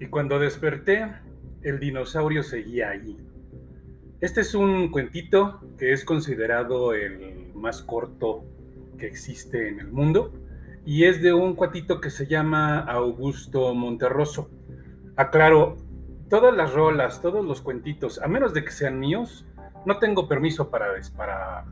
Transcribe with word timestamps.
Y 0.00 0.06
cuando 0.06 0.38
desperté, 0.38 1.12
el 1.62 1.78
dinosaurio 1.78 2.42
seguía 2.42 2.88
allí. 2.88 3.18
Este 4.22 4.40
es 4.40 4.54
un 4.54 4.90
cuentito 4.90 5.60
que 5.78 5.92
es 5.92 6.06
considerado 6.06 6.94
el 6.94 7.52
más 7.54 7.82
corto 7.82 8.44
que 8.98 9.06
existe 9.06 9.68
en 9.68 9.78
el 9.78 9.92
mundo 9.92 10.32
y 10.86 11.04
es 11.04 11.20
de 11.20 11.34
un 11.34 11.54
cuatito 11.54 12.00
que 12.00 12.08
se 12.08 12.26
llama 12.26 12.80
Augusto 12.80 13.74
Monterroso. 13.74 14.50
Aclaro, 15.16 15.76
todas 16.30 16.56
las 16.56 16.72
rolas, 16.72 17.20
todos 17.20 17.44
los 17.44 17.60
cuentitos, 17.60 18.22
a 18.22 18.26
menos 18.26 18.54
de 18.54 18.64
que 18.64 18.70
sean 18.70 18.98
míos, 18.98 19.46
no 19.84 19.98
tengo 19.98 20.28
permiso 20.28 20.70
para, 20.70 20.86
para, 21.14 21.66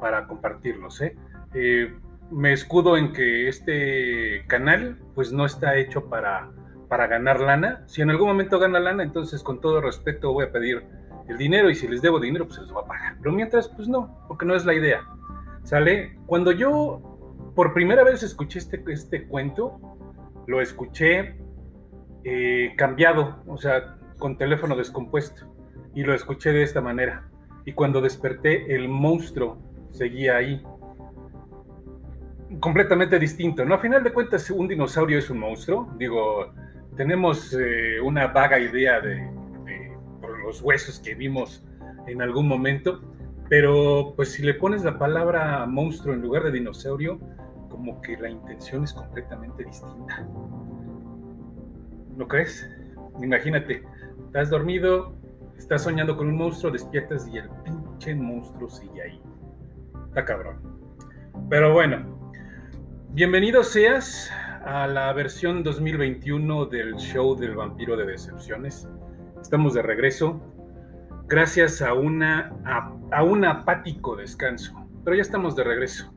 para 0.00 0.28
compartirlos. 0.28 1.00
¿eh? 1.00 1.16
Eh, 1.54 1.92
me 2.30 2.52
escudo 2.52 2.96
en 2.96 3.12
que 3.12 3.48
este 3.48 4.44
canal 4.46 4.98
pues 5.16 5.32
no 5.32 5.44
está 5.44 5.76
hecho 5.76 6.08
para, 6.08 6.50
para 6.88 7.06
ganar 7.06 7.40
lana. 7.40 7.84
Si 7.86 8.02
en 8.02 8.10
algún 8.10 8.28
momento 8.28 8.58
gana 8.58 8.80
lana, 8.80 9.02
entonces 9.02 9.42
con 9.42 9.60
todo 9.60 9.80
respeto 9.80 10.32
voy 10.32 10.46
a 10.46 10.52
pedir 10.52 10.84
el 11.28 11.36
dinero 11.36 11.70
y 11.70 11.74
si 11.74 11.86
les 11.86 12.02
debo 12.02 12.18
dinero, 12.18 12.46
pues 12.46 12.56
se 12.56 12.62
los 12.62 12.72
voy 12.72 12.82
a 12.84 12.88
pagar. 12.88 13.16
Pero 13.20 13.34
mientras, 13.34 13.68
pues 13.68 13.88
no, 13.88 14.24
porque 14.28 14.46
no 14.46 14.54
es 14.54 14.64
la 14.64 14.74
idea. 14.74 15.02
¿Sale? 15.62 16.16
Cuando 16.26 16.52
yo 16.52 17.18
por 17.54 17.74
primera 17.74 18.04
vez 18.04 18.22
escuché 18.22 18.58
este, 18.58 18.82
este 18.88 19.26
cuento, 19.26 19.78
lo 20.46 20.60
escuché 20.60 21.36
eh, 22.24 22.74
cambiado, 22.76 23.42
o 23.46 23.58
sea, 23.58 23.96
con 24.18 24.38
teléfono 24.38 24.76
descompuesto, 24.76 25.46
y 25.94 26.02
lo 26.02 26.14
escuché 26.14 26.52
de 26.52 26.62
esta 26.62 26.80
manera. 26.80 27.28
Y 27.64 27.72
cuando 27.72 28.00
desperté, 28.00 28.74
el 28.74 28.88
monstruo 28.88 29.58
seguía 29.90 30.36
ahí. 30.36 30.62
Completamente 32.60 33.18
distinto, 33.18 33.64
¿no? 33.64 33.74
A 33.74 33.78
final 33.78 34.02
de 34.02 34.12
cuentas, 34.12 34.50
un 34.50 34.68
dinosaurio 34.68 35.18
es 35.18 35.28
un 35.28 35.38
monstruo. 35.38 35.92
Digo, 35.98 36.52
tenemos 36.98 37.54
eh, 37.54 38.00
una 38.02 38.26
vaga 38.26 38.58
idea 38.58 39.00
de, 39.00 39.30
por 40.20 40.36
los 40.40 40.60
huesos 40.60 40.98
que 40.98 41.14
vimos 41.14 41.64
en 42.08 42.20
algún 42.20 42.48
momento, 42.48 43.00
pero 43.48 44.14
pues 44.16 44.32
si 44.32 44.42
le 44.42 44.54
pones 44.54 44.82
la 44.82 44.98
palabra 44.98 45.64
monstruo 45.66 46.12
en 46.12 46.22
lugar 46.22 46.42
de 46.42 46.50
dinosaurio, 46.50 47.20
como 47.70 48.02
que 48.02 48.16
la 48.16 48.28
intención 48.28 48.82
es 48.82 48.92
completamente 48.92 49.64
distinta. 49.64 50.26
¿No 52.16 52.26
crees? 52.26 52.68
Imagínate, 53.22 53.84
estás 54.26 54.50
dormido, 54.50 55.14
estás 55.56 55.84
soñando 55.84 56.16
con 56.16 56.26
un 56.26 56.36
monstruo, 56.36 56.72
despiertas 56.72 57.28
y 57.28 57.38
el 57.38 57.48
pinche 57.64 58.12
monstruo 58.16 58.68
sigue 58.68 59.02
ahí. 59.02 59.22
Está 60.08 60.24
cabrón. 60.24 60.56
Pero 61.48 61.72
bueno, 61.72 62.18
bienvenido 63.10 63.62
seas 63.62 64.32
a 64.68 64.86
la 64.86 65.10
versión 65.14 65.62
2021 65.62 66.66
del 66.66 66.94
show 66.96 67.34
del 67.34 67.56
vampiro 67.56 67.96
de 67.96 68.04
decepciones. 68.04 68.86
Estamos 69.40 69.72
de 69.72 69.80
regreso 69.80 70.42
gracias 71.26 71.80
a, 71.80 71.94
una, 71.94 72.52
a 73.10 73.22
un 73.22 73.46
apático 73.46 74.14
descanso, 74.14 74.74
pero 75.04 75.16
ya 75.16 75.22
estamos 75.22 75.56
de 75.56 75.64
regreso. 75.64 76.12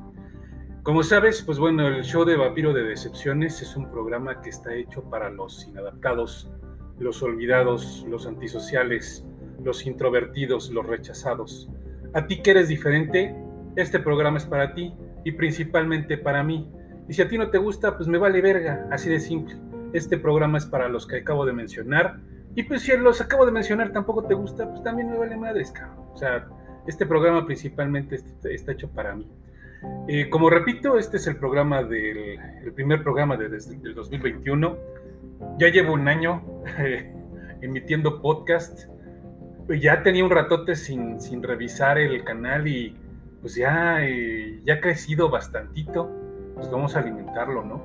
Como 0.84 1.02
sabes, 1.02 1.42
pues 1.44 1.60
bueno, 1.60 1.88
el 1.88 2.04
show 2.04 2.26
de 2.26 2.36
Vampiro 2.36 2.74
de 2.74 2.84
Decepciones 2.84 3.62
es 3.62 3.78
un 3.78 3.90
programa 3.90 4.42
que 4.42 4.50
está 4.50 4.74
hecho 4.76 5.02
para 5.10 5.30
los 5.30 5.66
inadaptados, 5.66 6.52
los 7.00 7.24
olvidados, 7.24 8.06
los 8.10 8.28
antisociales, 8.28 9.26
los 9.64 9.86
introvertidos, 9.86 10.72
los 10.72 10.86
rechazados. 10.86 11.70
A 12.14 12.28
ti 12.28 12.42
que 12.42 12.52
eres 12.52 12.68
diferente, 12.68 13.34
este 13.78 14.00
programa 14.00 14.40
es 14.40 14.46
para 14.46 14.74
ti 14.74 14.94
y 15.24 15.32
principalmente 15.32 16.18
para 16.18 16.44
mí. 16.44 16.70
Y 17.12 17.14
si 17.14 17.22
a 17.22 17.28
ti 17.28 17.38
no 17.38 17.50
te 17.50 17.58
gusta, 17.58 17.98
pues 17.98 18.08
me 18.08 18.18
vale 18.18 18.40
verga, 18.40 18.88
así 18.90 19.10
de 19.10 19.20
simple. 19.20 19.58
Este 19.92 20.18
programa 20.18 20.58
es 20.58 20.66
para 20.66 20.88
los 20.88 21.06
que 21.06 21.18
acabo 21.18 21.46
de 21.46 21.52
mencionar. 21.52 22.22
Y 22.56 22.64
pues 22.64 22.84
si 22.84 22.96
los 22.96 23.20
acabo 23.20 23.46
de 23.46 23.52
mencionar 23.52 23.92
tampoco 23.92 24.24
te 24.24 24.34
gusta, 24.34 24.70
pues 24.70 24.82
también 24.82 25.12
me 25.12 25.18
vale 25.18 25.36
madres, 25.36 25.74
cabrón. 25.74 26.06
O 26.14 26.18
sea, 26.18 26.48
este 26.88 27.06
programa 27.06 27.46
principalmente 27.46 28.16
está 28.46 28.72
hecho 28.72 28.90
para 28.92 29.14
mí. 29.14 29.28
Eh, 30.08 30.30
como 30.30 30.50
repito, 30.50 30.98
este 30.98 31.18
es 31.18 31.28
el 31.28 31.36
programa 31.36 31.84
del 31.84 32.40
el 32.64 32.72
primer 32.72 33.04
programa 33.04 33.36
de, 33.36 33.50
desde 33.50 33.76
el 33.76 33.94
2021. 33.94 34.78
Ya 35.60 35.68
llevo 35.68 35.92
un 35.92 36.08
año 36.08 36.64
eh, 36.80 37.14
emitiendo 37.62 38.22
podcast. 38.22 38.88
Ya 39.68 40.02
tenía 40.02 40.24
un 40.24 40.32
ratote 40.32 40.78
sin, 40.78 41.20
sin 41.20 41.44
revisar 41.44 41.98
el 41.98 42.24
canal 42.24 42.70
y 42.70 42.96
pues 43.42 43.56
ya, 43.56 43.98
eh, 44.02 44.62
ya 44.64 44.76
ha 44.76 44.80
crecido 44.80 45.30
bastantito. 45.30 46.21
Pues 46.62 46.72
vamos 46.72 46.96
a 46.96 47.00
alimentarlo, 47.00 47.64
¿no? 47.64 47.82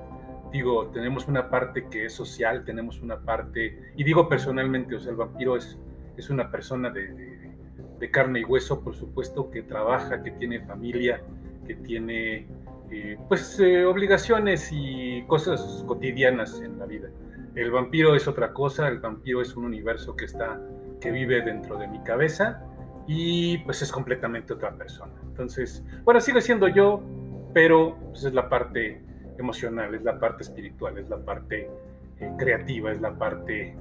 Digo, 0.53 0.89
tenemos 0.89 1.27
una 1.29 1.49
parte 1.49 1.87
que 1.87 2.05
es 2.05 2.13
social, 2.13 2.63
tenemos 2.67 3.01
una 3.01 3.19
parte, 3.19 3.93
y 3.97 4.05
digo 4.05 4.29
personalmente, 4.29 4.97
o 4.97 5.01
sea, 5.01 5.13
el 5.13 5.17
vampiro 5.17 5.57
es, 5.57 5.79
es 6.19 6.29
una 6.29 6.51
persona 6.51 6.91
de, 6.91 7.09
de, 7.09 7.51
de 7.99 8.11
carne 8.11 8.41
y 8.41 8.45
hueso, 8.45 8.85
por 8.85 8.95
supuesto, 8.95 9.51
que 9.51 9.63
trabaja, 9.63 10.23
que 10.23 10.33
tiene 10.33 10.61
familia, 10.61 11.23
que 11.67 11.75
tiene 11.77 12.47
eh, 12.91 13.17
pues 13.29 13.59
eh, 13.61 13.87
obligaciones 13.87 14.69
y 14.71 15.25
cosas 15.27 15.83
cotidianas 15.87 16.61
en 16.61 16.79
la 16.79 16.85
vida. 16.85 17.09
El 17.55 17.71
vampiro 17.71 18.15
es 18.15 18.29
otra 18.29 18.53
cosa, 18.53 18.89
el 18.89 18.99
vampiro 18.99 19.41
es 19.41 19.57
un 19.57 19.65
universo 19.65 20.15
que 20.15 20.27
está, 20.27 20.61
que 21.01 21.11
vive 21.13 21.41
dentro 21.41 21.79
de 21.79 21.89
mi 21.89 21.99
cabeza 22.01 22.63
y 23.07 23.57
pues 23.59 23.81
es 23.81 23.91
completamente 23.91 24.53
otra 24.53 24.75
persona. 24.75 25.15
Entonces, 25.23 25.83
bueno, 26.05 26.21
sigue 26.21 26.43
siendo 26.43 26.69
yo, 26.69 27.03
pero 27.57 27.97
pues, 28.11 28.23
es 28.23 28.35
la 28.35 28.51
parte 28.51 29.01
emocional, 29.39 29.95
es 29.95 30.03
la 30.03 30.21
parte 30.21 30.43
espiritual, 30.43 30.99
es 30.99 31.09
la 31.09 31.25
parte 31.25 31.71
eh, 32.21 32.31
creativa, 32.39 32.93
es 32.93 33.01
la 33.01 33.17
parte 33.17 33.75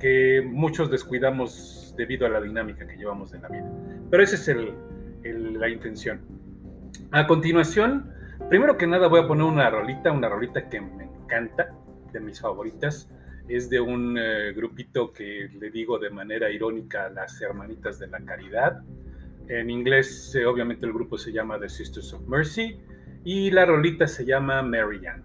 que 0.00 0.42
muchos 0.42 0.90
descuidamos 0.90 1.92
debido 1.94 2.24
a 2.24 2.30
la 2.30 2.40
dinámica 2.40 2.86
que 2.86 2.96
llevamos 2.96 3.34
en 3.34 3.42
la 3.42 3.48
vida. 3.50 3.70
Pero 4.10 4.22
esa 4.22 4.36
es 4.36 4.48
el, 4.48 4.72
la 5.60 5.68
intención. 5.68 6.22
A 7.10 7.26
continuación, 7.26 8.10
primero 8.48 8.78
que 8.78 8.86
nada 8.86 9.08
voy 9.08 9.20
a 9.20 9.28
poner 9.28 9.44
una 9.44 9.68
rolita, 9.68 10.10
una 10.10 10.30
rolita 10.30 10.66
que 10.66 10.80
me 10.80 11.04
encanta, 11.04 11.68
de 12.10 12.20
mis 12.20 12.40
favoritas. 12.40 13.10
Es 13.46 13.68
de 13.68 13.78
un 13.78 14.16
eh, 14.18 14.54
grupito 14.56 15.12
que 15.12 15.50
le 15.52 15.70
digo 15.70 15.98
de 15.98 16.08
manera 16.08 16.48
irónica 16.48 17.10
las 17.10 17.38
Hermanitas 17.42 17.98
de 17.98 18.06
la 18.06 18.20
Caridad. 18.20 18.82
En 19.48 19.68
inglés, 19.68 20.34
eh, 20.34 20.46
obviamente, 20.46 20.86
el 20.86 20.94
grupo 20.94 21.18
se 21.18 21.30
llama 21.30 21.60
The 21.60 21.68
Sisters 21.68 22.14
of 22.14 22.26
Mercy 22.26 22.80
y 23.28 23.50
la 23.50 23.66
rolita 23.66 24.06
se 24.06 24.24
llama 24.24 24.62
Marianne. 24.62 25.22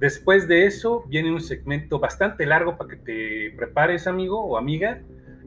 Después 0.00 0.48
de 0.48 0.66
eso 0.66 1.04
viene 1.06 1.30
un 1.30 1.40
segmento 1.40 2.00
bastante 2.00 2.44
largo 2.44 2.76
para 2.76 2.90
que 2.90 2.96
te 2.96 3.56
prepares, 3.56 4.08
amigo 4.08 4.44
o 4.44 4.58
amiga. 4.58 5.00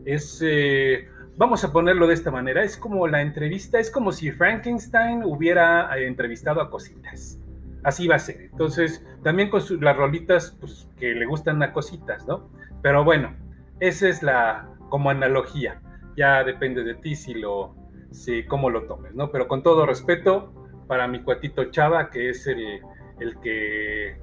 Es 0.06 0.42
eh, 0.42 1.10
vamos 1.36 1.66
a 1.66 1.74
ponerlo 1.74 2.08
de 2.08 2.14
esta 2.14 2.32
manera, 2.32 2.64
es 2.64 2.78
como 2.78 3.06
la 3.10 3.22
entrevista, 3.22 3.82
es 3.82 3.92
como 3.92 4.14
si 4.14 4.32
Frankenstein 4.32 5.24
hubiera 5.26 5.90
eh, 5.98 6.08
entrevistado 6.08 6.62
a 6.62 6.70
cositas. 6.70 7.38
Así 7.84 8.08
va 8.08 8.16
a 8.16 8.20
ser. 8.20 8.44
Entonces, 8.44 9.06
también 9.22 9.50
con 9.50 9.62
las 9.82 9.98
rolitas, 9.98 10.56
pues 10.58 10.88
que 10.98 11.14
le 11.14 11.26
gustan 11.26 11.62
a 11.64 11.74
cositas, 11.74 12.26
¿no? 12.26 12.50
Pero 12.82 13.04
bueno, 13.04 13.36
esa 13.82 14.08
es 14.08 14.24
la 14.24 14.70
como 14.88 15.10
analogía. 15.10 15.82
Ya 16.16 16.46
depende 16.46 16.86
de 16.86 16.96
ti 16.96 17.18
si 17.18 17.34
lo, 17.34 17.76
si 18.12 18.46
cómo 18.46 18.70
lo 18.70 18.84
tomes, 18.84 19.14
¿no? 19.16 19.32
Pero 19.32 19.50
con 19.50 19.64
todo 19.64 19.86
respeto 19.86 20.54
para 20.90 21.08
mi 21.08 21.22
cuatito 21.22 21.66
Chava, 21.66 22.10
que 22.10 22.30
es 22.30 22.48
el, 22.48 22.82
el 23.20 23.40
que 23.42 24.18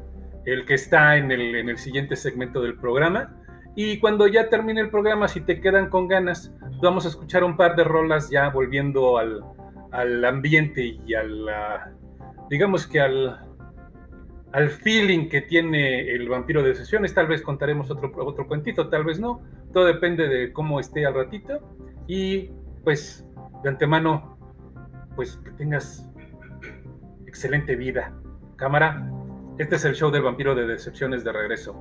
el 0.45 0.65
que 0.65 0.75
está 0.75 1.17
en 1.17 1.31
el, 1.31 1.55
en 1.55 1.69
el 1.69 1.79
siguiente 1.79 2.17
segmento 2.17 2.61
del 2.61 2.77
programa. 2.77 3.37
Y 3.77 4.01
cuando 4.01 4.27
ya 4.27 4.49
termine 4.49 4.81
el 4.81 4.91
programa, 4.91 5.29
si 5.29 5.41
te 5.41 5.61
quedan 5.61 5.91
con 5.91 6.09
ganas, 6.09 6.53
vamos 6.83 7.05
a 7.05 7.09
escuchar 7.09 7.45
un 7.45 7.57
par 7.57 7.77
de 7.77 7.85
rolas 7.85 8.31
ya 8.31 8.49
volviendo 8.51 9.19
al, 9.19 9.45
al 9.93 10.25
ambiente 10.25 10.99
y 11.07 11.15
al, 11.15 11.47
digamos 12.51 12.87
que 12.87 13.01
al, 13.01 13.39
al 14.53 14.71
feeling 14.71 15.29
que 15.29 15.43
tiene 15.43 16.11
el 16.11 16.29
vampiro 16.29 16.63
de 16.63 16.75
sesiones. 16.75 17.15
Tal 17.15 17.29
vez 17.29 17.43
contaremos 17.43 17.91
otro, 17.91 18.11
otro 18.25 18.49
cuentito, 18.49 18.89
tal 18.89 19.05
vez 19.05 19.21
no. 19.21 19.41
Todo 19.73 19.85
depende 19.85 20.27
de 20.27 20.53
cómo 20.53 20.81
esté 20.81 21.07
al 21.07 21.15
ratito. 21.15 21.61
Y 22.09 22.51
pues 22.83 23.25
de 23.63 23.69
antemano, 23.69 24.37
pues 25.17 25.37
que 25.45 25.51
tengas 25.53 26.11
excelente 27.37 27.77
vida. 27.77 28.15
Cámara, 28.57 29.11
este 29.59 29.77
es 29.77 29.85
el 29.85 29.95
show 29.95 30.11
del 30.11 30.23
vampiro 30.23 30.55
de 30.55 30.67
decepciones 30.67 31.23
de 31.23 31.33
regreso. 31.33 31.75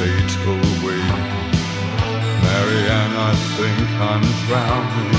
fateful 0.00 0.56
way. 0.82 1.04
Marianne, 2.42 3.16
I 3.28 3.34
think 3.58 3.86
I'm 4.00 4.24
drowning. 4.46 5.12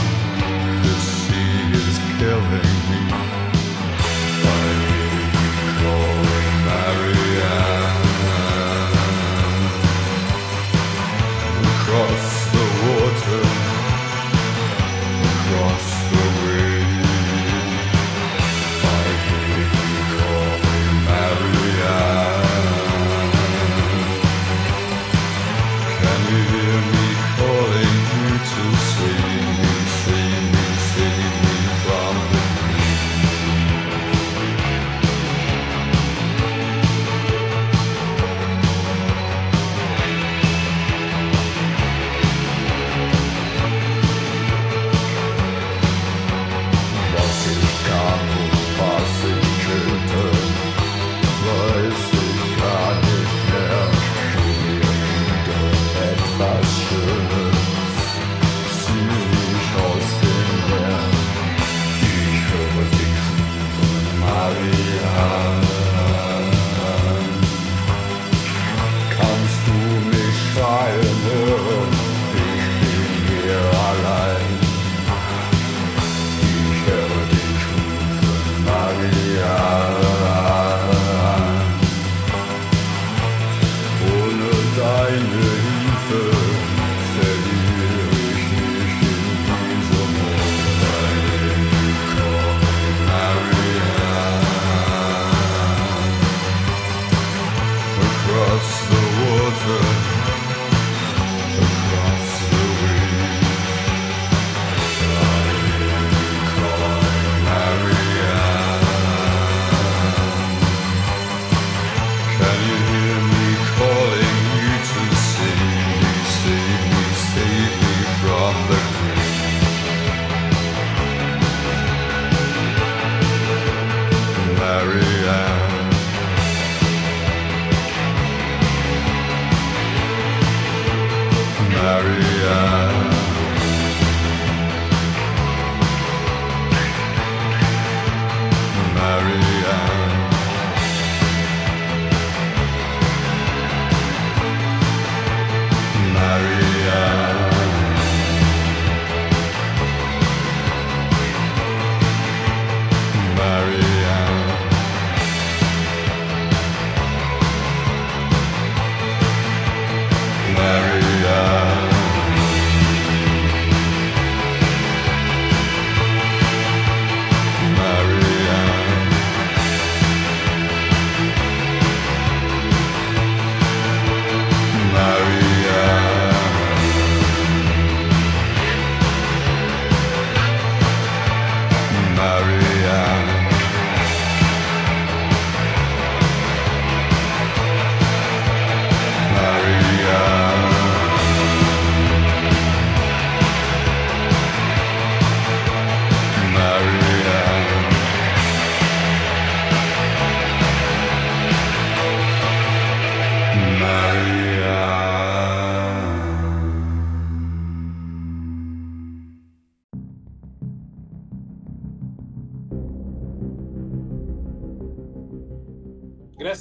This 0.81 1.03
sea 1.27 1.69
is 1.81 1.97
killing. 2.17 2.80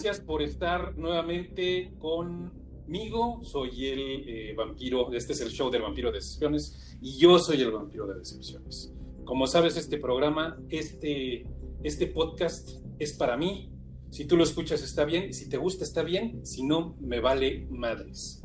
Gracias 0.02 0.24
por 0.24 0.40
estar 0.40 0.96
nuevamente 0.96 1.92
conmigo. 1.98 3.42
Soy 3.42 3.86
el 3.86 4.24
eh, 4.26 4.54
vampiro, 4.56 5.12
este 5.12 5.34
es 5.34 5.42
el 5.42 5.50
show 5.50 5.70
del 5.70 5.82
vampiro 5.82 6.10
de 6.10 6.20
decepciones 6.20 6.96
y 7.02 7.18
yo 7.18 7.38
soy 7.38 7.60
el 7.60 7.70
vampiro 7.70 8.06
de 8.06 8.18
decepciones. 8.18 8.94
Como 9.26 9.46
sabes, 9.46 9.76
este 9.76 9.98
programa, 9.98 10.58
este, 10.70 11.46
este 11.82 12.06
podcast 12.06 12.70
es 12.98 13.12
para 13.12 13.36
mí. 13.36 13.74
Si 14.08 14.24
tú 14.24 14.38
lo 14.38 14.44
escuchas 14.44 14.82
está 14.82 15.04
bien, 15.04 15.34
si 15.34 15.50
te 15.50 15.58
gusta 15.58 15.84
está 15.84 16.02
bien, 16.02 16.46
si 16.46 16.62
no, 16.62 16.96
me 16.98 17.20
vale 17.20 17.66
madres. 17.68 18.42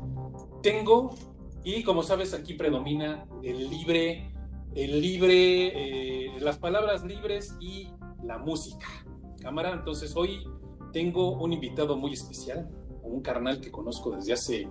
Tengo, 0.62 1.14
y 1.64 1.84
como 1.84 2.02
sabes, 2.02 2.34
aquí 2.34 2.52
predomina 2.52 3.26
el 3.42 3.70
libre, 3.70 4.30
el 4.74 5.00
libre, 5.00 5.68
eh, 6.26 6.32
las 6.38 6.58
palabras 6.58 7.02
libres 7.02 7.56
y 7.60 7.88
la 8.22 8.36
música. 8.36 8.88
Cámara, 9.40 9.72
entonces 9.72 10.14
hoy 10.16 10.46
tengo 10.96 11.36
un 11.36 11.52
invitado 11.52 11.94
muy 11.94 12.14
especial, 12.14 12.70
un 13.02 13.20
carnal 13.20 13.60
que 13.60 13.70
conozco 13.70 14.16
desde 14.16 14.32
hace 14.32 14.66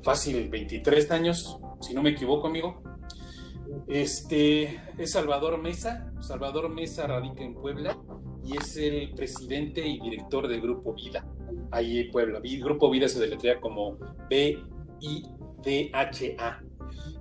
fácil 0.00 0.48
23 0.48 1.10
años, 1.10 1.58
si 1.82 1.92
no 1.92 2.02
me 2.02 2.08
equivoco, 2.08 2.46
amigo. 2.46 2.82
Este 3.86 4.80
es 4.96 5.12
Salvador 5.12 5.60
Mesa. 5.60 6.10
Salvador 6.20 6.70
Mesa 6.70 7.06
radica 7.06 7.44
en 7.44 7.52
Puebla 7.52 7.98
y 8.42 8.56
es 8.56 8.78
el 8.78 9.12
presidente 9.12 9.86
y 9.86 10.00
director 10.00 10.48
del 10.48 10.62
Grupo 10.62 10.94
Vida. 10.94 11.26
Ahí 11.70 11.98
en 11.98 12.10
Puebla. 12.12 12.40
Grupo 12.40 12.88
Vida 12.88 13.06
se 13.06 13.20
deletrea 13.20 13.60
como 13.60 13.98
B-I-D-H-A. 14.30 15.02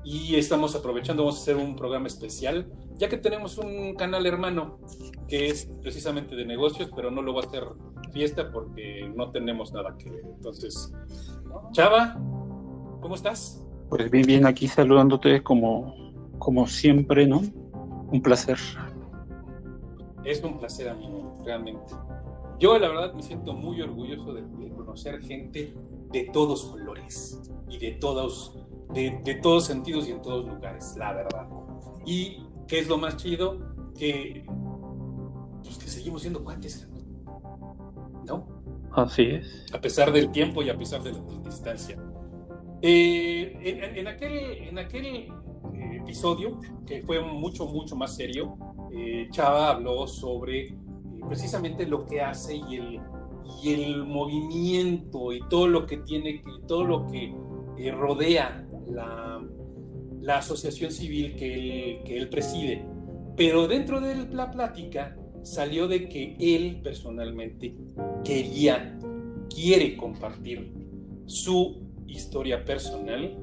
Y 0.06 0.36
estamos 0.36 0.74
aprovechando, 0.74 1.24
vamos 1.24 1.40
a 1.40 1.42
hacer 1.42 1.58
un 1.58 1.76
programa 1.76 2.08
especial, 2.08 2.72
ya 2.98 3.10
que 3.10 3.18
tenemos 3.18 3.58
un 3.58 3.96
canal 3.96 4.26
hermano 4.26 4.80
que 5.28 5.48
es 5.48 5.70
precisamente 5.82 6.36
de 6.36 6.46
negocios, 6.46 6.90
pero 6.96 7.12
no 7.12 7.22
lo 7.22 7.34
va 7.34 7.42
a 7.42 7.46
hacer 7.46 7.64
fiesta 8.12 8.52
porque 8.52 9.12
no 9.16 9.32
tenemos 9.32 9.74
nada 9.74 9.96
que 9.98 10.10
ver. 10.10 10.24
Entonces, 10.26 10.94
Chava, 11.72 12.14
¿cómo 13.02 13.16
estás? 13.16 13.64
Pues 13.90 14.10
bien, 14.10 14.26
bien, 14.26 14.46
aquí 14.46 14.68
saludándote 14.68 15.44
como, 15.44 15.96
como 16.40 16.68
siempre, 16.68 17.28
¿no? 17.28 17.42
Un 18.12 18.22
placer. 18.22 18.58
Es 20.24 20.44
un 20.44 20.58
placer, 20.60 20.90
amigo, 20.90 21.38
realmente. 21.46 21.94
Yo, 22.60 22.78
la 22.80 22.90
verdad, 22.90 23.14
me 23.14 23.22
siento 23.22 23.54
muy 23.54 23.82
orgulloso 23.82 24.34
de, 24.34 24.42
de 24.42 24.70
conocer 24.74 25.22
gente 25.22 25.74
de 26.12 26.24
todos 26.34 26.66
colores 26.66 27.40
y 27.70 27.78
de 27.78 27.92
todos, 27.92 28.58
de, 28.94 29.20
de 29.24 29.36
todos 29.36 29.66
sentidos 29.66 30.08
y 30.08 30.12
en 30.12 30.22
todos 30.22 30.48
lugares, 30.48 30.96
la 30.98 31.14
verdad. 31.14 31.48
Y 32.06 32.47
qué 32.68 32.80
es 32.80 32.88
lo 32.88 32.98
más 32.98 33.18
chido, 33.18 33.60
que, 33.98 34.46
pues, 35.64 35.78
que 35.78 35.88
seguimos 35.88 36.22
siendo 36.22 36.44
cuates, 36.44 36.88
¿no? 38.26 38.48
Así 38.92 39.24
es. 39.24 39.66
A 39.74 39.80
pesar 39.80 40.12
del 40.12 40.32
tiempo 40.32 40.62
y 40.64 40.70
a 40.70 40.78
pesar 40.78 41.02
de 41.04 41.14
la 41.14 41.20
distancia. 41.44 41.98
Eh, 42.82 43.58
en, 43.62 43.98
en 43.98 44.08
aquel, 44.08 44.34
en 44.34 44.80
aquel 44.80 45.06
eh, 45.06 45.30
episodio, 46.02 46.60
que 46.86 47.02
fue 47.02 47.22
mucho, 47.22 47.66
mucho 47.66 47.96
más 47.96 48.16
serio, 48.16 48.58
eh, 48.92 49.28
Chava 49.32 49.72
habló 49.72 50.08
sobre 50.08 50.68
eh, 50.68 50.76
precisamente 51.28 51.86
lo 51.86 52.06
que 52.06 52.22
hace 52.22 52.56
y 52.56 52.76
el, 52.76 53.02
y 53.62 53.74
el 53.74 54.06
movimiento 54.06 55.34
y 55.34 55.40
todo 55.50 55.68
lo 55.68 55.86
que 55.86 55.98
tiene, 55.98 56.42
que 56.42 56.52
todo 56.68 56.84
lo 56.86 57.08
que 57.08 57.36
eh, 57.78 57.92
rodea 57.92 58.66
la, 58.88 59.42
la, 60.22 60.38
asociación 60.38 60.92
civil 60.92 61.36
que 61.36 61.54
él, 61.54 62.04
que 62.04 62.18
él 62.18 62.30
preside. 62.30 62.86
Pero 63.36 63.68
dentro 63.68 64.02
de 64.02 64.16
la 64.34 64.52
plática 64.52 65.16
salió 65.44 65.88
de 65.88 66.10
que 66.10 66.36
él 66.40 66.82
personalmente 66.84 67.76
quería, 68.24 69.00
quiere 69.50 69.96
compartir 69.96 70.74
su 71.26 71.88
historia 72.08 72.64
personal 72.66 73.38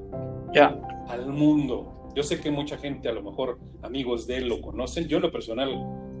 Ya. 0.53 0.79
al 1.07 1.27
mundo. 1.27 2.11
Yo 2.15 2.23
sé 2.23 2.39
que 2.39 2.51
mucha 2.51 2.77
gente, 2.77 3.09
a 3.09 3.11
lo 3.11 3.21
mejor 3.21 3.59
amigos 3.81 4.25
de 4.27 4.37
él 4.37 4.47
lo 4.47 4.61
conocen. 4.61 5.07
Yo 5.07 5.17
en 5.17 5.23
lo 5.23 5.31
personal, 5.31 5.75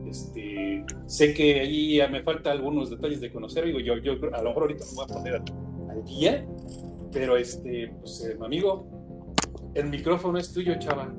este, 0.07 0.83
sé 1.05 1.33
que 1.33 1.61
ahí 1.61 1.99
me 2.11 2.21
falta 2.21 2.51
algunos 2.51 2.89
detalles 2.89 3.21
de 3.21 3.31
conocer. 3.31 3.65
Digo, 3.65 3.79
yo, 3.79 3.97
yo 3.97 4.13
a 4.33 4.41
lo 4.41 4.49
mejor 4.49 4.63
ahorita 4.63 4.85
me 4.85 4.95
voy 4.95 5.05
a 5.05 5.13
poner 5.13 5.33
al, 5.35 6.03
día, 6.05 6.45
pero 7.13 7.37
este, 7.37 7.93
pues 8.01 8.25
eh, 8.25 8.37
amigo, 8.43 8.87
el 9.75 9.89
micrófono 9.89 10.39
es 10.39 10.51
tuyo, 10.51 10.73
chava. 10.79 11.13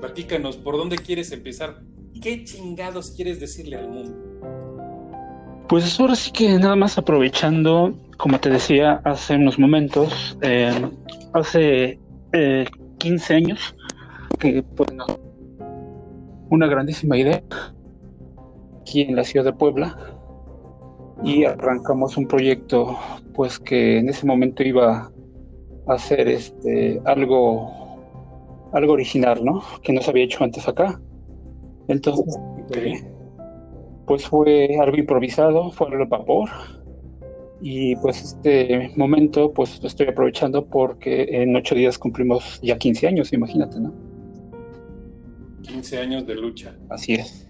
Platícanos, 0.00 0.56
¿por 0.56 0.76
dónde 0.76 0.96
quieres 0.96 1.30
empezar? 1.30 1.82
¿Qué 2.20 2.42
chingados 2.44 3.12
quieres 3.12 3.38
decirle 3.38 3.76
al 3.76 3.88
mundo? 3.88 4.32
Pues 5.68 5.98
ahora 6.00 6.14
sí 6.14 6.32
que 6.32 6.58
nada 6.58 6.74
más 6.74 6.98
aprovechando, 6.98 7.94
como 8.18 8.38
te 8.40 8.50
decía 8.50 9.00
hace 9.04 9.36
unos 9.36 9.58
momentos, 9.58 10.36
eh, 10.42 10.72
hace 11.32 11.98
eh, 12.32 12.66
15 12.98 13.34
años, 13.34 13.74
que 14.38 14.62
pues 14.62 14.90
una 16.50 16.66
grandísima 16.66 17.16
idea 17.16 17.42
aquí 18.80 19.02
en 19.02 19.16
la 19.16 19.24
ciudad 19.24 19.46
de 19.46 19.52
Puebla 19.52 19.96
y 21.24 21.44
arrancamos 21.44 22.16
un 22.16 22.26
proyecto 22.26 22.98
pues 23.34 23.58
que 23.58 23.98
en 23.98 24.08
ese 24.08 24.26
momento 24.26 24.62
iba 24.62 25.10
a 25.86 25.98
ser 25.98 26.28
este 26.28 27.00
algo 27.04 27.81
algo 28.72 28.92
original, 28.92 29.44
¿no? 29.44 29.62
Que 29.82 29.92
no 29.92 30.00
se 30.00 30.10
había 30.10 30.24
hecho 30.24 30.44
antes 30.44 30.66
acá. 30.68 31.00
Entonces, 31.88 32.38
eh, 32.74 33.02
pues 34.06 34.26
fue 34.26 34.76
algo 34.80 34.96
improvisado, 34.96 35.70
fue 35.70 35.88
algo 35.88 36.02
al 36.02 36.08
vapor. 36.08 36.48
Y 37.60 37.94
pues 37.96 38.20
este 38.22 38.90
momento 38.96 39.52
pues 39.52 39.80
lo 39.80 39.86
estoy 39.86 40.08
aprovechando 40.08 40.66
porque 40.66 41.28
en 41.30 41.54
ocho 41.54 41.76
días 41.76 41.96
cumplimos 41.96 42.60
ya 42.60 42.76
15 42.76 43.06
años, 43.06 43.32
imagínate, 43.32 43.78
¿no? 43.78 43.92
15 45.62 45.98
años 46.00 46.26
de 46.26 46.34
lucha, 46.34 46.76
Así 46.90 47.14
es. 47.14 47.48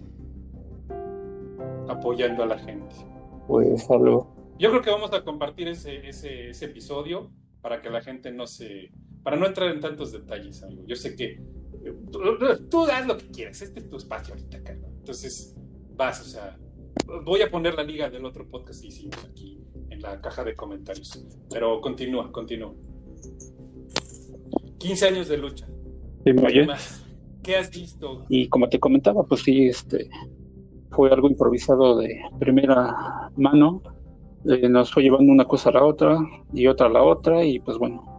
apoyando 1.87 2.43
a 2.43 2.45
la 2.45 2.59
gente. 2.59 2.95
Pues 3.47 3.89
algo. 3.89 4.33
Yo 4.59 4.69
creo 4.69 4.81
que 4.83 4.91
vamos 4.91 5.11
a 5.13 5.23
compartir 5.23 5.67
ese, 5.67 6.07
ese, 6.07 6.51
ese 6.51 6.65
episodio 6.65 7.31
para 7.61 7.81
que 7.81 7.89
la 7.89 8.01
gente 8.01 8.31
no 8.31 8.45
se... 8.45 8.91
Para 9.23 9.37
no 9.37 9.45
entrar 9.45 9.69
en 9.69 9.79
tantos 9.79 10.11
detalles, 10.11 10.61
amigo. 10.63 10.83
Yo 10.85 10.95
sé 10.95 11.15
que 11.15 11.25
eh, 11.31 11.95
tú, 12.11 12.19
tú 12.69 12.85
haz 12.85 13.07
lo 13.07 13.17
que 13.17 13.27
quieras. 13.27 13.61
Este 13.61 13.79
es 13.79 13.89
tu 13.89 13.97
espacio 13.97 14.33
ahorita, 14.33 14.59
¿no? 14.75 14.87
Entonces, 14.87 15.55
vas, 15.95 16.21
o 16.21 16.25
sea... 16.25 16.57
Voy 17.25 17.41
a 17.41 17.49
poner 17.49 17.73
la 17.73 17.83
liga 17.83 18.09
del 18.09 18.23
otro 18.23 18.47
podcast 18.47 18.81
que 18.81 18.87
hicimos 18.87 19.17
aquí 19.25 19.59
en 19.89 20.01
la 20.01 20.21
caja 20.21 20.43
de 20.43 20.55
comentarios. 20.55 21.25
Pero 21.49 21.81
continúa, 21.81 22.31
continúa. 22.31 22.73
15 24.77 25.07
años 25.07 25.27
de 25.27 25.37
lucha. 25.37 25.65
¿Sí 26.23 26.33
me 26.33 26.41
¿Qué 26.41 26.47
oyes? 26.47 26.67
más? 26.67 27.05
¿Qué 27.41 27.57
has 27.57 27.69
visto? 27.71 28.25
Y 28.29 28.47
como 28.47 28.69
te 28.69 28.79
comentaba, 28.79 29.23
pues 29.23 29.41
sí, 29.41 29.67
este 29.67 30.09
fue 30.91 31.09
algo 31.11 31.29
improvisado 31.29 31.97
de 31.97 32.21
primera 32.39 33.31
mano. 33.35 33.81
Eh, 34.45 34.69
nos 34.69 34.91
fue 34.91 35.03
llevando 35.03 35.31
una 35.31 35.45
cosa 35.45 35.69
a 35.69 35.73
la 35.73 35.83
otra 35.83 36.17
y 36.53 36.67
otra 36.67 36.87
a 36.87 36.89
la 36.89 37.03
otra 37.03 37.43
y 37.43 37.59
pues 37.59 37.77
bueno, 37.77 38.12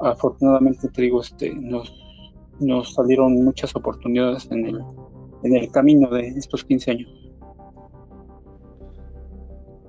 afortunadamente 0.00 0.88
te 0.88 1.02
digo, 1.02 1.20
este, 1.20 1.54
nos, 1.54 1.92
nos 2.60 2.94
salieron 2.94 3.44
muchas 3.44 3.74
oportunidades 3.76 4.48
en 4.50 4.66
el, 4.66 4.80
en 5.44 5.56
el 5.56 5.70
camino 5.70 6.08
de 6.10 6.28
estos 6.28 6.64
15 6.64 6.90
años. 6.90 7.10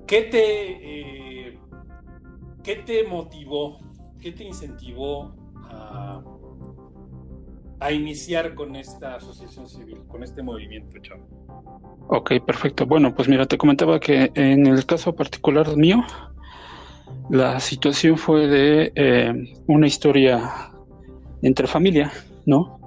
¿Qué 0.06 0.22
te, 0.22 1.50
eh, 1.50 1.58
¿Qué 2.62 2.76
te 2.76 3.06
motivó? 3.06 3.78
¿Qué 4.20 4.32
te 4.32 4.44
incentivó 4.44 5.32
a, 5.70 6.22
a 7.78 7.92
iniciar 7.92 8.54
con 8.54 8.76
esta 8.76 9.16
asociación 9.16 9.68
civil, 9.68 10.02
con 10.08 10.22
este 10.22 10.42
movimiento, 10.42 10.98
chavo? 11.00 11.24
Ok, 12.08 12.32
perfecto. 12.44 12.86
Bueno, 12.86 13.14
pues 13.14 13.28
mira, 13.28 13.46
te 13.46 13.56
comentaba 13.56 14.00
que 14.00 14.32
en 14.34 14.66
el 14.66 14.84
caso 14.84 15.14
particular 15.14 15.76
mío, 15.76 16.02
la 17.30 17.60
situación 17.60 18.16
fue 18.16 18.46
de 18.48 18.92
eh, 18.94 19.32
una 19.66 19.86
historia 19.86 20.50
entre 21.42 21.66
familia, 21.66 22.10
¿no? 22.46 22.78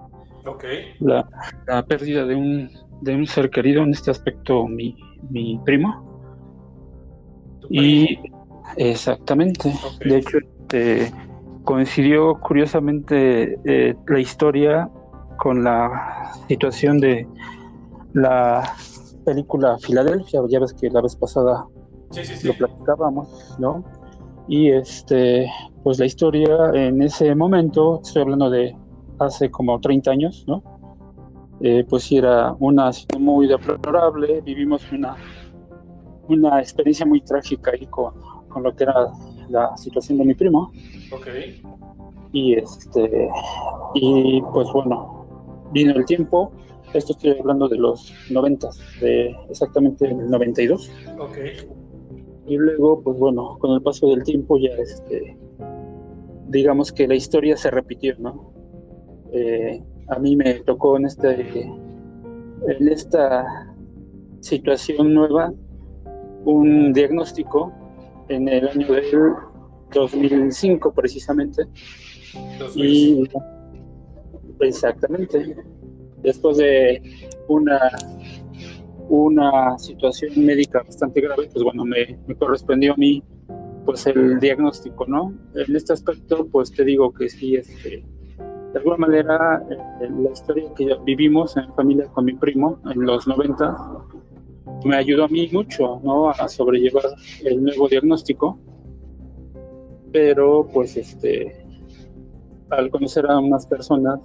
Ok. 0.45 0.65
La, 0.99 1.27
la 1.65 1.83
pérdida 1.85 2.25
de 2.25 2.35
un, 2.35 2.69
de 3.01 3.15
un 3.15 3.25
ser 3.25 3.49
querido, 3.49 3.83
en 3.83 3.91
este 3.91 4.11
aspecto 4.11 4.67
mi, 4.67 4.95
mi 5.29 5.59
primo. 5.65 6.11
Y 7.69 8.19
exactamente, 8.75 9.73
de 10.05 10.17
hecho, 10.17 10.37
este, 10.37 11.11
coincidió 11.63 12.35
curiosamente 12.39 13.57
eh, 13.63 13.95
la 14.07 14.19
historia 14.19 14.89
con 15.37 15.63
la 15.63 16.33
situación 16.49 16.99
de 16.99 17.25
la 18.13 18.75
película 19.25 19.77
Filadelfia, 19.79 20.41
ya 20.49 20.59
ves 20.59 20.73
que 20.73 20.89
la 20.89 21.01
vez 21.01 21.15
pasada 21.15 21.65
Sí, 22.11 22.23
sí, 22.25 22.35
sí. 22.35 22.47
lo 22.47 22.53
platicábamos, 22.53 23.55
¿no? 23.57 23.83
Y 24.47 24.69
este, 24.71 25.49
pues 25.83 25.99
la 25.99 26.05
historia 26.05 26.71
en 26.73 27.01
ese 27.01 27.33
momento, 27.35 28.01
estoy 28.03 28.23
hablando 28.23 28.49
de 28.49 28.75
hace 29.19 29.49
como 29.49 29.79
30 29.79 30.11
años, 30.11 30.43
¿no? 30.47 30.63
Eh, 31.61 31.85
pues 31.87 32.11
era 32.11 32.55
una 32.59 32.91
situación 32.91 33.23
muy 33.23 33.47
deplorable, 33.47 34.41
vivimos 34.41 34.91
una, 34.91 35.15
una 36.27 36.59
experiencia 36.59 37.05
muy 37.05 37.21
trágica 37.21 37.71
ahí 37.71 37.85
con, 37.87 38.13
con 38.49 38.63
lo 38.63 38.75
que 38.75 38.83
era 38.83 39.11
la 39.49 39.77
situación 39.77 40.17
de 40.17 40.25
mi 40.25 40.33
primo, 40.33 40.71
Ok. 41.13 41.27
y 42.33 42.55
este, 42.55 43.29
y 43.93 44.41
pues 44.51 44.67
bueno, 44.73 45.25
vino 45.71 45.93
el 45.93 46.05
tiempo, 46.05 46.51
esto 46.93 47.13
estoy 47.13 47.37
hablando 47.39 47.69
de 47.69 47.77
los 47.77 48.13
90, 48.29 48.69
de 48.99 49.35
exactamente 49.49 50.07
el 50.07 50.29
92, 50.29 50.91
Ok. 51.19 51.37
Y 52.45 52.57
luego, 52.57 53.01
pues 53.01 53.17
bueno, 53.17 53.57
con 53.59 53.71
el 53.71 53.81
paso 53.81 54.07
del 54.09 54.23
tiempo 54.23 54.57
ya 54.57 54.71
este, 54.71 55.37
digamos 56.49 56.91
que 56.91 57.07
la 57.07 57.15
historia 57.15 57.55
se 57.57 57.71
repitió, 57.71 58.15
¿no? 58.19 58.51
Eh, 59.31 59.81
a 60.09 60.19
mí 60.19 60.35
me 60.35 60.53
tocó 60.55 60.97
en 60.97 61.05
este, 61.05 61.61
en 61.61 62.87
esta 62.87 63.73
situación 64.41 65.13
nueva 65.13 65.53
un 66.45 66.93
diagnóstico 66.93 67.71
en 68.29 68.47
el 68.47 68.67
año 68.67 68.87
del 68.87 69.33
2005 69.93 70.93
precisamente. 70.93 71.63
Y 72.75 73.23
exactamente. 74.59 75.55
Después 76.21 76.57
de 76.57 77.01
una 77.47 77.79
una 79.13 79.77
situación 79.77 80.43
médica 80.43 80.81
bastante 80.81 81.21
grave, 81.21 81.47
pues 81.51 81.63
bueno, 81.63 81.85
me, 81.85 82.17
correspondió 82.35 82.93
a 82.93 82.97
mí 82.97 83.23
pues 83.85 84.07
el 84.07 84.39
diagnóstico, 84.39 85.05
¿no? 85.05 85.33
En 85.53 85.75
este 85.75 85.93
aspecto, 85.93 86.47
pues 86.51 86.71
te 86.71 86.83
digo 86.83 87.13
que 87.13 87.29
sí, 87.29 87.55
este, 87.55 88.03
de 88.37 88.79
alguna 88.79 88.97
manera, 88.97 89.63
eh, 89.69 90.09
la 90.09 90.31
historia 90.31 90.73
que 90.75 90.97
vivimos 91.05 91.55
en 91.57 91.71
familia 91.75 92.05
con 92.07 92.25
mi 92.25 92.33
primo 92.33 92.79
en 92.91 93.01
los 93.05 93.27
90 93.27 93.75
me 94.85 94.95
ayudó 94.95 95.25
a 95.25 95.27
mí 95.27 95.47
mucho, 95.51 95.99
¿no? 96.03 96.29
A 96.29 96.47
sobrellevar 96.47 97.03
el 97.43 97.63
nuevo 97.63 97.87
diagnóstico, 97.87 98.57
pero 100.11 100.67
pues 100.73 100.97
este, 100.97 101.67
al 102.71 102.89
conocer 102.89 103.29
a 103.29 103.37
unas 103.37 103.67
personas, 103.67 104.19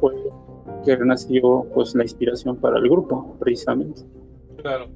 fue 0.00 0.12
que 0.84 0.96
nació 0.98 1.66
pues 1.74 1.94
la 1.94 2.02
inspiración 2.02 2.56
para 2.56 2.78
el 2.78 2.88
grupo, 2.88 3.36
precisamente. 3.38 4.02
Claro. 4.56 4.88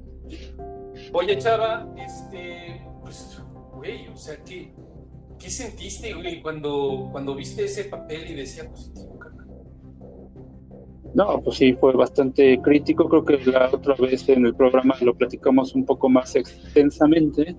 Oye, 1.13 1.37
Chava, 1.37 1.87
este, 1.97 2.87
pues, 3.01 3.41
güey, 3.75 4.07
o 4.07 4.15
sea, 4.15 4.37
¿qué, 4.43 4.73
¿Qué 5.41 5.49
sentiste, 5.49 6.13
güey, 6.13 6.39
cuando, 6.39 7.09
cuando 7.11 7.33
viste 7.33 7.65
ese 7.65 7.85
papel 7.85 8.29
y 8.29 8.35
decía 8.35 8.69
positivo, 8.69 9.17
No, 11.15 11.41
pues 11.41 11.57
sí, 11.57 11.73
fue 11.73 11.93
bastante 11.93 12.61
crítico. 12.61 13.09
Creo 13.09 13.25
que 13.25 13.51
la 13.51 13.69
otra 13.73 13.95
vez 13.95 14.29
en 14.29 14.45
el 14.45 14.53
programa 14.53 14.95
lo 15.01 15.15
platicamos 15.15 15.73
un 15.73 15.83
poco 15.83 16.09
más 16.09 16.35
extensamente 16.35 17.55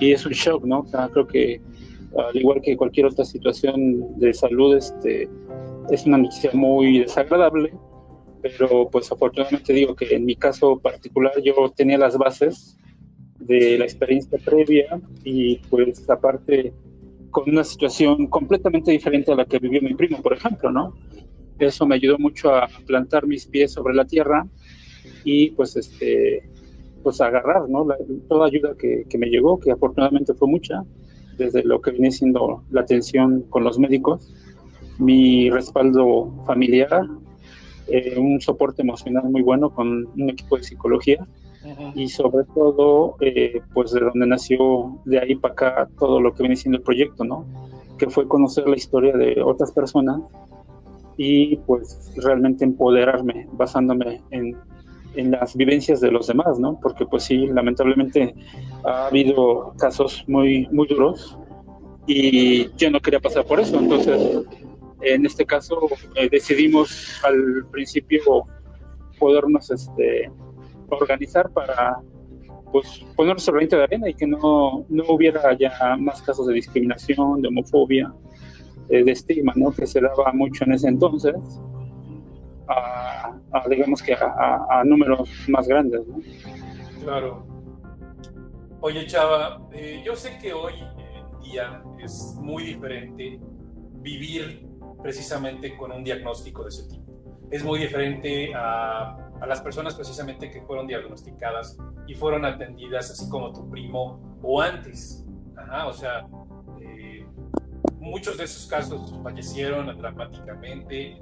y 0.00 0.12
es 0.12 0.24
un 0.24 0.32
shock, 0.32 0.64
¿no? 0.64 0.80
O 0.80 0.86
sea, 0.86 1.08
creo 1.10 1.26
que 1.26 1.60
al 2.16 2.34
igual 2.34 2.62
que 2.62 2.78
cualquier 2.78 3.04
otra 3.04 3.26
situación 3.26 4.18
de 4.18 4.32
salud, 4.32 4.74
este, 4.74 5.28
es 5.90 6.06
una 6.06 6.18
noticia 6.18 6.50
muy 6.52 7.00
desagradable, 7.00 7.72
pero 8.42 8.88
pues 8.90 9.10
afortunadamente 9.10 9.72
digo 9.72 9.94
que 9.94 10.14
en 10.14 10.24
mi 10.24 10.36
caso 10.36 10.78
particular 10.78 11.32
yo 11.42 11.54
tenía 11.74 11.98
las 11.98 12.16
bases 12.16 12.78
de 13.38 13.78
la 13.78 13.84
experiencia 13.84 14.38
previa 14.44 15.00
y 15.24 15.56
pues 15.70 16.08
aparte 16.08 16.72
con 17.30 17.48
una 17.50 17.64
situación 17.64 18.26
completamente 18.26 18.90
diferente 18.90 19.32
a 19.32 19.36
la 19.36 19.44
que 19.44 19.58
vivió 19.58 19.80
mi 19.82 19.94
primo, 19.94 20.22
por 20.22 20.32
ejemplo, 20.32 20.70
¿no? 20.70 20.94
Eso 21.58 21.86
me 21.86 21.96
ayudó 21.96 22.18
mucho 22.18 22.54
a 22.54 22.68
plantar 22.86 23.26
mis 23.26 23.46
pies 23.46 23.72
sobre 23.72 23.94
la 23.94 24.04
tierra 24.04 24.46
y 25.24 25.50
pues 25.50 25.76
este 25.76 26.48
pues 27.02 27.20
agarrar, 27.20 27.68
¿no? 27.68 27.86
toda 28.28 28.46
ayuda 28.46 28.74
que, 28.76 29.04
que, 29.08 29.18
me 29.18 29.28
llegó, 29.28 29.58
que 29.60 29.70
afortunadamente 29.70 30.34
fue 30.34 30.48
mucha, 30.48 30.82
desde 31.38 31.62
lo 31.62 31.80
que 31.80 31.92
viene 31.92 32.10
siendo 32.10 32.64
la 32.70 32.80
atención 32.80 33.42
con 33.48 33.62
los 33.62 33.78
médicos, 33.78 34.34
mi 34.98 35.50
respaldo 35.50 36.32
familiar, 36.46 37.06
eh, 37.88 38.18
un 38.18 38.40
soporte 38.40 38.82
emocional 38.82 39.24
muy 39.30 39.42
bueno 39.42 39.70
con 39.70 40.06
un 40.06 40.30
equipo 40.30 40.56
de 40.56 40.64
psicología 40.64 41.26
y 41.94 42.08
sobre 42.08 42.44
todo, 42.54 43.16
eh, 43.20 43.60
pues 43.74 43.92
de 43.92 44.00
donde 44.00 44.26
nació 44.26 45.00
de 45.04 45.18
ahí 45.18 45.34
para 45.34 45.52
acá 45.52 45.88
todo 45.98 46.20
lo 46.20 46.32
que 46.32 46.42
viene 46.42 46.56
siendo 46.56 46.78
el 46.78 46.84
proyecto, 46.84 47.24
¿no? 47.24 47.44
Que 47.98 48.08
fue 48.08 48.28
conocer 48.28 48.68
la 48.68 48.76
historia 48.76 49.16
de 49.16 49.42
otras 49.42 49.72
personas 49.72 50.20
y 51.16 51.56
pues 51.56 52.12
realmente 52.16 52.64
empoderarme 52.64 53.48
basándome 53.52 54.22
en, 54.30 54.56
en 55.14 55.30
las 55.32 55.56
vivencias 55.56 56.00
de 56.00 56.10
los 56.10 56.28
demás, 56.28 56.58
¿no? 56.58 56.78
Porque 56.80 57.04
pues 57.06 57.24
sí, 57.24 57.46
lamentablemente 57.48 58.34
ha 58.84 59.06
habido 59.08 59.74
casos 59.78 60.24
muy, 60.28 60.68
muy 60.70 60.86
duros 60.86 61.36
y 62.06 62.70
yo 62.76 62.90
no 62.90 63.00
quería 63.00 63.20
pasar 63.20 63.44
por 63.44 63.60
eso, 63.60 63.78
entonces 63.78 64.44
en 65.02 65.26
este 65.26 65.44
caso 65.44 65.88
eh, 66.14 66.28
decidimos 66.30 67.20
al 67.24 67.66
principio 67.70 68.44
podernos 69.18 69.70
este, 69.70 70.30
organizar 70.90 71.50
para 71.50 71.98
pues 72.72 73.04
ponernos 73.16 73.42
sobre 73.42 73.66
de 73.66 73.82
arena 73.82 74.08
y 74.08 74.14
que 74.14 74.26
no, 74.26 74.84
no 74.88 75.04
hubiera 75.08 75.56
ya 75.56 75.96
más 75.98 76.20
casos 76.22 76.46
de 76.46 76.54
discriminación, 76.54 77.40
de 77.40 77.48
homofobia, 77.48 78.12
eh, 78.90 79.04
de 79.04 79.12
estigma, 79.12 79.52
¿no? 79.56 79.72
que 79.72 79.86
se 79.86 80.00
daba 80.00 80.32
mucho 80.32 80.64
en 80.64 80.72
ese 80.72 80.88
entonces, 80.88 81.34
a, 82.68 83.34
digamos 83.70 84.02
que 84.02 84.14
a, 84.14 84.82
números 84.84 85.30
más 85.48 85.66
grandes. 85.66 86.06
¿no? 86.06 86.18
Claro. 87.02 87.46
Oye, 88.80 89.06
Chava, 89.06 89.66
eh, 89.72 90.02
yo 90.04 90.14
sé 90.14 90.38
que 90.40 90.52
hoy 90.52 90.74
en 90.74 91.40
día 91.40 91.82
es 91.98 92.36
muy 92.40 92.64
diferente 92.64 93.40
vivir 93.94 94.67
precisamente 95.02 95.76
con 95.76 95.92
un 95.92 96.04
diagnóstico 96.04 96.62
de 96.62 96.68
ese 96.68 96.88
tipo. 96.88 97.12
Es 97.50 97.64
muy 97.64 97.78
diferente 97.78 98.52
a, 98.54 99.24
las 99.46 99.60
personas 99.60 99.94
precisamente 99.94 100.50
que 100.50 100.62
fueron 100.62 100.86
diagnosticadas 100.86 101.78
y 102.06 102.14
fueron 102.14 102.44
atendidas 102.44 103.10
así 103.10 103.28
como 103.30 103.52
tu 103.52 103.70
primo 103.70 104.38
o 104.42 104.60
antes. 104.60 105.24
O 105.86 105.92
sea, 105.92 106.26
eh, 106.80 107.26
muchos 108.00 108.36
de 108.36 108.44
esos 108.44 108.66
casos 108.66 109.14
fallecieron 109.22 109.96
dramáticamente, 109.96 111.20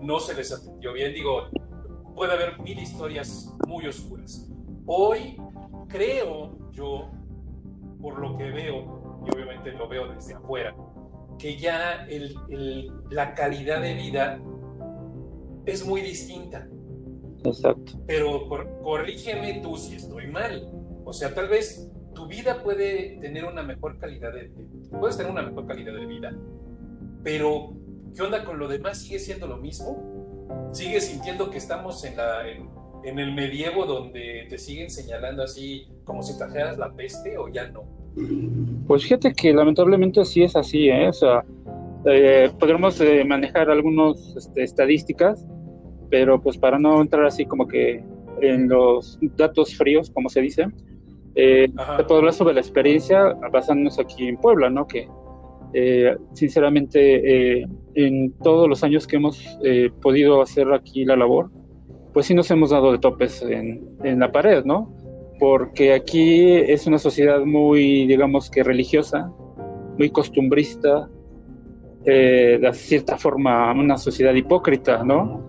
no 0.00 0.18
se 0.18 0.34
les 0.34 0.52
atendió 0.52 0.92
bien. 0.92 1.14
Digo, 1.14 1.48
puede 2.14 2.32
haber 2.32 2.58
mil 2.60 2.78
historias 2.78 3.54
muy 3.66 3.86
oscuras. 3.86 4.50
Hoy 4.86 5.36
creo 5.88 6.58
yo, 6.72 7.10
por 8.00 8.18
lo 8.18 8.36
que 8.36 8.50
veo, 8.50 9.20
y 9.24 9.34
obviamente 9.34 9.72
lo 9.72 9.88
veo 9.88 10.08
desde 10.12 10.34
afuera, 10.34 10.74
que 11.38 11.56
ya 11.56 12.06
el, 12.08 12.34
la 13.10 13.34
calidad 13.34 13.80
de 13.80 13.94
vida 13.94 14.40
es 15.66 15.86
muy 15.86 16.00
distinta. 16.00 16.68
Exacto. 17.44 17.92
Pero 18.06 18.48
corrígeme 18.82 19.60
tú 19.62 19.76
si 19.76 19.96
estoy 19.96 20.28
mal. 20.28 20.70
O 21.04 21.12
sea, 21.12 21.34
tal 21.34 21.48
vez 21.48 21.90
tu 22.14 22.26
vida 22.26 22.62
puede 22.62 23.18
tener 23.20 23.44
una 23.44 23.62
mejor 23.62 23.98
calidad 23.98 24.32
de, 24.32 24.52
puedes 24.90 25.16
tener 25.16 25.32
una 25.32 25.42
mejor 25.42 25.66
calidad 25.66 25.94
de 25.94 26.06
vida, 26.06 26.36
pero 27.22 27.74
¿qué 28.14 28.22
onda 28.22 28.44
con 28.44 28.58
lo 28.58 28.68
demás? 28.68 28.98
¿Sigue 28.98 29.18
siendo 29.18 29.46
lo 29.46 29.56
mismo? 29.56 30.70
¿Sigues 30.72 31.06
sintiendo 31.06 31.50
que 31.50 31.58
estamos 31.58 32.04
en, 32.04 32.16
la, 32.16 32.48
en 32.48 33.18
el 33.18 33.34
medievo 33.34 33.86
donde 33.86 34.46
te 34.48 34.58
siguen 34.58 34.90
señalando 34.90 35.42
así 35.42 35.88
como 36.04 36.22
si 36.22 36.36
trajeras 36.36 36.78
la 36.78 36.92
peste 36.92 37.36
o 37.38 37.48
ya 37.48 37.68
no? 37.68 38.01
Pues 38.86 39.04
fíjate 39.04 39.32
que 39.32 39.52
lamentablemente 39.52 40.24
sí 40.24 40.42
es 40.42 40.54
así, 40.56 40.88
¿eh? 40.88 41.08
O 41.08 41.12
sea, 41.12 41.44
eh, 42.04 42.50
podremos 42.58 43.00
eh, 43.00 43.24
manejar 43.24 43.70
algunas 43.70 44.34
este, 44.36 44.64
estadísticas, 44.64 45.46
pero 46.10 46.40
pues 46.40 46.58
para 46.58 46.78
no 46.78 47.00
entrar 47.00 47.24
así 47.24 47.46
como 47.46 47.66
que 47.66 48.04
en 48.40 48.68
los 48.68 49.18
datos 49.36 49.76
fríos, 49.76 50.10
como 50.10 50.28
se 50.28 50.40
dice, 50.40 50.66
eh, 51.34 51.68
te 51.96 52.04
puedo 52.04 52.18
hablar 52.18 52.34
sobre 52.34 52.54
la 52.54 52.60
experiencia 52.60 53.34
basándonos 53.52 53.98
aquí 53.98 54.28
en 54.28 54.36
Puebla, 54.36 54.68
¿no? 54.68 54.86
Que 54.86 55.08
sinceramente 56.34 57.62
en 57.94 58.32
todos 58.42 58.68
los 58.68 58.84
años 58.84 59.06
que 59.06 59.16
hemos 59.16 59.58
podido 60.02 60.42
hacer 60.42 60.70
aquí 60.70 61.06
la 61.06 61.16
labor, 61.16 61.50
pues 62.12 62.26
sí 62.26 62.34
nos 62.34 62.50
hemos 62.50 62.70
dado 62.70 62.92
de 62.92 62.98
topes 62.98 63.40
en, 63.40 63.88
en 64.04 64.18
la 64.18 64.30
pared, 64.30 64.66
¿no? 64.66 64.94
Porque 65.42 65.92
aquí 65.92 66.52
es 66.52 66.86
una 66.86 66.98
sociedad 66.98 67.40
muy, 67.40 68.06
digamos 68.06 68.48
que 68.48 68.62
religiosa, 68.62 69.28
muy 69.98 70.08
costumbrista, 70.08 71.10
eh, 72.04 72.60
de 72.62 72.72
cierta 72.74 73.18
forma 73.18 73.72
una 73.72 73.98
sociedad 73.98 74.34
hipócrita, 74.34 75.02
¿no? 75.02 75.44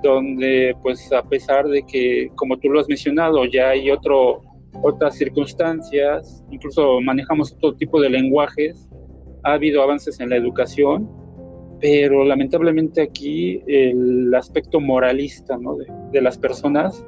Donde, 0.00 0.76
pues, 0.80 1.12
a 1.12 1.24
pesar 1.24 1.66
de 1.66 1.82
que, 1.82 2.30
como 2.36 2.56
tú 2.56 2.68
lo 2.68 2.78
has 2.78 2.88
mencionado, 2.88 3.44
ya 3.46 3.70
hay 3.70 3.90
otro, 3.90 4.42
otras 4.80 5.16
circunstancias, 5.16 6.44
incluso 6.52 7.00
manejamos 7.00 7.52
otro 7.52 7.74
tipo 7.74 8.00
de 8.00 8.10
lenguajes, 8.10 8.88
ha 9.42 9.54
habido 9.54 9.82
avances 9.82 10.20
en 10.20 10.30
la 10.30 10.36
educación, 10.36 11.10
pero 11.80 12.24
lamentablemente 12.24 13.02
aquí 13.02 13.60
el 13.66 14.32
aspecto 14.36 14.78
moralista 14.78 15.58
¿no? 15.58 15.74
de, 15.74 15.86
de 16.12 16.22
las 16.22 16.38
personas 16.38 17.04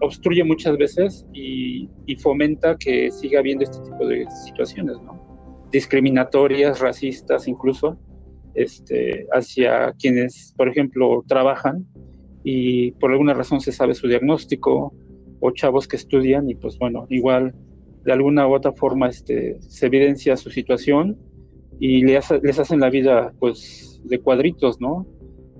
obstruye 0.00 0.44
muchas 0.44 0.76
veces 0.76 1.26
y, 1.32 1.88
fomenta 2.18 2.76
que 2.76 3.10
siga 3.10 3.38
habiendo 3.38 3.64
este 3.64 3.80
tipo 3.82 4.06
de 4.06 4.26
situaciones, 4.44 4.96
¿no? 5.02 5.68
Discriminatorias, 5.70 6.80
racistas 6.80 7.46
incluso, 7.46 7.96
este, 8.54 9.26
hacia 9.32 9.92
quienes, 9.92 10.52
por 10.56 10.68
ejemplo, 10.68 11.24
trabajan 11.28 11.86
y 12.42 12.90
por 12.92 13.12
alguna 13.12 13.32
razón 13.32 13.60
se 13.60 13.70
sabe 13.70 13.94
su 13.94 14.08
diagnóstico, 14.08 14.92
o 15.40 15.50
chavos 15.50 15.88
que 15.88 15.96
estudian 15.96 16.48
y 16.48 16.54
pues 16.54 16.78
bueno, 16.78 17.06
igual 17.08 17.54
de 18.04 18.12
alguna 18.12 18.46
u 18.46 18.54
otra 18.54 18.72
forma 18.72 19.08
este, 19.08 19.56
se 19.60 19.86
evidencia 19.86 20.36
su 20.36 20.50
situación 20.50 21.18
y 21.78 22.04
les, 22.04 22.30
les 22.42 22.58
hacen 22.58 22.80
la 22.80 22.90
vida 22.90 23.32
pues 23.40 24.00
de 24.04 24.20
cuadritos, 24.20 24.80
¿no? 24.80 25.06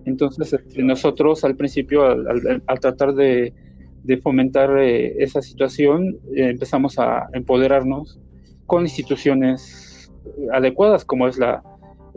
Entonces 0.05 0.53
este, 0.53 0.83
nosotros 0.83 1.45
al 1.45 1.57
principio, 1.57 2.05
al 2.05 2.81
tratar 2.81 3.15
de 3.15 3.53
de 4.03 4.17
fomentar 4.17 4.79
eh, 4.79 5.15
esa 5.23 5.43
situación, 5.43 6.19
eh, 6.35 6.51
empezamos 6.51 6.99
a 6.99 7.29
empoderarnos 7.33 8.19
con 8.67 8.83
instituciones 8.83 10.11
adecuadas, 10.53 11.05
como 11.05 11.29
es 11.29 11.39
la 11.39 11.63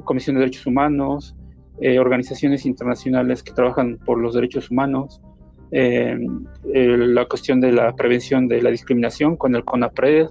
Comisión 0.05 0.35
de 0.35 0.41
Derechos 0.41 0.65
Humanos, 0.65 1.35
eh, 1.81 1.99
organizaciones 1.99 2.65
internacionales 2.65 3.43
que 3.43 3.51
trabajan 3.51 3.97
por 4.05 4.19
los 4.19 4.35
derechos 4.35 4.69
humanos, 4.69 5.21
la 5.71 7.25
cuestión 7.25 7.59
de 7.59 7.71
la 7.71 7.95
prevención 7.95 8.47
de 8.47 8.61
la 8.61 8.69
discriminación 8.69 9.35
con 9.35 9.55
el 9.55 9.65
CONAPRED, 9.65 10.27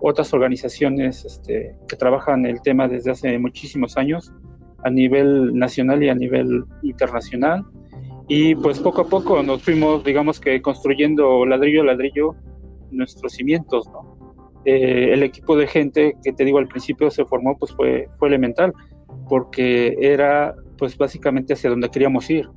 otras 0.00 0.34
organizaciones 0.34 1.24
este, 1.24 1.76
que 1.86 1.94
trabajan 1.94 2.44
el 2.46 2.60
tema 2.62 2.88
desde 2.88 3.12
hace 3.12 3.38
muchísimos 3.38 3.96
años 3.96 4.32
a 4.82 4.90
nivel 4.90 5.56
nacional 5.56 6.02
y 6.02 6.08
a 6.08 6.16
nivel 6.16 6.64
internacional 6.82 7.64
y 8.28 8.54
pues 8.54 8.78
poco 8.78 9.02
a 9.02 9.08
poco 9.08 9.42
nos 9.42 9.62
fuimos, 9.62 10.04
digamos 10.04 10.40
que 10.40 10.62
construyendo 10.62 11.44
ladrillo 11.44 11.82
a 11.82 11.86
ladrillo 11.86 12.34
nuestros 12.90 13.32
cimientos, 13.32 13.88
¿no? 13.88 14.12
Eh, 14.64 15.12
el 15.12 15.22
equipo 15.24 15.56
de 15.56 15.66
gente 15.66 16.14
que 16.22 16.32
te 16.32 16.44
digo 16.44 16.58
al 16.58 16.68
principio 16.68 17.10
se 17.10 17.24
formó, 17.24 17.56
pues 17.58 17.72
fue, 17.72 18.08
fue 18.18 18.28
elemental, 18.28 18.72
porque 19.28 19.96
era 20.00 20.54
pues 20.78 20.96
básicamente 20.96 21.54
hacia 21.54 21.70
donde 21.70 21.88
queríamos 21.90 22.30
ir. 22.30 22.48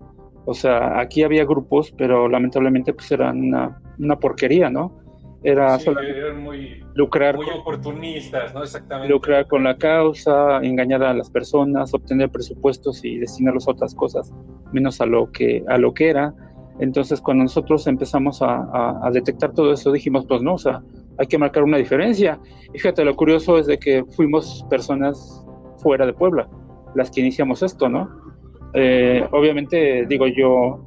O 0.45 0.53
sea, 0.53 0.99
aquí 0.99 1.23
había 1.23 1.45
grupos, 1.45 1.91
pero 1.97 2.27
lamentablemente 2.27 2.93
pues 2.93 3.11
eran 3.11 3.39
una, 3.39 3.81
una 3.97 4.19
porquería, 4.19 4.69
¿no? 4.69 4.95
Era 5.47 5.77
Sí, 5.77 5.85
solo 5.85 6.01
eran 6.01 6.41
muy, 6.41 6.83
lucrar, 6.95 7.35
muy 7.35 7.45
oportunistas, 7.49 8.53
¿no? 8.55 8.63
Exactamente. 8.63 9.13
lucrar 9.13 9.47
con 9.47 9.63
la 9.63 9.77
causa, 9.77 10.57
engañar 10.63 11.03
a 11.03 11.13
las 11.13 11.29
personas, 11.29 11.93
obtener 11.93 12.29
presupuestos 12.31 13.05
y 13.05 13.19
destinarlos 13.19 13.67
a 13.67 13.71
otras 13.71 13.93
cosas, 13.93 14.33
menos 14.73 14.99
a 15.01 15.05
lo 15.05 15.31
que, 15.31 15.63
a 15.67 15.77
lo 15.77 15.93
que 15.93 16.09
era. 16.09 16.33
Entonces, 16.79 17.21
cuando 17.21 17.43
nosotros 17.43 17.85
empezamos 17.85 18.41
a, 18.41 18.55
a- 18.73 18.99
a 19.07 19.11
detectar 19.11 19.53
todo 19.53 19.71
eso, 19.71 19.91
dijimos, 19.91 20.25
pues 20.27 20.41
no, 20.41 20.55
o 20.55 20.57
sea, 20.57 20.81
hay 21.19 21.27
que 21.27 21.37
marcar 21.37 21.63
una 21.63 21.77
diferencia. 21.77 22.39
Y 22.73 22.79
fíjate, 22.79 23.05
lo 23.05 23.15
curioso 23.15 23.57
es 23.59 23.67
de 23.67 23.77
que 23.77 24.03
fuimos 24.15 24.65
personas 24.69 25.45
fuera 25.77 26.05
de 26.07 26.13
Puebla, 26.13 26.49
las 26.95 27.11
que 27.11 27.21
iniciamos 27.21 27.61
esto, 27.61 27.87
¿no? 27.87 28.09
Eh, 28.73 29.23
obviamente, 29.31 30.05
digo 30.07 30.25
yo, 30.27 30.83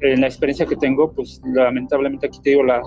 en 0.00 0.20
la 0.22 0.26
experiencia 0.28 0.64
que 0.66 0.76
tengo, 0.76 1.12
pues 1.12 1.40
lamentablemente 1.44 2.26
aquí 2.26 2.40
te 2.42 2.50
digo, 2.50 2.62
la, 2.64 2.80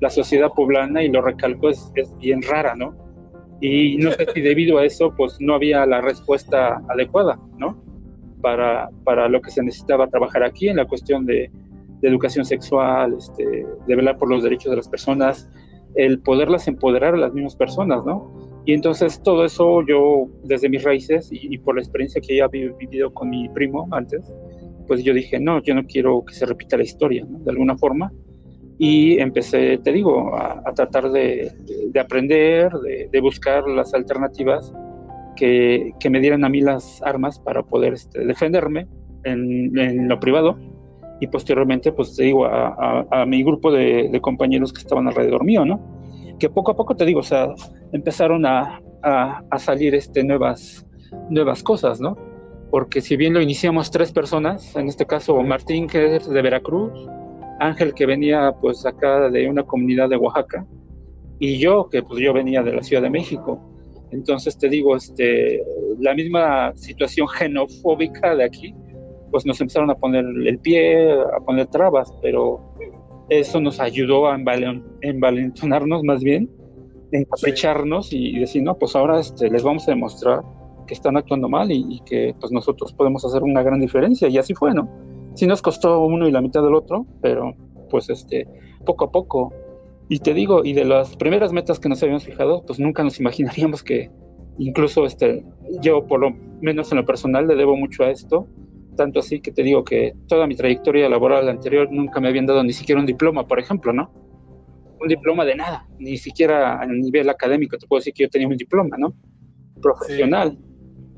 la 0.00 0.10
sociedad 0.10 0.50
poblana, 0.54 1.02
y 1.02 1.08
lo 1.08 1.22
recalco, 1.22 1.68
es, 1.68 1.90
es 1.94 2.16
bien 2.18 2.42
rara, 2.42 2.74
¿no? 2.74 2.94
Y 3.60 3.96
no 3.96 4.12
sé 4.12 4.26
si 4.34 4.40
debido 4.40 4.78
a 4.78 4.84
eso, 4.84 5.14
pues 5.16 5.36
no 5.40 5.54
había 5.54 5.86
la 5.86 6.00
respuesta 6.00 6.82
adecuada, 6.88 7.38
¿no? 7.56 7.82
Para, 8.42 8.90
para 9.04 9.28
lo 9.28 9.40
que 9.40 9.50
se 9.50 9.62
necesitaba 9.62 10.08
trabajar 10.08 10.42
aquí 10.42 10.68
en 10.68 10.76
la 10.76 10.86
cuestión 10.86 11.24
de, 11.24 11.50
educación 12.02 12.44
sexual, 12.44 13.14
este, 13.18 13.66
de 13.88 13.96
velar 13.96 14.16
por 14.16 14.30
los 14.30 14.42
derechos 14.44 14.70
de 14.70 14.76
las 14.76 14.88
personas, 14.88 15.50
el 15.96 16.20
poderlas 16.20 16.68
empoderar 16.68 17.14
a 17.14 17.16
las 17.16 17.32
mismas 17.32 17.56
personas, 17.56 18.04
¿no? 18.04 18.30
Y 18.64 18.74
entonces 18.74 19.20
todo 19.22 19.44
eso 19.44 19.82
yo, 19.84 20.28
desde 20.44 20.68
mis 20.68 20.84
raíces 20.84 21.32
y, 21.32 21.52
y 21.52 21.58
por 21.58 21.74
la 21.74 21.80
experiencia 21.80 22.20
que 22.20 22.36
ya 22.36 22.44
había 22.44 22.70
vivido 22.78 23.12
con 23.12 23.30
mi 23.30 23.48
primo 23.48 23.88
antes, 23.90 24.30
pues 24.86 25.02
yo 25.02 25.14
dije, 25.14 25.40
no, 25.40 25.60
yo 25.62 25.74
no 25.74 25.84
quiero 25.84 26.24
que 26.24 26.34
se 26.34 26.46
repita 26.46 26.76
la 26.76 26.84
historia, 26.84 27.24
¿no? 27.28 27.38
De 27.40 27.50
alguna 27.50 27.76
forma. 27.76 28.12
Y 28.78 29.18
empecé, 29.20 29.78
te 29.78 29.92
digo, 29.92 30.34
a, 30.36 30.62
a 30.64 30.72
tratar 30.74 31.10
de, 31.10 31.52
de 31.88 32.00
aprender, 32.00 32.70
de, 32.72 33.08
de 33.10 33.20
buscar 33.20 33.66
las 33.68 33.94
alternativas 33.94 34.72
que, 35.36 35.92
que 36.00 36.10
me 36.10 36.20
dieran 36.20 36.44
a 36.44 36.48
mí 36.48 36.60
las 36.60 37.00
armas 37.02 37.38
para 37.38 37.62
poder 37.62 37.94
este, 37.94 38.24
defenderme 38.24 38.86
en, 39.24 39.78
en 39.78 40.08
lo 40.08 40.18
privado 40.20 40.58
y 41.20 41.26
posteriormente, 41.28 41.92
pues 41.92 42.14
te 42.14 42.24
digo, 42.24 42.44
a, 42.44 42.68
a, 42.68 43.22
a 43.22 43.26
mi 43.26 43.42
grupo 43.42 43.72
de, 43.72 44.08
de, 44.10 44.20
compañeros 44.20 44.72
que 44.72 44.80
estaban 44.80 45.06
alrededor 45.08 45.44
mío, 45.44 45.64
¿no? 45.64 45.80
Que 46.38 46.50
poco 46.50 46.72
a 46.72 46.76
poco, 46.76 46.94
te 46.94 47.06
digo, 47.06 47.20
o 47.20 47.22
sea, 47.22 47.48
empezaron 47.92 48.44
a, 48.44 48.80
a, 49.02 49.42
a 49.50 49.58
salir 49.58 49.94
este, 49.94 50.22
nuevas, 50.24 50.86
nuevas 51.30 51.62
cosas, 51.62 52.00
¿no? 52.00 52.16
Porque 52.70 53.00
si 53.00 53.16
bien 53.16 53.32
lo 53.32 53.40
iniciamos 53.40 53.90
tres 53.90 54.12
personas, 54.12 54.76
en 54.76 54.88
este 54.88 55.06
caso 55.06 55.40
Martín, 55.42 55.86
que 55.86 56.16
es 56.16 56.28
de 56.28 56.42
Veracruz, 56.42 56.92
Ángel, 57.60 57.94
que 57.94 58.06
venía 58.06 58.52
pues 58.60 58.84
acá 58.84 59.28
de 59.30 59.48
una 59.48 59.62
comunidad 59.62 60.08
de 60.08 60.16
Oaxaca, 60.16 60.66
y 61.38 61.58
yo, 61.58 61.88
que 61.88 62.02
pues 62.02 62.20
yo 62.20 62.32
venía 62.32 62.62
de 62.62 62.72
la 62.72 62.82
Ciudad 62.82 63.02
de 63.02 63.10
México. 63.10 63.60
Entonces 64.10 64.56
te 64.56 64.68
digo, 64.68 64.96
este, 64.96 65.62
la 65.98 66.14
misma 66.14 66.74
situación 66.76 67.26
xenofóbica 67.38 68.34
de 68.34 68.44
aquí, 68.44 68.74
pues 69.30 69.44
nos 69.44 69.60
empezaron 69.60 69.90
a 69.90 69.94
poner 69.94 70.24
el 70.24 70.58
pie, 70.58 71.12
a 71.12 71.40
poner 71.44 71.66
trabas, 71.66 72.12
pero 72.22 72.60
eso 73.28 73.60
nos 73.60 73.80
ayudó 73.80 74.28
a 74.28 74.38
envalentonarnos 75.02 76.04
más 76.04 76.22
bien, 76.22 76.48
encaprecharnos 77.12 78.08
sí. 78.08 78.36
y 78.36 78.38
decir, 78.38 78.62
no, 78.62 78.78
pues 78.78 78.94
ahora 78.94 79.20
este, 79.20 79.50
les 79.50 79.62
vamos 79.62 79.86
a 79.88 79.92
demostrar 79.92 80.42
que 80.86 80.94
están 80.94 81.16
actuando 81.16 81.48
mal 81.48 81.70
y, 81.72 81.84
y, 81.88 82.00
que 82.00 82.34
pues 82.40 82.52
nosotros 82.52 82.92
podemos 82.92 83.24
hacer 83.24 83.42
una 83.42 83.62
gran 83.62 83.80
diferencia 83.80 84.28
y 84.28 84.38
así 84.38 84.54
fue, 84.54 84.72
¿no? 84.72 84.88
Sí 85.36 85.46
nos 85.46 85.60
costó 85.60 86.00
uno 86.00 86.26
y 86.26 86.32
la 86.32 86.40
mitad 86.40 86.62
del 86.62 86.74
otro, 86.74 87.06
pero 87.20 87.54
pues 87.90 88.08
este, 88.08 88.48
poco 88.84 89.04
a 89.04 89.12
poco. 89.12 89.52
Y 90.08 90.20
te 90.20 90.32
digo, 90.32 90.64
y 90.64 90.72
de 90.72 90.86
las 90.86 91.14
primeras 91.16 91.52
metas 91.52 91.78
que 91.78 91.90
nos 91.90 92.02
habíamos 92.02 92.24
fijado, 92.24 92.64
pues 92.66 92.80
nunca 92.80 93.04
nos 93.04 93.20
imaginaríamos 93.20 93.82
que 93.82 94.10
incluso 94.58 95.04
este, 95.04 95.44
yo 95.82 96.06
por 96.06 96.20
lo 96.20 96.30
menos 96.62 96.90
en 96.90 96.98
lo 96.98 97.04
personal 97.04 97.46
le 97.46 97.54
debo 97.54 97.76
mucho 97.76 98.02
a 98.02 98.10
esto, 98.10 98.48
tanto 98.96 99.20
así 99.20 99.40
que 99.40 99.52
te 99.52 99.62
digo 99.62 99.84
que 99.84 100.14
toda 100.26 100.46
mi 100.46 100.56
trayectoria 100.56 101.08
laboral 101.10 101.50
anterior 101.50 101.92
nunca 101.92 102.18
me 102.18 102.28
habían 102.28 102.46
dado 102.46 102.64
ni 102.64 102.72
siquiera 102.72 102.98
un 102.98 103.06
diploma, 103.06 103.46
por 103.46 103.60
ejemplo, 103.60 103.92
¿no? 103.92 104.10
Un 104.98 105.08
diploma 105.08 105.44
de 105.44 105.54
nada, 105.54 105.86
ni 105.98 106.16
siquiera 106.16 106.80
a 106.80 106.86
nivel 106.86 107.28
académico 107.28 107.76
te 107.76 107.86
puedo 107.86 108.00
decir 108.00 108.14
que 108.14 108.22
yo 108.22 108.30
tenía 108.30 108.48
un 108.48 108.56
diploma, 108.56 108.96
¿no? 108.96 109.14
Profesional. 109.82 110.56
Sí. 110.58 110.65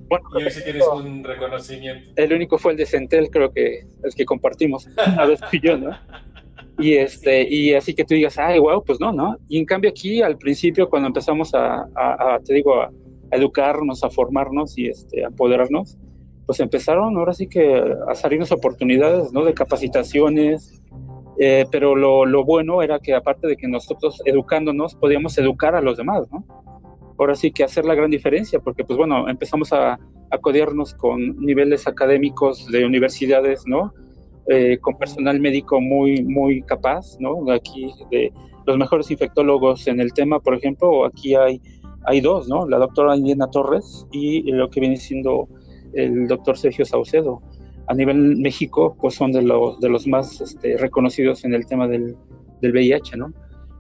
Bueno, 0.09 0.29
y 0.39 0.45
hoy 0.45 0.51
sí 0.51 0.63
tienes 0.65 0.87
un 0.87 1.23
reconocimiento. 1.25 2.11
El 2.17 2.33
único 2.33 2.59
fue 2.59 2.73
el 2.73 2.79
de 2.79 2.87
Centel, 2.87 3.31
creo 3.31 3.51
que 3.53 3.87
el 4.03 4.15
que 4.15 4.25
compartimos 4.25 4.89
vez 5.27 5.41
tú 5.41 5.47
y 5.53 5.61
yo, 5.61 5.77
¿no? 5.77 5.91
Y, 6.81 6.95
este, 6.95 7.43
y 7.43 7.75
así 7.75 7.93
que 7.93 8.05
tú 8.05 8.15
digas, 8.15 8.39
ay, 8.39 8.61
wow, 8.61 8.85
pues 8.85 9.01
no, 9.01 9.13
¿no? 9.13 9.37
Y 9.49 9.59
en 9.59 9.65
cambio 9.65 9.91
aquí, 9.91 10.23
al 10.23 10.39
principio, 10.39 10.89
cuando 10.89 11.09
empezamos 11.09 11.53
a, 11.53 11.89
a, 11.97 12.35
a 12.35 12.39
te 12.39 12.55
digo, 12.55 12.81
a, 12.81 12.85
a, 12.85 13.37
educarnos, 13.37 14.05
a 14.05 14.11
formarnos 14.11 14.79
y 14.79 14.87
este, 14.87 15.25
a 15.25 15.27
empoderarnos, 15.27 15.99
pues 16.47 16.61
empezaron 16.61 17.17
ahora 17.17 17.35
sí 17.35 17.49
que 17.49 17.85
a 18.09 18.15
salirnos 18.15 18.53
oportunidades, 18.53 19.33
¿no? 19.33 19.45
De 19.45 19.55
capacitaciones, 19.55 20.81
eh, 21.39 21.67
pero 21.71 21.95
lo, 21.95 22.25
lo, 22.27 22.45
bueno 22.45 22.83
era 22.83 22.99
que 22.99 23.15
aparte 23.15 23.47
de 23.47 23.57
que 23.57 23.69
nosotros 23.69 24.21
educándonos, 24.25 24.95
podíamos 24.95 25.37
educar 25.39 25.75
a 25.75 25.81
los 25.81 25.97
demás, 25.97 26.27
¿no? 26.33 26.45
Ahora 27.19 27.35
sí 27.35 27.51
que 27.51 27.65
hacer 27.65 27.85
la 27.85 27.95
gran 27.95 28.11
diferencia, 28.11 28.61
porque 28.61 28.85
pues 28.85 28.97
bueno, 28.97 29.29
empezamos 29.29 29.73
a, 29.73 29.95
a 29.95 30.39
con 30.97 31.37
niveles 31.41 31.87
académicos 31.89 32.67
de 32.69 32.85
universidades, 32.85 33.65
¿no? 33.67 33.93
Eh, 34.49 34.79
con 34.81 34.97
personal 34.97 35.41
médico 35.41 35.81
muy, 35.81 36.23
muy 36.23 36.63
capaz, 36.63 37.19
¿no? 37.19 37.51
Aquí 37.53 37.91
de 38.11 38.33
los 38.67 38.79
mejores 38.79 39.11
infectólogos 39.11 39.87
en 39.89 40.01
el 40.01 40.13
tema, 40.13 40.41
por 40.41 40.55
ejemplo, 40.55 41.05
aquí 41.05 41.35
hay, 41.35 41.61
hay 42.05 42.21
dos, 42.21 42.49
¿no? 42.49 42.67
La 42.69 42.79
doctora 42.79 43.17
Indiana 43.17 43.51
Torres 43.51 44.07
y 44.13 44.51
lo 44.53 44.71
que 44.71 44.81
viene 44.81 44.97
siendo 44.97 45.49
el 45.95 46.29
doctor 46.29 46.57
Sergio 46.57 46.85
Saucedo. 46.85 47.43
A 47.89 47.95
nivel 47.95 48.37
México, 48.37 48.97
pues 49.01 49.15
son 49.15 49.33
de 49.33 49.43
los, 49.43 49.81
de 49.81 49.89
los 49.89 50.07
más 50.07 50.41
este, 50.41 50.77
reconocidos 50.77 51.45
en 51.45 51.55
el 51.55 51.67
tema 51.67 51.89
del, 51.89 52.17
del 52.61 52.73
VIH, 52.73 53.17
¿no? 53.17 53.33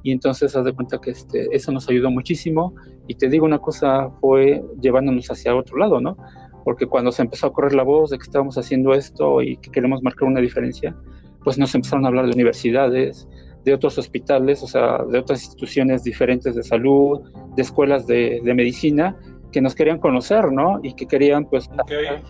Y 0.02 0.12
entonces 0.12 0.54
haz 0.56 0.64
de 0.64 0.72
cuenta 0.72 0.98
que 1.00 1.10
este, 1.10 1.48
eso 1.54 1.72
nos 1.72 1.88
ayudó 1.88 2.10
muchísimo. 2.10 2.74
Y 3.06 3.14
te 3.14 3.28
digo 3.28 3.44
una 3.44 3.58
cosa, 3.58 4.10
fue 4.20 4.62
llevándonos 4.80 5.30
hacia 5.30 5.56
otro 5.56 5.78
lado, 5.78 6.00
¿no? 6.00 6.16
Porque 6.64 6.86
cuando 6.86 7.12
se 7.12 7.22
empezó 7.22 7.46
a 7.46 7.52
correr 7.52 7.74
la 7.74 7.82
voz 7.82 8.10
de 8.10 8.18
que 8.18 8.24
estábamos 8.24 8.58
haciendo 8.58 8.92
esto 8.94 9.42
y 9.42 9.56
que 9.56 9.70
queremos 9.70 10.02
marcar 10.02 10.28
una 10.28 10.40
diferencia, 10.40 10.94
pues 11.42 11.58
nos 11.58 11.74
empezaron 11.74 12.04
a 12.04 12.08
hablar 12.08 12.26
de 12.26 12.32
universidades, 12.32 13.28
de 13.64 13.74
otros 13.74 13.98
hospitales, 13.98 14.62
o 14.62 14.66
sea, 14.66 15.04
de 15.04 15.18
otras 15.18 15.42
instituciones 15.42 16.04
diferentes 16.04 16.54
de 16.54 16.62
salud, 16.62 17.20
de 17.56 17.62
escuelas 17.62 18.06
de, 18.06 18.40
de 18.42 18.54
medicina, 18.54 19.16
que 19.52 19.60
nos 19.60 19.74
querían 19.74 19.98
conocer, 19.98 20.52
¿no? 20.52 20.80
Y 20.82 20.94
que 20.94 21.06
querían, 21.06 21.46
pues, 21.46 21.68
okay. 21.82 22.22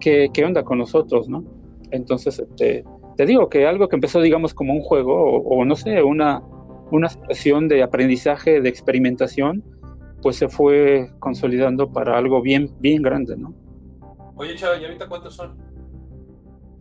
qué, 0.00 0.30
qué 0.32 0.44
onda 0.44 0.62
con 0.62 0.78
nosotros, 0.78 1.28
¿no? 1.28 1.44
Entonces, 1.90 2.38
este, 2.38 2.84
te 3.16 3.26
digo 3.26 3.48
que 3.48 3.66
algo 3.66 3.88
que 3.88 3.96
empezó, 3.96 4.20
digamos, 4.20 4.54
como 4.54 4.72
un 4.72 4.80
juego, 4.80 5.14
o, 5.14 5.60
o 5.60 5.64
no 5.64 5.76
sé, 5.76 6.02
una, 6.02 6.42
una 6.92 7.08
situación 7.08 7.68
de 7.68 7.82
aprendizaje, 7.82 8.60
de 8.60 8.68
experimentación, 8.68 9.64
pues 10.20 10.36
se 10.36 10.48
fue 10.48 11.10
consolidando 11.18 11.90
para 11.90 12.16
algo 12.16 12.42
bien, 12.42 12.70
bien 12.80 13.02
grande, 13.02 13.36
¿no? 13.36 13.54
Oye, 14.36 14.54
Chava, 14.54 14.76
¿y 14.78 14.84
ahorita 14.84 15.08
cuántos 15.08 15.34
son? 15.34 15.56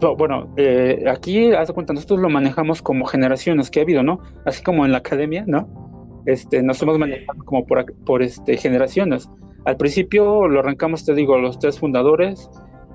No, 0.01 0.15
bueno, 0.15 0.53
eh, 0.57 1.05
aquí, 1.07 1.51
haz 1.53 1.69
de 1.69 1.73
cuenta, 1.73 1.93
nosotros 1.93 2.19
lo 2.19 2.29
manejamos 2.29 2.81
como 2.81 3.05
generaciones 3.05 3.71
que 3.71 3.79
ha 3.79 3.83
habido, 3.83 4.03
¿no? 4.03 4.19
Así 4.45 4.63
como 4.63 4.85
en 4.85 4.91
la 4.91 4.97
academia, 4.97 5.45
¿no? 5.47 6.21
Este, 6.25 6.61
nos 6.61 6.81
hemos 6.81 6.99
manejado 6.99 7.43
como 7.45 7.65
por, 7.65 7.85
por 8.03 8.21
este, 8.21 8.57
generaciones. 8.57 9.29
Al 9.65 9.77
principio 9.77 10.47
lo 10.47 10.59
arrancamos, 10.59 11.05
te 11.05 11.13
digo, 11.13 11.37
los 11.37 11.57
tres 11.57 11.79
fundadores. 11.79 12.49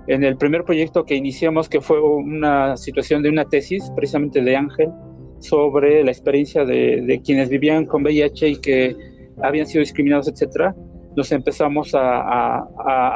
En 0.09 0.23
el 0.23 0.37
primer 0.37 0.65
proyecto 0.65 1.05
que 1.05 1.15
iniciamos, 1.15 1.69
que 1.69 1.81
fue 1.81 2.01
una 2.01 2.77
situación 2.77 3.23
de 3.23 3.31
una 3.31 3.45
tesis, 3.45 3.91
precisamente 3.97 4.41
de 4.43 4.57
Ángel, 4.57 4.91
sobre 5.39 6.03
la 6.05 6.11
experiencia 6.11 6.65
de, 6.65 7.21
quienes 7.25 7.49
vivían 7.49 7.87
con 7.87 8.03
VIH 8.03 8.49
y 8.49 8.57
que 8.57 8.97
habían 9.43 9.67
sido 9.67 9.81
discriminados, 9.81 10.29
etcétera, 10.29 10.75
nos 11.17 11.33
empezamos 11.33 11.93
a, 11.95 12.69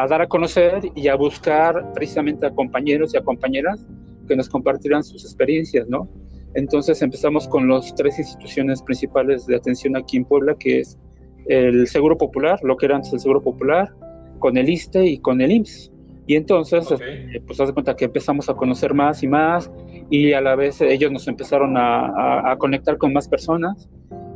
dar 0.08 0.22
a 0.22 0.26
conocer 0.26 0.80
y 0.94 1.08
a 1.08 1.16
buscar 1.16 1.92
precisamente 1.92 2.46
a 2.46 2.50
compañeros 2.50 3.14
y 3.14 3.18
a 3.18 3.22
compañeras 3.22 3.84
que 4.26 4.36
nos 4.36 4.48
compartieran 4.48 5.02
sus 5.02 5.24
experiencias, 5.24 5.88
¿no? 5.88 6.08
Entonces 6.54 7.00
empezamos 7.02 7.46
con 7.46 7.68
las 7.68 7.94
tres 7.94 8.18
instituciones 8.18 8.82
principales 8.82 9.46
de 9.46 9.56
atención 9.56 9.96
aquí 9.96 10.16
en 10.16 10.24
Puebla, 10.24 10.56
que 10.58 10.80
es 10.80 10.98
el 11.46 11.86
Seguro 11.86 12.16
Popular, 12.16 12.58
lo 12.62 12.76
que 12.76 12.86
era 12.86 12.96
antes 12.96 13.12
el 13.12 13.20
Seguro 13.20 13.42
Popular, 13.42 13.92
con 14.38 14.56
el 14.56 14.68
ISTE 14.68 15.04
y 15.04 15.18
con 15.18 15.40
el 15.40 15.52
IMSS. 15.52 15.89
Y 16.30 16.36
entonces, 16.36 16.92
okay. 16.92 17.40
pues 17.44 17.60
haz 17.60 17.66
de 17.66 17.74
cuenta 17.74 17.96
que 17.96 18.04
empezamos 18.04 18.48
a 18.48 18.54
conocer 18.54 18.94
más 18.94 19.20
y 19.24 19.26
más, 19.26 19.68
y 20.10 20.32
a 20.32 20.40
la 20.40 20.54
vez 20.54 20.80
ellos 20.80 21.10
nos 21.10 21.26
empezaron 21.26 21.76
a, 21.76 22.06
a, 22.06 22.52
a 22.52 22.56
conectar 22.56 22.98
con 22.98 23.12
más 23.12 23.26
personas, 23.26 23.88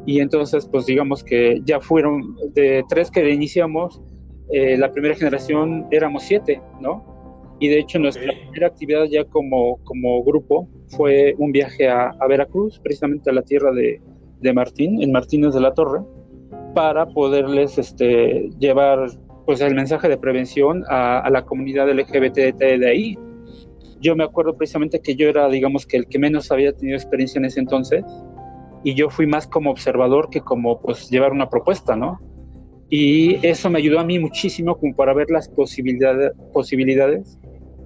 y 0.05 0.19
entonces, 0.19 0.67
pues 0.67 0.87
digamos 0.87 1.23
que 1.23 1.63
ya 1.65 1.79
fueron 1.79 2.35
de 2.53 2.83
tres 2.89 3.13
que 3.13 3.31
iniciamos, 3.31 4.03
eh, 4.51 4.77
la 4.77 4.91
primera 4.91 5.15
generación 5.15 5.87
éramos 5.93 6.25
siete, 6.25 6.61
¿no? 6.81 7.05
Y 7.61 7.69
de 7.69 7.79
hecho 7.79 8.01
nuestra 8.01 8.25
okay. 8.25 8.43
primera 8.43 8.67
actividad 8.67 9.05
ya 9.05 9.25
como, 9.27 9.77
como 9.85 10.25
grupo 10.25 10.69
fue 10.89 11.37
un 11.39 11.53
viaje 11.53 11.89
a, 11.89 12.09
a, 12.19 12.27
Veracruz, 12.27 12.81
precisamente 12.81 13.31
a 13.31 13.35
la 13.35 13.43
tierra 13.43 13.71
de, 13.71 14.01
de 14.41 14.53
Martín, 14.53 15.01
en 15.01 15.13
Martínez 15.13 15.55
de 15.55 15.61
la 15.61 15.73
Torre, 15.73 16.01
para 16.75 17.07
poderles 17.07 17.79
este, 17.79 18.51
llevar 18.59 19.07
pues 19.47 19.61
el 19.61 19.75
mensaje 19.75 20.09
de 20.09 20.17
prevención 20.17 20.85
a, 20.89 21.21
a 21.21 21.31
la 21.31 21.45
comunidad 21.45 21.89
LGBT 21.91 22.37
de 22.37 22.89
ahí. 22.89 23.19
Yo 24.01 24.17
me 24.17 24.25
acuerdo 24.25 24.57
precisamente 24.57 25.01
que 25.01 25.17
yo 25.17 25.29
era, 25.29 25.49
digamos, 25.49 25.87
que 25.87 25.97
el 25.97 26.07
que 26.07 26.19
menos 26.19 26.51
había 26.51 26.73
tenido 26.73 26.97
experiencia 26.97 27.39
en 27.39 27.47
ese 27.47 27.61
entonces, 27.61 28.05
y 28.85 28.95
yo 28.95 29.09
fui 29.09 29.27
más 29.27 29.47
como 29.47 29.71
observador 29.71 30.29
que 30.31 30.41
como 30.41 30.81
pues 30.81 31.09
llevar 31.09 31.33
una 31.33 31.49
propuesta, 31.49 31.97
¿no? 31.97 32.21
Y 32.91 33.45
eso 33.47 33.71
me 33.71 33.79
ayudó 33.79 33.99
a 33.99 34.05
mí 34.05 34.19
muchísimo 34.19 34.77
como 34.77 34.95
para 34.95 35.15
ver 35.15 35.31
las 35.31 35.49
posibilidades, 35.49 36.33
posibilidades 36.53 37.39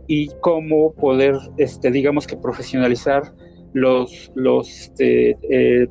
y 0.09 0.29
cómo 0.41 0.93
poder, 0.95 1.37
este, 1.57 1.93
digamos 1.93 2.27
que 2.27 2.37
profesionalizar 2.37 3.33
los, 3.75 4.33
los, 4.35 4.69
este, 4.69 5.39
eh, 5.51 5.87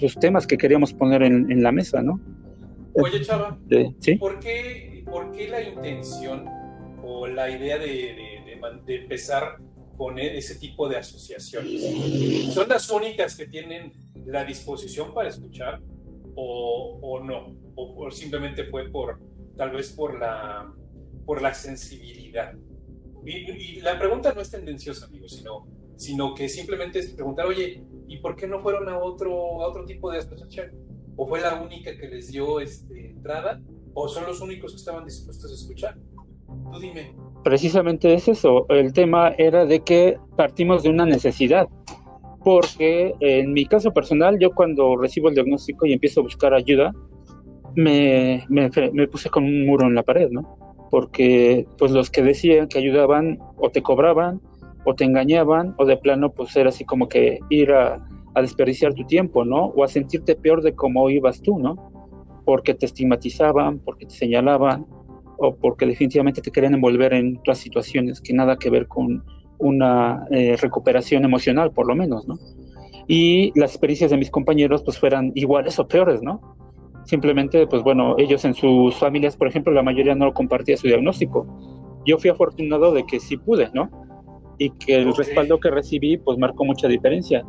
los 0.00 0.14
temas 0.16 0.46
que 0.46 0.58
queríamos 0.58 0.92
poner 0.92 1.22
en, 1.22 1.50
en 1.50 1.62
la 1.62 1.72
mesa, 1.72 2.02
¿no? 2.02 2.20
Oye, 2.94 3.22
Chava, 3.22 3.58
¿sí? 4.00 4.16
¿por, 4.16 4.40
qué, 4.40 4.89
por 5.10 5.32
qué 5.32 5.48
la 5.48 5.60
intención 5.62 6.46
o 7.02 7.26
la 7.26 7.50
idea 7.50 7.78
de, 7.78 7.86
de- 7.86 8.42
de- 8.46 8.80
de 8.86 8.94
empezar 8.96 9.56
con 9.96 10.18
e- 10.18 10.36
ese 10.38 10.54
tipo 10.56 10.88
de 10.88 10.96
asociaciones? 10.98 11.82
¿Son 12.54 12.68
las 12.68 12.88
únicas 12.90 13.36
que 13.36 13.46
tienen 13.46 13.92
la 14.26 14.44
disposición 14.44 15.12
para 15.14 15.28
escuchar 15.28 15.80
o, 16.34 16.98
o 17.02 17.20
no? 17.22 17.56
O, 17.74 18.06
o 18.06 18.10
simplemente 18.10 18.64
fue 18.64 18.88
por, 18.90 19.20
tal 19.56 19.70
vez 19.70 19.92
por 19.92 20.18
la, 20.18 20.72
por 21.24 21.40
la 21.42 21.52
sensibilidad? 21.54 22.54
Y, 23.24 23.50
y 23.50 23.80
la 23.80 23.98
pregunta 23.98 24.32
no 24.32 24.40
es 24.40 24.50
tendenciosa, 24.50 25.06
amigo, 25.06 25.28
sino, 25.28 25.66
sino 25.96 26.34
que 26.34 26.48
simplemente 26.48 26.98
es 27.00 27.10
preguntar, 27.10 27.46
oye, 27.46 27.82
¿y 28.08 28.16
por 28.18 28.34
qué 28.36 28.46
no 28.46 28.60
fueron 28.60 28.88
a 28.88 28.98
otro, 28.98 29.62
a 29.62 29.68
otro 29.68 29.84
tipo 29.84 30.10
de 30.10 30.18
asociación? 30.18 30.70
¿O 31.16 31.26
fue 31.26 31.40
la 31.40 31.60
única 31.60 31.94
que 31.98 32.08
les 32.08 32.28
dio 32.32 32.60
este, 32.60 33.10
entrada? 33.10 33.60
¿O 33.94 34.08
son 34.08 34.26
los 34.26 34.40
únicos 34.40 34.72
que 34.72 34.76
estaban 34.76 35.04
dispuestos 35.04 35.50
a 35.50 35.54
escuchar? 35.54 35.96
Tú 36.72 36.78
dime. 36.78 37.14
Precisamente 37.42 38.12
es 38.14 38.28
eso. 38.28 38.66
El 38.68 38.92
tema 38.92 39.30
era 39.38 39.64
de 39.64 39.80
que 39.80 40.18
partimos 40.36 40.82
de 40.82 40.90
una 40.90 41.06
necesidad. 41.06 41.68
Porque 42.42 43.14
en 43.20 43.52
mi 43.52 43.66
caso 43.66 43.92
personal, 43.92 44.38
yo 44.38 44.50
cuando 44.52 44.96
recibo 44.96 45.28
el 45.28 45.34
diagnóstico 45.34 45.86
y 45.86 45.92
empiezo 45.92 46.20
a 46.20 46.22
buscar 46.22 46.54
ayuda, 46.54 46.92
me, 47.74 48.44
me, 48.48 49.08
puse 49.08 49.28
con 49.28 49.44
un 49.44 49.66
muro 49.66 49.86
en 49.86 49.94
la 49.94 50.02
pared, 50.02 50.28
¿no? 50.30 50.58
Porque 50.90 51.66
pues 51.78 51.92
los 51.92 52.10
que 52.10 52.22
decían 52.22 52.68
que 52.68 52.78
ayudaban 52.78 53.38
o 53.58 53.70
te 53.70 53.82
cobraban 53.82 54.40
o 54.84 54.94
te 54.94 55.04
engañaban 55.04 55.74
o 55.78 55.84
de 55.84 55.96
plano 55.96 56.32
pues 56.32 56.56
era 56.56 56.70
así 56.70 56.84
como 56.84 57.08
que 57.08 57.38
ir 57.50 57.70
a, 57.72 58.04
a 58.34 58.42
desperdiciar 58.42 58.94
tu 58.94 59.04
tiempo, 59.04 59.44
¿no? 59.44 59.66
O 59.66 59.84
a 59.84 59.88
sentirte 59.88 60.34
peor 60.34 60.62
de 60.62 60.74
cómo 60.74 61.10
ibas 61.10 61.42
tú, 61.42 61.58
¿no? 61.58 61.89
Porque 62.44 62.74
te 62.74 62.86
estigmatizaban, 62.86 63.78
porque 63.80 64.06
te 64.06 64.14
señalaban, 64.14 64.86
o 65.38 65.56
porque 65.56 65.86
definitivamente 65.86 66.42
te 66.42 66.50
querían 66.50 66.74
envolver 66.74 67.14
en 67.14 67.38
otras 67.38 67.58
situaciones 67.58 68.20
que 68.20 68.34
nada 68.34 68.56
que 68.56 68.68
ver 68.68 68.86
con 68.86 69.24
una 69.58 70.26
eh, 70.30 70.56
recuperación 70.60 71.24
emocional, 71.24 71.70
por 71.72 71.86
lo 71.86 71.94
menos, 71.94 72.28
¿no? 72.28 72.38
Y 73.08 73.58
las 73.58 73.72
experiencias 73.72 74.10
de 74.10 74.18
mis 74.18 74.30
compañeros, 74.30 74.82
pues, 74.82 74.98
fueran 74.98 75.32
iguales 75.34 75.78
o 75.78 75.88
peores, 75.88 76.22
¿no? 76.22 76.40
Simplemente, 77.04 77.66
pues, 77.66 77.82
bueno, 77.82 78.14
ellos 78.18 78.44
en 78.44 78.54
sus 78.54 78.94
familias, 78.96 79.36
por 79.36 79.48
ejemplo, 79.48 79.72
la 79.72 79.82
mayoría 79.82 80.14
no 80.14 80.32
compartía 80.32 80.76
su 80.76 80.86
diagnóstico. 80.86 81.46
Yo 82.06 82.18
fui 82.18 82.30
afortunado 82.30 82.92
de 82.92 83.04
que 83.04 83.18
sí 83.18 83.36
pude, 83.36 83.70
¿no? 83.74 83.90
Y 84.58 84.70
que 84.70 84.96
el 84.96 85.14
respaldo 85.16 85.58
que 85.58 85.70
recibí, 85.70 86.18
pues, 86.18 86.38
marcó 86.38 86.64
mucha 86.64 86.86
diferencia. 86.86 87.44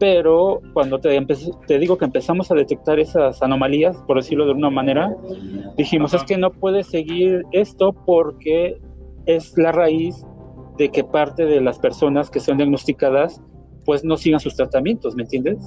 Pero 0.00 0.60
cuando 0.72 0.98
te, 0.98 1.24
te 1.68 1.78
digo 1.78 1.98
que 1.98 2.06
empezamos 2.06 2.50
a 2.50 2.54
detectar 2.54 2.98
esas 2.98 3.40
anomalías, 3.42 3.96
por 4.06 4.16
decirlo 4.16 4.46
de 4.46 4.52
una 4.52 4.70
manera, 4.70 5.14
dijimos, 5.76 6.14
Ajá. 6.14 6.24
es 6.24 6.28
que 6.28 6.38
no 6.38 6.50
puede 6.50 6.82
seguir 6.82 7.44
esto 7.52 7.92
porque 8.06 8.80
es 9.26 9.56
la 9.56 9.70
raíz 9.70 10.24
de 10.78 10.88
que 10.88 11.04
parte 11.04 11.44
de 11.44 11.60
las 11.60 11.78
personas 11.78 12.30
que 12.30 12.40
son 12.40 12.56
diagnosticadas 12.56 13.42
pues 13.84 14.02
no 14.02 14.16
sigan 14.16 14.40
sus 14.40 14.56
tratamientos, 14.56 15.14
¿me 15.14 15.22
entiendes? 15.22 15.58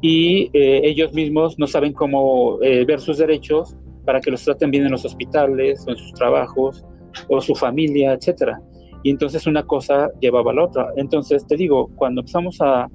Y 0.00 0.50
eh, 0.52 0.80
ellos 0.82 1.12
mismos 1.12 1.58
no 1.58 1.66
saben 1.66 1.92
cómo 1.92 2.60
eh, 2.62 2.84
ver 2.84 3.00
sus 3.00 3.18
derechos 3.18 3.76
para 4.04 4.20
que 4.20 4.30
los 4.30 4.44
traten 4.44 4.70
bien 4.70 4.84
en 4.84 4.92
los 4.92 5.04
hospitales 5.04 5.84
o 5.86 5.90
en 5.90 5.96
sus 5.96 6.12
trabajos 6.14 6.84
o 7.28 7.40
su 7.40 7.54
familia, 7.54 8.14
etcétera. 8.14 8.60
Y 9.02 9.10
entonces 9.10 9.46
una 9.46 9.62
cosa 9.62 10.10
llevaba 10.20 10.50
a 10.50 10.54
la 10.54 10.64
otra. 10.64 10.88
Entonces 10.96 11.46
te 11.46 11.56
digo, 11.56 11.90
cuando 11.96 12.22
empezamos 12.22 12.60
a, 12.60 12.88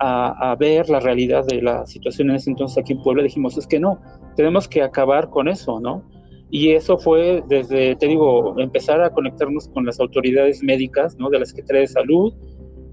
a, 0.00 0.56
ver 0.58 0.88
la 0.88 1.00
realidad 1.00 1.44
de 1.46 1.62
la 1.62 1.86
situación 1.86 2.30
en 2.30 2.36
ese 2.36 2.50
entonces 2.50 2.78
aquí 2.78 2.92
en 2.92 3.02
Puebla, 3.02 3.22
dijimos, 3.22 3.56
es 3.56 3.66
que 3.66 3.80
no, 3.80 4.00
tenemos 4.36 4.68
que 4.68 4.82
acabar 4.82 5.30
con 5.30 5.48
eso, 5.48 5.80
¿no? 5.80 6.02
Y 6.50 6.70
eso 6.70 6.96
fue 6.96 7.42
desde, 7.48 7.94
te 7.96 8.06
digo, 8.06 8.58
empezar 8.58 9.02
a 9.02 9.10
conectarnos 9.10 9.68
con 9.68 9.84
las 9.84 10.00
autoridades 10.00 10.62
médicas, 10.62 11.16
¿no? 11.18 11.28
De 11.28 11.38
la 11.38 11.44
Secretaría 11.44 11.82
de 11.82 11.88
Salud, 11.88 12.32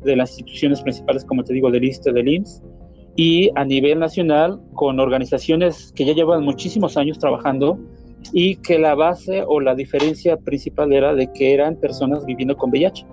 de 0.04 0.16
las 0.16 0.32
instituciones 0.32 0.82
principales, 0.82 1.24
como 1.26 1.44
te 1.44 1.54
digo, 1.54 1.72
del 1.72 1.84
ISSSTE, 1.84 2.12
del 2.12 2.28
IMSS, 2.28 2.64
y 3.16 3.50
a 3.56 3.64
nivel 3.64 4.00
nacional 4.00 4.62
con 4.74 5.00
organizaciones 5.00 5.94
que 5.96 6.06
ya 6.06 6.14
llevan 6.14 6.44
muchísimos 6.44 6.98
años 6.98 7.18
trabajando 7.18 7.80
y 8.34 8.58
que 8.58 8.78
la 8.78 8.96
base 8.96 9.44
o 9.48 9.62
la 9.62 9.76
diferencia 9.76 10.38
principal 10.38 10.92
era 10.92 11.14
de 11.14 11.32
que 11.32 11.54
eran 11.54 11.78
personas 11.78 12.26
viviendo 12.26 12.58
con 12.58 12.72
VIH, 12.72 13.06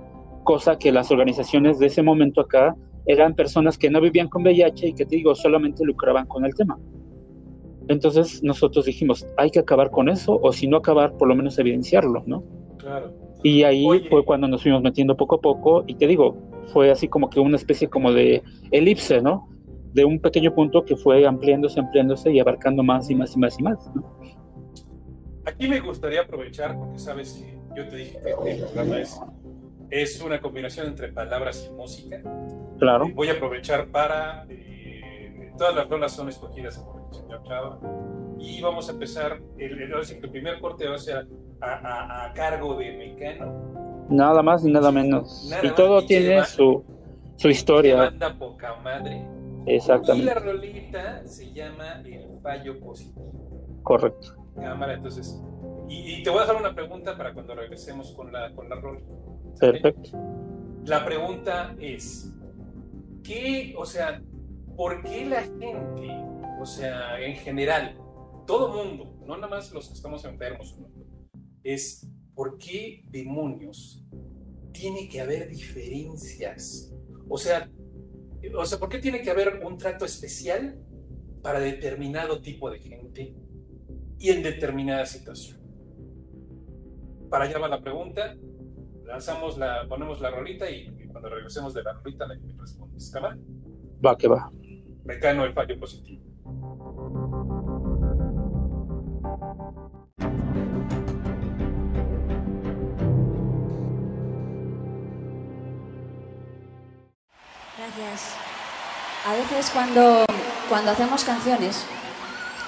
cosa 0.44 0.76
que 0.76 0.90
las 0.90 1.10
organizaciones 1.10 1.78
de 1.78 1.86
ese 1.86 2.02
momento 2.02 2.40
acá 2.40 2.74
eran 3.06 3.34
personas 3.34 3.76
que 3.78 3.90
no 3.90 4.00
vivían 4.00 4.28
con 4.28 4.42
VIH 4.42 4.88
y 4.88 4.94
que 4.94 5.06
te 5.06 5.16
digo, 5.16 5.34
solamente 5.34 5.84
lucraban 5.84 6.26
con 6.26 6.44
el 6.44 6.54
tema. 6.54 6.78
Entonces 7.88 8.42
nosotros 8.42 8.84
dijimos, 8.84 9.26
hay 9.36 9.50
que 9.50 9.58
acabar 9.58 9.90
con 9.90 10.08
eso, 10.08 10.38
o 10.40 10.52
si 10.52 10.68
no 10.68 10.78
acabar, 10.78 11.16
por 11.16 11.28
lo 11.28 11.34
menos 11.34 11.58
evidenciarlo, 11.58 12.22
¿no? 12.26 12.44
Claro. 12.78 13.12
Y 13.42 13.64
ahí 13.64 13.84
Oye. 13.86 14.08
fue 14.08 14.24
cuando 14.24 14.46
nos 14.46 14.62
fuimos 14.62 14.82
metiendo 14.82 15.16
poco 15.16 15.36
a 15.36 15.40
poco, 15.40 15.84
y 15.86 15.94
te 15.96 16.06
digo, 16.06 16.36
fue 16.72 16.90
así 16.90 17.08
como 17.08 17.28
que 17.28 17.40
una 17.40 17.56
especie 17.56 17.88
como 17.88 18.12
de 18.12 18.42
elipse, 18.70 19.20
¿no? 19.20 19.48
De 19.92 20.04
un 20.04 20.20
pequeño 20.20 20.54
punto 20.54 20.84
que 20.84 20.96
fue 20.96 21.26
ampliándose, 21.26 21.80
ampliándose 21.80 22.32
y 22.32 22.38
abarcando 22.38 22.82
más 22.82 23.10
y 23.10 23.14
más 23.14 23.34
y 23.34 23.38
más 23.38 23.58
y 23.58 23.62
más, 23.62 23.90
¿no? 23.94 24.16
Aquí 25.44 25.66
me 25.66 25.80
gustaría 25.80 26.20
aprovechar, 26.20 26.78
porque 26.78 26.98
sabes 27.00 27.32
que 27.32 27.58
yo 27.76 27.88
te 27.88 27.96
dije 27.96 28.18
que 28.22 28.30
este 28.30 28.64
programa 28.64 29.00
es, 29.00 29.20
es 29.92 30.20
una 30.22 30.40
combinación 30.40 30.86
entre 30.88 31.12
palabras 31.12 31.68
y 31.70 31.74
música. 31.74 32.20
Claro, 32.78 33.08
Voy 33.14 33.28
a 33.28 33.32
aprovechar 33.34 33.88
para. 33.88 34.44
eh, 34.48 35.52
todas 35.58 35.74
las 35.76 35.88
rolas 35.88 36.12
son 36.12 36.28
escogidas 36.28 36.78
por 36.78 37.02
el 37.08 37.14
señor 37.14 37.42
Chava. 37.44 37.78
Y 38.38 38.60
vamos 38.60 38.88
a 38.88 38.92
empezar. 38.92 39.38
El, 39.58 39.82
el, 39.82 39.92
el 40.22 40.30
primer 40.30 40.58
corte 40.60 40.88
va 40.88 40.94
a 40.96 40.98
ser 40.98 41.28
a, 41.60 41.66
a- 41.68 42.24
a 42.26 42.32
cargo 42.32 42.74
de 42.76 42.92
Mecano. 42.96 44.06
nada 44.08 44.42
más 44.42 44.64
ni 44.64 44.72
nada 44.72 44.90
menos. 44.90 45.46
Nada 45.50 45.62
y 45.62 45.66
más, 45.68 45.76
todo 45.76 46.04
tiene 46.06 46.44
su, 46.46 46.82
su 47.36 47.48
historia, 47.48 47.96
banda 47.96 48.34
poca 48.36 48.74
madre. 48.76 49.24
Y 49.66 49.74
exactamente, 49.76 50.34
la 50.34 50.40
rolita 50.40 51.24
se 51.26 51.52
llama 51.52 52.00
El 52.04 52.40
Fallo 52.42 52.80
Positivo. 52.80 53.30
correcto. 53.84 54.34
Cámara, 54.56 54.94
entonces. 54.94 55.40
Y, 55.88 56.14
y 56.16 56.22
te 56.24 56.30
voy 56.30 56.40
a 56.40 56.42
hacer 56.44 56.56
una 56.56 56.74
pregunta 56.74 57.16
para 57.16 57.32
cuando 57.32 57.54
regresemos 57.54 58.10
con 58.12 58.32
la, 58.32 58.52
con 58.54 58.68
la 58.68 58.76
rola. 58.76 59.00
Perfecto. 59.58 60.10
La 60.84 61.04
pregunta 61.04 61.76
es, 61.78 62.32
¿qué, 63.22 63.74
o 63.76 63.86
sea, 63.86 64.22
por 64.76 65.02
qué 65.02 65.26
la 65.26 65.42
gente, 65.42 66.08
o 66.60 66.66
sea, 66.66 67.20
en 67.20 67.36
general, 67.36 67.96
todo 68.46 68.84
mundo, 68.84 69.16
no 69.26 69.36
nada 69.36 69.48
más 69.48 69.72
los 69.72 69.88
que 69.88 69.94
estamos 69.94 70.24
enfermos, 70.24 70.76
es, 71.62 72.08
¿por 72.34 72.58
qué 72.58 73.04
demonios 73.10 74.04
tiene 74.72 75.08
que 75.08 75.20
haber 75.20 75.48
diferencias? 75.48 76.92
O 77.28 77.38
sea, 77.38 77.70
o 78.56 78.64
sea, 78.64 78.78
¿por 78.78 78.88
qué 78.88 78.98
tiene 78.98 79.22
que 79.22 79.30
haber 79.30 79.64
un 79.64 79.78
trato 79.78 80.04
especial 80.04 80.78
para 81.42 81.60
determinado 81.60 82.40
tipo 82.40 82.70
de 82.70 82.80
gente 82.80 83.36
y 84.18 84.30
en 84.30 84.42
determinada 84.42 85.06
situación? 85.06 85.60
Para 87.30 87.44
allá 87.44 87.58
va 87.58 87.68
la 87.68 87.80
pregunta, 87.80 88.36
lanzamos 89.12 89.58
la, 89.58 89.86
ponemos 89.86 90.22
la 90.22 90.30
rolita 90.30 90.70
y, 90.70 90.88
y 90.98 91.06
cuando 91.06 91.28
regresemos 91.28 91.74
de 91.74 91.82
la 91.82 91.92
rolita 91.92 92.26
me, 92.26 92.38
me 92.38 92.54
respondes. 92.58 93.10
¿Cámara? 93.12 93.36
Va 94.04 94.16
que 94.16 94.26
va. 94.26 94.50
Mecano 95.04 95.44
el 95.44 95.52
fallo 95.52 95.78
positivo. 95.78 96.22
Gracias. 107.76 108.34
A 109.26 109.34
veces 109.34 109.70
cuando, 109.74 110.24
cuando 110.70 110.90
hacemos 110.90 111.24
canciones 111.24 111.84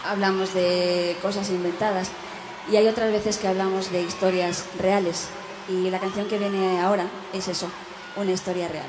hablamos 0.06 0.52
de 0.52 1.16
cosas 1.22 1.48
inventadas 1.48 2.12
y 2.70 2.76
hay 2.76 2.86
otras 2.86 3.10
veces 3.10 3.38
que 3.38 3.48
hablamos 3.48 3.90
de 3.90 4.02
historias 4.02 4.68
reales 4.78 5.30
y 5.68 5.90
la 5.90 5.98
canción 5.98 6.28
que 6.28 6.38
viene 6.38 6.80
ahora 6.80 7.06
es 7.32 7.48
eso, 7.48 7.68
una 8.16 8.32
historia 8.32 8.68
real. 8.68 8.88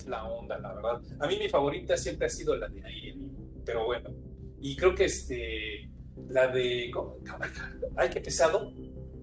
es 0.00 0.06
la 0.06 0.24
onda, 0.24 0.58
la 0.58 0.74
verdad. 0.74 1.00
A 1.20 1.26
mí 1.26 1.38
mi 1.38 1.48
favorita 1.48 1.96
siempre 1.96 2.26
ha 2.26 2.30
sido 2.30 2.56
la 2.56 2.68
de 2.68 2.82
Ariel, 2.82 3.30
pero 3.64 3.86
bueno. 3.86 4.10
Y 4.60 4.76
creo 4.76 4.94
que 4.94 5.04
este, 5.04 5.90
la 6.28 6.48
de... 6.48 6.90
Ay, 7.96 8.10
qué 8.10 8.20
pesado. 8.20 8.72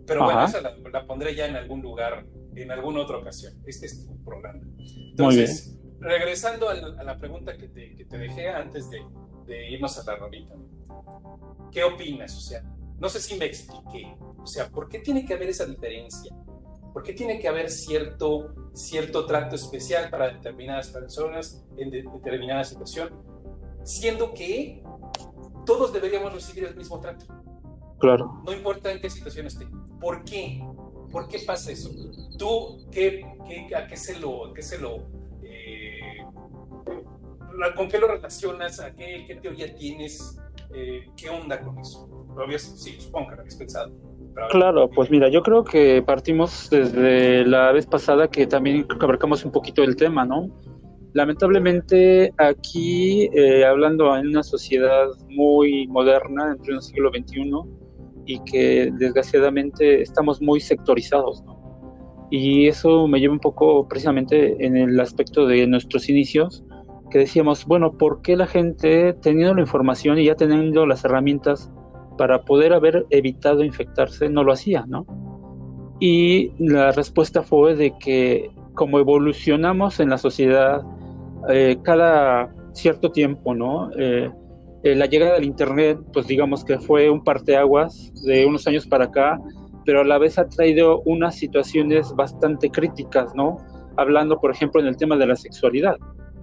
Pero 0.06 0.24
bueno, 0.24 0.46
esa 0.46 0.62
la, 0.62 1.06
pondré 1.06 1.36
ya 1.36 1.48
en 1.48 1.56
algún 1.56 1.82
lugar, 1.82 2.26
en 2.56 2.72
alguna 2.72 3.02
otra 3.02 3.18
ocasión. 3.18 3.54
Este 3.66 3.88
es 3.88 4.06
tu 4.06 4.24
programa. 4.24 4.62
Entonces, 5.10 5.68
Muy 5.68 5.82
bien. 5.82 6.02
regresando 6.02 6.70
a 6.70 6.76
la, 6.76 7.18
pregunta 7.18 7.58
que 7.58 7.68
te, 7.68 7.94
que 7.96 8.06
te, 8.06 8.18
dejé 8.18 8.50
antes 8.50 8.90
de, 8.90 9.00
de 9.46 9.70
irnos 9.72 9.98
a 10.00 10.10
la 10.10 10.18
rolita. 10.18 10.56
¿Qué 11.72 11.84
opinas? 11.84 12.38
O 12.38 12.40
sea, 12.40 12.64
no 13.00 13.10
sé 13.10 13.20
si 13.20 13.38
me 13.38 13.46
expliqué. 13.46 14.16
O 14.38 14.48
sea, 14.48 14.70
¿por 14.70 14.88
qué 14.88 15.00
tiene 15.00 15.26
que 15.26 15.34
haber 15.34 15.50
esa 15.50 15.66
diferencia? 15.66 16.34
¿Por 16.98 17.04
qué 17.04 17.14
tiene 17.14 17.38
que 17.40 17.48
haber 17.48 17.70
cierto, 17.70 18.56
cierto 18.74 19.28
trato 19.28 19.56
especial 19.56 20.10
para 20.10 20.34
determinadas 20.34 20.90
personas 20.90 21.64
en 21.78 21.92
de, 21.92 22.02
determinada 22.02 22.64
situación? 22.64 23.12
Siendo 23.84 24.34
que 24.34 24.82
todos 25.64 25.94
deberíamos 25.94 26.34
recibir 26.34 26.64
el 26.64 26.76
mismo 26.76 27.00
trato. 27.00 27.28
Claro. 28.00 28.42
No 28.44 28.52
importa 28.52 28.92
en 28.92 29.00
qué 29.00 29.12
situación 29.12 29.46
esté. 29.46 29.68
¿Por 30.02 30.24
qué? 30.24 30.60
¿Por 31.12 31.28
qué 31.28 31.38
pasa 31.46 31.72
eso? 31.72 31.92
¿Tú 32.40 32.88
qué, 32.92 33.22
qué 33.48 33.76
a 33.76 33.86
qué 33.86 33.96
se 33.96 34.20
lo, 34.20 34.48
a 34.48 34.54
qué 34.56 34.64
se 34.64 34.80
lo 34.80 35.08
eh, 35.44 36.26
con 37.76 37.90
qué 37.90 38.00
lo 38.00 38.08
relacionas? 38.08 38.80
¿A 38.80 38.96
qué, 38.96 39.24
qué 39.28 39.36
teoría 39.36 39.76
tienes? 39.76 40.36
Eh, 40.74 41.12
¿Qué 41.16 41.30
onda 41.30 41.62
con 41.62 41.78
eso? 41.78 42.26
¿Lo 42.36 42.44
habías, 42.44 42.64
sí, 42.64 43.00
supongo 43.00 43.30
que 43.30 43.36
lo 43.36 43.42
habías 43.42 43.56
pensado. 43.56 44.17
Claro, 44.50 44.90
pues 44.90 45.10
mira, 45.10 45.30
yo 45.30 45.42
creo 45.42 45.64
que 45.64 46.02
partimos 46.02 46.70
desde 46.70 47.46
la 47.46 47.72
vez 47.72 47.86
pasada 47.86 48.30
que 48.30 48.46
también 48.46 48.86
abarcamos 49.00 49.44
un 49.44 49.52
poquito 49.52 49.84
el 49.84 49.96
tema, 49.96 50.26
¿no? 50.26 50.50
Lamentablemente 51.14 52.32
aquí, 52.38 53.30
eh, 53.34 53.66
hablando 53.66 54.16
en 54.16 54.28
una 54.28 54.44
sociedad 54.44 55.08
muy 55.30 55.88
moderna, 55.88 56.52
en 56.52 56.58
pleno 56.60 56.82
siglo 56.82 57.10
XXI, 57.10 57.52
y 58.26 58.40
que 58.44 58.92
desgraciadamente 59.00 60.02
estamos 60.02 60.42
muy 60.42 60.60
sectorizados, 60.60 61.44
¿no? 61.44 61.58
Y 62.30 62.68
eso 62.68 63.08
me 63.08 63.20
lleva 63.20 63.34
un 63.34 63.40
poco 63.40 63.88
precisamente 63.88 64.64
en 64.64 64.78
el 64.78 65.00
aspecto 65.00 65.48
de 65.48 65.66
nuestros 65.66 66.10
inicios, 66.10 66.64
que 67.10 67.20
decíamos, 67.20 67.66
bueno, 67.66 67.98
¿por 67.98 68.22
qué 68.22 68.36
la 68.36 68.48
gente, 68.48 69.14
teniendo 69.14 69.56
la 69.56 69.62
información 69.62 70.20
y 70.20 70.26
ya 70.26 70.36
teniendo 70.36 70.86
las 70.86 71.06
herramientas 71.06 71.72
para 72.18 72.42
poder 72.42 72.74
haber 72.74 73.06
evitado 73.10 73.64
infectarse, 73.64 74.30
no 74.30 74.44
lo 74.44 74.54
hacía, 74.54 74.86
¿no? 74.88 75.06
Y 76.00 76.52
la 76.60 76.92
respuesta 76.92 77.44
fue 77.44 77.76
de 77.76 77.98
que 77.98 78.52
como 78.74 79.00
evolucionamos 79.00 80.00
en 80.00 80.10
la 80.10 80.18
sociedad 80.18 80.84
eh, 81.50 81.78
cada 81.84 82.54
cierto 82.74 83.12
tiempo, 83.12 83.56
¿no? 83.56 83.90
Eh, 83.98 84.30
eh, 84.84 84.96
la 84.96 85.08
llegada 85.08 85.34
del 85.34 85.46
Internet, 85.46 86.00
pues 86.14 86.28
digamos 86.28 86.64
que 86.64 86.78
fue 86.78 87.10
un 87.10 87.24
parteaguas 87.24 88.12
de 88.24 88.46
unos 88.46 88.68
años 88.68 88.86
para 88.86 89.06
acá, 89.06 89.40
pero 89.86 90.02
a 90.02 90.04
la 90.04 90.18
vez 90.18 90.38
ha 90.38 90.48
traído 90.48 91.02
unas 91.06 91.36
situaciones 91.36 92.14
bastante 92.16 92.70
críticas, 92.70 93.34
¿no? 93.36 93.58
Hablando, 93.96 94.40
por 94.40 94.52
ejemplo, 94.52 94.80
en 94.82 94.88
el 94.88 94.98
tema 94.98 95.18
de 95.18 95.26
la 95.26 95.36
sexualidad, 95.36 95.98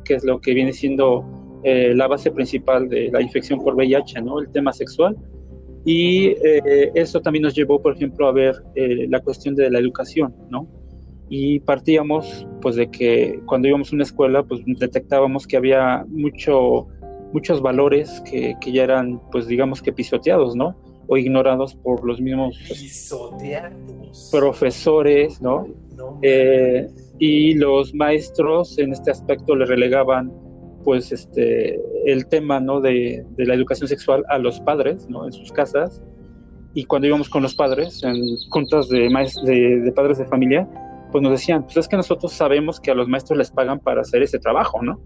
que 0.05 0.15
es 0.15 0.25
lo 0.25 0.41
que 0.41 0.55
viene 0.55 0.73
siendo 0.73 1.25
eh, 1.63 1.95
la 1.95 2.09
base 2.09 2.31
principal 2.31 2.89
de 2.89 3.11
la 3.11 3.23
infección 3.23 3.59
por 3.63 3.75
VIH, 3.75 4.21
¿no? 4.23 4.41
El 4.41 4.51
tema 4.51 4.73
sexual. 4.73 5.17
Y 5.85 6.29
eh, 6.29 6.91
eso 6.95 7.21
también 7.21 7.43
nos 7.43 7.55
llevó, 7.55 7.81
por 7.81 7.95
ejemplo, 7.95 8.27
a 8.27 8.33
ver 8.33 8.55
eh, 8.75 9.07
la 9.09 9.21
cuestión 9.21 9.55
de 9.55 9.71
la 9.71 9.79
educación, 9.79 10.35
¿no? 10.51 10.67
Y 11.29 11.61
partíamos, 11.61 12.47
pues, 12.63 12.77
de 12.77 12.91
que 12.91 13.41
cuando 13.47 13.69
íbamos 13.69 13.93
a 13.93 13.97
una 13.97 14.05
escuela, 14.05 14.43
pues, 14.43 14.63
detectábamos 14.67 15.47
que 15.47 15.57
había 15.57 16.05
mucho, 16.09 16.87
muchos 17.33 17.61
valores 17.61 18.23
que, 18.31 18.55
que 18.61 18.73
ya 18.73 18.85
eran, 18.85 19.21
pues, 19.31 19.47
digamos 19.47 19.83
que 19.83 19.93
pisoteados, 19.93 20.57
¿no? 20.57 20.75
O 21.07 21.19
ignorados 21.19 21.75
por 21.75 22.03
los 22.07 22.19
mismos 22.19 22.57
Pisoteados. 22.67 24.29
profesores, 24.33 25.43
¿no? 25.43 25.67
No, 25.97 26.19
Eh, 26.23 26.89
y 27.19 27.55
los 27.55 27.95
maestros 27.95 28.79
en 28.79 28.93
este 28.93 29.11
aspecto 29.11 29.55
le 29.55 29.67
relegaban 29.67 30.33
pues 30.85 31.13
este 31.13 31.81
el 32.05 32.27
tema 32.27 32.61
no 32.61 32.81
de, 32.81 33.25
de 33.37 33.47
la 33.47 33.55
educación 33.55 33.89
sexual 33.89 34.25
a 34.29 34.39
los 34.39 34.61
padres 34.61 35.09
no 35.09 35.25
en 35.25 35.33
sus 35.33 35.53
casas. 35.53 36.03
Y 36.77 36.85
cuando 36.85 37.07
íbamos 37.07 37.29
con 37.29 37.43
los 37.43 37.55
padres 37.55 38.03
en 38.03 38.17
juntas 38.51 38.89
de, 38.89 39.09
de, 39.45 39.81
de 39.81 39.93
padres 39.93 40.19
de 40.19 40.27
familia 40.27 40.69
pues 41.13 41.23
nos 41.23 41.33
decían 41.33 41.63
pues 41.63 41.77
es 41.77 41.89
que 41.89 41.97
nosotros 41.97 42.33
sabemos 42.33 42.81
que 42.81 42.91
a 42.91 42.95
los 42.95 43.09
maestros 43.09 43.39
les 43.39 43.51
pagan 43.51 43.79
para 43.79 44.01
hacer 44.01 44.23
ese 44.23 44.39
trabajo 44.39 44.83
no 44.83 45.01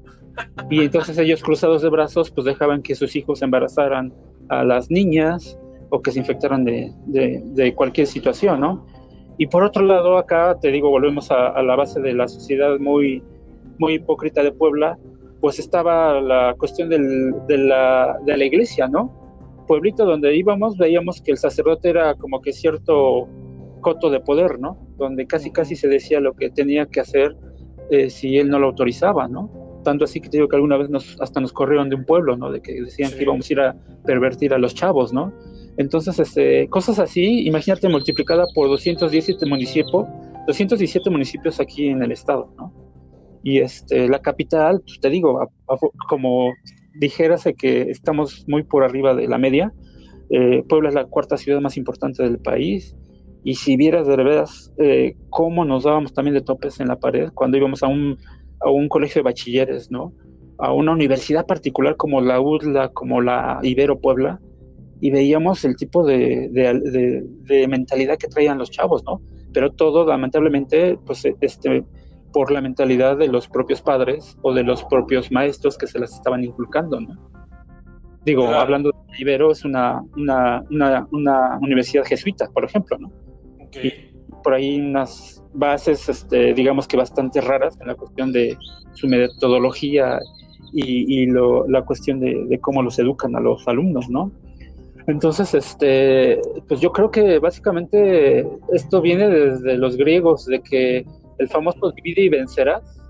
y 0.70 0.80
entonces 0.80 1.18
ellos 1.18 1.42
cruzados 1.42 1.82
de 1.82 1.90
brazos 1.90 2.30
pues 2.30 2.46
dejaban 2.46 2.82
que 2.82 2.94
sus 2.94 3.14
hijos 3.16 3.42
embarazaran 3.42 4.14
a 4.48 4.64
las 4.64 4.90
niñas 4.90 5.58
o 5.90 6.00
que 6.00 6.10
se 6.10 6.20
infectaran 6.20 6.64
de, 6.64 6.92
de, 7.06 7.42
de 7.44 7.74
cualquier 7.74 8.06
situación 8.06 8.60
no 8.60 8.86
y 9.40 9.46
por 9.46 9.62
otro 9.62 9.84
lado, 9.84 10.18
acá 10.18 10.58
te 10.60 10.72
digo, 10.72 10.90
volvemos 10.90 11.30
a, 11.30 11.50
a 11.50 11.62
la 11.62 11.76
base 11.76 12.00
de 12.00 12.12
la 12.12 12.26
sociedad 12.26 12.76
muy, 12.80 13.22
muy 13.78 13.94
hipócrita 13.94 14.42
de 14.42 14.50
Puebla, 14.50 14.98
pues 15.40 15.58
estaba 15.58 16.20
la 16.20 16.54
cuestión 16.58 16.88
del- 16.88 17.32
de, 17.46 17.58
la, 17.58 18.18
de 18.24 18.36
la 18.36 18.44
iglesia, 18.44 18.88
¿no? 18.88 19.12
Pueblito 19.66 20.04
donde 20.04 20.34
íbamos, 20.36 20.76
veíamos 20.78 21.20
que 21.20 21.30
el 21.32 21.36
sacerdote 21.38 21.90
era 21.90 22.14
como 22.14 22.40
que 22.40 22.52
cierto 22.52 23.28
coto 23.80 24.10
de 24.10 24.20
poder, 24.20 24.58
¿no? 24.58 24.76
Donde 24.96 25.26
casi 25.26 25.50
casi 25.52 25.76
se 25.76 25.88
decía 25.88 26.20
lo 26.20 26.32
que 26.34 26.50
tenía 26.50 26.86
que 26.86 27.00
hacer 27.00 27.36
eh, 27.90 28.10
si 28.10 28.36
él 28.38 28.48
no 28.50 28.58
lo 28.58 28.66
autorizaba, 28.68 29.28
¿no? 29.28 29.50
Tanto 29.84 30.04
así 30.04 30.20
que 30.20 30.28
te 30.28 30.38
digo 30.38 30.48
que 30.48 30.56
alguna 30.56 30.76
vez 30.76 30.90
nos, 30.90 31.16
hasta 31.20 31.40
nos 31.40 31.52
corrieron 31.52 31.88
de 31.88 31.96
un 31.96 32.04
pueblo, 32.04 32.36
¿no? 32.36 32.50
De 32.50 32.60
que 32.60 32.72
decían 32.82 33.10
Sí. 33.10 33.16
que 33.18 33.22
íbamos 33.22 33.48
a 33.48 33.52
ir 33.52 33.60
a 33.60 33.76
pervertir 34.04 34.52
a 34.52 34.58
los 34.58 34.74
chavos, 34.74 35.12
¿no? 35.12 35.32
Entonces, 35.76 36.18
este, 36.18 36.68
cosas 36.68 36.98
así, 36.98 37.46
imagínate 37.46 37.88
multiplicada 37.88 38.44
por 38.54 38.66
217 38.68 39.46
municipios, 39.46 40.06
217 40.48 41.08
municipios 41.10 41.60
aquí 41.60 41.86
en 41.88 42.02
el 42.02 42.10
estado, 42.10 42.52
¿no? 42.58 42.72
Y 43.48 43.60
este, 43.60 44.08
la 44.08 44.18
capital, 44.18 44.82
pues 44.84 44.98
te 45.00 45.08
digo, 45.08 45.40
a- 45.40 45.44
a- 45.72 45.78
como 46.10 46.52
dijérase 46.92 47.54
que 47.54 47.82
estamos 47.90 48.42
muy 48.46 48.62
por 48.62 48.84
arriba 48.84 49.14
de 49.14 49.26
la 49.26 49.38
media, 49.38 49.72
eh, 50.28 50.62
Puebla 50.68 50.90
es 50.90 50.94
la 50.94 51.06
cuarta 51.06 51.38
ciudad 51.38 51.60
más 51.62 51.78
importante 51.78 52.22
del 52.22 52.38
país, 52.40 52.94
y 53.42 53.54
si 53.54 53.76
vieras 53.78 54.06
de 54.06 54.16
veras 54.16 54.70
eh, 54.76 55.14
cómo 55.30 55.64
nos 55.64 55.84
dábamos 55.84 56.12
también 56.12 56.34
de 56.34 56.42
topes 56.42 56.78
en 56.80 56.88
la 56.88 56.96
pared 56.96 57.30
cuando 57.32 57.56
íbamos 57.56 57.82
a 57.82 57.86
un, 57.86 58.18
a 58.60 58.68
un 58.70 58.86
colegio 58.88 59.20
de 59.20 59.24
bachilleres, 59.30 59.90
¿no? 59.90 60.12
A 60.58 60.72
una 60.74 60.92
universidad 60.92 61.46
particular 61.46 61.96
como 61.96 62.20
la 62.20 62.40
UDLA, 62.42 62.90
como 62.90 63.22
la 63.22 63.60
Ibero 63.62 63.98
Puebla, 63.98 64.40
y 65.00 65.10
veíamos 65.10 65.64
el 65.64 65.74
tipo 65.76 66.04
de, 66.04 66.48
de- 66.50 67.22
de- 67.48 67.68
mentalidad 67.68 68.18
que 68.18 68.28
traían 68.28 68.58
los 68.58 68.70
chavos, 68.70 69.02
¿no? 69.06 69.22
Pero 69.54 69.70
todo, 69.72 70.04
lamentablemente, 70.04 70.98
pues 71.06 71.24
este, 71.40 71.84
por 72.38 72.52
la 72.52 72.60
mentalidad 72.60 73.16
de 73.16 73.26
los 73.26 73.48
propios 73.48 73.82
padres 73.82 74.36
o 74.42 74.54
de 74.54 74.62
los 74.62 74.84
propios 74.84 75.32
maestros 75.32 75.76
que 75.76 75.88
se 75.88 75.98
las 75.98 76.12
estaban 76.14 76.44
inculcando, 76.44 77.00
¿no? 77.00 77.14
Digo, 78.24 78.42
Claro. 78.44 78.60
hablando 78.60 78.90
de 78.92 79.18
Ibero, 79.18 79.50
es 79.50 79.64
una, 79.64 80.00
una, 80.16 80.62
una, 80.70 81.08
una 81.10 81.58
universidad 81.60 82.04
jesuita, 82.04 82.48
por 82.54 82.64
ejemplo, 82.64 82.96
¿no? 83.00 83.08
Ok. 83.64 83.76
por 84.44 84.54
ahí 84.54 84.78
unas 84.80 85.42
bases, 85.52 86.08
este, 86.08 86.54
digamos 86.54 86.86
que 86.86 86.96
bastante 86.96 87.40
raras 87.40 87.76
en 87.80 87.88
la 87.88 87.96
cuestión 87.96 88.30
de 88.30 88.56
su 88.92 89.08
metodología 89.08 90.20
y, 90.72 91.22
y 91.22 91.26
lo- 91.26 91.66
la 91.66 91.82
cuestión 91.84 92.20
de, 92.20 92.44
de 92.48 92.58
cómo 92.60 92.84
los 92.84 93.00
educan 93.00 93.34
a 93.34 93.40
los 93.40 93.66
alumnos, 93.66 94.08
¿no? 94.08 94.30
Entonces, 95.08 95.54
este, 95.54 96.40
pues 96.68 96.80
yo 96.80 96.92
creo 96.92 97.10
que 97.10 97.40
básicamente 97.40 98.46
esto 98.72 99.00
viene 99.00 99.28
desde 99.28 99.76
los 99.76 99.96
griegos, 99.96 100.44
de 100.46 100.60
que 100.60 101.04
el 101.38 101.48
famoso 101.48 101.90
divide 101.92 102.22
y 102.22 102.28
vencerás 102.28 103.00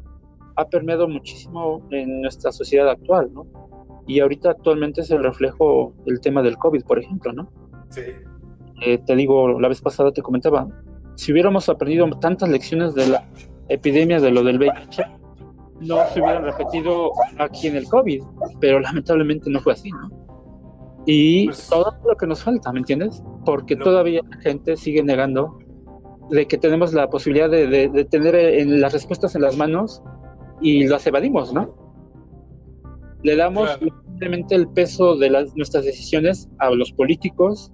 ha 0.57 0.65
permeado 0.69 1.09
muchísimo 1.09 1.87
en 1.91 2.21
nuestra 2.23 2.51
sociedad 2.53 2.89
actual, 2.91 3.31
¿no? 3.33 3.47
Y 4.07 4.21
ahorita 4.21 4.51
actualmente 4.51 5.03
es 5.03 5.11
el 5.11 5.23
reflejo 5.23 5.93
del 6.07 6.21
tema 6.21 6.43
del 6.43 6.57
COVID, 6.57 6.83
por 6.85 6.99
ejemplo, 6.99 7.33
¿no? 7.33 7.51
Sí. 7.91 8.03
Eh, 8.85 8.99
te 8.99 9.15
digo, 9.17 9.61
la 9.61 9.69
vez 9.69 9.81
pasada 9.81 10.11
te 10.13 10.23
comentaba, 10.23 10.67
si 11.15 11.33
hubiéramos 11.33 11.69
aprendido 11.69 12.09
tantas 12.21 12.49
lecciones 12.49 12.95
de 12.95 13.09
la 13.09 13.25
epidemia 13.69 14.21
de 14.21 14.31
lo 14.31 14.43
del 14.43 14.59
VIH, 14.59 15.05
no 15.81 16.05
se 16.13 16.21
hubieran 16.21 16.45
repetido 16.45 17.11
aquí 17.39 17.69
en 17.69 17.77
el 17.77 17.87
COVID, 17.89 18.23
pero 18.61 18.81
lamentablemente 18.81 19.51
no 19.51 19.61
fue 19.61 19.75
así, 19.75 19.91
¿no? 19.91 20.11
Y 21.07 21.47
Pues- 21.47 21.69
todo 21.69 21.95
lo 22.07 22.17
que 22.17 22.27
nos 22.27 22.43
falta, 22.43 22.73
¿me 22.73 22.81
entiendes? 22.81 23.23
Porque 23.45 23.77
Lo- 23.77 23.85
todavía 23.85 24.23
la 24.29 24.37
gente 24.39 24.77
sigue 24.77 25.03
negando 25.03 25.59
de 26.31 26.47
que 26.47 26.59
tenemos 26.59 26.93
la 26.93 27.09
posibilidad 27.09 27.49
de, 27.51 27.67
de- 27.67 27.89
de 27.89 28.05
tener 28.05 28.35
en 28.35 28.81
las 28.81 28.93
respuestas 28.93 29.35
en 29.35 29.43
las 29.43 29.57
manos 29.57 30.03
y 30.61 30.87
las 30.87 31.07
evadimos, 31.07 31.53
¿no? 31.53 31.75
Le 33.23 33.35
damos 33.37 33.65
Claro. 33.77 33.97
simplemente 34.05 34.55
el 34.55 34.69
peso 34.69 35.17
de 35.17 35.31
las, 35.31 35.57
nuestras 35.57 35.85
decisiones 35.85 36.49
a 36.59 36.71
los 36.71 36.93
políticos 36.93 37.73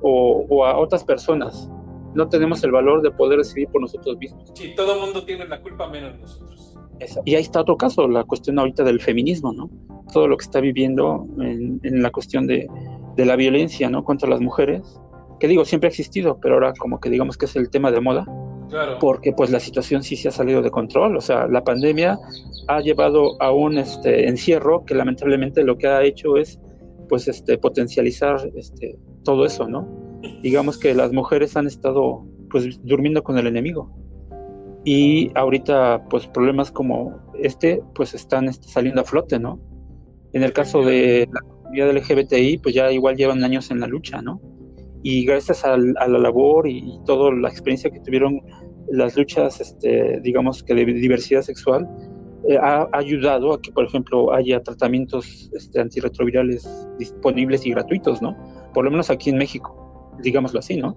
o, 0.00 0.46
o 0.48 0.64
a 0.64 0.78
otras 0.78 1.04
personas. 1.04 1.68
No 2.14 2.28
tenemos 2.28 2.64
el 2.64 2.70
valor 2.72 3.02
de 3.02 3.10
poder 3.10 3.38
decidir 3.38 3.68
por 3.68 3.80
nosotros 3.82 4.16
mismos. 4.18 4.50
Sí, 4.54 4.72
todo 4.74 4.94
el 4.94 5.00
mundo 5.00 5.24
tiene 5.24 5.46
la 5.46 5.60
culpa 5.60 5.88
menos 5.88 6.18
nosotros. 6.18 6.76
Esa- 7.00 7.20
Y 7.24 7.34
ahí 7.34 7.42
está 7.42 7.60
otro 7.60 7.76
caso, 7.76 8.08
la 8.08 8.24
cuestión 8.24 8.58
ahorita 8.58 8.82
del 8.84 9.00
feminismo, 9.00 9.52
¿no? 9.52 9.68
Todo 10.12 10.26
lo 10.26 10.36
que 10.36 10.44
está 10.44 10.60
viviendo 10.60 11.26
en, 11.40 11.80
en 11.82 12.02
la 12.02 12.10
cuestión 12.10 12.46
de, 12.46 12.66
de 13.16 13.24
la 13.26 13.36
violencia, 13.36 13.90
¿no? 13.90 14.04
Contra 14.04 14.28
las 14.28 14.40
mujeres, 14.40 14.98
que 15.38 15.48
digo, 15.48 15.64
siempre 15.64 15.88
ha 15.88 15.90
existido, 15.90 16.38
pero 16.40 16.54
ahora 16.54 16.72
como 16.78 17.00
que 17.00 17.10
digamos 17.10 17.36
que 17.36 17.46
es 17.46 17.56
el 17.56 17.70
tema 17.70 17.90
de 17.90 18.00
moda, 18.00 18.26
Claro. 18.68 18.98
porque 19.00 19.32
pues 19.32 19.50
la 19.50 19.60
situación 19.60 20.02
sí 20.02 20.14
se 20.16 20.28
ha 20.28 20.30
salido 20.30 20.60
de 20.60 20.70
control, 20.70 21.16
o 21.16 21.20
sea, 21.20 21.46
la 21.46 21.64
pandemia 21.64 22.18
ha 22.66 22.80
llevado 22.80 23.40
a 23.40 23.50
un 23.50 23.78
este, 23.78 24.28
encierro 24.28 24.84
que 24.84 24.94
lamentablemente 24.94 25.62
lo 25.64 25.78
que 25.78 25.86
ha 25.86 26.02
hecho 26.02 26.36
es 26.36 26.60
pues 27.08 27.28
este, 27.28 27.56
potencializar 27.56 28.50
este, 28.54 28.98
todo 29.24 29.46
eso, 29.46 29.66
¿no? 29.66 29.88
Digamos 30.42 30.76
que 30.78 30.94
las 30.94 31.12
mujeres 31.12 31.56
han 31.56 31.66
estado 31.66 32.26
pues 32.50 32.78
durmiendo 32.82 33.22
con 33.22 33.38
el 33.38 33.46
enemigo 33.46 33.90
y 34.84 35.30
ahorita 35.34 36.04
pues 36.10 36.26
problemas 36.26 36.70
como 36.70 37.18
este 37.40 37.82
pues 37.94 38.14
están 38.14 38.48
este, 38.48 38.68
saliendo 38.68 39.00
a 39.00 39.04
flote, 39.04 39.38
¿no? 39.38 39.58
En 40.32 40.42
el 40.42 40.52
caso 40.52 40.82
de 40.82 41.28
la 41.32 41.40
comunidad 41.40 41.92
LGBTI 41.96 42.58
pues 42.58 42.74
ya 42.74 42.92
igual 42.92 43.16
llevan 43.16 43.42
años 43.44 43.70
en 43.70 43.80
la 43.80 43.86
lucha, 43.86 44.20
¿no? 44.20 44.40
Y 45.02 45.24
gracias 45.24 45.64
al- 45.64 45.94
a 45.98 46.08
la 46.08 46.18
labor 46.18 46.66
y, 46.68 46.78
y 46.78 47.00
toda 47.04 47.32
la 47.32 47.48
experiencia 47.48 47.90
que 47.90 48.00
tuvieron 48.00 48.40
las 48.90 49.16
luchas, 49.16 49.60
este, 49.60 50.18
digamos 50.22 50.62
que 50.62 50.74
de 50.74 50.84
diversidad 50.86 51.42
sexual, 51.42 51.88
eh, 52.48 52.56
ha, 52.56 52.82
ha 52.82 52.98
ayudado 52.98 53.52
a 53.52 53.60
que, 53.60 53.70
por 53.72 53.84
ejemplo, 53.84 54.32
haya 54.32 54.62
tratamientos 54.62 55.50
este, 55.54 55.80
antirretrovirales 55.80 56.88
disponibles 56.98 57.66
y 57.66 57.70
gratuitos, 57.72 58.22
¿no? 58.22 58.36
Por 58.72 58.84
lo 58.84 58.90
menos 58.90 59.10
aquí 59.10 59.30
en 59.30 59.38
México, 59.38 60.14
digámoslo 60.22 60.60
así, 60.60 60.76
¿no? 60.76 60.96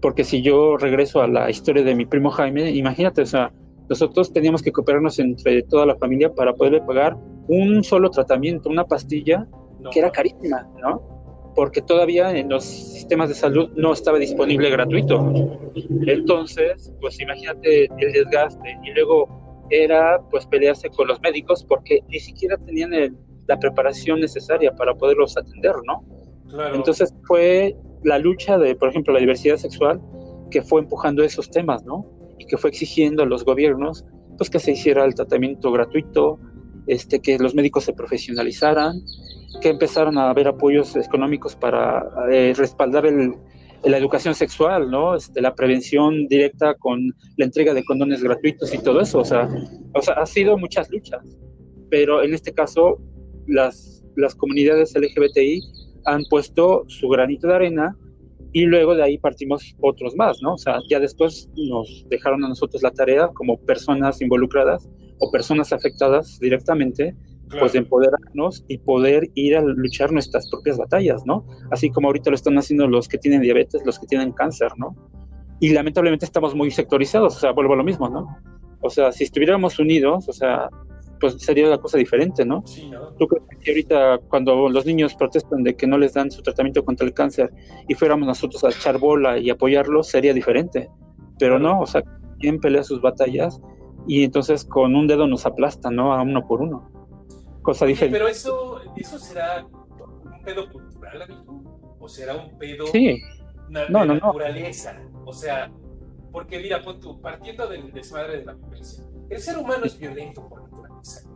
Porque 0.00 0.24
si 0.24 0.42
yo 0.42 0.76
regreso 0.78 1.20
a 1.20 1.28
la 1.28 1.50
historia 1.50 1.82
de 1.84 1.94
mi 1.94 2.06
primo 2.06 2.30
Jaime, 2.30 2.70
imagínate, 2.70 3.22
o 3.22 3.26
sea, 3.26 3.52
nosotros 3.88 4.32
teníamos 4.32 4.62
que 4.62 4.72
cooperarnos 4.72 5.18
entre 5.18 5.62
toda 5.64 5.84
la 5.86 5.96
familia 5.96 6.32
para 6.32 6.54
poderle 6.54 6.80
pagar 6.80 7.16
un 7.48 7.84
solo 7.84 8.10
tratamiento, 8.10 8.68
una 8.70 8.84
pastilla 8.84 9.46
No, 9.80 9.90
que 9.90 9.98
era 9.98 10.10
carísima, 10.10 10.66
¿no? 10.80 11.21
Porque 11.54 11.82
todavía 11.82 12.36
en 12.36 12.48
los 12.48 12.64
sistemas 12.64 13.28
de 13.28 13.34
salud 13.34 13.70
no 13.76 13.92
estaba 13.92 14.18
disponible 14.18 14.70
gratuito. 14.70 15.32
Entonces, 16.06 16.92
pues 17.00 17.20
imagínate 17.20 17.84
el 17.98 18.12
desgaste 18.12 18.78
y 18.84 18.92
luego 18.92 19.28
era 19.70 20.20
pues 20.30 20.46
pelearse 20.46 20.88
con 20.90 21.08
los 21.08 21.20
médicos 21.20 21.64
porque 21.64 22.00
ni 22.08 22.18
siquiera 22.20 22.56
tenían 22.58 22.92
el- 22.94 23.16
la 23.48 23.58
preparación 23.58 24.20
necesaria 24.20 24.74
para 24.74 24.94
poderlos 24.94 25.36
atender, 25.36 25.74
¿no? 25.86 26.04
Claro. 26.48 26.74
Entonces 26.74 27.14
fue 27.24 27.76
la 28.02 28.18
lucha 28.18 28.58
de, 28.58 28.74
por 28.74 28.88
ejemplo, 28.88 29.12
la 29.14 29.20
diversidad 29.20 29.56
sexual 29.56 30.00
que 30.50 30.62
fue 30.62 30.80
empujando 30.80 31.22
esos 31.22 31.50
temas, 31.50 31.84
¿no? 31.84 32.06
Y 32.38 32.46
que 32.46 32.56
fue 32.58 32.70
exigiendo 32.70 33.22
a 33.22 33.26
los 33.26 33.44
gobiernos, 33.44 34.04
pues 34.36 34.50
que 34.50 34.58
se 34.58 34.72
hiciera 34.72 35.04
el 35.04 35.14
tratamiento 35.14 35.70
gratuito, 35.72 36.38
este, 36.86 37.20
que 37.20 37.38
los 37.38 37.54
médicos 37.54 37.84
se 37.84 37.92
profesionalizaran, 37.92 39.00
que 39.60 39.68
empezaran 39.70 40.18
a 40.18 40.30
haber 40.30 40.48
apoyos 40.48 40.96
económicos 40.96 41.54
para 41.56 42.04
eh, 42.30 42.52
respaldar 42.56 43.06
el- 43.06 43.34
la 43.84 43.98
educación 43.98 44.34
sexual, 44.34 44.90
¿no? 44.90 45.16
Este, 45.16 45.40
la 45.40 45.54
prevención 45.54 46.28
directa 46.28 46.74
con 46.74 47.00
la 47.36 47.44
entrega 47.44 47.74
de 47.74 47.82
condones 47.84 48.22
gratuitos 48.22 48.72
y 48.72 48.78
todo 48.78 49.00
eso, 49.00 49.18
o 49.18 49.24
sea, 49.24 49.48
o 49.94 50.00
sea, 50.00 50.14
ha 50.14 50.26
sido 50.26 50.56
muchas 50.56 50.88
luchas, 50.90 51.20
pero 51.90 52.22
en 52.22 52.32
este 52.32 52.52
caso 52.52 52.98
las, 53.48 54.04
las 54.16 54.34
comunidades 54.36 54.94
LGBTI 54.94 55.60
han 56.04 56.22
puesto 56.30 56.84
su 56.86 57.08
granito 57.08 57.48
de 57.48 57.54
arena 57.54 57.96
y 58.52 58.66
luego 58.66 58.94
de 58.94 59.02
ahí 59.02 59.18
partimos 59.18 59.74
otros 59.80 60.14
más, 60.14 60.38
¿no? 60.42 60.54
O 60.54 60.58
sea, 60.58 60.78
ya 60.88 61.00
después 61.00 61.48
nos 61.56 62.06
dejaron 62.08 62.44
a 62.44 62.48
nosotros 62.48 62.82
la 62.82 62.90
tarea 62.92 63.28
como 63.34 63.58
personas 63.62 64.20
involucradas 64.20 64.88
o 65.22 65.30
personas 65.30 65.72
afectadas 65.72 66.40
directamente, 66.40 67.14
claro. 67.46 67.60
pues 67.60 67.72
de 67.72 67.78
empoderarnos 67.78 68.64
y 68.66 68.78
poder 68.78 69.30
ir 69.34 69.56
a 69.56 69.62
luchar 69.62 70.10
nuestras 70.10 70.50
propias 70.50 70.76
batallas, 70.78 71.22
¿no? 71.24 71.46
Así 71.70 71.90
como 71.90 72.08
ahorita 72.08 72.30
lo 72.30 72.34
están 72.34 72.58
haciendo 72.58 72.88
los 72.88 73.06
que 73.06 73.18
tienen 73.18 73.40
diabetes, 73.40 73.82
los 73.86 74.00
que 74.00 74.06
tienen 74.08 74.32
cáncer, 74.32 74.72
¿no? 74.78 74.96
Y 75.60 75.68
lamentablemente 75.68 76.24
estamos 76.24 76.56
muy 76.56 76.72
sectorizados, 76.72 77.36
o 77.36 77.38
sea, 77.38 77.52
vuelvo 77.52 77.74
a 77.74 77.76
lo 77.76 77.84
mismo, 77.84 78.08
¿no? 78.10 78.36
O 78.80 78.90
sea, 78.90 79.12
si 79.12 79.22
estuviéramos 79.22 79.78
unidos, 79.78 80.28
o 80.28 80.32
sea, 80.32 80.68
pues 81.20 81.34
sería 81.38 81.68
la 81.68 81.78
cosa 81.78 81.98
diferente, 81.98 82.44
¿no? 82.44 82.64
Sí, 82.66 82.90
¿no? 82.90 83.12
¿Tú 83.12 83.28
crees 83.28 83.44
que 83.60 83.70
ahorita 83.70 84.18
cuando 84.28 84.68
los 84.68 84.84
niños 84.86 85.14
protestan 85.14 85.62
de 85.62 85.76
que 85.76 85.86
no 85.86 85.98
les 85.98 86.14
dan 86.14 86.32
su 86.32 86.42
tratamiento 86.42 86.84
contra 86.84 87.06
el 87.06 87.14
cáncer 87.14 87.48
y 87.86 87.94
fuéramos 87.94 88.26
nosotros 88.26 88.64
a 88.64 88.70
echar 88.70 88.98
bola 88.98 89.38
y 89.38 89.50
apoyarlos, 89.50 90.08
sería 90.08 90.34
diferente? 90.34 90.90
Pero 91.38 91.60
no, 91.60 91.78
o 91.78 91.86
sea, 91.86 92.02
quien 92.40 92.58
pelea 92.58 92.82
sus 92.82 93.00
batallas 93.00 93.60
y 94.06 94.24
entonces 94.24 94.64
con 94.64 94.94
un 94.94 95.06
dedo 95.06 95.26
nos 95.26 95.46
aplastan, 95.46 95.96
¿no? 95.96 96.12
A 96.14 96.22
uno 96.22 96.46
por 96.46 96.60
uno. 96.62 96.90
Cosa 97.62 97.84
Oye, 97.84 97.94
diferente. 97.94 98.18
pero 98.18 98.28
eso, 98.28 98.80
eso 98.96 99.18
será 99.18 99.64
un 99.64 100.42
pedo 100.44 100.70
cultural, 100.70 101.22
amigo. 101.22 101.62
O 102.00 102.08
será 102.08 102.34
un 102.36 102.58
pedo 102.58 102.86
Sí, 102.88 103.20
No, 103.68 103.80
de 103.80 103.88
no, 103.90 104.04
no. 104.04 104.14
naturaleza. 104.14 105.00
O 105.24 105.32
sea, 105.32 105.70
porque 106.32 106.58
mira, 106.58 106.82
pon 106.82 106.98
tú, 107.00 107.20
partiendo 107.20 107.68
del 107.68 107.92
desmadre 107.92 108.38
de 108.38 108.44
la 108.46 108.54
violencia, 108.54 109.04
el 109.30 109.38
ser 109.40 109.56
humano 109.58 109.84
es 109.84 109.98
violento 109.98 110.48
por 110.48 110.62
naturaleza. 110.62 111.28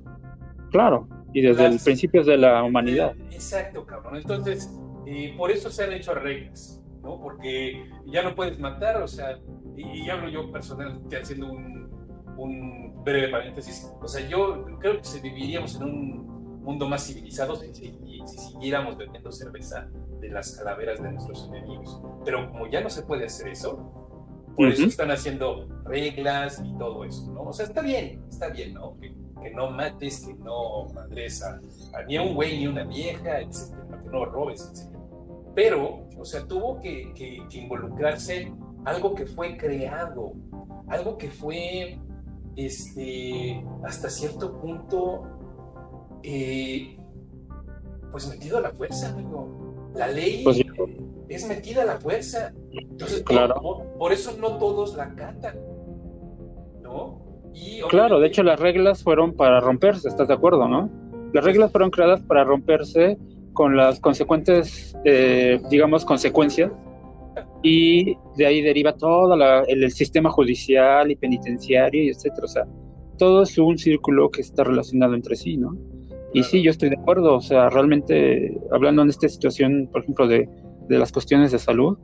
claro. 0.71 1.09
Y 1.33 1.43
desde 1.43 1.65
Las- 1.65 1.73
el 1.75 1.81
principio 1.81 2.25
de 2.25 2.39
la 2.39 2.63
humanidad. 2.65 3.15
Eh, 3.17 3.35
Exacto, 3.35 3.85
cabrón. 3.85 4.17
Entonces, 4.17 4.73
eh, 5.07 5.35
por 5.37 5.51
eso 5.51 5.71
se 5.71 5.85
han 5.85 5.93
hecho 5.93 6.15
reglas, 6.15 6.83
¿no? 7.03 7.21
Porque 7.21 7.89
ya 8.07 8.23
no 8.23 8.35
puedes 8.35 8.59
matar, 8.59 9.03
o 9.03 9.07
sea, 9.09 9.39
y, 9.77 9.83
y 10.05 10.09
hablo 10.11 10.29
yo 10.31 10.51
personalmente 10.51 11.17
haciendo 11.21 11.53
un, 11.53 11.86
un 12.37 13.03
breve 13.05 13.29
paréntesis, 13.29 13.91
o 14.01 14.09
sea, 14.09 14.27
yo 14.29 14.65
creo 14.81 15.01
que 15.01 15.21
viviríamos 15.21 15.77
en 15.77 15.83
un 15.85 16.63
mundo 16.63 16.89
más 16.89 17.07
civilizado 17.07 17.55
si, 17.57 17.73
si- 17.75 17.97
si 18.27 18.39
siguiéramos 18.39 18.97
bebiendo 18.97 19.31
cerveza 19.31 19.89
de 20.21 20.29
las 20.31 20.57
calaveras 20.57 21.01
de 21.03 21.13
nuestros 21.13 21.47
enemigos. 21.49 22.01
Pero 22.25 22.51
como 22.51 22.67
ya 22.67 22.81
no 22.81 22.91
se 22.91 23.03
puede 23.03 23.27
hacer 23.27 23.49
eso, 23.49 23.93
por 24.57 24.69
eso 24.69 24.83
Ujú. 24.83 24.91
están 24.91 25.11
haciendo 25.13 25.69
reglas 25.85 26.61
y 26.65 26.77
todo 26.79 27.05
eso, 27.05 27.31
¿no? 27.33 27.43
O 27.43 27.53
sea, 27.53 27.67
está 27.67 27.83
bien, 27.83 28.25
está 28.29 28.49
bien, 28.49 28.75
¿no? 28.75 28.97
Que, 28.99 29.15
que 29.43 29.51
no 29.55 29.71
mates, 29.71 30.27
que 30.27 30.35
no 30.35 30.87
madres 30.95 31.43
a, 31.45 31.61
a 31.97 32.03
ni 32.09 32.17
a 32.17 32.23
un 32.23 32.35
güey 32.35 32.59
ni 32.59 32.65
a 32.65 32.71
una 32.71 32.85
vieja, 32.85 33.41
etcétera, 33.41 34.03
que 34.03 34.09
no 34.11 34.25
robes, 34.25 34.69
etcétera. 34.73 35.01
Pero, 35.55 36.09
o 36.19 36.25
sea, 36.25 36.45
tuvo 36.47 36.81
que, 36.81 37.13
que- 37.15 37.43
que 37.49 37.59
involucrarse 37.59 38.53
algo 38.85 39.15
que 39.15 39.27
fue 39.27 39.57
creado, 39.57 40.33
algo 40.89 41.17
que 41.19 41.29
fue, 41.31 41.99
este, 42.57 43.65
hasta 43.85 44.09
cierto 44.11 44.59
punto, 44.61 45.23
eh, 46.23 46.99
pues 48.11 48.29
metido 48.29 48.59
a 48.59 48.61
la 48.63 48.71
fuerza, 48.71 49.11
amigo. 49.11 49.93
La 49.95 50.09
ley 50.09 50.43
Pues, 50.45 50.61
es 51.29 51.49
metida 51.49 51.83
a 51.83 51.85
la 51.87 51.99
fuerza. 51.99 52.53
Entonces, 52.73 53.23
Claro. 53.23 53.61
por, 53.61 53.87
por 53.99 54.13
eso 54.13 54.37
no 54.41 54.59
todos 54.59 54.97
la 54.97 55.15
catan, 55.15 55.59
¿no? 56.83 57.21
Y 57.55 57.81
Claro, 57.89 58.21
de 58.21 58.27
hecho 58.29 58.43
las 58.43 58.61
reglas 58.61 59.03
fueron 59.03 59.35
para 59.35 59.61
romperse, 59.61 60.09
¿estás 60.09 60.29
de 60.29 60.35
acuerdo, 60.35 60.69
no? 60.69 60.91
Las 61.33 61.45
reglas 61.45 61.73
fueron 61.73 61.91
creadas 61.91 62.21
para 62.23 62.45
romperse 62.45 63.19
con 63.55 63.77
las 63.77 64.01
consecuentes, 64.01 64.97
eh, 65.05 65.61
digamos, 65.71 66.05
consecuencias 66.05 66.71
y 67.63 68.15
de 68.37 68.47
ahí 68.47 68.63
deriva 68.63 68.93
todo 68.97 69.37
la- 69.37 69.63
el, 69.67 69.83
el 69.85 69.91
sistema 69.93 70.31
judicial 70.31 71.11
y 71.11 71.17
penitenciario 71.17 72.03
y 72.05 72.09
etcétera. 72.09 72.45
O 72.45 72.49
sea, 72.49 72.65
todo 73.19 73.43
es 73.43 73.57
un 73.59 73.79
círculo 73.79 74.31
que 74.31 74.43
está 74.43 74.63
relacionado 74.65 75.15
entre 75.15 75.37
sí, 75.37 75.57
¿no? 75.57 75.77
Y 76.33 76.43
sí, 76.43 76.63
yo 76.63 76.71
estoy 76.71 76.91
de 76.91 76.97
acuerdo, 76.97 77.35
o 77.37 77.41
sea, 77.41 77.71
realmente 77.71 78.59
hablando 78.71 79.03
en 79.03 79.09
esta 79.09 79.29
situación, 79.29 79.89
por 79.91 80.03
ejemplo, 80.03 80.29
de, 80.29 80.49
de 80.89 80.99
las 80.99 81.11
cuestiones 81.11 81.51
de 81.51 81.59
salud, 81.59 81.97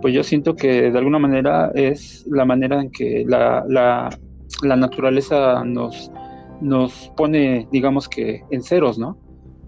pues 0.00 0.14
yo 0.14 0.22
siento 0.22 0.54
que 0.54 0.90
de 0.90 0.98
alguna 0.98 1.18
manera 1.18 1.70
es 1.74 2.26
la 2.30 2.44
manera 2.46 2.80
en 2.80 2.90
que 2.90 3.24
la, 3.26 3.62
la, 3.68 4.08
la 4.62 4.76
naturaleza 4.76 5.62
nos, 5.64 6.10
nos 6.62 7.12
pone, 7.16 7.68
digamos 7.70 8.08
que, 8.08 8.40
en 8.50 8.62
ceros, 8.62 8.98
¿no? 8.98 9.18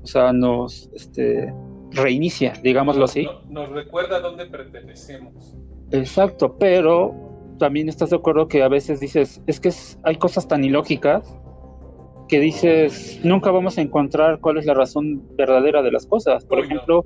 O 0.02 0.06
sea, 0.06 0.32
nos 0.32 0.88
este, 0.94 1.52
reinicia, 1.92 2.52
digámoslo 2.62 3.04
así. 3.04 3.24
No- 3.24 3.64
nos 3.66 3.70
recuerda 3.70 4.16
a 4.16 4.20
dónde 4.20 4.46
pertenecemos. 4.46 5.54
Exacto, 5.92 6.56
pero 6.58 7.14
también 7.58 7.88
estás 7.88 8.10
de 8.10 8.16
acuerdo 8.16 8.48
que 8.48 8.62
a 8.62 8.68
veces 8.68 9.00
dices, 9.00 9.40
es 9.46 9.60
que 9.60 9.68
es- 9.68 9.98
hay 10.02 10.16
cosas 10.16 10.46
tan 10.48 10.64
ilógicas 10.64 11.36
que 12.28 12.40
dices, 12.40 13.20
nunca 13.22 13.50
vamos 13.52 13.78
a 13.78 13.82
encontrar 13.82 14.40
cuál 14.40 14.58
es 14.58 14.66
la 14.66 14.74
razón 14.74 15.22
verdadera 15.36 15.80
de 15.82 15.92
las 15.92 16.06
cosas. 16.06 16.44
Por 16.44 16.58
Uy, 16.58 16.64
no. 16.68 16.74
ejemplo, 16.74 17.04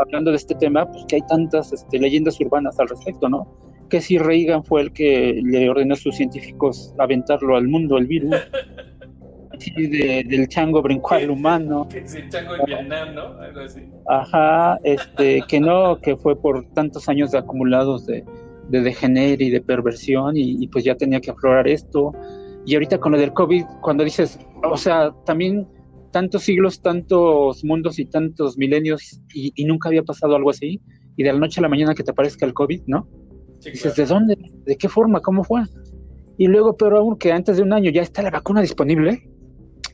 hablando 0.00 0.30
de 0.32 0.36
este 0.36 0.54
tema, 0.56 0.90
pues 0.90 1.04
que 1.06 1.16
hay 1.16 1.22
tantas 1.28 1.72
este, 1.72 1.98
leyendas 2.00 2.40
urbanas 2.40 2.78
al 2.80 2.88
respecto, 2.88 3.28
¿no? 3.28 3.46
Que 3.88 4.00
si 4.00 4.18
Reagan 4.18 4.64
fue 4.64 4.80
el 4.82 4.92
que 4.92 5.40
le 5.44 5.70
ordenó 5.70 5.94
a 5.94 5.96
sus 5.96 6.16
científicos 6.16 6.92
aventarlo 6.98 7.56
al 7.56 7.68
mundo, 7.68 7.96
el 7.96 8.06
virus. 8.08 8.34
Sí, 9.58 9.86
de- 9.86 10.24
del 10.28 10.48
chango 10.48 10.82
brincó 10.82 11.14
al 11.14 11.30
humano. 11.30 11.86
Que 11.90 12.06
se 12.06 12.28
chango 12.28 12.54
en 12.56 12.64
Vietnam, 12.66 13.14
¿no? 13.14 13.22
Algo 13.40 13.60
así. 13.60 13.80
Ajá, 14.08 14.78
este, 14.84 15.42
que 15.48 15.60
no, 15.60 15.98
que 16.00 16.16
fue 16.16 16.40
por 16.40 16.64
tantos 16.74 17.08
años 17.08 17.30
de 17.32 17.38
acumulados 17.38 18.06
de, 18.06 18.24
de 18.68 18.80
degenere 18.80 19.44
y 19.44 19.50
de 19.50 19.60
perversión 19.60 20.36
y, 20.36 20.62
y 20.62 20.68
pues 20.68 20.84
ya 20.84 20.94
tenía 20.96 21.20
que 21.20 21.30
aflorar 21.30 21.66
esto. 21.68 22.12
Y 22.64 22.74
ahorita 22.74 22.98
con 22.98 23.12
lo 23.12 23.18
del 23.18 23.32
COVID, 23.32 23.64
cuando 23.80 24.02
dices, 24.04 24.38
o 24.64 24.76
sea, 24.76 25.12
también 25.24 25.66
tantos 26.12 26.42
siglos, 26.42 26.80
tantos 26.80 27.62
mundos 27.64 27.98
y 27.98 28.06
tantos 28.06 28.56
milenios 28.58 29.20
y, 29.34 29.52
y 29.54 29.64
nunca 29.66 29.88
había 29.88 30.02
pasado 30.02 30.34
algo 30.34 30.50
así, 30.50 30.80
y 31.16 31.22
de 31.22 31.32
la 31.32 31.38
noche 31.38 31.60
a 31.60 31.62
la 31.62 31.68
mañana 31.68 31.94
que 31.94 32.02
te 32.02 32.10
aparezca 32.10 32.44
el 32.46 32.54
COVID, 32.54 32.82
¿no? 32.86 33.08
Sí, 33.60 33.70
Dices, 33.70 33.94
claro. 33.94 33.96
¿de 33.96 34.14
dónde? 34.34 34.50
¿De 34.64 34.76
qué 34.76 34.88
forma? 34.88 35.20
¿Cómo 35.20 35.44
fue? 35.44 35.62
Y 36.38 36.46
luego, 36.48 36.76
pero 36.76 36.98
aún 36.98 37.16
que 37.18 37.32
antes 37.32 37.56
de 37.56 37.62
un 37.62 37.72
año 37.72 37.90
ya 37.90 38.02
está 38.02 38.22
la 38.22 38.30
vacuna 38.30 38.60
disponible, 38.60 39.28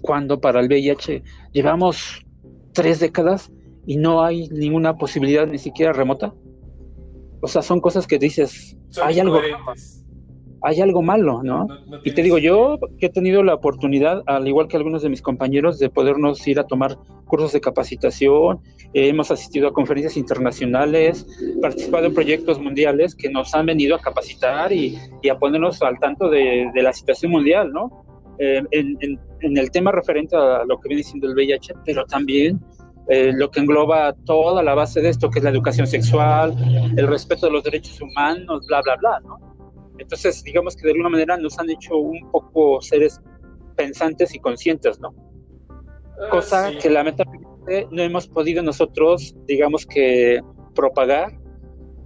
cuando 0.02 0.40
para 0.40 0.60
el 0.60 0.66
VIH 0.66 1.22
llevamos 1.52 2.24
tres 2.72 3.00
décadas 3.00 3.50
y 3.86 3.96
no 3.96 4.22
hay 4.22 4.48
ninguna 4.48 4.96
posibilidad 4.96 5.46
ni 5.46 5.58
siquiera 5.58 5.92
remota. 5.92 6.34
O 7.40 7.48
sea, 7.48 7.62
son 7.62 7.80
cosas 7.80 8.06
que 8.06 8.18
dices, 8.18 8.76
Son 8.90 9.08
hay 9.08 9.18
algo. 9.20 9.40
hay 10.64 10.80
algo 10.80 11.02
malo, 11.02 11.42
¿no? 11.42 11.64
No- 11.66 11.86
no 11.86 11.98
Y 12.04 12.12
te 12.12 12.22
digo, 12.22 12.38
yo 12.38 12.78
que 12.98 13.06
he 13.06 13.10
tenido 13.10 13.42
la 13.42 13.54
oportunidad, 13.54 14.22
al 14.26 14.46
igual 14.46 14.68
que 14.68 14.76
algunos 14.76 15.02
de 15.02 15.08
mis 15.08 15.20
compañeros, 15.22 15.78
de 15.80 15.90
podernos 15.90 16.46
ir 16.46 16.60
a 16.60 16.64
tomar 16.68 16.96
cursos 17.24 17.52
de 17.52 17.60
capacitación, 17.60 18.60
eh, 18.94 19.08
hemos 19.08 19.30
asistido 19.32 19.66
a 19.66 19.72
conferencias 19.72 20.16
internacionales, 20.16 21.26
participado 21.60 22.06
en 22.06 22.14
proyectos 22.14 22.60
mundiales 22.60 23.16
que 23.16 23.28
nos 23.30 23.54
han 23.54 23.66
venido 23.66 23.96
a 23.96 23.98
capacitar 23.98 24.70
y, 24.72 24.96
y 25.22 25.28
a 25.30 25.38
ponernos 25.38 25.82
al 25.82 25.98
tanto 25.98 26.28
de, 26.30 26.70
de 26.72 26.82
la 26.82 26.92
situación 26.92 27.32
mundial, 27.32 27.72
¿no? 27.72 28.04
Eh, 28.38 28.62
en, 28.70 28.96
en- 29.00 29.20
en 29.40 29.56
el 29.58 29.70
tema 29.70 29.90
referente 29.92 30.36
a 30.36 30.64
lo 30.64 30.78
que 30.78 30.88
viene 30.88 31.02
siendo 31.02 31.26
el 31.28 31.34
VIH, 31.34 31.74
pero 31.84 32.04
también 32.06 32.60
eh, 33.08 33.32
lo 33.34 33.50
que 33.50 33.58
engloba 33.60 34.14
toda 34.24 34.62
la 34.62 34.74
base 34.74 35.00
de 35.00 35.08
esto, 35.08 35.28
que 35.30 35.40
es 35.40 35.44
la 35.44 35.50
educación 35.50 35.86
sexual, 35.86 36.54
el 36.96 37.06
respeto 37.08 37.46
de 37.46 37.52
los 37.52 37.64
derechos 37.64 38.00
humanos, 38.00 38.64
bla, 38.68 38.80
bla, 38.82 38.96
bla, 38.96 39.20
¿no? 39.26 39.38
Entonces, 39.98 40.42
digamos 40.44 40.76
que 40.76 40.84
de 40.84 40.90
alguna 40.92 41.08
manera 41.10 41.36
nos 41.36 41.58
han 41.58 41.68
hecho 41.70 41.96
un 41.96 42.30
poco 42.30 42.80
seres 42.80 43.20
pensantes 43.76 44.34
y 44.34 44.38
conscientes, 44.38 45.00
¿no? 45.00 45.14
Ah, 45.68 46.28
Cosa 46.30 46.70
sí. 46.70 46.78
que 46.78 46.90
lamentablemente 46.90 47.88
no 47.90 48.02
hemos 48.02 48.28
podido 48.28 48.62
nosotros, 48.62 49.34
digamos 49.46 49.84
que, 49.86 50.40
propagar 50.74 51.32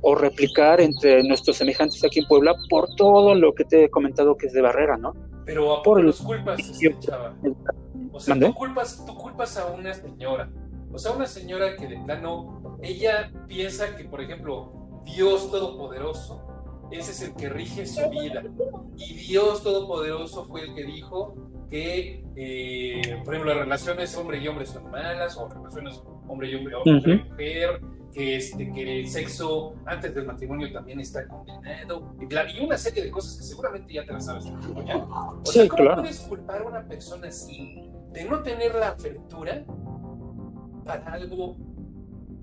o 0.00 0.14
replicar 0.14 0.80
entre 0.80 1.22
nuestros 1.24 1.56
semejantes 1.56 2.02
aquí 2.04 2.20
en 2.20 2.26
Puebla 2.28 2.54
por 2.70 2.86
todo 2.96 3.34
lo 3.34 3.52
que 3.54 3.64
te 3.64 3.84
he 3.84 3.90
comentado 3.90 4.36
que 4.36 4.46
es 4.46 4.52
de 4.52 4.62
barrera, 4.62 4.96
¿no? 4.96 5.12
Pero 5.46 5.72
¿a 5.72 5.82
por 5.82 6.02
los 6.02 6.20
culpas, 6.20 6.58
este, 6.58 6.98
chava? 6.98 7.34
O 8.12 8.18
sea, 8.20 8.34
¿Mandé? 8.34 8.48
tú 8.48 8.54
culpas, 8.54 9.04
tú 9.06 9.14
culpas 9.14 9.56
a 9.56 9.66
una 9.66 9.94
señora. 9.94 10.50
O 10.92 10.98
sea, 10.98 11.12
una 11.12 11.26
señora 11.26 11.76
que 11.76 11.86
de 11.86 11.98
plano, 11.98 12.78
ella 12.82 13.30
piensa 13.46 13.94
que, 13.96 14.04
por 14.04 14.20
ejemplo, 14.20 15.00
Dios 15.04 15.50
Todopoderoso, 15.50 16.42
ese 16.90 17.12
es 17.12 17.22
el 17.22 17.34
que 17.36 17.48
rige 17.48 17.86
su 17.86 18.10
vida. 18.10 18.42
Y 18.96 19.14
Dios 19.14 19.62
Todopoderoso 19.62 20.46
fue 20.46 20.62
el 20.62 20.74
que 20.74 20.84
dijo 20.84 21.34
que, 21.70 22.24
eh, 22.34 23.22
por 23.24 23.34
ejemplo, 23.34 23.54
las 23.54 23.64
relaciones 23.64 24.16
hombre 24.16 24.38
y 24.38 24.48
hombre 24.48 24.66
son 24.66 24.90
malas, 24.90 25.36
o 25.36 25.48
relaciones 25.48 26.02
hombre 26.26 26.50
y 26.50 26.54
hombre, 26.56 26.74
hombre 26.74 27.12
y 27.12 27.28
mujer, 27.30 27.80
que, 28.12 28.36
este, 28.36 28.72
que 28.72 29.00
el 29.00 29.08
sexo 29.08 29.74
antes 29.84 30.14
del 30.14 30.24
matrimonio 30.26 30.72
también 30.72 31.00
está 31.00 31.26
condenado, 31.28 32.14
y, 32.20 32.24
bla- 32.24 32.46
y 32.52 32.64
una 32.64 32.78
serie 32.78 33.04
de 33.04 33.10
cosas 33.10 33.36
que 33.36 33.42
seguramente 33.44 33.92
ya 33.92 34.04
te 34.06 34.12
las 34.12 34.24
sabes. 34.24 34.44
O 34.46 35.40
Sí, 35.44 35.52
sea, 35.52 35.68
¿cómo 35.68 35.82
claro. 35.82 36.02
puedes 36.02 36.20
culpar 36.20 36.62
a 36.62 36.64
una 36.66 36.82
persona 36.88 37.28
así 37.28 37.90
de 38.12 38.24
no 38.24 38.42
tener 38.42 38.74
la 38.74 38.88
apertura 38.88 39.64
para 40.84 41.12
algo 41.12 41.56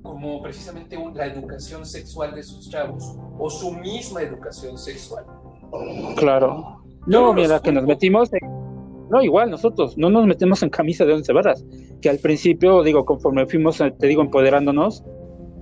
como 0.03 0.41
precisamente 0.41 0.97
un- 0.97 1.15
la 1.15 1.25
educación 1.27 1.85
sexual 1.85 2.35
de 2.35 2.43
sus 2.43 2.69
chavos 2.69 3.15
o 3.39 3.49
su 3.49 3.71
misma 3.71 4.21
educación 4.21 4.77
sexual? 4.77 5.25
Claro. 6.17 6.81
No, 7.07 7.33
mira, 7.33 7.59
que 7.59 7.71
nos 7.71 7.83
metimos. 7.85 8.31
en- 8.33 8.63
No, 9.09 9.21
igual 9.21 9.51
nosotros, 9.51 9.97
no 9.97 10.09
nos 10.09 10.25
metemos 10.25 10.63
en 10.63 10.69
camisa 10.69 11.05
de 11.05 11.13
once 11.13 11.31
varas. 11.33 11.63
Que 12.01 12.09
al 12.09 12.17
principio, 12.19 12.81
digo, 12.83 13.05
conforme 13.05 13.45
fuimos, 13.45 13.79
eh, 13.81 13.93
te 13.97 14.07
digo, 14.07 14.21
empoderándonos, 14.23 15.03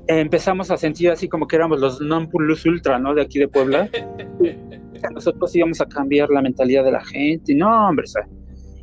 empezamos 0.08 0.72
a 0.72 0.78
sentir 0.78 1.10
así 1.12 1.28
como 1.30 1.47
que 1.47 1.56
éramos 1.56 1.80
los 1.80 2.02
non 2.02 2.28
plus 2.28 2.66
ultra, 2.66 2.99
¿no? 2.99 3.14
De 3.14 3.22
aquí 3.22 3.39
de 3.39 3.47
Puebla. 3.47 3.89
Nosotros 5.14 5.56
íbamos 5.56 5.82
a 5.82 5.86
cambiar 5.88 6.30
la 6.30 6.41
mentalidad 6.41 6.84
de 6.84 6.91
la 6.91 7.04
gente. 7.04 7.56
No, 7.56 7.89
hombre, 7.89 8.06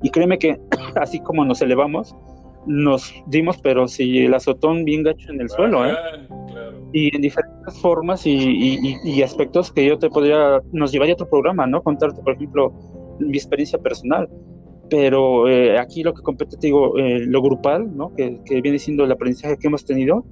y 0.03 0.11
créeme 0.11 0.39
que 0.39 0.57
así 1.01 1.21
como 1.21 1.45
nos 1.45 1.61
elevamos, 1.63 2.15
nos 2.67 3.13
dimos, 3.27 3.59
pero 3.59 3.89
si 3.89 4.25
el 4.25 4.35
azotón 4.35 4.85
bien 4.85 5.03
gacho 5.03 5.31
en 5.33 5.41
el 5.41 5.49
suelo, 5.49 5.87
¿eh? 5.87 5.95
Claro. 6.51 6.89
y 6.93 7.15
en 7.15 7.23
diferentes 7.23 7.79
formas 7.81 8.27
y, 8.27 8.31
y- 8.33 8.79
y- 9.05 9.11
y 9.11 9.23
aspectos 9.23 9.71
que 9.73 9.85
yo 9.87 9.99
te 9.99 10.09
podría, 10.11 10.61
nos 10.73 10.91
llevaría 10.93 11.13
a 11.13 11.17
otro 11.17 11.29
programa, 11.29 11.67
¿no? 11.67 11.83
Contarte, 11.83 12.21
por 12.23 12.35
ejemplo, 12.35 12.73
mi 13.21 13.37
experiencia 13.37 13.79
personal. 13.79 14.29
Pero 14.91 15.49
eh, 15.49 15.79
aquí 15.79 16.03
lo 16.03 16.15
que 16.15 16.23
compete, 16.23 16.57
te 16.57 16.67
digo, 16.69 16.97
eh, 16.99 17.21
lo 17.27 17.43
grupal, 17.43 17.95
¿no? 17.97 18.15
Que, 18.15 18.41
que 18.45 18.61
viene 18.63 18.79
siendo 18.79 19.05
el 19.05 19.13
aprendizaje 19.13 19.57
que 19.59 19.67
hemos 19.69 19.85
tenido, 19.85 20.25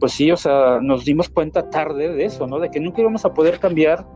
pues 0.00 0.12
sí, 0.12 0.30
o 0.30 0.36
sea, 0.36 0.80
nos 0.80 1.04
dimos 1.04 1.28
cuenta 1.28 1.68
tarde 1.70 2.08
de 2.14 2.24
eso, 2.24 2.46
¿no? 2.46 2.58
De 2.58 2.70
que 2.70 2.80
nunca 2.80 3.00
íbamos 3.00 3.24
a 3.24 3.32
poder 3.34 3.58
cambiar 3.58 4.06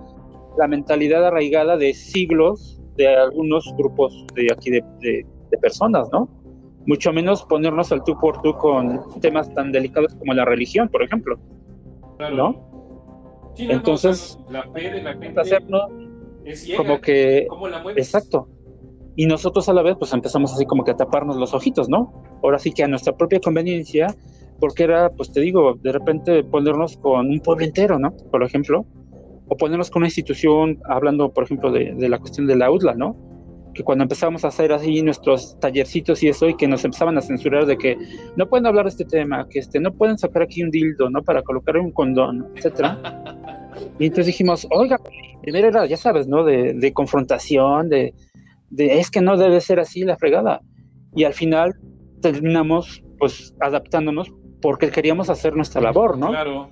la 0.58 0.68
mentalidad 0.68 1.24
arraigada 1.26 1.76
de 1.76 1.94
siglos 1.94 2.80
de 2.96 3.08
algunos 3.08 3.64
grupos 3.76 4.26
de 4.34 4.48
aquí 4.52 4.70
de, 4.70 4.82
de- 5.00 5.26
de 5.50 5.58
personas, 5.58 6.08
¿no? 6.12 6.28
Mucho 6.86 7.12
menos 7.12 7.44
ponernos 7.44 7.92
al 7.92 8.02
tú 8.04 8.18
por 8.18 8.40
tú 8.42 8.54
con 8.54 9.00
temas 9.20 9.52
tan 9.54 9.70
delicados 9.72 10.14
como 10.14 10.32
la 10.34 10.44
religión, 10.44 10.88
por 10.88 11.02
ejemplo. 11.02 11.38
Claro. 12.18 12.36
¿no? 12.36 13.52
Sí, 13.54 13.64
no, 13.66 13.72
no, 13.72 13.78
Entonces, 13.78 14.38
o 14.46 14.50
sea, 14.50 14.64
la 14.64 14.72
fe 14.72 14.90
de 14.90 15.02
la 15.02 15.12
gente 15.14 15.40
hacernos 15.40 15.82
es 16.44 16.62
ciega. 16.64 16.78
como 16.82 17.00
que 17.00 17.46
¿Cómo 17.48 17.68
la 17.68 17.82
exacto 17.96 18.48
y 19.14 19.26
nosotros 19.26 19.68
a 19.68 19.74
la 19.74 19.82
vez 19.82 19.96
pues 19.98 20.12
empezamos 20.14 20.54
así 20.54 20.64
como 20.64 20.84
que 20.84 20.90
a 20.92 20.96
taparnos 20.96 21.36
los 21.36 21.52
ojitos 21.52 21.88
no 21.88 22.12
ahora 22.42 22.58
sí 22.58 22.72
que 22.72 22.82
a 22.82 22.88
nuestra 22.88 23.14
propia 23.14 23.38
conveniencia 23.40 24.06
porque 24.62 24.84
era 24.84 25.10
pues 25.10 25.32
te 25.32 25.40
digo 25.40 25.74
de 25.82 25.90
repente 25.90 26.44
ponernos 26.44 26.96
con 26.98 27.28
un 27.28 27.40
pueblo 27.40 27.64
entero 27.64 27.98
no 27.98 28.16
por 28.30 28.44
ejemplo 28.44 28.86
o 29.48 29.56
ponernos 29.56 29.90
con 29.90 30.02
una 30.02 30.06
institución 30.06 30.78
hablando 30.88 31.32
por 31.32 31.42
ejemplo 31.42 31.72
de, 31.72 31.92
de 31.96 32.08
la 32.08 32.20
cuestión 32.20 32.46
de 32.46 32.54
la 32.54 32.70
UDLA 32.70 32.94
no 32.94 33.16
que 33.74 33.82
cuando 33.82 34.04
empezamos 34.04 34.44
a 34.44 34.48
hacer 34.48 34.72
así 34.72 35.02
nuestros 35.02 35.58
tallercitos 35.58 36.22
y 36.22 36.28
eso 36.28 36.48
y 36.48 36.54
que 36.56 36.68
nos 36.68 36.84
empezaban 36.84 37.18
a 37.18 37.22
censurar 37.22 37.66
de 37.66 37.76
que 37.76 37.96
no 38.36 38.48
pueden 38.48 38.66
hablar 38.66 38.84
de 38.84 38.90
este 38.90 39.04
tema 39.04 39.48
que 39.48 39.58
este 39.58 39.80
no 39.80 39.92
pueden 39.92 40.16
sacar 40.16 40.42
aquí 40.42 40.62
un 40.62 40.70
dildo 40.70 41.10
no 41.10 41.24
para 41.24 41.42
colocar 41.42 41.76
un 41.76 41.90
condón 41.90 42.46
etcétera. 42.54 43.00
Y 43.98 44.04
entonces 44.04 44.26
dijimos, 44.26 44.66
oiga, 44.70 45.00
primero 45.40 45.68
era, 45.68 45.86
ya 45.86 45.96
sabes, 45.96 46.28
¿no? 46.28 46.44
De, 46.44 46.74
de 46.74 46.92
confrontación, 46.92 47.88
de, 47.88 48.12
de, 48.68 48.98
es 48.98 49.10
que 49.10 49.22
no 49.22 49.38
debe 49.38 49.62
ser 49.62 49.80
así 49.80 50.02
la 50.02 50.18
fregada. 50.18 50.60
Y 51.16 51.24
al 51.24 51.32
final 51.32 51.74
terminamos, 52.20 53.02
pues, 53.18 53.54
adaptándonos 53.60 54.30
porque 54.62 54.90
queríamos 54.90 55.28
hacer 55.28 55.54
nuestra 55.54 55.82
labor, 55.82 56.16
¿no? 56.16 56.28
Claro. 56.28 56.70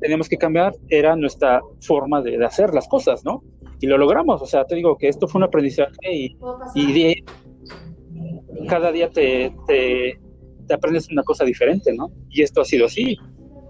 Teníamos 0.00 0.28
que 0.28 0.38
cambiar, 0.38 0.74
era 0.88 1.16
nuestra 1.16 1.60
forma 1.80 2.22
de, 2.22 2.38
de 2.38 2.44
hacer 2.46 2.72
las 2.72 2.88
cosas, 2.88 3.24
¿no? 3.24 3.42
Y 3.80 3.86
lo 3.86 3.98
logramos, 3.98 4.40
o 4.40 4.46
sea, 4.46 4.64
te 4.64 4.76
digo 4.76 4.96
que 4.96 5.08
esto 5.08 5.26
fue 5.28 5.40
un 5.40 5.44
aprendizaje 5.44 5.92
y, 6.10 6.36
y 6.74 6.92
de- 6.92 7.24
cada 8.68 8.92
día 8.92 9.10
te, 9.10 9.52
te, 9.66 10.18
te 10.66 10.74
aprendes 10.74 11.10
una 11.10 11.22
cosa 11.22 11.44
diferente, 11.44 11.92
¿no? 11.92 12.10
Y 12.30 12.42
esto 12.42 12.60
ha 12.60 12.64
sido 12.64 12.86
así. 12.86 13.16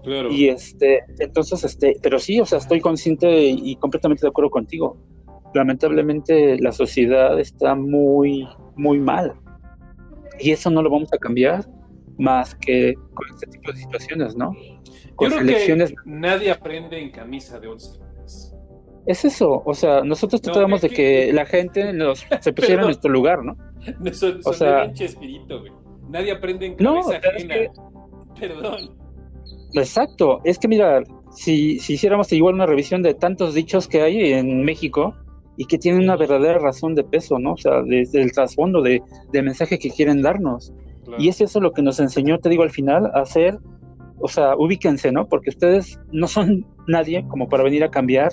Claro. 0.03 0.31
Y 0.31 0.47
este, 0.49 1.03
entonces, 1.19 1.63
este, 1.63 1.97
pero 2.01 2.19
sí, 2.19 2.39
o 2.39 2.45
sea, 2.45 2.59
estoy 2.59 2.79
consciente 2.79 3.27
y 3.47 3.75
completamente 3.77 4.21
de 4.21 4.29
acuerdo 4.29 4.51
contigo. 4.51 4.97
Lamentablemente 5.55 6.59
la 6.61 6.71
sociedad 6.71 7.39
está 7.39 7.73
muy, 7.75 8.47
muy 8.75 8.99
mal. 8.99 9.33
Y 10.39 10.51
eso 10.51 10.69
no 10.69 10.81
lo 10.83 10.89
vamos 10.89 11.11
a 11.13 11.17
cambiar 11.17 11.65
más 12.17 12.55
que 12.55 12.93
con 13.13 13.27
este 13.33 13.47
tipo 13.47 13.71
de 13.71 13.77
situaciones, 13.79 14.35
¿no? 14.35 14.53
Yo 14.53 15.15
Con 15.15 15.29
creo 15.29 15.41
elecciones. 15.41 15.89
que 15.91 15.95
nadie 16.05 16.51
aprende 16.51 16.99
en 17.01 17.11
camisa 17.11 17.59
de 17.59 17.67
once 17.67 17.99
varas. 17.99 18.55
Es 19.05 19.23
eso, 19.25 19.61
o 19.65 19.73
sea, 19.73 20.01
nosotros 20.03 20.41
No, 20.45 20.51
tratamos 20.53 20.83
es 20.83 20.89
de 20.89 20.95
que- 20.95 21.25
que 21.27 21.33
la 21.33 21.45
gente 21.45 21.93
nos 21.93 22.25
se 22.41 22.53
pusiera 22.53 22.81
en 22.81 22.87
nuestro 22.87 23.11
lugar, 23.11 23.43
¿no? 23.43 23.55
No, 23.99 24.13
son, 24.13 24.39
O 24.45 24.53
sea- 24.53 24.85
güey. 24.87 25.71
Nadie 26.09 26.31
aprende 26.31 26.65
en 26.67 26.75
No, 26.79 27.01
cabeza 27.01 27.19
pero 27.21 27.37
es 27.37 27.45
ajena. 27.45 27.71
Perdón. 28.39 28.95
Exacto, 29.73 30.39
es 30.43 30.57
que 30.59 30.67
mira, 30.67 31.03
si, 31.31 31.79
si 31.79 31.93
hiciéramos 31.93 32.31
igual 32.31 32.55
una 32.55 32.65
revisión 32.65 33.01
de 33.03 33.13
tantos 33.13 33.53
dichos 33.53 33.87
que 33.87 34.01
hay 34.01 34.33
en 34.33 34.63
México 34.63 35.13
y 35.57 35.65
que 35.65 35.77
tienen 35.77 36.03
una 36.03 36.15
verdadera 36.15 36.59
razón 36.59 36.95
de 36.95 37.03
peso, 37.03 37.39
¿no? 37.39 37.53
O 37.53 37.57
sea, 37.57 37.81
desde 37.83 38.21
el 38.21 38.31
trasfondo 38.31 38.81
de, 38.81 39.01
del 39.31 39.43
mensaje 39.45 39.77
que 39.79 39.89
quieren 39.89 40.21
darnos. 40.21 40.73
Claro. 41.05 41.21
Y 41.21 41.29
es 41.29 41.41
eso 41.41 41.59
lo 41.59 41.71
que 41.71 41.81
nos 41.81 41.99
enseñó, 41.99 42.39
te 42.39 42.49
digo, 42.49 42.63
al 42.63 42.71
final, 42.71 43.05
a 43.13 43.21
hacer, 43.21 43.57
o 44.19 44.27
sea, 44.27 44.55
ubíquense, 44.57 45.11
¿no? 45.11 45.27
Porque 45.27 45.49
ustedes 45.49 45.99
no 46.11 46.27
son 46.27 46.65
nadie 46.87 47.25
como 47.27 47.47
para 47.47 47.63
venir 47.63 47.83
a 47.83 47.91
cambiar 47.91 48.31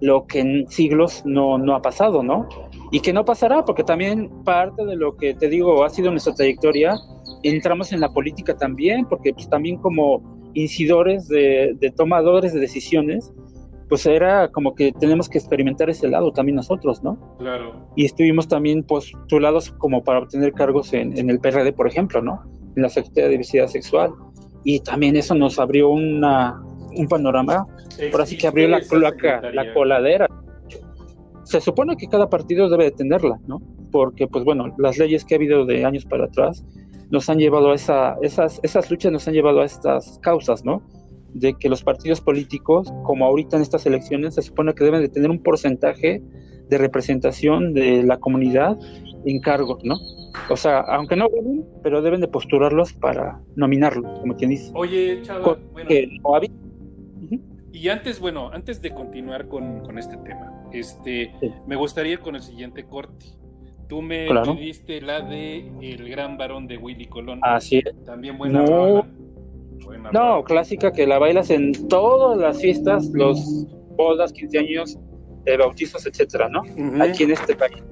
lo 0.00 0.26
que 0.26 0.40
en 0.40 0.68
siglos 0.68 1.22
no, 1.24 1.58
no 1.58 1.76
ha 1.76 1.80
pasado, 1.80 2.24
¿no? 2.24 2.48
Y 2.90 3.00
que 3.00 3.12
no 3.12 3.24
pasará, 3.24 3.64
porque 3.64 3.84
también 3.84 4.30
parte 4.44 4.84
de 4.84 4.96
lo 4.96 5.16
que 5.16 5.32
te 5.32 5.48
digo 5.48 5.84
ha 5.84 5.90
sido 5.90 6.10
nuestra 6.10 6.34
trayectoria, 6.34 6.96
entramos 7.44 7.92
en 7.92 8.00
la 8.00 8.12
política 8.12 8.56
también, 8.56 9.06
porque 9.06 9.32
pues 9.32 9.48
también 9.48 9.76
como 9.78 10.20
incidores 10.54 11.28
de, 11.28 11.76
de 11.78 11.90
tomadores 11.92 12.52
de 12.52 12.58
decisiones, 12.58 13.32
pues 13.92 14.06
era 14.06 14.48
como 14.48 14.74
que 14.74 14.90
tenemos 14.90 15.28
que 15.28 15.36
experimentar 15.36 15.90
ese 15.90 16.08
lado 16.08 16.32
también 16.32 16.56
nosotros, 16.56 17.02
¿no? 17.02 17.18
Claro. 17.36 17.74
y 17.94 18.06
estuvimos 18.06 18.48
también 18.48 18.84
postulados 18.84 19.70
como 19.72 20.02
para 20.02 20.20
obtener 20.20 20.54
cargos 20.54 20.94
en, 20.94 21.18
en 21.18 21.28
el 21.28 21.38
PRD, 21.38 21.74
por 21.74 21.86
ejemplo, 21.88 22.22
¿no? 22.22 22.42
En 22.74 22.84
la 22.84 22.88
Secretaría 22.88 23.24
de 23.24 23.30
Diversidad 23.32 23.66
Sexual. 23.66 24.14
Y 24.64 24.80
también 24.80 25.14
eso 25.14 25.34
nos 25.34 25.58
abrió 25.58 25.90
una, 25.90 26.58
un 26.96 27.06
panorama, 27.06 27.66
ahora 28.10 28.24
sí 28.24 28.38
que 28.38 28.46
abrió 28.46 28.66
la 28.66 28.80
cloaca, 28.80 29.42
secretaría. 29.42 29.62
la 29.62 29.74
coladera. 29.74 30.26
Se 31.42 31.60
supone 31.60 31.94
que 31.94 32.06
cada 32.06 32.30
partido 32.30 32.70
debe 32.70 32.84
de 32.84 32.92
tenerla, 32.92 33.38
¿no? 33.46 33.60
Porque, 33.90 34.26
pues 34.26 34.42
bueno, 34.42 34.74
las 34.78 34.96
leyes 34.96 35.22
que 35.22 35.34
ha 35.34 35.36
habido 35.36 35.66
de 35.66 35.84
años 35.84 36.06
para 36.06 36.24
atrás 36.24 36.64
nos 37.10 37.28
han 37.28 37.36
llevado 37.36 37.72
a 37.72 37.74
esa, 37.74 38.16
esas, 38.22 38.58
esas 38.62 38.90
luchas 38.90 39.12
nos 39.12 39.28
han 39.28 39.34
llevado 39.34 39.60
a 39.60 39.66
estas 39.66 40.18
causas, 40.22 40.64
¿no? 40.64 40.80
De 41.34 41.54
que 41.54 41.68
los 41.68 41.82
partidos 41.82 42.20
políticos, 42.20 42.92
como 43.04 43.24
ahorita 43.24 43.56
en 43.56 43.62
estas 43.62 43.86
elecciones, 43.86 44.34
se 44.34 44.42
supone 44.42 44.74
que 44.74 44.84
deben 44.84 45.00
de 45.00 45.08
tener 45.08 45.30
un 45.30 45.42
porcentaje 45.42 46.22
de 46.68 46.78
representación 46.78 47.72
de 47.74 48.02
la 48.02 48.18
comunidad 48.18 48.78
en 49.24 49.40
cargos, 49.40 49.82
¿no? 49.84 49.96
O 50.50 50.56
sea, 50.56 50.80
aunque 50.80 51.16
no 51.16 51.28
ganen, 51.28 51.64
pero 51.82 52.02
deben 52.02 52.20
de 52.20 52.28
postularlos 52.28 52.92
para 52.94 53.40
nominarlos, 53.56 54.20
como 54.20 54.34
quien 54.36 54.50
dice. 54.50 54.70
Oye, 54.74 55.20
Chava, 55.22 55.58
bueno, 55.72 55.88
que 55.88 56.08
no 56.22 56.34
había- 56.34 56.50
y 57.72 57.88
antes, 57.88 58.20
bueno, 58.20 58.50
antes 58.52 58.80
de 58.82 58.90
continuar 58.92 59.48
con, 59.48 59.80
con 59.80 59.98
este 59.98 60.16
tema, 60.18 60.52
este, 60.72 61.32
Sí. 61.40 61.50
me 61.66 61.76
gustaría 61.76 62.12
ir 62.12 62.20
con 62.20 62.34
el 62.36 62.42
siguiente 62.42 62.84
corte. 62.84 63.26
Tú 63.88 64.02
me 64.02 64.26
Claro. 64.26 64.54
pediste 64.54 65.00
la 65.00 65.20
de 65.20 65.70
El 65.80 66.08
Gran 66.08 66.36
Varón 66.38 66.66
de 66.66 66.78
Willy 66.78 67.06
Colón. 67.06 67.40
Así 67.42 67.78
es. 67.78 68.04
También 68.04 68.38
buena 68.38 68.60
No. 68.62 68.66
rola. 68.66 69.06
No, 70.12 70.42
clásica 70.44 70.92
que 70.92 71.06
la 71.06 71.18
bailas 71.18 71.50
en 71.50 71.72
todas 71.88 72.38
las 72.38 72.60
fiestas, 72.60 73.06
los 73.12 73.66
bodas, 73.96 74.32
15 74.32 74.58
años, 74.58 74.98
eh, 75.46 75.56
bautizos, 75.56 76.06
etcétera, 76.06 76.48
¿no? 76.48 76.62
Aquí 77.02 77.24
en 77.24 77.32
este 77.32 77.54
país. 77.56 77.82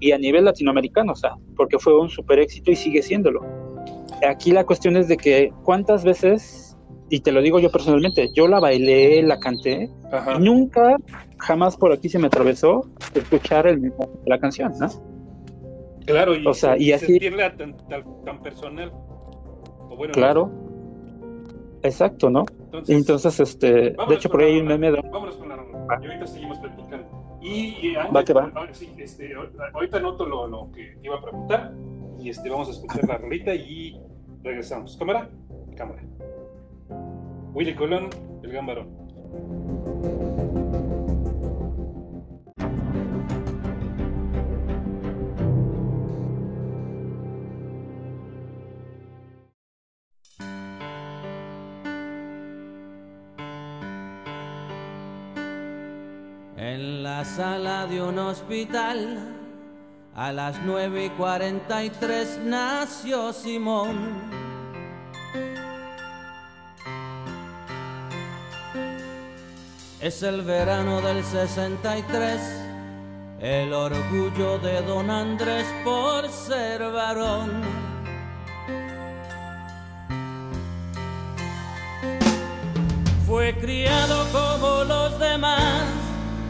Y 0.00 0.12
a 0.12 0.18
nivel 0.18 0.44
latinoamericano, 0.46 1.12
o 1.12 1.16
sea, 1.16 1.34
porque 1.56 1.78
fue 1.78 1.98
un 2.00 2.08
super 2.08 2.38
éxito 2.38 2.70
y 2.70 2.76
sigue 2.76 3.02
siéndolo. 3.02 3.40
Aquí 4.26 4.50
la 4.52 4.64
cuestión 4.64 4.96
es 4.96 5.08
de 5.08 5.16
que 5.16 5.52
cuántas 5.62 6.04
veces, 6.04 6.76
y 7.10 7.20
te 7.20 7.32
lo 7.32 7.42
digo 7.42 7.58
yo 7.58 7.70
personalmente, 7.70 8.30
yo 8.34 8.48
la 8.48 8.60
bailé, 8.60 9.22
la 9.22 9.38
canté, 9.38 9.90
Ajá. 10.12 10.36
y 10.36 10.38
nunca, 10.42 10.96
jamás 11.38 11.76
por 11.76 11.92
aquí 11.92 12.08
se 12.08 12.18
me 12.18 12.26
atravesó 12.28 12.82
escuchar 13.14 13.66
el, 13.66 13.92
la 14.26 14.38
canción, 14.38 14.72
¿no? 14.78 14.88
Claro, 16.06 16.34
y, 16.34 16.46
O 16.46 16.54
sea, 16.54 16.76
y 16.78 16.92
así- 16.92 17.06
sentirla 17.06 17.54
tan, 17.56 17.76
tan, 17.88 18.02
tan 18.24 18.42
personal. 18.42 18.90
O 18.92 19.96
bueno, 19.96 20.12
Claro. 20.14 20.50
Exacto, 21.82 22.28
¿no? 22.30 22.44
Entonces, 22.64 22.96
Entonces, 22.96 23.40
este, 23.40 23.72
de 23.90 24.14
hecho 24.14 24.28
por 24.30 24.42
ahí 24.42 24.54
hay 24.54 24.60
un 24.60 24.66
meme 24.68 24.90
de 24.92 25.00
Vámonos 25.00 25.36
con 25.36 25.48
la 25.48 25.56
rola. 25.56 25.78
Va. 25.86 25.98
Y 26.02 26.06
ahorita 26.06 26.26
seguimos 26.26 26.58
platicando. 26.58 27.38
Y, 27.42 27.76
y 27.88 27.96
antes- 27.96 28.16
Va 28.16 28.24
que 28.24 28.32
va. 28.34 28.52
ah, 28.54 28.66
sí, 28.72 28.92
este, 28.98 29.32
ahorita 29.72 29.96
anoto 29.98 30.26
lo, 30.26 30.46
lo 30.46 30.70
que 30.72 30.98
iba 31.02 31.16
a 31.16 31.22
preguntar. 31.22 31.72
Y 32.18 32.28
este, 32.28 32.50
vamos 32.50 32.68
a 32.68 32.72
escuchar 32.72 33.08
la 33.08 33.16
rolita 33.18 33.54
y 33.54 33.98
regresamos. 34.42 34.96
¿Cámara? 34.98 35.28
Cámara. 35.76 36.02
Willy 37.54 37.74
Colón, 37.74 38.10
el 38.42 38.52
gran 38.52 38.66
sala 57.40 57.86
de 57.86 58.02
un 58.02 58.18
hospital, 58.18 59.18
a 60.14 60.30
las 60.30 60.60
nueve 60.62 61.06
y 61.06 61.08
cuarenta 61.08 61.82
y 61.82 61.88
tres 61.88 62.38
nació 62.44 63.32
Simón. 63.32 63.96
Es 70.02 70.22
el 70.22 70.42
verano 70.42 71.00
del 71.00 71.24
63, 71.24 72.42
el 73.40 73.72
orgullo 73.72 74.58
de 74.58 74.82
don 74.82 75.08
Andrés 75.08 75.64
por 75.82 76.28
ser 76.28 76.92
varón. 76.92 77.62
Fue 83.26 83.56
criado 83.58 84.26
como 84.30 84.84
los 84.84 85.18
demás, 85.18 85.99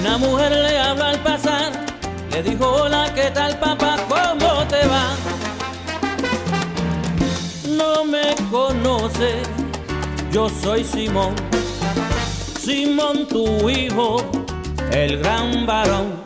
Una 0.00 0.16
mujer 0.16 0.50
le 0.52 0.78
habló 0.78 1.04
al 1.04 1.18
pasar, 1.20 1.72
le 2.30 2.42
dijo, 2.42 2.66
hola, 2.66 3.12
¿qué 3.14 3.30
tal 3.30 3.58
papá? 3.58 3.96
¿Cómo 4.08 4.66
te 4.66 4.86
va? 4.86 5.14
No 7.68 8.04
me 8.04 8.34
conoces, 8.50 9.46
yo 10.32 10.48
soy 10.48 10.84
Simón, 10.84 11.34
Simón 12.58 13.28
tu 13.28 13.68
hijo, 13.68 14.24
el 14.90 15.18
gran 15.18 15.66
varón. 15.66 16.19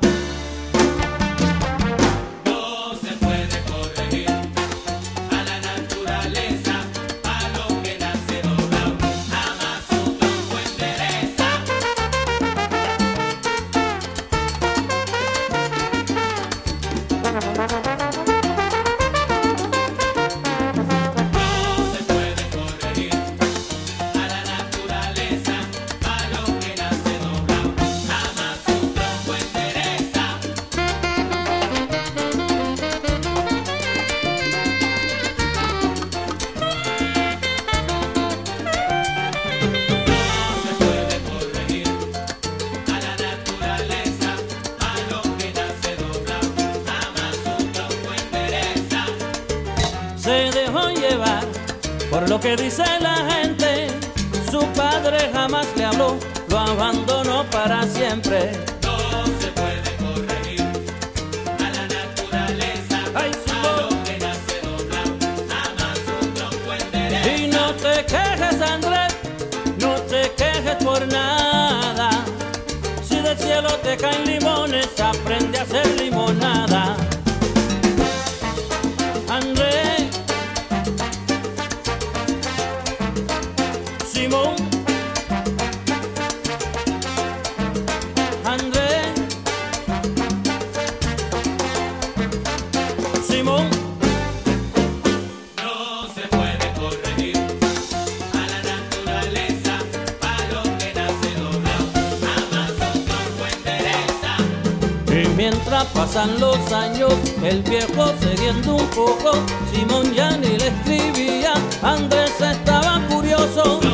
Pasan 106.24 106.40
los 106.40 106.72
años, 106.72 107.12
el 107.42 107.62
viejo 107.62 108.12
cediendo 108.20 108.76
un 108.76 108.86
poco, 108.88 109.32
Simón 109.72 110.12
ya 110.14 110.36
ni 110.36 110.56
le 110.56 110.68
escribía, 110.68 111.54
Andrés 111.82 112.40
estaba 112.40 113.00
curioso. 113.08 113.93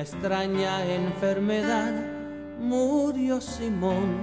Extraña 0.00 0.84
enfermedad 0.84 1.92
murió 2.60 3.40
Simón. 3.40 4.16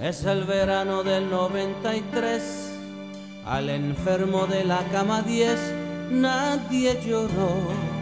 Es 0.00 0.24
el 0.24 0.44
verano 0.44 1.04
del 1.04 1.30
93, 1.30 2.70
al 3.44 3.70
enfermo 3.70 4.46
de 4.46 4.64
la 4.64 4.82
cama 4.90 5.22
10 5.22 5.58
nadie 6.10 7.00
lloró. 7.04 7.92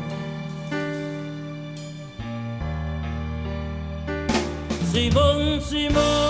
Simón, 4.92 5.60
Simón. 5.60 6.29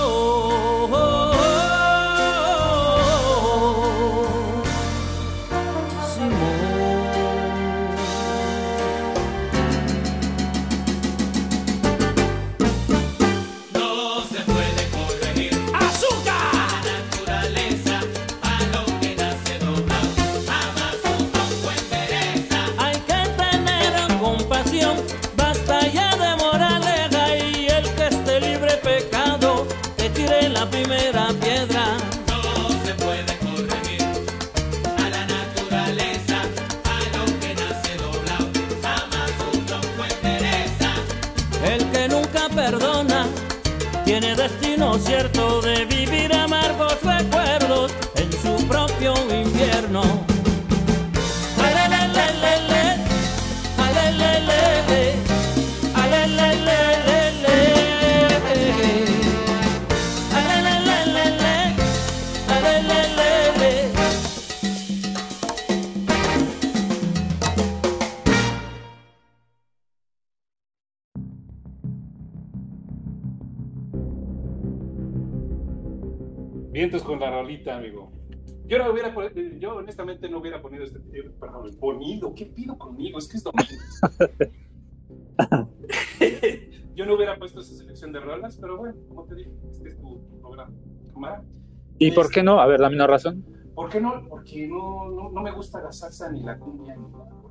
Tiene 44.21 44.37
destino 44.37 44.99
cierto 44.99 45.63
de 45.63 45.85
vivir 45.87 46.33
amargos 46.35 46.97
recuerdos 47.03 47.93
en 48.17 48.31
su 48.33 48.67
propio 48.69 49.15
infierno. 49.35 50.30
La 77.71 77.79
amigo. 77.79 78.13
Yo 78.67 78.79
no 78.79 78.93
hubiera, 78.93 79.13
pon- 79.13 79.33
yo 79.59 79.77
honestamente 79.77 80.29
no 80.29 80.39
hubiera 80.39 80.63
ponido 80.63 80.85
este, 80.85 80.99
eh, 81.13 81.31
perdón, 81.41 81.71
ponido, 81.81 82.33
¿qué 82.35 82.47
pido 82.47 82.79
conmigo? 82.79 83.19
Es 83.19 83.29
que 83.29 83.37
es 83.39 83.45
domingo. 83.45 83.67
yo 86.95 87.07
no 87.07 87.15
hubiera 87.15 87.37
puesto 87.39 87.61
esa 87.61 87.75
selección 87.75 88.13
de 88.13 88.21
rolas, 88.21 88.57
pero 88.61 88.77
bueno, 88.77 88.95
como 89.09 89.25
te 89.25 89.35
dije, 89.35 89.51
este 89.73 89.89
es 89.89 89.99
tu 90.01 90.21
programa. 90.41 90.73
Cámara. 91.13 91.43
¿Y 91.99 92.13
por 92.13 92.31
qué 92.31 92.43
no? 92.43 92.61
A 92.61 92.67
ver, 92.67 92.81
dame 92.81 92.95
una 92.95 93.07
razón. 93.07 93.45
¿Por 93.75 93.89
qué 93.91 94.01
no? 94.01 94.27
Porque 94.29 94.67
no, 94.69 95.11
no, 95.11 95.31
no 95.31 95.43
me 95.43 95.51
gusta 95.53 95.81
la 95.83 95.93
salsa 95.93 96.31
ni 96.31 96.43
la 96.43 96.59
cumbia 96.59 96.97
ni 96.97 97.03
nada 97.11 97.29
por. 97.43 97.51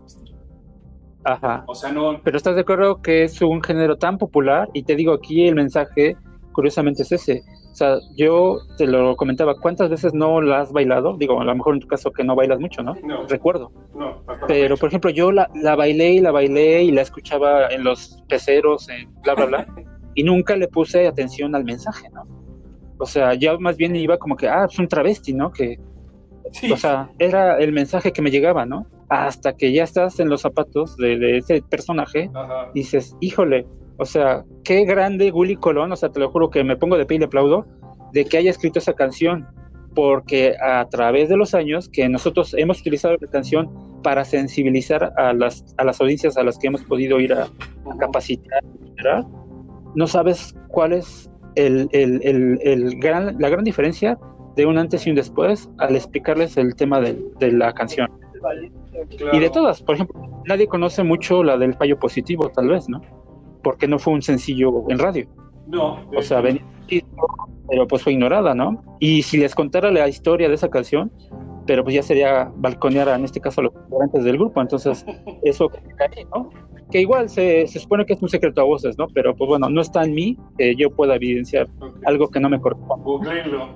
Ajá. 1.26 1.66
O 1.68 1.76
sea, 1.76 1.92
no. 1.92 2.22
Pero 2.24 2.38
estás 2.38 2.56
de 2.56 2.62
acuerdo 2.62 3.02
que 3.02 3.24
es 3.24 3.42
un 3.42 3.62
género 3.62 3.98
tan 3.98 4.18
popular 4.18 4.70
y 4.74 4.84
te 4.84 4.96
digo 4.96 5.14
aquí 5.14 5.48
el 5.48 5.56
mensaje, 5.56 6.16
curiosamente 6.54 7.04
es 7.04 7.12
ese. 7.12 7.44
O 7.80 7.82
sea, 7.82 7.98
yo 8.18 8.58
te 8.78 8.86
lo 8.86 9.16
comentaba, 9.16 9.56
¿cuántas 9.58 9.90
veces 9.90 10.14
no 10.14 10.42
la 10.42 10.60
has 10.60 10.74
bailado? 10.74 11.16
Digo, 11.18 11.40
a 11.40 11.46
lo 11.46 11.56
mejor 11.56 11.76
en 11.76 11.80
tu 11.80 11.88
caso 11.88 12.12
que 12.12 12.26
no 12.26 12.36
bailas 12.36 12.60
mucho, 12.60 12.84
¿no? 12.84 12.94
No. 13.06 13.26
Recuerdo. 13.26 13.72
No, 13.96 14.22
Pero, 14.50 14.76
por 14.76 14.90
ejemplo, 14.90 15.10
yo 15.12 15.32
la, 15.32 15.50
la 15.56 15.78
bailé 15.78 16.12
y 16.12 16.20
la 16.20 16.32
bailé 16.32 16.84
y 16.84 16.92
la 16.92 17.04
escuchaba 17.04 17.70
en 17.70 17.86
los 17.86 18.22
peceros, 18.28 18.90
en 18.90 19.10
bla, 19.22 19.34
bla, 19.36 19.46
bla, 19.46 19.68
y 20.14 20.24
nunca 20.24 20.58
le 20.58 20.68
puse 20.68 21.08
atención 21.08 21.56
al 21.56 21.64
mensaje, 21.64 22.10
¿no? 22.10 22.24
O 22.98 23.06
sea, 23.06 23.34
ya 23.36 23.58
más 23.58 23.78
bien 23.78 23.96
iba 23.96 24.18
como 24.18 24.36
que, 24.36 24.50
ah, 24.50 24.68
es 24.70 24.78
un 24.78 24.90
travesti, 24.90 25.32
¿no? 25.34 25.50
Que, 25.50 25.80
Sí. 26.52 26.70
o 26.74 26.76
sea, 26.76 27.10
era 27.18 27.60
el 27.60 27.72
mensaje 27.72 28.12
que 28.12 28.22
me 28.22 28.30
llegaba, 28.30 28.66
¿no? 28.66 28.88
Hasta 29.08 29.56
que 29.56 29.72
ya 29.72 29.84
estás 29.86 30.20
en 30.20 30.28
los 30.28 30.42
zapatos 30.42 30.98
de, 30.98 31.18
de 31.18 31.38
ese 31.38 31.62
personaje, 31.62 32.30
Ajá. 32.34 32.72
dices, 32.74 33.16
híjole, 33.22 33.66
o 34.00 34.06
sea, 34.06 34.44
qué 34.64 34.86
grande 34.86 35.32
Willy 35.32 35.56
Colón, 35.56 35.92
o 35.92 35.96
sea, 35.96 36.10
te 36.10 36.20
lo 36.20 36.30
juro 36.32 36.50
que 36.50 36.64
me 36.64 36.76
pongo 36.78 36.98
de 36.98 37.06
pie 37.06 37.18
y 37.18 37.20
le 37.20 37.26
aplaudo, 37.26 37.66
de 38.14 38.26
que 38.26 38.38
haya 38.38 38.50
escrito 38.50 38.80
esa 38.80 38.94
canción, 38.94 39.46
porque 39.94 40.56
a 40.62 40.88
través 40.90 41.30
de 41.30 41.38
los 41.38 41.54
años 41.54 41.90
que 41.90 42.08
nosotros 42.10 42.54
hemos 42.58 42.80
utilizado 42.82 43.16
la 43.20 43.28
canción 43.28 43.70
para 44.04 44.24
sensibilizar 44.24 45.12
a 45.18 45.34
las, 45.34 45.64
a 45.78 45.84
las 45.84 46.00
audiencias 46.00 46.38
a 46.38 46.44
las 46.44 46.58
que 46.58 46.68
hemos 46.68 46.84
podido 46.84 47.20
ir 47.20 47.34
a, 47.34 47.44
a 47.44 47.98
capacitar, 48.00 48.62
no 49.96 50.08
sabes 50.08 50.56
cuál 50.70 50.94
es 50.94 51.30
el, 51.56 51.90
el- 51.92 52.22
el- 52.24 52.60
el 52.64 53.00
gran, 53.00 53.36
la 53.40 53.50
gran 53.50 53.64
diferencia 53.64 54.18
de 54.56 54.66
un 54.66 54.78
antes 54.78 55.06
y 55.08 55.10
un 55.10 55.16
después 55.16 55.70
al 55.80 55.96
explicarles 55.96 56.58
el 56.58 56.76
tema 56.76 57.00
de, 57.02 57.18
de 57.40 57.52
la 57.52 57.74
canción. 57.74 58.10
Claro. 59.18 59.36
Y 59.36 59.40
de 59.40 59.50
todas, 59.50 59.82
por 59.82 59.96
ejemplo, 59.96 60.22
nadie 60.46 60.68
conoce 60.68 61.04
mucho 61.04 61.44
la 61.44 61.58
del 61.58 61.74
fallo 61.76 61.98
positivo, 62.00 62.50
tal 62.50 62.68
vez, 62.70 62.88
¿no? 62.90 63.02
Porque 63.64 63.88
no 63.88 64.00
fue 64.00 64.14
un 64.14 64.22
sencillo 64.22 64.90
en 64.90 65.00
radio. 65.00 65.28
No. 65.68 66.00
O 66.16 66.22
sea, 66.22 66.42
venía, 66.42 66.66
pero 67.70 67.88
pues 67.88 68.04
fue 68.04 68.14
ignorada, 68.14 68.56
¿no? 68.56 68.84
Y 69.00 69.22
si 69.22 69.38
les 69.38 69.54
contara 69.54 69.92
la 69.92 70.08
historia 70.08 70.50
de 70.50 70.56
esa 70.56 70.70
canción, 70.70 71.12
pero 71.68 71.84
pues 71.84 71.96
ya 71.96 72.02
sería 72.02 72.52
balconear 72.56 73.08
en 73.10 73.26
este 73.26 73.40
caso 73.40 73.62
a 73.62 73.66
los 73.66 73.74
integrantes 73.76 74.24
del 74.24 74.38
grupo, 74.38 74.60
entonces 74.60 75.06
eso 75.44 75.70
que 75.70 75.80
cae, 75.96 76.26
¿no? 76.34 76.50
Que 76.90 77.02
igual 77.02 77.30
se, 77.30 77.68
se 77.68 77.80
supone 77.80 78.06
que 78.06 78.14
es 78.14 78.22
un 78.22 78.30
secreto 78.30 78.62
a 78.62 78.64
voces, 78.64 78.98
¿no? 78.98 79.08
Pero 79.14 79.36
pues 79.36 79.48
bueno, 79.48 79.70
no 79.70 79.82
está 79.82 80.04
en 80.04 80.16
mí 80.16 80.38
que 80.58 80.76
yo 80.76 80.90
pueda 80.90 81.16
evidenciar 81.16 81.68
algo 82.06 82.28
que 82.30 82.40
no 82.40 82.50
me 82.50 82.60
corresponde. 82.60 83.04
Googleenlo. 83.04 83.68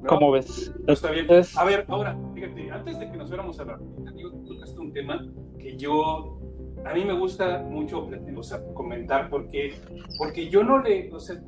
¿No? 0.00 0.08
¿Cómo 0.08 0.30
ves? 0.32 0.74
No 0.86 0.94
está 0.94 1.10
bien. 1.10 1.26
Entonces, 1.26 1.56
A 1.56 1.64
ver, 1.64 1.84
ahora, 1.88 2.18
fíjate, 2.34 2.70
antes 2.70 2.98
de 2.98 3.10
que 3.10 3.16
nos 3.18 3.28
fuéramos 3.28 3.60
a 3.60 3.64
la 3.66 3.78
digo, 4.16 4.30
tú 4.30 4.54
tocaste 4.54 4.80
un 4.80 4.92
tema 4.92 5.24
que 5.58 5.76
yo, 5.76 6.40
a 6.84 6.94
mí 6.94 7.04
me 7.04 7.12
gusta 7.12 7.62
mucho 7.68 8.08
o 8.36 8.42
sea, 8.42 8.62
comentar 8.74 9.28
porque, 9.30 9.74
porque 10.18 10.48
yo 10.48 10.62
no 10.64 10.82
le, 10.82 11.12
o 11.12 11.20
sea, 11.20 11.40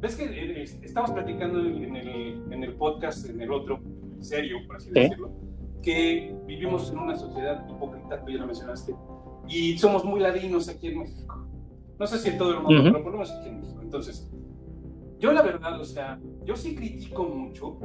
ves 0.00 0.16
que 0.16 0.24
eh, 0.24 0.62
eh, 0.62 0.80
estamos 0.82 1.10
platicando 1.12 1.60
en 1.60 1.96
el, 1.96 2.42
en 2.52 2.62
el 2.64 2.74
podcast, 2.74 3.28
en 3.28 3.40
el 3.40 3.50
otro, 3.50 3.80
serio, 4.20 4.58
por 4.66 4.76
así 4.76 4.88
Sí. 4.88 4.94
decirlo, 5.00 5.32
que 5.82 6.34
vivimos 6.46 6.90
en 6.90 6.98
una 6.98 7.16
sociedad 7.16 7.66
hipócrita, 7.68 8.24
tú 8.24 8.30
ya 8.32 8.38
lo 8.38 8.46
mencionaste, 8.46 8.94
y 9.48 9.76
somos 9.78 10.04
muy 10.04 10.20
ladinos 10.20 10.68
aquí 10.68 10.88
en 10.88 10.98
México. 11.00 11.46
No 11.98 12.06
sé 12.06 12.18
si 12.18 12.30
en 12.30 12.38
todo 12.38 12.52
el 12.54 12.60
mundo, 12.60 12.80
Ujú. 12.80 12.84
pero 12.92 13.02
por 13.02 13.12
lo 13.12 13.18
menos 13.18 13.30
aquí 13.32 13.48
en 13.48 13.60
México. 13.60 13.80
Entonces, 13.82 14.30
yo 15.18 15.32
la 15.32 15.42
verdad, 15.42 15.80
o 15.80 15.84
sea, 15.84 16.18
yo 16.44 16.56
sí 16.56 16.74
critico 16.74 17.24
mucho 17.24 17.78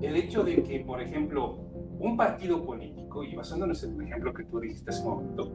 el 0.00 0.16
hecho 0.16 0.42
de 0.44 0.62
que, 0.62 0.80
por 0.80 1.00
ejemplo, 1.00 1.63
un 2.04 2.16
partido 2.16 2.64
político, 2.64 3.24
y 3.24 3.34
basándonos 3.34 3.82
en 3.84 3.94
el 3.94 4.06
ejemplo 4.08 4.34
que 4.34 4.44
tú 4.44 4.60
dijiste 4.60 4.90
hace 4.90 5.02
un 5.02 5.08
momento, 5.08 5.52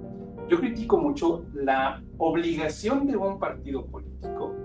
yo 0.47 0.59
critico 0.59 0.97
mucho 0.97 1.45
la 1.53 2.03
obligación 2.17 3.05
de 3.05 3.15
un 3.15 3.37
partido 3.37 3.85
político 3.85 4.55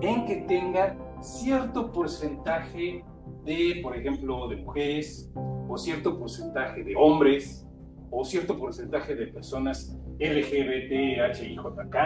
en 0.00 0.26
que 0.26 0.36
tenga 0.46 0.96
cierto 1.20 1.90
porcentaje 1.90 3.04
de, 3.44 3.80
por 3.82 3.96
ejemplo, 3.96 4.48
de 4.48 4.56
mujeres, 4.56 5.32
o 5.68 5.76
cierto 5.76 6.16
porcentaje 6.18 6.84
de 6.84 6.94
hombres, 6.96 7.66
o 8.10 8.24
cierto 8.24 8.56
porcentaje 8.56 9.16
de 9.16 9.26
personas 9.26 9.98
LGBTHIJK, 10.20 11.96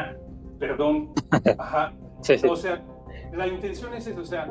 perdón, 0.59 1.13
ajá, 1.59 1.95
Sí, 2.23 2.37
sí. 2.39 2.49
o 2.49 2.57
sea, 2.57 2.83
la 3.33 3.47
intención 3.47 3.95
es 3.95 4.07
eso, 4.07 4.21
o 4.23 4.25
sea, 4.25 4.49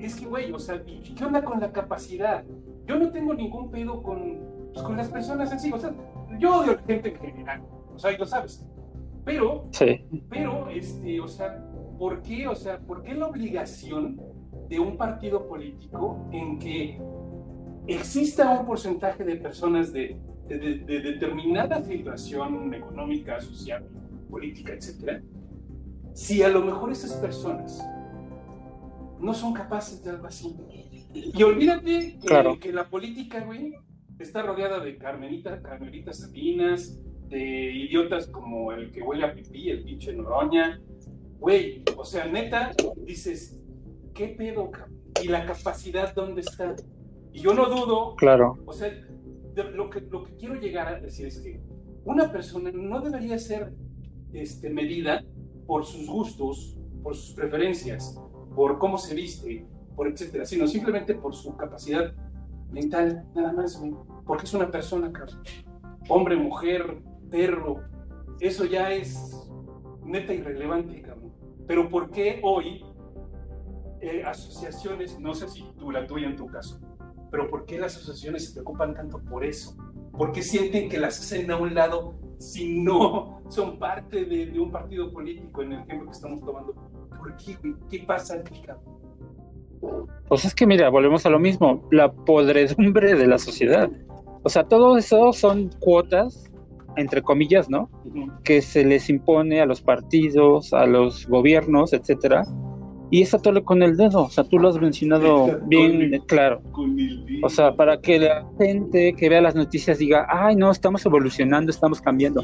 es 0.00 0.16
que, 0.16 0.26
güey, 0.26 0.50
o 0.52 0.58
sea, 0.58 0.82
¿y 0.86 1.14
¿qué 1.14 1.24
onda 1.24 1.44
con 1.44 1.60
la 1.60 1.70
capacidad? 1.70 2.44
Yo 2.90 2.98
no 2.98 3.10
tengo 3.12 3.32
ningún 3.34 3.70
pedo 3.70 4.02
con, 4.02 4.40
pues, 4.72 4.84
con 4.84 4.96
las 4.96 5.08
personas 5.08 5.52
en 5.52 5.60
sí, 5.60 5.70
o 5.72 5.78
sea, 5.78 5.94
yo 6.40 6.56
odio 6.58 6.72
a 6.72 6.74
la 6.74 6.82
gente 6.82 7.10
en 7.10 7.20
general, 7.20 7.62
o 7.94 7.96
sea, 7.96 8.10
y 8.10 8.16
lo 8.18 8.26
sabes, 8.26 8.66
pero, 9.24 9.68
Sí, 9.70 10.24
pero, 10.28 10.68
este, 10.70 11.20
o 11.20 11.28
sea, 11.28 11.64
¿por 11.96 12.20
qué, 12.20 12.48
o 12.48 12.54
sea, 12.56 12.80
por 12.80 13.04
qué 13.04 13.14
la 13.14 13.28
obligación 13.28 14.20
de 14.68 14.80
un 14.80 14.96
partido 14.96 15.46
político 15.46 16.18
en 16.32 16.58
que 16.58 17.00
exista 17.86 18.58
un 18.58 18.66
porcentaje 18.66 19.22
de 19.22 19.36
personas 19.36 19.92
de, 19.92 20.16
de- 20.48 20.58
de- 20.58 20.78
de 20.78 21.00
determinada 21.12 21.80
situación 21.84 22.74
económica, 22.74 23.40
social, 23.40 23.86
política, 24.28 24.72
etcétera, 24.72 25.22
si 26.12 26.42
a 26.42 26.48
lo 26.48 26.62
mejor 26.64 26.90
esas 26.90 27.12
personas 27.12 27.86
no 29.20 29.32
son 29.32 29.52
capaces 29.52 30.02
de 30.02 30.10
algo 30.10 30.26
así. 30.26 30.56
Y 31.14 31.42
olvídate 31.42 32.18
que, 32.20 32.26
Claro. 32.26 32.58
que 32.60 32.72
la 32.72 32.88
política, 32.88 33.40
güey, 33.44 33.74
está 34.18 34.42
rodeada 34.42 34.80
de 34.80 34.96
Carmelita, 34.96 35.60
Carmelitas 35.62 36.20
Sabinas, 36.20 37.00
de 37.28 37.72
idiotas 37.72 38.26
como 38.26 38.72
el 38.72 38.90
que 38.90 39.02
huele 39.02 39.24
a 39.24 39.34
pipí, 39.34 39.70
el 39.70 39.82
pinche 39.84 40.12
Noroña. 40.12 40.80
Güey, 41.38 41.82
o 41.96 42.04
sea, 42.04 42.26
neta, 42.26 42.72
dices, 43.06 43.62
¿qué 44.14 44.28
pedo, 44.28 44.70
cabrón? 44.70 44.98
¿Y 45.22 45.28
la 45.28 45.46
capacidad 45.46 46.14
dónde 46.14 46.42
está? 46.42 46.74
Y 47.32 47.40
yo 47.40 47.54
no 47.54 47.68
dudo 47.68 48.14
claro. 48.16 48.58
o 48.66 48.72
sea, 48.72 48.88
de- 48.90 49.70
lo, 49.72 49.90
que, 49.90 50.00
lo 50.00 50.24
que 50.24 50.36
quiero 50.36 50.54
llegar 50.56 50.88
a 50.88 51.00
decir 51.00 51.26
es 51.26 51.40
que 51.40 51.60
una 52.04 52.30
persona 52.30 52.70
no 52.72 53.00
debería 53.00 53.38
ser 53.38 53.72
este, 54.32 54.70
medida 54.70 55.24
por 55.66 55.84
sus 55.84 56.06
gustos, 56.08 56.76
por 57.02 57.14
sus 57.16 57.34
preferencias, 57.34 58.18
por 58.54 58.78
cómo 58.78 58.98
se 58.98 59.14
viste, 59.14 59.66
por 60.00 60.08
etcétera, 60.08 60.46
sino 60.46 60.66
simplemente 60.66 61.14
por 61.14 61.34
su 61.34 61.54
capacidad 61.58 62.14
mental, 62.70 63.22
nada 63.34 63.52
más. 63.52 63.78
Porque 64.24 64.46
es 64.46 64.54
una 64.54 64.70
persona. 64.70 65.12
Hombre, 66.08 66.36
mujer, 66.36 67.02
perro, 67.30 67.82
eso 68.40 68.64
ya 68.64 68.92
es 68.92 69.46
neta 70.02 70.32
irrelevante, 70.32 71.02
cabrón. 71.02 71.34
Pero 71.66 71.90
¿por 71.90 72.10
qué 72.10 72.40
hoy 72.42 72.82
eh, 74.00 74.22
asociaciones, 74.24 75.20
no 75.20 75.34
sé 75.34 75.48
si 75.48 75.70
tú, 75.78 75.90
la 75.90 76.06
tuya 76.06 76.28
en 76.28 76.36
tu 76.36 76.46
caso, 76.46 76.80
pero 77.30 77.50
¿por 77.50 77.66
qué 77.66 77.78
las 77.78 77.94
asociaciones 77.94 78.46
se 78.46 78.54
preocupan 78.54 78.94
tanto 78.94 79.22
por 79.22 79.44
eso? 79.44 79.76
¿Por 80.12 80.32
qué 80.32 80.40
sienten 80.40 80.88
que 80.88 80.98
las 80.98 81.20
hacen 81.20 81.50
a 81.50 81.58
un 81.58 81.74
lado 81.74 82.14
si 82.38 82.80
no 82.80 83.42
son 83.50 83.78
parte 83.78 84.24
de, 84.24 84.46
de 84.46 84.60
un 84.60 84.72
partido 84.72 85.12
político 85.12 85.60
en 85.60 85.72
el 85.72 85.80
ejemplo 85.80 86.06
que 86.06 86.16
estamos 86.16 86.40
tomando? 86.40 86.72
¿Por 87.18 87.36
qué, 87.36 87.54
güey? 87.56 87.74
¿Qué 87.90 87.98
pasa 88.06 88.36
aquí, 88.36 88.62
cabrón? 88.62 88.99
Pues 90.28 90.44
es 90.44 90.54
que 90.54 90.66
mira, 90.66 90.88
volvemos 90.88 91.26
a 91.26 91.30
lo 91.30 91.38
mismo, 91.38 91.86
la 91.90 92.12
podredumbre 92.12 93.14
de 93.14 93.26
la 93.26 93.38
sociedad. 93.38 93.90
O 94.42 94.48
sea, 94.48 94.64
todo 94.64 94.96
eso 94.96 95.32
son 95.32 95.70
cuotas, 95.80 96.50
entre 96.96 97.22
comillas, 97.22 97.68
¿no? 97.68 97.90
Que 98.44 98.62
se 98.62 98.84
les 98.84 99.10
impone 99.10 99.60
a 99.60 99.66
los 99.66 99.80
partidos, 99.82 100.72
a 100.72 100.86
los 100.86 101.26
gobiernos, 101.26 101.92
etcétera. 101.92 102.44
Y 103.12 103.22
es 103.22 103.34
atarle 103.34 103.64
con 103.64 103.82
el 103.82 103.96
dedo, 103.96 104.22
o 104.22 104.30
sea, 104.30 104.44
tú 104.44 104.58
lo 104.58 104.68
has 104.68 104.80
mencionado 104.80 105.58
bien 105.66 106.16
claro. 106.28 106.62
Con 106.70 106.94
dedo. 106.96 107.24
O 107.42 107.48
sea, 107.48 107.74
para 107.74 108.00
que 108.00 108.20
la 108.20 108.46
gente 108.56 109.14
que 109.14 109.28
vea 109.28 109.40
las 109.40 109.56
noticias 109.56 109.98
diga, 109.98 110.26
ay, 110.30 110.54
no, 110.54 110.70
estamos 110.70 111.04
evolucionando, 111.04 111.70
estamos 111.70 112.00
cambiando. 112.00 112.40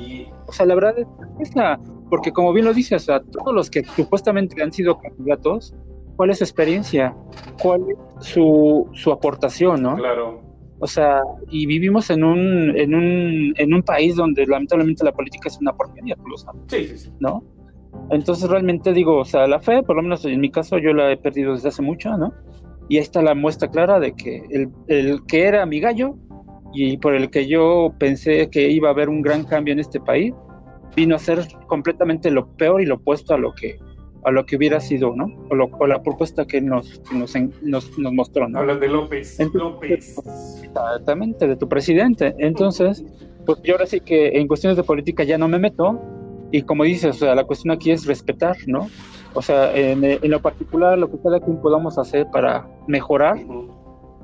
O 0.47 0.53
sea, 0.53 0.66
la 0.66 0.74
verdad 0.74 0.99
es 0.99 1.51
esa, 1.51 1.78
porque 2.11 2.32
como 2.32 2.53
bien 2.53 2.66
lo 2.66 2.74
dices, 2.74 3.03
o 3.03 3.07
sea, 3.07 3.20
todos 3.20 3.55
los 3.55 3.70
que 3.70 3.84
supuestamente 3.84 4.61
han 4.61 4.72
sido 4.72 4.99
candidatos, 4.99 5.72
¿cuál 6.17 6.31
es 6.31 6.39
su 6.39 6.45
experiencia? 6.45 7.14
¿Cuál 7.61 7.83
es 7.91 8.27
su, 8.27 8.89
su 8.93 9.12
aportación, 9.12 9.83
no? 9.83 9.97
claro. 9.97 10.47
O 10.79 10.87
sea, 10.87 11.23
y 11.51 11.64
vivimos 11.64 12.11
en 12.11 12.23
un, 12.23 12.77
en 12.77 12.95
un, 12.95 13.55
en 13.57 13.75
un 13.75 13.83
país 13.83 14.14
donde 14.14 14.45
lamentablemente 14.47 15.05
la 15.05 15.12
política 15.12 15.49
es 15.49 15.59
una 15.59 15.73
porquería, 15.73 16.17
tú 16.17 16.29
lo 16.29 16.37
sabes, 16.37 16.61
Sí, 16.67 16.85
sí, 16.89 16.99
sí. 16.99 17.11
¿no? 17.19 17.43
Entonces 18.11 18.49
realmente 18.51 18.93
digo, 18.93 19.17
o 19.19 19.25
sea, 19.25 19.47
la 19.47 19.59
fe, 19.59 19.83
por 19.83 19.97
lo 19.97 20.03
menos 20.03 20.25
en 20.27 20.39
mi 20.39 20.51
caso, 20.51 20.77
yo 20.77 20.93
la 20.93 21.11
he 21.11 21.17
perdido 21.17 21.55
desde 21.55 21.69
hace 21.69 21.81
mucho, 21.81 22.17
¿no? 22.19 22.35
Y 22.91 22.97
ahí 22.97 23.03
está 23.03 23.23
la 23.23 23.35
muestra 23.35 23.71
clara 23.71 23.99
de 23.99 24.12
que 24.12 24.43
el, 24.51 24.69
el 24.89 25.25
que 25.27 25.45
era 25.45 25.64
mi 25.64 25.81
gallo 25.81 26.14
y 26.75 26.99
por 26.99 27.14
el 27.14 27.31
que 27.31 27.47
yo 27.49 27.95
pensé 27.99 28.51
que 28.51 28.69
iba 28.71 28.89
a 28.89 28.93
haber 28.93 29.09
un 29.09 29.23
gran 29.23 29.45
cambio 29.45 29.73
en 29.73 29.81
este 29.81 29.99
país, 29.99 30.35
vino 30.95 31.17
a 31.17 31.19
ser 31.19 31.41
completamente 31.67 32.31
lo 32.31 32.47
peor 32.57 32.83
y 32.83 32.87
lo 32.87 32.97
opuesto 32.97 33.35
a 33.35 33.39
lo 33.39 33.55
que 33.55 33.79
a 34.27 34.31
lo 34.33 34.45
que 34.45 34.57
hubiera 34.57 34.81
sido, 34.81 35.14
¿no? 35.14 35.27
O, 35.51 35.55
lo- 35.55 35.70
o 35.79 35.87
la 35.87 36.03
propuesta 36.03 36.45
que 36.47 36.61
nos, 36.61 36.99
que 37.09 37.14
nos, 37.16 37.35
en- 37.37 37.53
nos, 37.62 37.97
nos 37.99 38.12
mostró, 38.12 38.49
¿no? 38.49 38.59
Hablas 38.59 38.81
de 38.81 38.89
López. 38.89 39.39
Entonces, 39.41 40.16
López. 40.16 40.18
Exactamente, 40.64 41.47
de 41.47 41.57
tu 41.57 41.68
presidente. 41.68 42.35
Entonces, 42.39 43.05
pues 43.45 43.62
yo 43.62 43.74
ahora 43.74 43.87
sí 43.87 44.01
que 44.01 44.39
en 44.39 44.49
cuestiones 44.49 44.77
de 44.77 44.83
política 44.83 45.22
ya 45.24 45.39
no 45.39 45.49
me 45.49 45.59
meto. 45.59 46.01
Y 46.53 46.62
como 46.62 46.85
dices, 46.85 47.16
o 47.16 47.18
sea, 47.20 47.35
la 47.35 47.45
cuestión 47.45 47.72
aquí 47.72 47.91
es 47.91 48.07
respetar, 48.07 48.57
¿no? 48.66 48.89
O 49.35 49.43
sea, 49.43 49.77
en, 49.77 50.05
en 50.05 50.31
lo 50.31 50.41
particular, 50.41 50.97
lo 50.99 51.11
que 51.11 51.18
cada 51.22 51.41
quien 51.41 51.61
podamos 51.61 51.99
hacer 51.99 52.27
para 52.33 52.66
mejorar, 52.87 53.37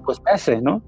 pues 0.05 0.20
hace, 0.32 0.61
¿no? 0.61 0.82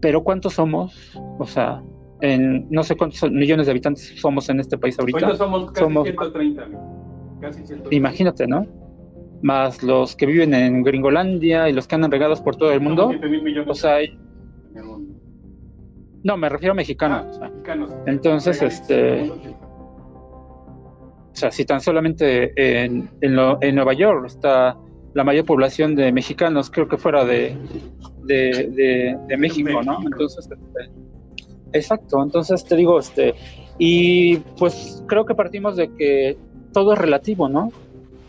Pero 0.00 0.22
¿cuántos 0.22 0.54
somos? 0.54 1.18
O 1.38 1.46
sea, 1.46 1.82
en 2.20 2.66
no 2.70 2.82
sé 2.84 2.96
cuántos 2.96 3.30
millones 3.30 3.66
de 3.66 3.72
habitantes 3.72 4.14
somos 4.20 4.48
en 4.50 4.60
este 4.60 4.76
país 4.78 4.98
ahorita. 4.98 5.18
Ahorita 5.26 5.36
somos 5.44 5.72
casi 5.72 5.84
Somos- 5.84 6.04
130. 6.04 6.68
Güey. 7.40 7.50
Casi 7.52 7.66
130. 7.66 7.94
Imagínate, 7.96 8.46
¿no? 8.46 8.66
Más 9.42 9.82
los 9.82 10.14
que 10.16 10.26
viven 10.26 10.52
en 10.54 10.82
Gringolandia 10.82 11.68
y 11.68 11.72
los 11.72 11.86
que 11.88 11.94
andan 11.94 12.10
regados 12.10 12.40
por 12.42 12.56
todo 12.56 12.72
el 12.72 12.80
mundo. 12.80 13.04
Somos 13.04 13.16
7 13.20 13.28
mil 13.30 13.42
millones 13.42 13.70
O 13.70 13.74
sea, 13.74 13.94
hay- 13.96 14.18
no, 16.22 16.36
me 16.36 16.48
refiero 16.50 16.72
a 16.72 16.74
mexicanos. 16.74 17.24
Ah, 17.26 17.30
o 17.30 17.32
sea. 17.34 17.48
mexicanos. 17.48 17.90
Entonces, 18.06 18.60
este, 18.62 19.30
O 21.32 21.36
sea, 21.40 21.50
si 21.50 21.64
tan 21.64 21.80
solamente 21.80 22.52
en, 22.84 23.08
en, 23.22 23.36
lo- 23.36 23.58
en 23.62 23.74
Nueva 23.76 23.94
York 23.94 24.26
está 24.26 24.76
la 25.14 25.24
mayor 25.24 25.46
población 25.46 25.94
de 25.94 26.12
mexicanos, 26.12 26.70
creo 26.70 26.86
que 26.88 26.98
fuera 26.98 27.24
de, 27.24 27.56
de, 28.24 28.68
de- 28.76 29.18
de 29.26 29.36
México, 29.38 29.82
¿no? 29.82 29.98
Entonces, 30.04 30.46
este, 30.50 30.90
exacto, 31.72 32.22
entonces 32.22 32.62
te 32.64 32.76
digo, 32.76 32.98
este, 32.98 33.34
y 33.78 34.36
pues 34.58 35.02
creo 35.08 35.24
que 35.24 35.34
partimos 35.34 35.76
de 35.76 35.88
que 35.94 36.36
todo 36.72 36.92
es 36.92 36.98
relativo, 36.98 37.48
¿no? 37.48 37.70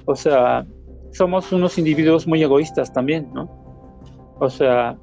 O 0.06 0.16
sea, 0.16 0.66
somos 1.12 1.52
unos 1.52 1.78
individuos 1.78 2.28
muy 2.28 2.42
egoístas 2.42 2.92
también, 2.92 3.30
¿no? 3.34 3.50
O 4.40 4.50
sea, 4.50 4.98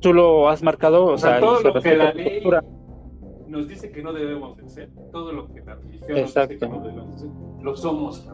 tú 0.00 0.12
lo 0.12 0.48
has 0.48 0.62
marcado, 0.62 1.06
o, 1.06 1.12
O 1.12 1.18
sea, 1.18 1.40
todo 1.40 1.60
lo 1.62 1.80
que 1.80 1.96
la 1.96 2.12
ley 2.12 2.40
postura. 2.40 2.62
nos 3.48 3.68
dice 3.68 3.90
que 3.90 4.02
no 4.02 4.12
debemos 4.12 4.56
de 4.56 4.68
ser, 4.68 4.90
todo 5.12 5.32
lo 5.32 5.48
que 5.48 5.60
la 5.60 5.74
religión 5.76 6.00
nos 6.00 6.08
dice 6.08 6.20
Exacto. 6.20 6.58
que 6.58 6.68
no 6.68 6.80
debemos 6.80 7.12
de 7.12 7.18
ser, 7.18 7.30
lo 7.62 7.76
somos. 7.76 8.28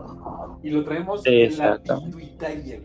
Y 0.62 0.70
lo 0.70 0.84
traemos 0.84 1.24
en 1.26 1.34
la 1.34 1.44
Exacto. 1.44 2.02
pituitaria, 2.04 2.80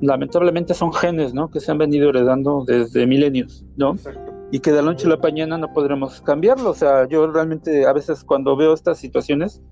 lamentablemente 0.00 0.74
son 0.74 0.92
genes, 0.92 1.34
¿no? 1.34 1.50
Que 1.50 1.60
se 1.60 1.70
han 1.70 1.78
venido 1.78 2.10
heredando 2.10 2.64
desde 2.66 3.06
milenios, 3.06 3.64
¿no? 3.76 3.92
Exacto. 3.92 4.29
Y 4.52 4.60
que 4.60 4.72
de 4.72 4.76
la 4.76 4.90
noche 4.90 5.06
a 5.06 5.10
la 5.10 5.16
mañana 5.16 5.58
no 5.58 5.72
podremos 5.72 6.20
cambiarlo. 6.22 6.70
O 6.70 6.74
sea, 6.74 7.06
yo 7.08 7.30
realmente 7.30 7.86
a 7.86 7.92
veces 7.92 8.24
cuando 8.24 8.56
veo 8.56 8.74
estas 8.74 8.98
situaciones 8.98 9.62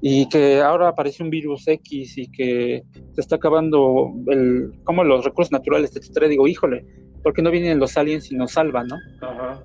y 0.00 0.28
que 0.28 0.60
ahora 0.60 0.88
aparece 0.88 1.22
un 1.22 1.30
virus 1.30 1.66
X 1.66 2.18
y 2.18 2.30
que 2.30 2.82
se 3.12 3.20
está 3.20 3.36
acabando 3.36 4.12
el, 4.26 4.72
como 4.84 5.04
los 5.04 5.24
recursos 5.24 5.52
naturales, 5.52 5.94
etcétera, 5.96 6.26
digo, 6.28 6.48
híjole, 6.48 6.84
¿por 7.22 7.32
qué 7.32 7.42
no 7.42 7.50
vienen 7.50 7.78
los 7.78 7.96
aliens 7.96 8.30
y 8.32 8.36
nos 8.36 8.52
salvan, 8.52 8.88
no? 8.88 8.96
Ajá. 9.20 9.62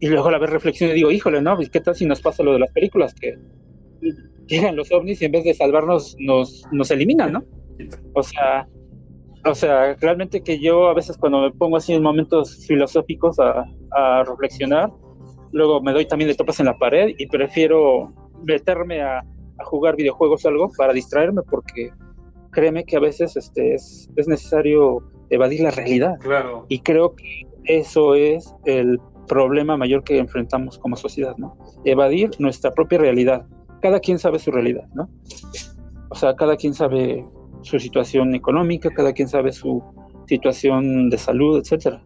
Y 0.00 0.08
luego 0.08 0.28
a 0.28 0.32
la 0.32 0.38
vez 0.38 0.50
reflexiono 0.50 0.92
y 0.92 0.96
digo, 0.96 1.10
híjole, 1.10 1.40
¿no? 1.40 1.60
¿Y 1.60 1.68
¿Qué 1.68 1.80
tal 1.80 1.94
si 1.94 2.04
nos 2.04 2.20
pasa 2.20 2.42
lo 2.42 2.52
de 2.52 2.58
las 2.58 2.70
películas? 2.72 3.14
Que 3.14 3.38
llegan 4.46 4.76
los 4.76 4.92
ovnis 4.92 5.22
y 5.22 5.24
en 5.24 5.32
vez 5.32 5.44
de 5.44 5.54
salvarnos 5.54 6.16
nos, 6.18 6.62
nos 6.70 6.90
eliminan, 6.90 7.32
¿no? 7.32 7.44
O 8.12 8.22
sea, 8.22 8.68
o 9.44 9.54
sea, 9.54 9.94
realmente 10.00 10.42
que 10.42 10.58
yo 10.58 10.88
a 10.88 10.94
veces 10.94 11.16
cuando 11.16 11.42
me 11.42 11.50
pongo 11.52 11.76
así 11.76 11.92
en 11.92 12.02
momentos 12.02 12.64
filosóficos 12.66 13.38
a, 13.38 13.64
a 13.92 14.24
reflexionar, 14.24 14.90
luego 15.52 15.80
me 15.82 15.92
doy 15.92 16.06
también 16.06 16.28
de 16.28 16.34
topas 16.34 16.60
en 16.60 16.66
la 16.66 16.78
pared 16.78 17.14
y 17.18 17.26
prefiero 17.26 18.12
meterme 18.42 19.02
a, 19.02 19.18
a 19.18 19.64
jugar 19.64 19.96
videojuegos 19.96 20.44
o 20.44 20.48
algo 20.48 20.70
para 20.76 20.92
distraerme 20.92 21.42
porque 21.42 21.90
créeme 22.50 22.84
que 22.84 22.96
a 22.96 23.00
veces 23.00 23.36
este, 23.36 23.74
es, 23.74 24.08
es 24.16 24.28
necesario 24.28 25.02
evadir 25.30 25.60
la 25.60 25.70
realidad. 25.70 26.18
Claro. 26.20 26.66
Y 26.68 26.80
creo 26.80 27.14
que 27.14 27.46
eso 27.64 28.14
es 28.14 28.54
el 28.64 28.98
problema 29.26 29.76
mayor 29.76 30.04
que 30.04 30.18
enfrentamos 30.18 30.78
como 30.78 30.96
sociedad, 30.96 31.36
¿no? 31.36 31.56
Evadir 31.84 32.30
nuestra 32.38 32.72
propia 32.72 32.98
realidad. 32.98 33.46
Cada 33.80 34.00
quien 34.00 34.18
sabe 34.18 34.38
su 34.38 34.50
realidad, 34.50 34.86
¿no? 34.94 35.08
O 36.10 36.14
sea, 36.14 36.34
cada 36.36 36.56
quien 36.56 36.74
sabe 36.74 37.26
su 37.64 37.78
situación 37.78 38.34
económica, 38.34 38.90
cada 38.90 39.12
quien 39.12 39.28
sabe 39.28 39.52
su 39.52 39.82
situación 40.26 41.10
de 41.10 41.18
salud, 41.18 41.58
etcétera. 41.58 42.02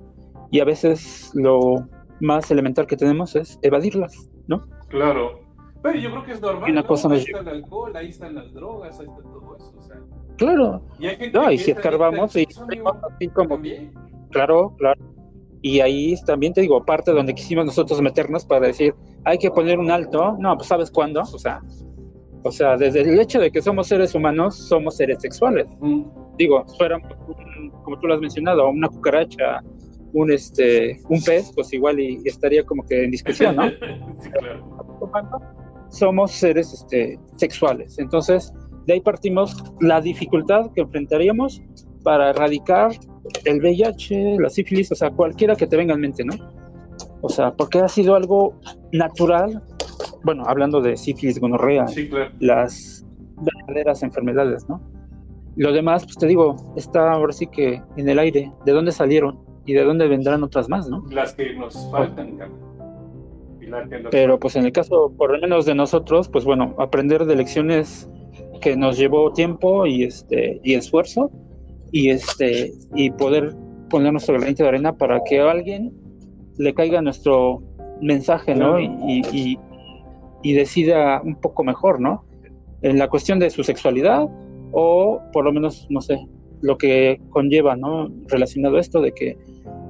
Y 0.51 0.61
a 0.61 0.65
veces 0.65 1.31
lo 1.35 1.87
más 2.21 2.51
elemental 2.51 2.87
que 2.87 2.97
tenemos 2.97 3.37
es 3.37 3.59
evadirlas, 3.63 4.31
¿no? 4.47 4.67
Claro. 4.89 5.41
Pero 5.83 5.99
yo 5.99 6.11
creo 6.11 6.25
que 6.25 6.33
es 6.33 6.41
normal. 6.41 6.71
Una 6.71 6.81
¿no? 6.81 6.87
cosa 6.87 7.09
ahí 7.11 7.21
está 7.21 7.41
el 7.41 7.49
alcohol, 7.49 7.97
ahí 7.97 8.09
están 8.09 8.35
las 8.35 8.53
drogas, 8.53 8.99
ahí 8.99 9.07
está 9.07 9.23
todo 9.23 9.57
eso. 9.57 9.75
O 9.79 9.83
sea, 9.83 9.97
Claro, 10.39 10.83
y 11.01 11.07
hay 11.09 11.17
gente 11.17 11.37
no, 11.37 11.51
y 11.51 11.59
si 11.59 11.73
escarbamos 11.73 12.35
y 12.37 12.47
así 12.47 13.29
como 13.29 13.49
también. 13.49 13.93
Claro, 14.31 14.73
claro. 14.79 15.01
Y 15.63 15.81
ahí 15.81 16.15
también 16.25 16.53
te 16.53 16.61
digo, 16.61 16.85
parte 16.85 17.11
donde 17.11 17.35
quisimos 17.35 17.67
nosotros 17.67 18.01
meternos 18.01 18.45
para 18.45 18.69
decir, 18.69 18.95
hay 19.25 19.39
que 19.39 19.51
poner 19.51 19.81
un 19.81 19.91
alto. 19.91 20.37
No, 20.39 20.57
pues 20.57 20.69
¿sabes 20.69 20.93
cuándo? 20.93 21.23
O 21.23 21.39
sea, 21.39 21.61
o 22.43 22.53
sea, 22.53 22.77
desde 22.77 23.01
el 23.03 23.19
hecho 23.19 23.41
de 23.41 23.51
que 23.51 23.61
somos 23.61 23.89
seres 23.89 24.15
humanos, 24.15 24.57
somos 24.57 24.97
seres 24.97 25.19
sexuales. 25.21 25.67
Mm. 25.81 26.03
Digo, 26.37 26.65
un- 26.81 27.71
como 27.83 27.99
tú 27.99 28.07
lo 28.07 28.15
has 28.15 28.21
mencionado, 28.21 28.69
una 28.69 28.89
cucaracha, 28.89 29.63
un 30.13 30.31
este, 30.33 31.01
un 31.09 31.23
pez, 31.23 31.53
pues 31.55 31.73
igual 31.73 32.01
y, 32.01 32.21
y 32.25 32.29
estaría 32.29 32.65
como 32.65 32.85
que 32.87 33.05
en 33.05 33.11
discusión, 33.11 33.57
¿no? 33.57 33.69
sí, 34.21 34.31
claro. 34.31 34.65
somos 35.91 36.31
seres 36.33 36.73
este, 36.73 37.19
sexuales. 37.37 37.99
Entonces, 37.99 38.53
de 38.87 38.95
ahí 38.95 39.01
partimos 39.01 39.57
la 39.81 40.01
dificultad 40.01 40.71
que 40.75 40.81
enfrentaríamos 40.83 41.63
para 42.03 42.31
erradicar 42.31 42.93
el 43.45 43.61
VIH, 43.61 44.39
la 44.39 44.49
sífilis, 44.49 44.91
o 44.93 44.95
sea, 44.95 45.11
cualquiera 45.11 45.55
que 45.57 45.67
te 45.67 45.77
venga 45.77 45.95
en 45.95 46.01
mente, 46.01 46.25
¿no? 46.25 46.35
O 47.21 47.29
sea, 47.29 47.53
porque 47.53 47.81
ha 47.81 47.89
sido 47.89 48.15
algo 48.15 48.55
natural, 48.93 49.63
bueno, 50.25 50.45
hablando 50.47 50.81
de 50.81 50.97
sífilis, 50.97 51.41
gonorrea, 51.41 51.87
Sí, 51.89 52.09
claro. 52.09 52.31
las 52.41 53.07
verdaderas 53.41 54.03
enfermedades, 54.03 54.69
¿no? 54.69 54.81
Lo 55.57 55.73
demás, 55.73 56.05
pues 56.05 56.17
te 56.17 56.27
digo, 56.27 56.57
está 56.77 57.13
ahora 57.13 57.33
sí 57.33 57.47
que 57.47 57.83
en 57.97 58.09
el 58.09 58.19
aire, 58.19 58.53
de 58.65 58.73
dónde 58.73 58.93
salieron 58.93 59.39
y 59.67 59.73
de 59.75 59.85
dónde 59.85 60.07
vendrán 60.09 60.43
otras 60.43 60.69
más, 60.69 60.89
¿no? 60.89 61.05
Las 61.11 61.35
que 61.35 61.55
nos 61.55 61.91
faltan. 61.91 62.39
Pilar, 63.59 63.89
que 63.89 63.99
nos 63.99 64.11
Pero 64.11 64.39
pues 64.39 64.57
en 64.57 64.65
el 64.65 64.73
caso, 64.73 65.13
por 65.17 65.33
lo 65.33 65.39
menos 65.41 65.67
de 65.67 65.75
nosotros, 65.75 66.29
pues 66.29 66.45
bueno, 66.45 66.75
aprender 66.79 67.25
de 67.27 67.37
lecciones 67.37 68.09
que 68.61 68.77
nos 68.77 68.99
llevó 68.99 69.33
tiempo 69.33 69.87
y 69.87 70.05
este 70.05 70.61
y 70.63 70.75
esfuerzo 70.75 71.31
y 71.93 72.11
este 72.11 72.73
y 72.95 73.11
poder 73.11 73.55
poner 73.91 74.13
nuestro 74.13 74.35
granito 74.39 74.63
de 74.63 74.69
arena 74.71 74.93
para 74.93 75.21
que 75.25 75.41
a 75.41 75.51
alguien 75.51 75.93
le 76.59 76.75
caiga 76.75 77.01
nuestro 77.03 77.63
mensaje, 78.01 78.55
¿no? 78.55 78.79
Y, 78.79 79.23
y, 79.33 79.59
y- 80.43 80.53
decida 80.55 81.21
un 81.23 81.37
poco 81.37 81.65
mejor, 81.65 82.01
¿no? 82.01 82.25
En 82.83 82.99
la 82.99 83.09
cuestión 83.09 83.39
de 83.39 83.51
su 83.51 83.63
sexualidad 83.65 84.29
o 84.73 85.21
por 85.33 85.45
lo 85.45 85.53
menos, 85.53 85.87
no 85.91 86.01
sé, 86.01 86.19
lo 86.61 86.77
que 86.77 87.21
conlleva, 87.31 87.77
¿no? 87.77 88.09
Relacionado 88.27 88.77
a 88.77 88.81
esto 88.81 89.01
de 89.01 89.13
que 89.13 89.37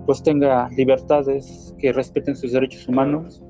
pues 0.07 0.23
tenga 0.23 0.69
libertades, 0.71 1.75
que 1.79 1.93
respeten 1.93 2.35
sus 2.35 2.53
derechos 2.53 2.89
humanos, 2.89 3.43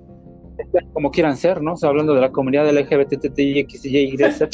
como 0.92 1.11
quieran 1.11 1.36
ser, 1.36 1.62
¿no? 1.62 1.74
O 1.74 1.76
sea, 1.76 1.91
hablando 1.91 2.14
de 2.14 2.20
la 2.20 2.33
comunidad 2.33 2.68
LGBTTIXYZ, 2.68 4.49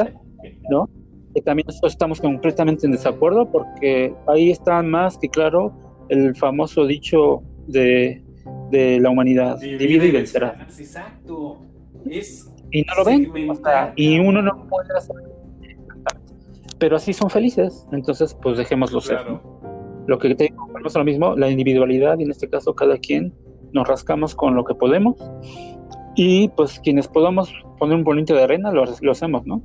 ¿no? 0.70 0.88
Que 1.34 1.40
también 1.40 1.64
nosotros 1.66 1.92
estamos 1.92 2.20
completamente 2.20 2.86
en 2.86 2.92
desacuerdo 2.92 3.50
porque 3.50 4.14
ahí 4.28 4.50
está 4.50 4.82
más 4.82 5.16
que 5.18 5.28
claro 5.28 5.72
el 6.10 6.36
famoso 6.36 6.86
dicho 6.86 7.42
de, 7.66 8.22
de 8.70 9.00
la 9.00 9.10
humanidad, 9.10 9.58
divide 9.58 10.08
y 10.08 10.10
vencerás. 10.10 10.78
Exacto. 10.78 11.58
Es 12.10 12.50
Y 12.70 12.82
no 12.82 12.94
lo 12.96 13.04
ven, 13.04 13.26
o 13.26 13.32
sea, 13.32 13.34
segmentar. 13.34 13.92
y 13.96 14.18
uno 14.18 14.42
no 14.42 14.66
puede 14.68 14.88
hacer 14.96 15.16
pero 16.78 16.96
así 16.96 17.14
son 17.14 17.30
felices, 17.30 17.86
entonces 17.92 18.36
pues 18.42 18.58
dejémoslo 18.58 19.00
ser. 19.00 19.16
Claro. 19.16 19.40
¿no? 19.42 20.04
Lo 20.06 20.18
que 20.18 20.34
te 20.34 20.44
digo, 20.44 20.66
volvemos 20.66 20.94
a 20.94 20.98
lo 20.98 21.04
mismo, 21.06 21.34
la 21.34 21.48
individualidad, 21.48 22.18
y 22.18 22.24
en 22.24 22.30
este 22.30 22.48
caso 22.48 22.74
cada 22.74 22.98
quien 22.98 23.32
nos 23.72 23.88
rascamos 23.88 24.34
con 24.34 24.54
lo 24.54 24.64
que 24.64 24.74
podemos, 24.74 25.16
y 26.14 26.48
pues 26.48 26.78
quienes 26.80 27.08
podamos 27.08 27.50
poner 27.78 27.96
un 27.96 28.04
bonito 28.04 28.34
de 28.34 28.42
arena, 28.42 28.70
lo, 28.70 28.84
lo 29.00 29.12
hacemos, 29.12 29.46
¿no? 29.46 29.62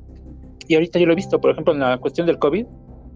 Y 0.68 0.76
ahorita 0.76 0.98
yo 1.00 1.08
lo 1.08 1.12
he 1.12 1.16
visto, 1.16 1.42
por 1.42 1.52
ejemplo, 1.52 1.74
en 1.74 1.80
la 1.80 1.98
cuestión 1.98 2.26
del 2.26 2.40
COVID, 2.40 2.66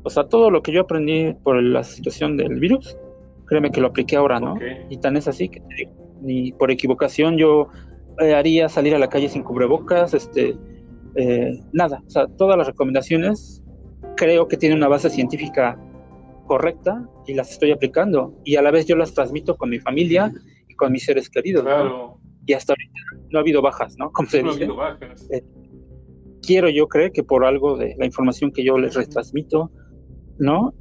o 0.04 0.10
sea, 0.10 0.26
todo 0.26 0.52
lo 0.52 0.62
que 0.62 0.74
yo 0.74 0.82
aprendí 0.82 1.34
por 1.44 1.62
la 1.64 1.84
situación 1.84 2.36
del 2.36 2.60
virus, 2.60 2.98
créeme 3.46 3.72
que 3.72 3.80
lo 3.80 3.88
apliqué 3.88 4.18
ahora, 4.18 4.40
¿no? 4.40 4.56
Y 4.90 4.98
tan 4.98 5.16
es 5.16 5.28
así 5.28 5.48
que 5.48 5.62
te 5.62 5.76
digo, 5.76 5.92
ni 6.22 6.52
por 6.52 6.72
equivocación 6.72 7.38
yo 7.38 7.70
eh, 8.20 8.34
haría 8.34 8.70
salir 8.70 8.96
a 8.96 9.00
la 9.00 9.10
calle 9.10 9.30
sin 9.30 9.44
cubrebocas, 9.44 10.14
este, 10.14 10.56
eh, 11.16 11.60
nada, 11.72 12.02
o 12.06 12.10
sea, 12.10 12.28
todas 12.28 12.58
las 12.58 12.68
recomendaciones 12.68 13.62
creo 14.16 14.48
que 14.48 14.58
tienen 14.58 14.78
una 14.78 14.88
base 14.88 15.10
científica 15.10 15.80
correcta 16.48 17.08
y 17.26 17.34
las 17.34 17.52
estoy 17.52 17.72
aplicando 17.72 18.34
y 18.44 18.56
a 18.56 18.62
la 18.62 18.72
vez 18.72 18.86
yo 18.86 18.96
las 18.96 19.14
transmito 19.14 19.56
con 19.56 19.70
mi 19.70 19.80
familia 19.80 20.32
y 20.68 20.76
con 20.76 20.92
mis 20.92 21.06
seres 21.06 21.30
queridos. 21.30 21.66
Y 22.46 22.54
hasta 22.54 22.74
ahorita 22.74 23.00
no 23.32 23.40
ha 23.40 23.42
habido 23.42 23.62
bajas, 23.62 23.96
¿no? 23.98 24.12
Como 24.12 24.30
se 24.30 24.44
No 24.44 24.50
ha 24.50 24.52
dice. 24.54 24.64
habido 24.66 24.76
bajas. 24.76 25.28
Quiero 26.46 26.70
yo 26.70 26.88
creer 26.88 27.14
que 27.14 27.24
por 27.24 27.46
algo 27.46 27.78
de 27.78 27.96
la 27.98 28.06
información 28.06 28.52
que 28.52 28.66
yo 28.66 28.78
les 28.78 28.96
retransmito, 28.96 29.72
¿no? 30.40 30.74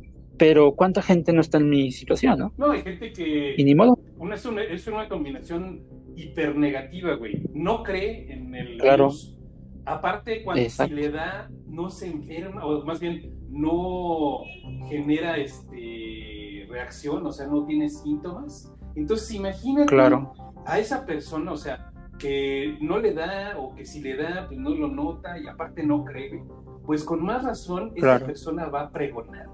Pero 0.43 0.73
¿cuánta 0.75 1.03
gente 1.03 1.33
no 1.33 1.41
está 1.41 1.59
en 1.59 1.69
mi 1.71 1.93
situación, 1.93 2.37
no? 2.37 2.53
No, 2.59 2.73
hay 2.73 2.83
gente 2.83 3.13
que 3.13 3.55
Y 3.57 3.63
ni 3.63 3.77
modo. 3.77 3.97
una, 4.19 4.35
es, 4.35 4.45
una, 4.45 4.65
es 4.65 4.89
una 4.89 5.09
combinación 5.09 5.85
hipernegativa, 6.17 7.15
güey. 7.15 7.45
No 7.55 7.85
cree 7.85 8.33
en 8.33 8.53
el 8.53 8.79
Claro. 8.79 9.05
virus. 9.05 9.39
Aparte, 9.85 10.43
cuando 10.43 10.61
Exacto. 10.65 10.97
si 10.97 11.01
le 11.01 11.11
da, 11.13 11.49
no 11.69 11.91
se 11.91 12.09
enferma, 12.09 12.67
o 12.67 12.85
más 12.85 12.99
bien, 12.99 13.33
no 13.51 14.41
genera 14.89 15.37
este 15.37 16.67
reacción, 16.69 17.25
o 17.25 17.31
sea, 17.31 17.47
no 17.47 17.65
tiene 17.65 17.89
síntomas. 17.89 18.69
Entonces, 18.97 19.33
imagínate 19.37 19.87
Claro. 19.87 20.33
a 20.67 20.81
esa 20.81 21.07
persona, 21.07 21.53
o 21.53 21.57
sea, 21.57 21.93
que 22.19 22.79
no 22.81 22.99
le 22.99 23.15
da, 23.15 23.57
o 23.61 23.77
que 23.77 23.85
si 23.85 24.01
le 24.01 24.17
da, 24.17 24.47
pues 24.49 24.59
no 24.59 24.71
lo 24.71 24.89
nota, 24.89 25.39
y 25.39 25.47
aparte 25.47 25.85
no 25.87 26.05
cree, 26.05 26.43
pues 26.85 27.05
con 27.05 27.23
más 27.25 27.45
razón, 27.45 27.93
esa 27.95 28.01
Claro. 28.07 28.27
persona 28.27 28.67
va 28.67 28.83
a 28.83 28.91
pregonar 28.91 29.47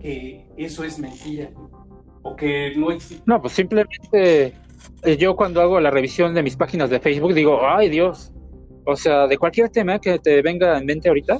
que 0.00 0.46
eso 0.56 0.84
es 0.84 0.98
mentira, 0.98 1.50
o 2.22 2.36
que 2.36 2.74
no 2.76 2.90
existe. 2.90 3.22
No, 3.26 3.40
pues 3.40 3.54
simplemente 3.54 4.54
eh, 5.02 5.16
yo 5.16 5.36
cuando 5.36 5.60
hago 5.60 5.80
la 5.80 5.90
revisión 5.90 6.34
de 6.34 6.42
mis 6.42 6.56
páginas 6.56 6.90
de 6.90 7.00
Facebook 7.00 7.34
digo, 7.34 7.60
ay 7.62 7.88
Dios, 7.88 8.32
o 8.84 8.96
sea, 8.96 9.26
de 9.26 9.38
cualquier 9.38 9.68
tema 9.68 9.98
que 9.98 10.18
te 10.18 10.42
venga 10.42 10.78
en 10.78 10.86
mente 10.86 11.08
ahorita, 11.08 11.38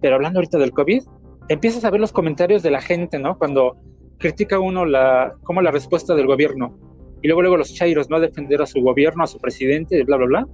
pero 0.00 0.16
hablando 0.16 0.38
ahorita 0.38 0.58
del 0.58 0.72
COVID, 0.72 1.02
empiezas 1.48 1.84
a 1.84 1.90
ver 1.90 2.00
los 2.00 2.12
comentarios 2.12 2.62
de 2.62 2.70
la 2.70 2.80
gente, 2.80 3.18
¿no? 3.18 3.38
Cuando 3.38 3.76
critica 4.18 4.58
uno 4.58 4.84
la, 4.84 5.34
como 5.42 5.62
la 5.62 5.70
respuesta 5.70 6.14
del 6.14 6.26
gobierno, 6.26 6.78
y 7.22 7.28
luego 7.28 7.42
luego 7.42 7.56
los 7.58 7.74
chairos, 7.74 8.08
¿no? 8.08 8.16
A 8.16 8.20
defender 8.20 8.62
a 8.62 8.66
su 8.66 8.80
gobierno, 8.80 9.24
a 9.24 9.26
su 9.26 9.38
presidente, 9.38 10.02
bla, 10.04 10.16
bla, 10.16 10.26
bla. 10.26 10.48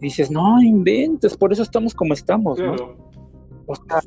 Y 0.00 0.06
dices, 0.06 0.30
no 0.30 0.60
inventes, 0.60 1.36
por 1.36 1.52
eso 1.52 1.62
estamos 1.62 1.94
como 1.94 2.12
estamos, 2.14 2.58
¿no? 2.58 2.74
Claro. 2.74 2.96
O 3.66 3.74
sea, 3.74 4.00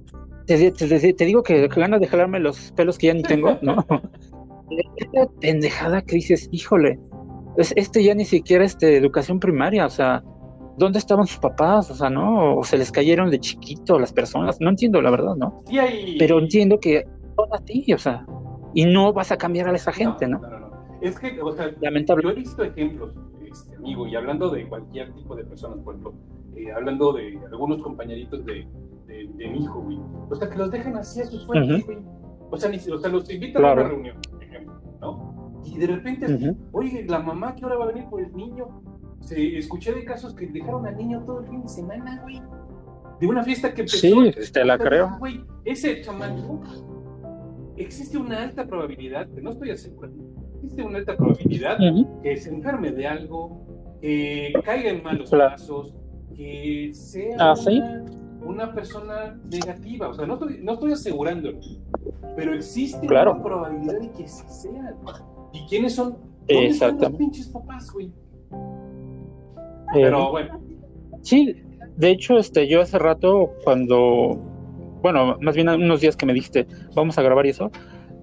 te, 0.48 0.72
te- 0.72 1.14
te- 1.14 1.26
digo 1.26 1.44
que 1.44 1.68
ganas 1.68 2.00
de 2.00 2.08
jalarme 2.08 2.40
los 2.40 2.72
pelos 2.72 2.98
que 2.98 3.08
ya 3.08 3.14
ni 3.14 3.22
tengo, 3.22 3.58
¿no? 3.62 3.86
Esta 4.98 5.28
pendejada 5.40 6.02
que 6.02 6.16
dices, 6.16 6.50
híjole, 6.52 7.00
es, 7.58 7.74
este 7.76 8.04
ya 8.04 8.16
ni 8.16 8.26
siquiera 8.26 8.66
es 8.66 8.78
de 8.80 8.98
educación 8.98 9.40
primaria, 9.40 9.86
o 9.86 9.90
sea, 9.90 10.24
¿dónde 10.78 11.00
estaban 11.00 11.28
sus 11.28 11.40
papás? 11.40 11.92
O 11.92 11.96
sea, 11.96 12.10
¿no? 12.10 12.58
O 12.58 12.64
se 12.64 12.78
les 12.78 12.92
cayeron 12.92 13.30
de 13.30 13.40
chiquito 13.40 14.00
las 14.00 14.14
personas, 14.14 14.58
no 14.60 14.70
entiendo 14.70 15.02
la 15.02 15.12
verdad, 15.12 15.36
¿no? 15.36 15.64
Pero 16.18 16.40
entiendo 16.40 16.80
que 16.80 17.04
son 17.36 17.48
a 17.54 17.64
ti, 17.64 17.94
o 17.94 17.98
sea, 17.98 18.26
y 18.74 18.86
no 18.86 19.14
vas 19.14 19.32
a 19.32 19.38
cambiar 19.38 19.68
a 19.70 19.76
esa 19.76 19.92
gente, 19.92 20.28
¿no? 20.28 20.40
No, 20.40 20.50
no, 20.50 20.60
no. 20.60 20.68
Es 21.02 21.20
que, 21.20 21.40
o 21.42 21.52
sea, 21.56 21.72
Lamentable. 21.82 22.24
yo 22.24 22.30
he 22.32 22.36
visto 22.36 22.64
ejemplos, 22.64 23.14
este, 23.46 23.76
amigo, 23.76 24.08
y 24.08 24.16
hablando 24.16 24.50
de 24.50 24.68
cualquier 24.68 25.14
tipo 25.14 25.36
de 25.36 25.46
personas, 25.46 25.80
por 25.80 25.96
ejemplo, 25.96 26.14
eh, 26.56 26.72
hablando 26.72 27.14
de 27.14 27.40
algunos 27.52 27.80
compañeritos 27.80 28.44
de, 28.46 28.68
de, 29.08 29.28
de 29.36 29.48
mi 29.50 29.64
hijo, 29.64 29.82
güey. 29.82 29.98
O 30.30 30.36
sea, 30.36 30.50
que 30.50 30.58
los 30.58 30.70
dejan 30.72 30.96
así 30.98 31.22
a 31.22 31.26
su 31.26 31.40
suerte, 31.40 31.74
Ujú. 31.76 31.86
güey. 31.86 31.98
O 32.52 32.58
sea, 32.58 32.70
ni, 32.70 32.80
si- 32.80 32.92
o 32.92 33.00
sea, 33.00 33.10
los 33.10 33.30
invitan 33.32 33.62
Claro. 33.62 33.82
a 33.82 33.84
una 33.86 33.94
reunión, 33.94 34.18
por 34.32 34.44
ejemplo, 34.44 34.74
¿no? 35.02 35.62
Y 35.66 35.78
de 35.78 35.88
repente, 35.88 36.56
oye, 36.72 37.06
la 37.08 37.20
mamá 37.20 37.56
que 37.56 37.64
ahora 37.64 37.78
va 37.78 37.84
a 37.86 37.88
venir 37.88 38.06
por 38.10 38.22
el 38.22 38.34
niño. 38.36 38.82
Se, 39.20 39.58
escuché 39.58 39.92
de 39.94 40.06
casos 40.06 40.34
que 40.36 40.48
dejaron 40.48 40.86
al 40.86 40.96
niño 40.96 41.24
todo 41.26 41.42
el 41.42 41.48
fin 41.48 41.62
de 41.64 41.68
semana, 41.68 42.22
güey. 42.22 42.42
De 43.20 43.28
una 43.28 43.44
fiesta 43.44 43.74
que 43.74 43.82
empezó. 43.82 43.98
Sí, 44.00 44.52
te 44.54 44.64
la 44.64 44.76
O 44.76 44.78
sea, 44.78 44.86
creo. 44.88 45.16
Güey, 45.20 45.44
ese 45.66 46.02
chamaco, 46.02 46.62
existe 47.76 48.18
una 48.18 48.44
alta 48.44 48.66
probabilidad, 48.68 49.28
que 49.30 49.42
no 49.42 49.50
estoy 49.52 49.72
asegurando, 49.72 50.24
existe 50.56 50.84
una 50.84 51.00
alta 51.00 51.18
probabilidad 51.18 51.78
que 52.24 52.38
se 52.38 52.50
enferme 52.54 52.92
de 52.92 53.08
algo, 53.08 53.66
que 54.02 54.54
caiga 54.64 54.92
en 54.92 55.04
malos 55.04 55.30
pasos, 55.32 55.94
que 56.36 56.92
sea 56.94 57.36
Ah, 57.40 57.54
una, 57.54 57.56
¿sí? 57.56 57.82
Una 58.48 58.74
persona 58.74 59.40
negativa. 59.52 60.10
O 60.10 60.14
sea, 60.14 60.26
no 60.26 60.36
estoy, 60.36 60.60
no 60.64 60.74
estoy 60.74 60.92
asegurándolo, 60.94 61.60
pero 62.36 62.54
existe 62.54 63.06
Claro. 63.08 63.34
una 63.34 63.44
probabilidad 63.44 64.00
de 64.00 64.12
que 64.12 64.28
sí 64.28 64.44
sean. 64.48 64.96
¿Y 65.54 65.66
quiénes 65.68 65.96
son? 65.96 66.18
¿Dónde 66.48 66.68
están 66.68 66.98
los 67.00 67.12
pinches 67.14 67.48
papás, 67.50 67.92
güey? 67.92 68.08
Eh, 68.08 68.12
Pero 69.94 70.32
bueno, 70.32 70.60
Sí, 71.22 71.56
de 71.98 72.10
hecho, 72.10 72.38
este, 72.38 72.68
yo 72.68 72.82
hace 72.82 73.00
rato, 73.00 73.52
cuando, 73.64 74.40
bueno, 75.02 75.38
más 75.42 75.56
bien 75.56 75.68
unos 75.68 76.00
días 76.02 76.16
que 76.16 76.26
me 76.26 76.34
dijiste, 76.34 76.68
vamos 76.96 77.18
a 77.18 77.22
grabar 77.22 77.46
y 77.46 77.50
eso, 77.50 77.70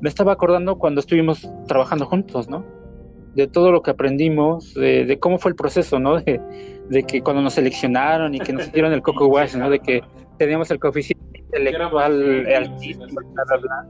me 0.01 0.09
estaba 0.09 0.33
acordando 0.33 0.79
cuando 0.79 1.01
estuvimos 1.01 1.49
trabajando 1.67 2.07
juntos, 2.07 2.49
¿no? 2.49 2.65
De 3.35 3.47
todo 3.49 3.73
lo 3.73 3.83
que 3.83 3.91
aprendimos, 3.91 4.75
de, 4.75 5.05
de 5.05 5.19
cómo 5.19 5.39
fue 5.39 5.51
el 5.51 5.57
proceso, 5.57 5.99
¿no? 5.99 6.17
De, 6.21 6.41
de 6.89 7.03
que 7.03 7.23
cuando 7.23 7.43
nos 7.43 7.55
seleccionaron 7.55 8.35
y 8.35 8.41
que 8.41 8.53
nos 8.53 8.71
dieron 8.73 8.93
el 8.93 9.03
Coco 9.03 9.27
Wash, 9.27 9.55
¿no? 9.57 9.71
De 9.71 9.79
que 9.79 10.03
teníamos 10.39 10.71
el 10.71 10.79
coeficiente 10.79 11.39
intelectual 11.39 12.47
altísimo, 12.47 13.07
bla, 13.07 13.45
bla, 13.45 13.57
bla. 13.57 13.87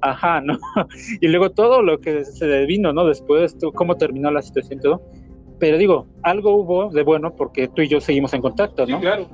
Ajá, 0.00 0.40
¿no? 0.40 0.58
Y 1.20 1.28
luego 1.28 1.50
todo 1.50 1.82
lo 1.82 2.00
que 2.00 2.24
se 2.24 2.66
vino, 2.66 2.92
¿no? 2.92 3.04
Después, 3.06 3.56
cómo 3.74 3.96
terminó 3.96 4.30
la 4.30 4.42
situación 4.42 4.78
y 4.78 4.82
todo. 4.82 5.02
Pero 5.58 5.76
digo, 5.76 6.06
algo 6.22 6.54
hubo 6.54 6.90
de 6.90 7.02
bueno 7.02 7.34
porque 7.34 7.68
tú 7.68 7.82
y 7.82 7.88
yo 7.88 8.00
seguimos 8.00 8.32
en 8.32 8.42
contacto, 8.42 8.86
sí, 8.86 8.92
¿no? 8.92 9.00
claro. 9.00 9.26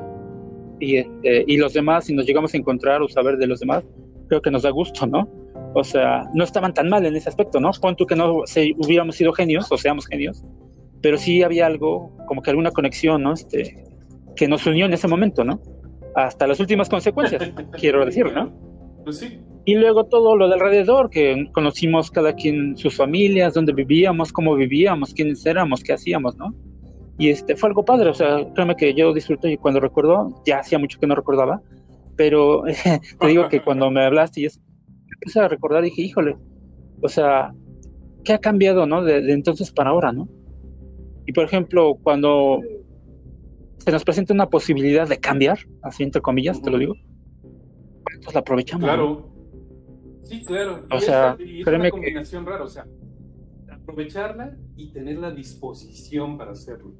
Y, 0.80 0.96
este, 0.96 1.44
y 1.46 1.56
los 1.58 1.74
demás, 1.74 2.06
si 2.06 2.14
nos 2.14 2.26
llegamos 2.26 2.54
a 2.54 2.56
encontrar 2.56 3.02
o 3.02 3.08
saber 3.08 3.36
de 3.36 3.46
los 3.46 3.60
demás, 3.60 3.84
creo 4.28 4.40
que 4.40 4.50
nos 4.50 4.62
da 4.62 4.70
gusto, 4.70 5.06
¿no? 5.06 5.28
O 5.74 5.84
sea, 5.84 6.28
no 6.34 6.44
estaban 6.44 6.72
tan 6.72 6.88
mal 6.88 7.04
en 7.04 7.14
ese 7.14 7.28
aspecto, 7.28 7.60
¿no? 7.60 7.70
Pon 7.80 7.96
tú 7.96 8.06
que 8.06 8.16
no 8.16 8.42
se, 8.46 8.74
hubiéramos 8.78 9.16
sido 9.16 9.32
genios 9.32 9.70
o 9.70 9.76
seamos 9.76 10.06
genios, 10.06 10.42
pero 11.04 11.18
sí 11.18 11.42
había 11.42 11.66
algo, 11.66 12.16
como 12.26 12.40
que 12.40 12.48
alguna 12.48 12.70
conexión, 12.70 13.24
¿no? 13.24 13.34
Este, 13.34 13.84
que 14.36 14.48
nos 14.48 14.66
unió 14.66 14.86
en 14.86 14.94
ese 14.94 15.06
momento, 15.06 15.44
¿no? 15.44 15.60
Hasta 16.14 16.46
las 16.46 16.60
últimas 16.60 16.88
consecuencias, 16.88 17.52
quiero 17.78 18.06
decir, 18.06 18.32
¿no? 18.32 18.50
Pues 19.04 19.18
sí. 19.18 19.38
Y 19.66 19.74
luego 19.74 20.06
todo 20.06 20.34
lo 20.34 20.48
de 20.48 20.54
alrededor, 20.54 21.10
que 21.10 21.46
conocimos 21.52 22.10
cada 22.10 22.32
quien 22.32 22.78
sus 22.78 22.96
familias, 22.96 23.52
dónde 23.52 23.74
vivíamos, 23.74 24.32
cómo 24.32 24.54
vivíamos, 24.54 25.12
quiénes 25.12 25.44
éramos, 25.44 25.82
qué 25.82 25.92
hacíamos, 25.92 26.38
¿no? 26.38 26.54
Y 27.18 27.28
este 27.28 27.54
fue 27.54 27.68
algo 27.68 27.84
padre, 27.84 28.08
o 28.08 28.14
sea, 28.14 28.38
créeme 28.54 28.74
que 28.74 28.94
yo 28.94 29.12
disfruto 29.12 29.46
y 29.46 29.58
cuando 29.58 29.80
recuerdo, 29.80 30.42
ya 30.46 30.60
hacía 30.60 30.78
mucho 30.78 30.98
que 30.98 31.06
no 31.06 31.14
recordaba, 31.14 31.60
pero 32.16 32.62
te 33.20 33.26
digo 33.26 33.50
que 33.50 33.60
cuando 33.60 33.90
me 33.90 34.06
hablaste 34.06 34.40
y 34.40 34.46
eso, 34.46 34.58
empecé 35.12 35.40
a 35.40 35.48
recordar 35.48 35.84
y 35.84 35.90
dije, 35.90 36.00
híjole, 36.00 36.38
o 37.02 37.08
sea, 37.10 37.52
¿qué 38.24 38.32
ha 38.32 38.38
cambiado, 38.38 38.86
no? 38.86 39.04
De, 39.04 39.20
de 39.20 39.34
entonces 39.34 39.70
para 39.70 39.90
ahora, 39.90 40.10
¿no? 40.10 40.30
Y 41.26 41.32
por 41.32 41.44
ejemplo, 41.44 41.96
cuando 42.02 42.60
se 43.78 43.90
nos 43.92 44.04
presenta 44.04 44.32
una 44.34 44.48
posibilidad 44.48 45.08
de 45.08 45.18
cambiar, 45.18 45.58
así 45.82 46.02
entre 46.02 46.20
comillas, 46.22 46.60
te 46.62 46.70
lo 46.70 46.78
digo, 46.78 46.94
pues 48.22 48.34
la 48.34 48.40
aprovechamos. 48.40 48.82
¿no? 48.86 48.92
Claro. 48.92 49.30
Sí, 50.22 50.42
claro. 50.44 50.86
O 50.90 50.96
Y 50.96 51.00
sea, 51.00 51.36
es, 51.38 51.46
y 51.46 51.60
es 51.60 51.66
una 51.66 51.84
que- 51.84 51.90
combinación 51.90 52.46
rara, 52.46 52.64
o 52.64 52.68
sea, 52.68 52.86
aprovecharla 53.70 54.56
y 54.76 54.90
tener 54.92 55.18
la 55.18 55.30
disposición 55.30 56.38
para 56.38 56.52
hacerlo. 56.52 56.92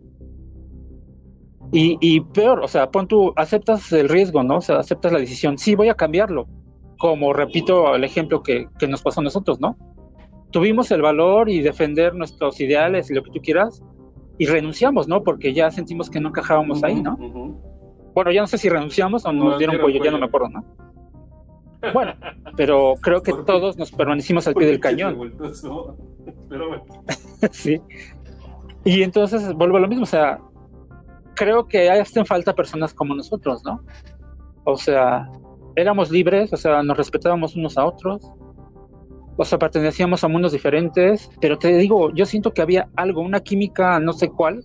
Y, 1.73 1.97
y 2.01 2.21
peor, 2.21 2.61
o 2.61 2.69
sea, 2.69 2.91
pon 2.91 3.09
tú, 3.09 3.33
aceptas 3.37 3.91
el 3.93 4.09
riesgo, 4.09 4.43
¿no? 4.43 4.59
O 4.59 4.61
sea, 4.61 4.79
aceptas 4.79 5.13
la 5.13 5.19
decisión. 5.19 5.57
Sí, 5.57 5.75
voy 5.75 5.89
a 5.89 5.95
cambiarlo. 5.95 6.47
Como 6.99 7.33
repito 7.33 7.95
el 7.95 8.05
ejemplo 8.05 8.43
que, 8.43 8.69
que 8.79 8.87
nos 8.87 9.03
pasó 9.03 9.21
a 9.21 9.25
nosotros, 9.25 9.61
¿no? 9.61 9.77
Tuvimos 10.51 10.91
el 10.91 11.01
valor 11.03 11.49
y 11.49 11.61
defender 11.63 12.15
nuestros 12.15 12.61
ideales 12.61 13.11
y 13.11 13.15
lo 13.15 13.23
que 13.23 13.31
tú 13.33 13.41
quieras 13.41 13.83
y 14.39 14.47
renunciamos, 14.47 15.09
¿no? 15.09 15.23
Porque 15.23 15.53
ya 15.53 15.71
sentimos 15.71 16.11
que 16.11 16.21
no 16.21 16.31
encajábamos 16.31 16.83
ahí, 16.83 17.01
¿no? 17.01 17.17
Bueno, 18.15 18.31
ya 18.31 18.41
no 18.41 18.47
sé 18.47 18.59
si 18.59 18.69
renunciamos 18.69 19.25
o 19.25 19.33
nos, 19.33 19.45
Nos 19.45 19.59
dieron 19.59 19.75
dieron 19.75 19.85
cuello, 19.85 20.05
ya 20.05 20.11
no 20.11 20.19
me 20.19 20.27
acuerdo, 20.27 20.49
¿no? 20.49 20.65
Bueno, 21.93 22.15
pero 22.57 22.95
creo 23.01 23.23
que 23.23 23.33
todos 23.45 23.77
nos 23.77 23.91
permanecimos 23.93 24.47
al 24.47 24.55
pie 24.55 24.67
del 24.67 24.81
cañón. 24.81 25.35
Pero 26.49 26.69
bueno. 26.69 26.85
sí. 27.51 27.81
Y 28.85 29.03
entonces 29.03 29.53
vuelvo 29.55 29.79
a 29.79 29.81
lo 29.81 29.89
mismo, 29.89 30.05
o 30.05 30.07
sea, 30.07 30.39
creo 31.35 31.67
que 31.67 31.91
hacen 31.91 32.25
falta 32.25 32.55
personas 32.55 32.95
como 32.95 33.15
nosotros, 33.15 33.63
¿no? 33.65 33.83
O 34.65 34.77
sea, 34.77 35.29
éramos 35.77 36.11
libres, 36.11 36.53
o 36.53 36.57
sea, 36.57 36.83
nos 36.83 36.97
respetábamos 36.97 37.57
unos 37.57 37.77
a 37.77 37.87
otros, 37.87 38.31
o 39.37 39.45
sea, 39.45 39.59
pertenecíamos 39.59 40.23
a 40.25 40.29
mundos 40.29 40.53
diferentes, 40.53 41.31
pero 41.41 41.59
te 41.59 41.77
digo, 41.77 42.13
yo 42.15 42.25
siento 42.27 42.53
que 42.53 42.63
había 42.63 42.89
algo, 42.97 43.21
una 43.21 43.41
química, 43.41 43.99
no 44.01 44.13
sé 44.13 44.29
cuál, 44.31 44.63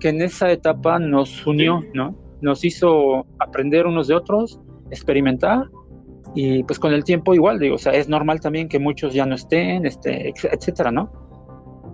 que 0.00 0.08
en 0.10 0.22
esa 0.22 0.50
etapa 0.50 0.98
nos 0.98 1.46
unió, 1.46 1.80
Sí. 1.82 1.88
¿no? 1.94 2.14
Nos 2.40 2.64
hizo 2.64 3.26
aprender 3.38 3.86
unos 3.86 4.08
de 4.08 4.14
otros, 4.14 4.60
experimentar, 4.90 5.64
y 6.34 6.62
pues 6.64 6.78
con 6.78 6.92
el 6.92 7.02
tiempo 7.02 7.34
igual, 7.34 7.58
digo, 7.58 7.76
o 7.76 7.78
sea, 7.78 7.92
es 7.92 8.08
normal 8.08 8.40
también 8.40 8.68
que 8.68 8.78
muchos 8.78 9.14
ya 9.14 9.24
no 9.24 9.34
estén, 9.34 9.86
este, 9.86 10.28
etcétera, 10.52 10.90
¿no? 10.90 11.10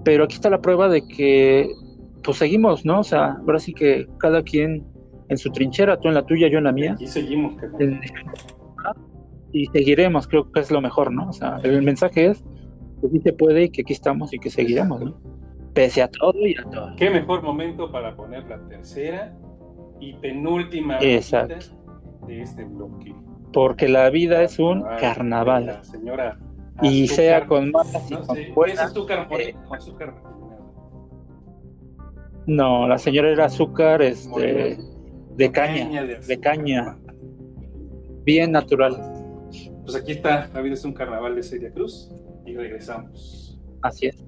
Pero 0.05 0.25
aquí 0.25 0.35
está 0.35 0.51
la 0.51 0.61
prueba 0.61 0.89
de 0.89 1.07
que, 1.07 1.69
pues 2.25 2.39
seguimos, 2.39 2.85
¿no? 2.85 3.01
O 3.01 3.05
sea, 3.05 3.37
ahora 3.47 3.59
sí 3.61 3.73
que 3.73 4.07
cada 4.19 4.43
quien 4.43 4.85
en 5.29 5.37
su 5.39 5.51
trinchera, 5.51 5.97
tú 5.99 6.09
en 6.09 6.15
la 6.15 6.25
tuya, 6.27 6.49
yo 6.49 6.59
en 6.59 6.65
la 6.65 6.73
mía, 6.73 6.93
Aquí 6.95 7.07
seguimos, 7.07 7.55
en- 7.79 8.01
y 9.53 9.67
seguiremos, 9.67 10.27
creo 10.27 10.51
que 10.51 10.61
es 10.61 10.71
lo 10.71 10.81
mejor, 10.81 11.13
¿no? 11.13 11.29
O 11.29 11.33
sea, 11.33 11.59
el 11.63 11.83
mensaje 11.83 12.27
es 12.27 12.43
que 13.01 13.09
sí 13.09 13.21
se 13.21 13.33
puede 13.33 13.65
y 13.65 13.69
que 13.71 13.83
aquí 13.83 13.93
estamos 13.93 14.33
y 14.33 14.39
que 14.39 14.51
seguiremos, 14.51 15.01
¿no? 15.03 15.15
Pese 15.75 16.03
a 16.03 16.09
todo 16.09 16.35
y 16.47 16.55
a 16.59 16.65
todo. 16.71 16.95
Qué 16.97 17.11
mejor 17.11 17.43
momento 17.43 17.91
para 17.91 18.15
poner 18.17 18.45
la 18.49 18.59
tercera 18.69 19.35
y 20.01 20.15
penúltima 20.15 20.99
Exacto. 21.01 21.55
de 22.27 22.43
este 22.43 22.65
bloque. 22.65 23.15
Porque 23.53 23.89
la 23.89 24.09
vida 24.11 24.43
es 24.43 24.59
un 24.59 24.83
carnaval. 25.01 25.67
La 25.67 25.83
señora 25.85 26.39
Y 26.83 27.05
Azúcar. 27.05 27.17
sea 27.17 27.47
con 27.47 27.71
malas 27.71 28.11
y 28.11 28.15
No 28.15 28.23
con 28.27 28.37
sé, 28.37 28.43
¿es 28.49 28.55
buenas. 28.55 28.81
azúcar 28.81 29.29
eh, 29.39 29.55
azúcar? 29.71 30.15
No, 32.47 32.89
la 32.89 32.99
señora 32.99 33.31
era 33.31 33.45
azúcar 33.45 34.03
este, 34.03 34.77
de 35.37 35.53
caña, 35.53 36.03
de, 36.03 36.17
de 36.17 36.41
caña, 36.41 36.99
bien 38.25 38.53
natural. 38.53 39.12
Pues 39.83 39.97
aquí 39.97 40.13
está, 40.13 40.49
la 40.55 40.61
vida 40.61 40.75
es 40.75 40.85
un 40.85 40.95
carnaval 40.95 41.35
de 41.35 41.43
Celia 41.43 41.73
Cruz 41.73 42.11
y 42.47 42.55
regresamos. 42.55 43.61
Así 43.83 44.07
es. 44.07 44.25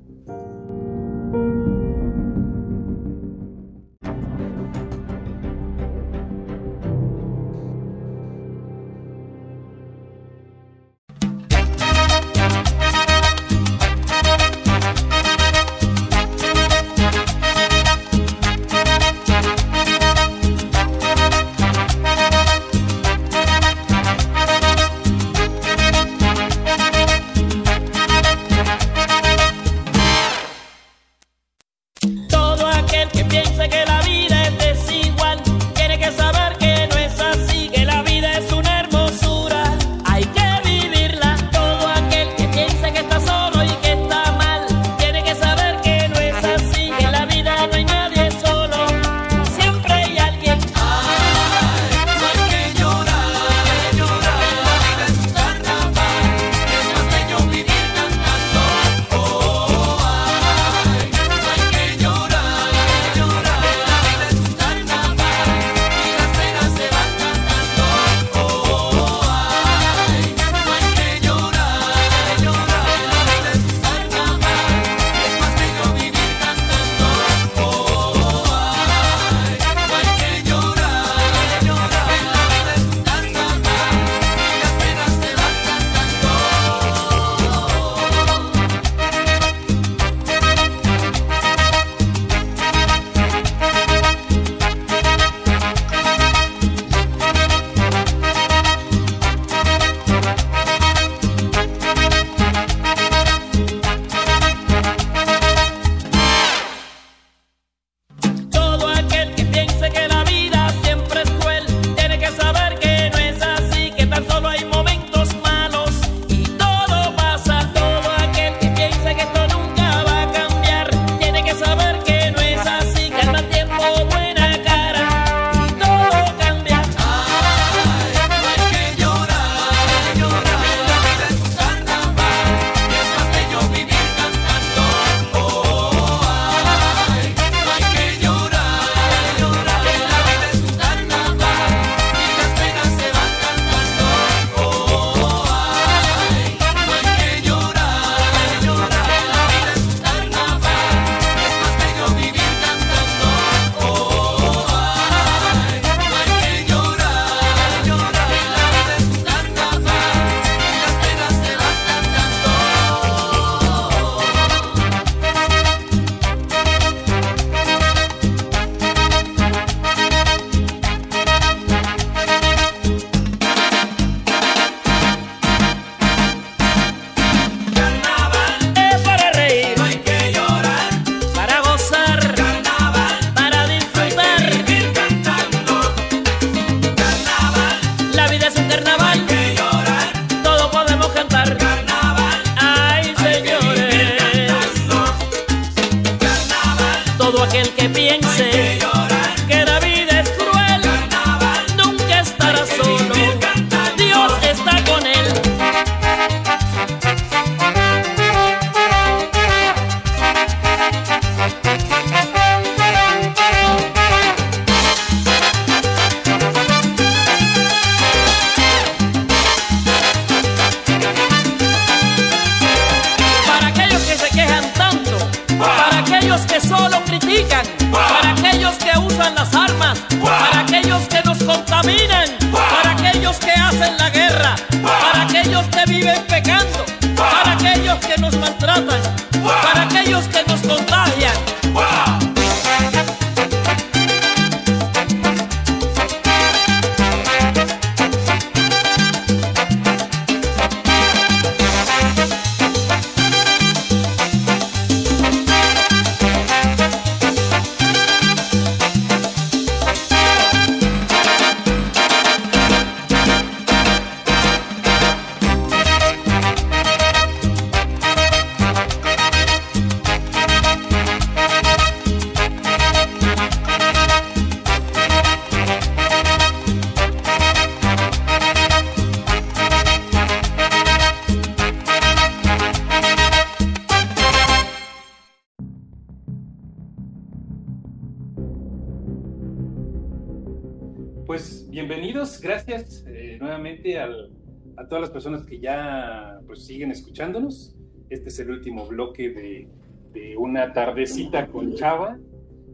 A 294.77 294.87
todas 294.87 295.03
las 295.03 295.11
personas 295.11 295.45
que 295.45 295.59
ya 295.61 296.41
pues, 296.47 296.65
siguen 296.65 296.91
escuchándonos. 296.91 297.77
Este 298.11 298.29
es 298.29 298.39
el 298.41 298.51
último 298.51 298.87
bloque 298.87 299.31
de, 299.31 299.69
de 300.13 300.37
una 300.37 300.73
tardecita 300.73 301.47
con 301.49 301.75
Chava. 301.75 302.19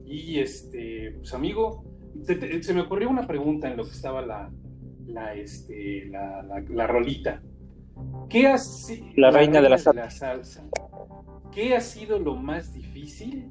Y 0.06 0.38
este, 0.40 1.12
pues 1.18 1.32
amigo, 1.34 1.84
se, 2.22 2.34
te- 2.36 2.62
se 2.62 2.74
me 2.74 2.80
ocurrió 2.82 3.08
una 3.08 3.26
pregunta 3.26 3.70
en 3.70 3.76
lo 3.76 3.84
que 3.84 3.90
estaba 3.90 4.20
la, 4.22 4.50
la, 5.06 5.34
este, 5.34 6.06
la, 6.06 6.42
la- 6.42 6.60
la 6.68 6.86
rolita. 6.86 7.42
¿Qué 8.28 8.46
ha 8.48 8.58
si- 8.58 9.12
La 9.16 9.30
reina 9.30 9.60
de 9.60 9.68
la 9.68 9.78
salsa. 9.78 10.10
salsa. 10.10 10.64
¿Qué 11.52 11.74
ha 11.76 11.80
sido 11.80 12.18
lo 12.18 12.34
más 12.36 12.72
difícil 12.74 13.50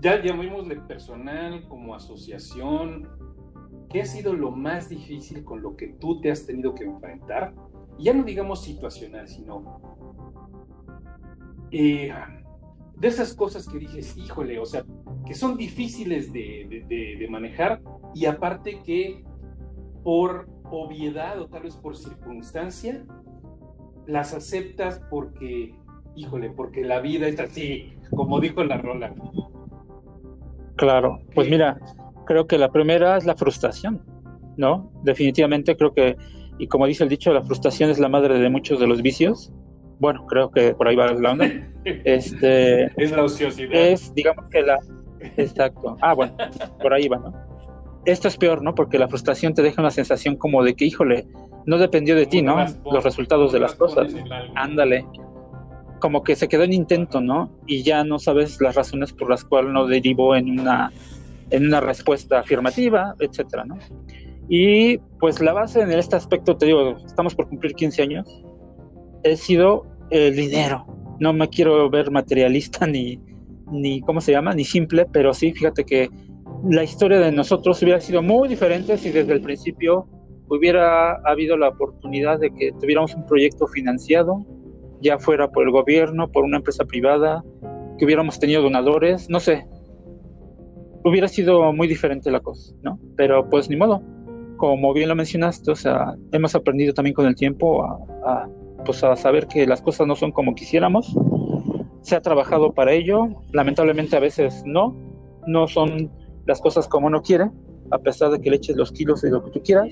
ya 0.00 0.22
llamémosle 0.22 0.76
personal 0.76 1.66
como 1.68 1.94
asociación, 1.94 3.08
¿qué 3.90 4.02
ha 4.02 4.06
sido 4.06 4.34
lo 4.34 4.50
más 4.50 4.88
difícil 4.88 5.44
con 5.44 5.62
lo 5.62 5.76
que 5.76 5.88
tú 5.88 6.20
te 6.20 6.30
has 6.30 6.46
tenido 6.46 6.74
que 6.74 6.84
enfrentar? 6.84 7.54
Y 7.98 8.04
ya 8.04 8.12
no 8.14 8.22
digamos 8.24 8.62
situacional, 8.62 9.26
sino 9.28 9.80
eh, 11.70 12.12
de 12.96 13.08
esas 13.08 13.34
cosas 13.34 13.68
que 13.68 13.78
dices, 13.78 14.16
híjole, 14.16 14.58
o 14.58 14.66
sea, 14.66 14.84
que 15.26 15.34
son 15.34 15.56
difíciles 15.56 16.32
de, 16.32 16.66
de- 16.68 16.84
de- 16.88 17.16
de 17.18 17.28
manejar 17.28 17.80
y 18.14 18.26
aparte 18.26 18.80
que 18.84 19.24
por 20.02 20.48
obviedad 20.70 21.40
o 21.40 21.48
tal 21.48 21.62
vez 21.64 21.76
por 21.76 21.96
circunstancia, 21.96 23.04
las 24.06 24.32
aceptas 24.34 25.00
porque, 25.10 25.74
híjole, 26.14 26.50
porque 26.50 26.82
la 26.84 27.00
vida 27.00 27.28
es 27.28 27.38
así, 27.40 27.92
como 28.14 28.40
dijo 28.40 28.64
la 28.64 28.78
rola. 28.78 29.14
Claro, 30.76 31.20
pues 31.34 31.50
mira, 31.50 31.78
creo 32.28 32.46
que 32.46 32.58
la 32.58 32.70
primera 32.70 33.16
es 33.16 33.24
la 33.24 33.34
frustración, 33.34 34.02
¿no? 34.58 34.92
Definitivamente 35.02 35.74
creo 35.78 35.94
que, 35.94 36.14
y 36.58 36.66
como 36.66 36.86
dice 36.86 37.02
el 37.02 37.08
dicho, 37.08 37.32
la 37.32 37.42
frustración 37.42 37.88
es 37.88 37.98
la 37.98 38.10
madre 38.10 38.38
de 38.38 38.50
muchos 38.50 38.78
de 38.78 38.86
los 38.86 39.00
vicios. 39.00 39.50
Bueno, 39.98 40.26
creo 40.26 40.50
que 40.50 40.74
por 40.74 40.86
ahí 40.86 40.94
va 40.94 41.10
la 41.12 41.32
onda. 41.32 41.50
Este, 42.04 42.84
Es 43.02 43.12
la 43.12 43.24
ociosidad. 43.24 43.72
es, 43.72 44.14
digamos 44.14 44.44
que 44.50 44.60
la... 44.60 44.78
Exacto. 45.38 45.96
Ah, 46.02 46.12
bueno, 46.12 46.36
por 46.82 46.92
ahí 46.92 47.08
va, 47.08 47.16
¿no? 47.16 47.32
Esto 48.04 48.28
es 48.28 48.36
peor, 48.36 48.62
¿no? 48.62 48.74
Porque 48.74 48.98
la 48.98 49.08
frustración 49.08 49.54
te 49.54 49.62
deja 49.62 49.80
una 49.80 49.90
sensación 49.90 50.36
como 50.36 50.62
de 50.62 50.74
que, 50.74 50.84
híjole, 50.84 51.26
no 51.64 51.78
dependió 51.78 52.14
de 52.14 52.26
ti, 52.26 52.42
¿no? 52.42 52.62
Los 52.92 53.04
resultados 53.04 53.52
de 53.52 53.60
las 53.60 53.74
cosas. 53.74 54.14
Ándale. 54.54 55.06
Como 55.98 56.22
que 56.22 56.36
se 56.36 56.46
quedó 56.46 56.62
en 56.64 56.74
intento, 56.74 57.22
¿no? 57.22 57.50
Y 57.66 57.82
ya 57.82 58.04
no 58.04 58.18
sabes 58.18 58.60
las 58.60 58.74
razones 58.74 59.14
por 59.14 59.30
las 59.30 59.44
cuales 59.44 59.72
no 59.72 59.86
derivó 59.86 60.36
en 60.36 60.60
una, 60.60 60.92
en 61.50 61.66
una 61.66 61.80
respuesta 61.80 62.40
afirmativa, 62.40 63.14
etcétera, 63.20 63.64
¿no? 63.64 63.78
Y 64.48 64.98
pues 65.20 65.40
la 65.40 65.52
base 65.52 65.80
en 65.80 65.92
este 65.92 66.16
aspecto, 66.16 66.56
te 66.56 66.66
digo, 66.66 66.96
estamos 67.04 67.34
por 67.34 67.48
cumplir 67.48 67.74
15 67.74 68.02
años, 68.02 68.44
he 69.22 69.36
sido 69.36 69.86
el 70.10 70.34
dinero. 70.34 70.86
No 71.20 71.32
me 71.32 71.48
quiero 71.48 71.90
ver 71.90 72.10
materialista 72.10 72.86
ni, 72.86 73.20
ni, 73.70 74.00
¿cómo 74.00 74.20
se 74.20 74.32
llama? 74.32 74.54
Ni 74.54 74.64
simple, 74.64 75.06
pero 75.12 75.34
sí, 75.34 75.52
fíjate 75.52 75.84
que 75.84 76.08
la 76.68 76.82
historia 76.82 77.18
de 77.18 77.32
nosotros 77.32 77.82
hubiera 77.82 78.00
sido 78.00 78.22
muy 78.22 78.48
diferente 78.48 78.96
si 78.96 79.10
desde 79.10 79.32
el 79.32 79.40
principio 79.40 80.06
hubiera 80.48 81.16
habido 81.24 81.56
la 81.56 81.68
oportunidad 81.68 82.38
de 82.38 82.50
que 82.50 82.72
tuviéramos 82.80 83.14
un 83.14 83.26
proyecto 83.26 83.66
financiado, 83.66 84.44
ya 85.00 85.18
fuera 85.18 85.50
por 85.50 85.64
el 85.64 85.70
gobierno, 85.70 86.30
por 86.30 86.44
una 86.44 86.56
empresa 86.56 86.84
privada, 86.84 87.44
que 87.98 88.04
hubiéramos 88.04 88.38
tenido 88.38 88.62
donadores, 88.62 89.28
no 89.28 89.40
sé. 89.40 89.66
Hubiera 91.08 91.28
sido 91.28 91.72
muy 91.72 91.88
diferente 91.88 92.30
la 92.30 92.40
cosa, 92.40 92.74
¿no? 92.82 92.98
Pero 93.16 93.48
pues 93.48 93.68
ni 93.70 93.76
modo. 93.76 94.02
Como 94.56 94.92
bien 94.92 95.08
lo 95.08 95.14
mencionaste, 95.14 95.70
o 95.70 95.76
sea, 95.76 96.16
hemos 96.32 96.54
aprendido 96.54 96.92
también 96.92 97.14
con 97.14 97.26
el 97.26 97.36
tiempo 97.36 97.84
a, 97.84 97.98
a, 98.26 98.48
pues 98.84 99.02
a 99.04 99.14
saber 99.16 99.46
que 99.46 99.66
las 99.66 99.80
cosas 99.80 100.06
no 100.06 100.16
son 100.16 100.32
como 100.32 100.54
quisiéramos. 100.54 101.16
Se 102.02 102.16
ha 102.16 102.20
trabajado 102.20 102.72
para 102.72 102.92
ello, 102.92 103.28
lamentablemente 103.52 104.16
a 104.16 104.20
veces 104.20 104.62
no, 104.66 104.96
no 105.46 105.68
son 105.68 106.10
las 106.46 106.60
cosas 106.60 106.88
como 106.88 107.06
uno 107.06 107.22
quiere, 107.22 107.50
a 107.90 107.98
pesar 107.98 108.30
de 108.30 108.40
que 108.40 108.50
le 108.50 108.56
eches 108.56 108.76
los 108.76 108.92
kilos 108.92 109.22
y 109.24 109.30
lo 109.30 109.44
que 109.44 109.50
tú 109.50 109.62
quieras. 109.62 109.88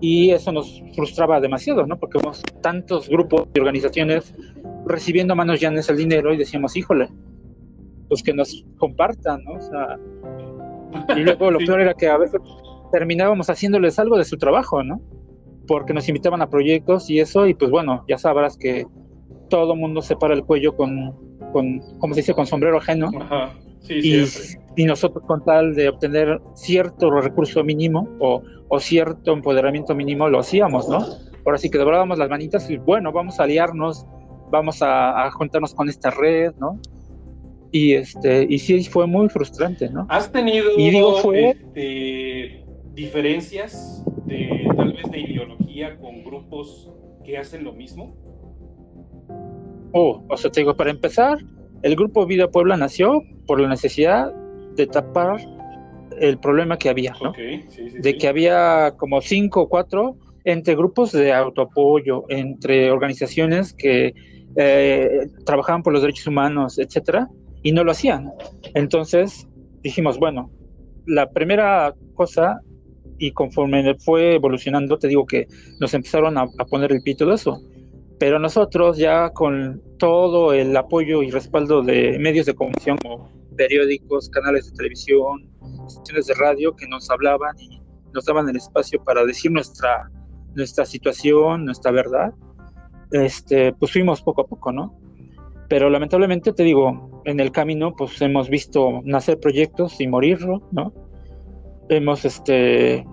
Y 0.00 0.30
eso 0.30 0.50
nos 0.50 0.82
frustraba 0.94 1.40
demasiado, 1.40 1.86
¿no? 1.86 1.98
Porque 1.98 2.18
vemos 2.18 2.42
tantos 2.62 3.08
grupos 3.08 3.48
y 3.54 3.60
organizaciones 3.60 4.34
recibiendo 4.86 5.34
a 5.34 5.36
manos 5.36 5.60
llanas 5.60 5.88
el 5.90 5.98
dinero 5.98 6.32
y 6.32 6.38
decíamos, 6.38 6.76
híjole, 6.76 7.08
pues 8.10 8.22
que 8.22 8.34
nos 8.34 8.66
compartan, 8.76 9.42
¿no? 9.44 9.52
O 9.52 9.60
sea, 9.62 9.96
y 11.16 11.20
luego 11.24 11.50
lo 11.50 11.58
Sí. 11.60 11.66
peor 11.66 11.80
era 11.80 11.94
que 11.94 12.08
a 12.08 12.18
veces 12.18 12.40
terminábamos 12.92 13.48
haciéndoles 13.48 13.98
algo 13.98 14.18
de 14.18 14.24
su 14.24 14.36
trabajo, 14.36 14.82
¿no? 14.82 15.00
Porque 15.66 15.94
nos 15.94 16.08
invitaban 16.08 16.42
a 16.42 16.50
proyectos 16.50 17.08
y 17.08 17.20
eso, 17.20 17.46
y 17.46 17.54
pues 17.54 17.70
bueno, 17.70 18.04
ya 18.08 18.18
sabrás 18.18 18.56
que 18.58 18.84
todo 19.48 19.74
mundo 19.76 20.02
se 20.02 20.16
para 20.16 20.34
el 20.34 20.44
cuello 20.44 20.76
con, 20.76 21.14
con 21.52 21.80
¿cómo 21.98 22.12
se 22.14 22.20
dice?, 22.20 22.34
con 22.34 22.46
sombrero 22.46 22.76
ajeno. 22.78 23.10
Ajá. 23.20 23.52
Sí, 23.80 23.94
Y, 23.94 24.26
siempre. 24.26 24.64
y 24.76 24.84
nosotros 24.84 25.24
con 25.26 25.42
tal 25.44 25.74
de 25.74 25.88
obtener 25.88 26.40
cierto 26.54 27.10
recurso 27.12 27.64
mínimo 27.64 28.08
o, 28.18 28.42
o 28.68 28.78
cierto 28.80 29.32
empoderamiento 29.32 29.94
mínimo 29.94 30.28
lo 30.28 30.40
hacíamos, 30.40 30.88
¿no? 30.88 30.98
Ahora 31.46 31.56
sí 31.58 31.70
que 31.70 31.78
doblábamos 31.78 32.18
las 32.18 32.28
manitas 32.28 32.68
y 32.68 32.76
bueno, 32.76 33.10
vamos 33.12 33.40
a 33.40 33.44
aliarnos, 33.44 34.04
vamos 34.50 34.82
a, 34.82 35.24
a 35.24 35.30
juntarnos 35.30 35.74
con 35.74 35.88
esta 35.88 36.10
red, 36.10 36.52
¿no? 36.58 36.78
Y 37.72 37.94
este, 37.94 38.46
y 38.48 38.58
sí 38.58 38.82
fue 38.84 39.06
muy 39.06 39.28
frustrante, 39.28 39.88
¿no? 39.90 40.06
¿Has 40.08 40.30
tenido 40.32 40.66
Y 40.76 40.90
digo, 40.90 41.14
fue- 41.16 41.50
este, 41.50 42.64
diferencias 42.94 44.04
de 44.26 44.66
tal 44.76 44.92
vez 44.92 45.10
de 45.10 45.20
ideología 45.20 45.96
con 45.98 46.24
grupos 46.24 46.90
que 47.24 47.38
hacen 47.38 47.62
lo 47.64 47.72
mismo? 47.72 48.16
Oh, 49.92 50.22
o 50.28 50.36
sea, 50.36 50.50
te 50.50 50.60
digo, 50.60 50.74
para 50.76 50.90
empezar, 50.90 51.38
el 51.82 51.96
grupo 51.96 52.26
Vida 52.26 52.48
Puebla 52.48 52.76
nació 52.76 53.22
por 53.46 53.60
la 53.60 53.68
necesidad 53.68 54.32
de 54.76 54.86
tapar 54.86 55.40
el 56.20 56.38
problema 56.38 56.76
que 56.76 56.88
había, 56.88 57.14
¿no? 57.22 57.30
Ok, 57.30 57.38
sí, 57.68 57.88
sí, 57.90 57.98
de 57.98 58.12
sí. 58.12 58.18
que 58.18 58.28
había 58.28 58.94
como 58.96 59.20
cinco 59.20 59.62
o 59.62 59.68
cuatro 59.68 60.16
entre 60.44 60.74
grupos 60.74 61.12
de 61.12 61.32
autoapoyo, 61.32 62.24
entre 62.28 62.90
organizaciones 62.90 63.74
que 63.74 64.14
eh, 64.56 65.26
trabajaban 65.44 65.82
por 65.82 65.92
los 65.92 66.02
derechos 66.02 66.26
humanos, 66.26 66.78
etcétera, 66.78 67.28
y 67.62 67.72
no 67.72 67.84
lo 67.84 67.92
hacían. 67.92 68.32
Entonces 68.74 69.46
dijimos, 69.82 70.18
bueno, 70.18 70.50
la 71.06 71.30
primera 71.30 71.94
cosa, 72.14 72.60
y 73.18 73.32
conforme 73.32 73.94
fue 73.98 74.36
evolucionando, 74.36 74.98
te 74.98 75.08
digo 75.08 75.26
que 75.26 75.46
nos 75.80 75.94
empezaron 75.94 76.38
a, 76.38 76.46
poner 76.70 76.92
el 76.92 77.02
pito 77.02 77.26
de 77.26 77.34
eso. 77.34 77.60
Pero 78.18 78.38
nosotros 78.38 78.98
ya 78.98 79.30
con 79.30 79.82
todo 79.98 80.52
el 80.52 80.76
apoyo 80.76 81.22
y 81.22 81.30
respaldo 81.30 81.82
de 81.82 82.18
medios 82.18 82.46
de 82.46 82.54
comunicación 82.54 82.98
como 82.98 83.30
periódicos, 83.56 84.28
canales 84.30 84.70
de 84.70 84.76
televisión, 84.76 85.48
estaciones 85.86 86.26
de 86.26 86.34
radio 86.34 86.74
que 86.76 86.86
nos 86.86 87.10
hablaban 87.10 87.58
y 87.58 87.80
nos 88.12 88.24
daban 88.24 88.48
el 88.48 88.56
espacio 88.56 89.02
para 89.02 89.24
decir 89.24 89.50
nuestra, 89.50 90.10
nuestra 90.54 90.84
situación, 90.84 91.64
nuestra 91.64 91.90
verdad, 91.92 92.32
este, 93.10 93.72
pues 93.72 93.92
fuimos 93.92 94.22
poco 94.22 94.42
a 94.42 94.46
poco, 94.46 94.72
¿no? 94.72 94.99
Pero 95.70 95.88
lamentablemente 95.88 96.52
te 96.52 96.64
digo, 96.64 97.22
en 97.24 97.38
el 97.40 97.52
camino 97.52 97.94
pues 97.96 98.20
hemos 98.20 98.50
visto 98.50 99.00
nacer 99.04 99.38
proyectos 99.38 100.00
y 100.00 100.08
morirlo, 100.08 100.68
¿no? 100.72 100.92
Hemos 101.88 102.24
este 102.24 103.06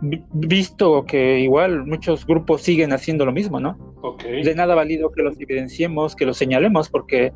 vi- 0.00 0.22
visto 0.32 1.04
que 1.04 1.40
igual 1.40 1.84
muchos 1.86 2.24
grupos 2.24 2.62
siguen 2.62 2.92
haciendo 2.92 3.26
lo 3.26 3.32
mismo, 3.32 3.58
¿no? 3.60 3.76
De 4.44 4.54
nada 4.54 4.76
valido 4.76 5.10
que 5.10 5.22
los 5.22 5.38
evidenciemos, 5.40 6.14
que 6.14 6.24
los 6.24 6.36
señalemos, 6.36 6.88
porque 6.88 7.32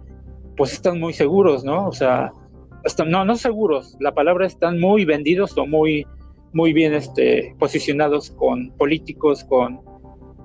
pues 0.56 0.72
están 0.72 1.00
muy 1.00 1.12
seguros, 1.12 1.64
¿no? 1.64 1.88
O 1.88 1.92
sea, 1.92 2.32
están, 2.84 3.10
no, 3.10 3.24
no 3.24 3.34
seguros, 3.34 3.96
la 3.98 4.14
palabra 4.14 4.46
están 4.46 4.78
muy 4.78 5.04
vendidos 5.04 5.58
o 5.58 5.66
muy, 5.66 6.06
muy 6.52 6.72
bien 6.72 6.94
este, 6.94 7.56
posicionados 7.58 8.30
con 8.30 8.70
políticos, 8.78 9.42
con, 9.42 9.80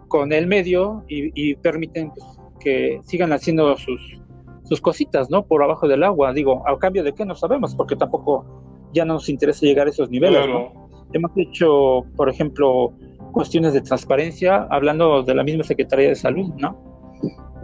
con 0.08 0.34
el 0.34 0.48
medio 0.48 1.04
y, 1.08 1.30
y 1.36 1.56
permiten 1.56 2.10
pues, 2.10 2.26
que 2.60 3.02
sigan 3.04 3.34
haciendo 3.34 3.76
sus, 3.78 4.20
sus 4.64 4.82
cositas, 4.82 5.30
¿no? 5.30 5.46
Por 5.46 5.64
abajo 5.64 5.88
del 5.88 6.04
agua, 6.04 6.34
digo, 6.34 6.68
a 6.68 6.78
cambio 6.78 7.04
de 7.04 7.14
qué 7.14 7.26
no 7.26 7.36
sabemos, 7.36 7.76
porque 7.76 7.96
tampoco 7.96 8.46
ya 8.94 9.06
no 9.06 9.16
nos 9.16 9.30
interesa 9.30 9.66
llegar 9.66 9.88
a 9.88 9.90
esos 9.90 10.10
niveles, 10.10 10.48
¿no? 10.48 10.72
Claro. 10.72 10.90
Hemos 11.14 11.32
hecho, 11.36 12.06
por 12.16 12.30
ejemplo, 12.30 12.94
cuestiones 13.32 13.74
de 13.74 13.82
transparencia, 13.82 14.68
hablando 14.70 15.24
de 15.24 15.36
la 15.36 15.44
misma 15.44 15.64
Secretaría 15.64 16.10
de 16.10 16.16
Salud, 16.16 16.52
¿no? 16.58 16.78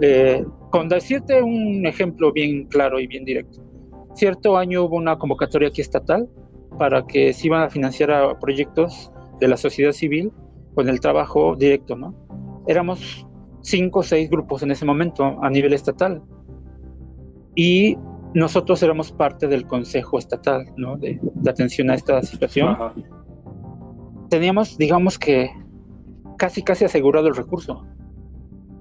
Eh, 0.01 0.43
con 0.69 0.89
decirte 0.89 1.41
un 1.41 1.85
ejemplo 1.85 2.31
bien 2.31 2.65
claro 2.65 2.99
y 2.99 3.07
bien 3.07 3.23
directo. 3.25 3.61
Cierto 4.13 4.57
año 4.57 4.83
hubo 4.83 4.97
una 4.97 5.17
convocatoria 5.17 5.69
aquí 5.69 5.81
estatal 5.81 6.27
para 6.77 7.05
que 7.05 7.33
se 7.33 7.47
iban 7.47 7.63
a 7.63 7.69
financiar 7.69 8.11
a 8.11 8.39
proyectos 8.39 9.11
de 9.39 9.47
la 9.47 9.57
sociedad 9.57 9.91
civil 9.91 10.31
con 10.75 10.89
el 10.89 10.99
trabajo 10.99 11.55
directo, 11.55 11.95
¿no? 11.95 12.15
Éramos 12.67 13.27
cinco 13.61 13.99
o 13.99 14.03
seis 14.03 14.29
grupos 14.29 14.63
en 14.63 14.71
ese 14.71 14.85
momento 14.85 15.23
a 15.41 15.49
nivel 15.49 15.73
estatal. 15.73 16.21
Y 17.55 17.97
nosotros 18.33 18.81
éramos 18.81 19.11
parte 19.11 19.47
del 19.47 19.65
Consejo 19.67 20.17
Estatal, 20.17 20.65
¿no? 20.77 20.97
De, 20.97 21.19
de 21.21 21.49
atención 21.49 21.89
a 21.89 21.95
esta 21.95 22.21
situación. 22.23 22.69
Ajá. 22.69 22.93
Teníamos, 24.29 24.77
digamos 24.77 25.19
que, 25.19 25.49
casi, 26.37 26.63
casi 26.63 26.85
asegurado 26.85 27.27
el 27.27 27.35
recurso. 27.35 27.85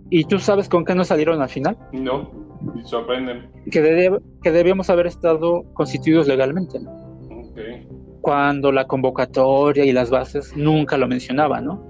¿Y 0.08 0.24
tú 0.24 0.38
sabes 0.38 0.68
con 0.68 0.84
qué 0.84 0.94
nos 0.94 1.08
salieron 1.08 1.40
al 1.42 1.48
final? 1.48 1.76
No, 1.92 2.30
sorprenden. 2.84 3.50
Que, 3.70 3.80
debe- 3.82 4.20
que 4.42 4.50
debíamos 4.52 4.88
haber 4.90 5.06
estado 5.06 5.64
constituidos 5.74 6.26
legalmente, 6.28 6.78
¿no? 6.80 6.90
Ok. 7.50 7.58
cuando 8.20 8.70
la 8.70 8.86
convocatoria 8.86 9.84
y 9.84 9.92
las 9.92 10.10
bases 10.10 10.54
nunca 10.56 10.96
lo 10.98 11.08
mencionaban, 11.08 11.64
¿no? 11.64 11.89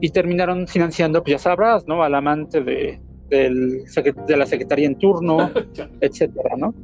Y 0.00 0.10
terminaron 0.10 0.66
financiando, 0.66 1.22
pues 1.22 1.32
ya 1.32 1.38
sabrás, 1.38 1.86
¿no? 1.86 2.02
Al 2.02 2.14
amante 2.14 2.62
de, 2.62 3.00
del 3.28 3.84
de 4.26 4.36
la 4.36 4.46
secretaría 4.46 4.86
en 4.86 4.98
turno, 4.98 5.50
etcétera, 6.00 6.56
¿no? 6.56 6.74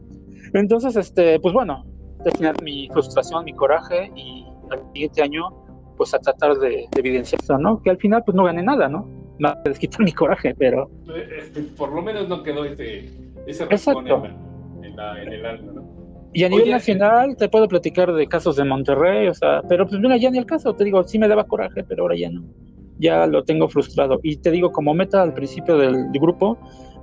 Entonces, 0.52 0.96
este, 0.96 1.38
pues 1.40 1.52
bueno, 1.54 1.84
final 2.32 2.54
mi 2.62 2.88
frustración, 2.92 3.44
mi 3.44 3.52
coraje 3.52 4.10
y 4.16 4.44
al 4.70 4.80
siguiente 4.92 5.22
año, 5.22 5.42
pues 5.96 6.14
a 6.14 6.18
tratar 6.18 6.56
de, 6.56 6.86
de 6.90 7.00
evidenciar 7.00 7.40
eso, 7.42 7.58
¿no? 7.58 7.82
Que 7.82 7.90
al 7.90 7.98
final, 7.98 8.22
pues 8.24 8.34
no 8.34 8.44
gané 8.44 8.62
nada, 8.62 8.88
¿no? 8.88 9.06
Más 9.38 9.56
que 9.64 9.70
desquitar 9.70 10.02
mi 10.02 10.12
coraje, 10.12 10.54
pero 10.56 10.88
Eh, 11.08 11.28
este, 11.38 11.62
por 11.76 11.92
lo 11.92 12.02
menos 12.02 12.28
no 12.28 12.42
quedó 12.42 12.64
ese, 12.64 13.10
ese 13.46 13.64
Exacto. 13.64 14.24
en, 14.24 14.84
en, 14.84 14.98
en 14.98 15.32
el 15.32 15.46
alma, 15.46 15.72
¿no? 15.72 15.94
Y 16.32 16.42
a 16.42 16.48
nivel 16.48 16.64
Oye, 16.64 16.72
nacional 16.72 17.36
te 17.36 17.48
puedo 17.48 17.68
platicar 17.68 18.12
de 18.12 18.26
casos 18.26 18.56
de 18.56 18.64
Monterrey, 18.64 19.28
o 19.28 19.34
sea, 19.34 19.62
pero 19.68 19.86
pues 19.86 20.00
mira, 20.00 20.16
ya 20.16 20.30
ni 20.30 20.38
el 20.38 20.46
caso, 20.46 20.74
te 20.74 20.82
digo, 20.82 21.04
sí 21.04 21.16
me 21.16 21.28
daba 21.28 21.44
coraje, 21.44 21.84
pero 21.84 22.02
ahora 22.02 22.16
ya 22.16 22.28
no. 22.28 22.42
Ya 22.98 23.26
lo 23.26 23.44
tengo 23.44 23.68
frustrado. 23.68 24.20
Y 24.22 24.36
te 24.36 24.50
digo, 24.50 24.72
como 24.72 24.94
meta 24.94 25.22
al 25.22 25.34
principio 25.34 25.76
del, 25.76 26.10
grupo, 26.12 26.58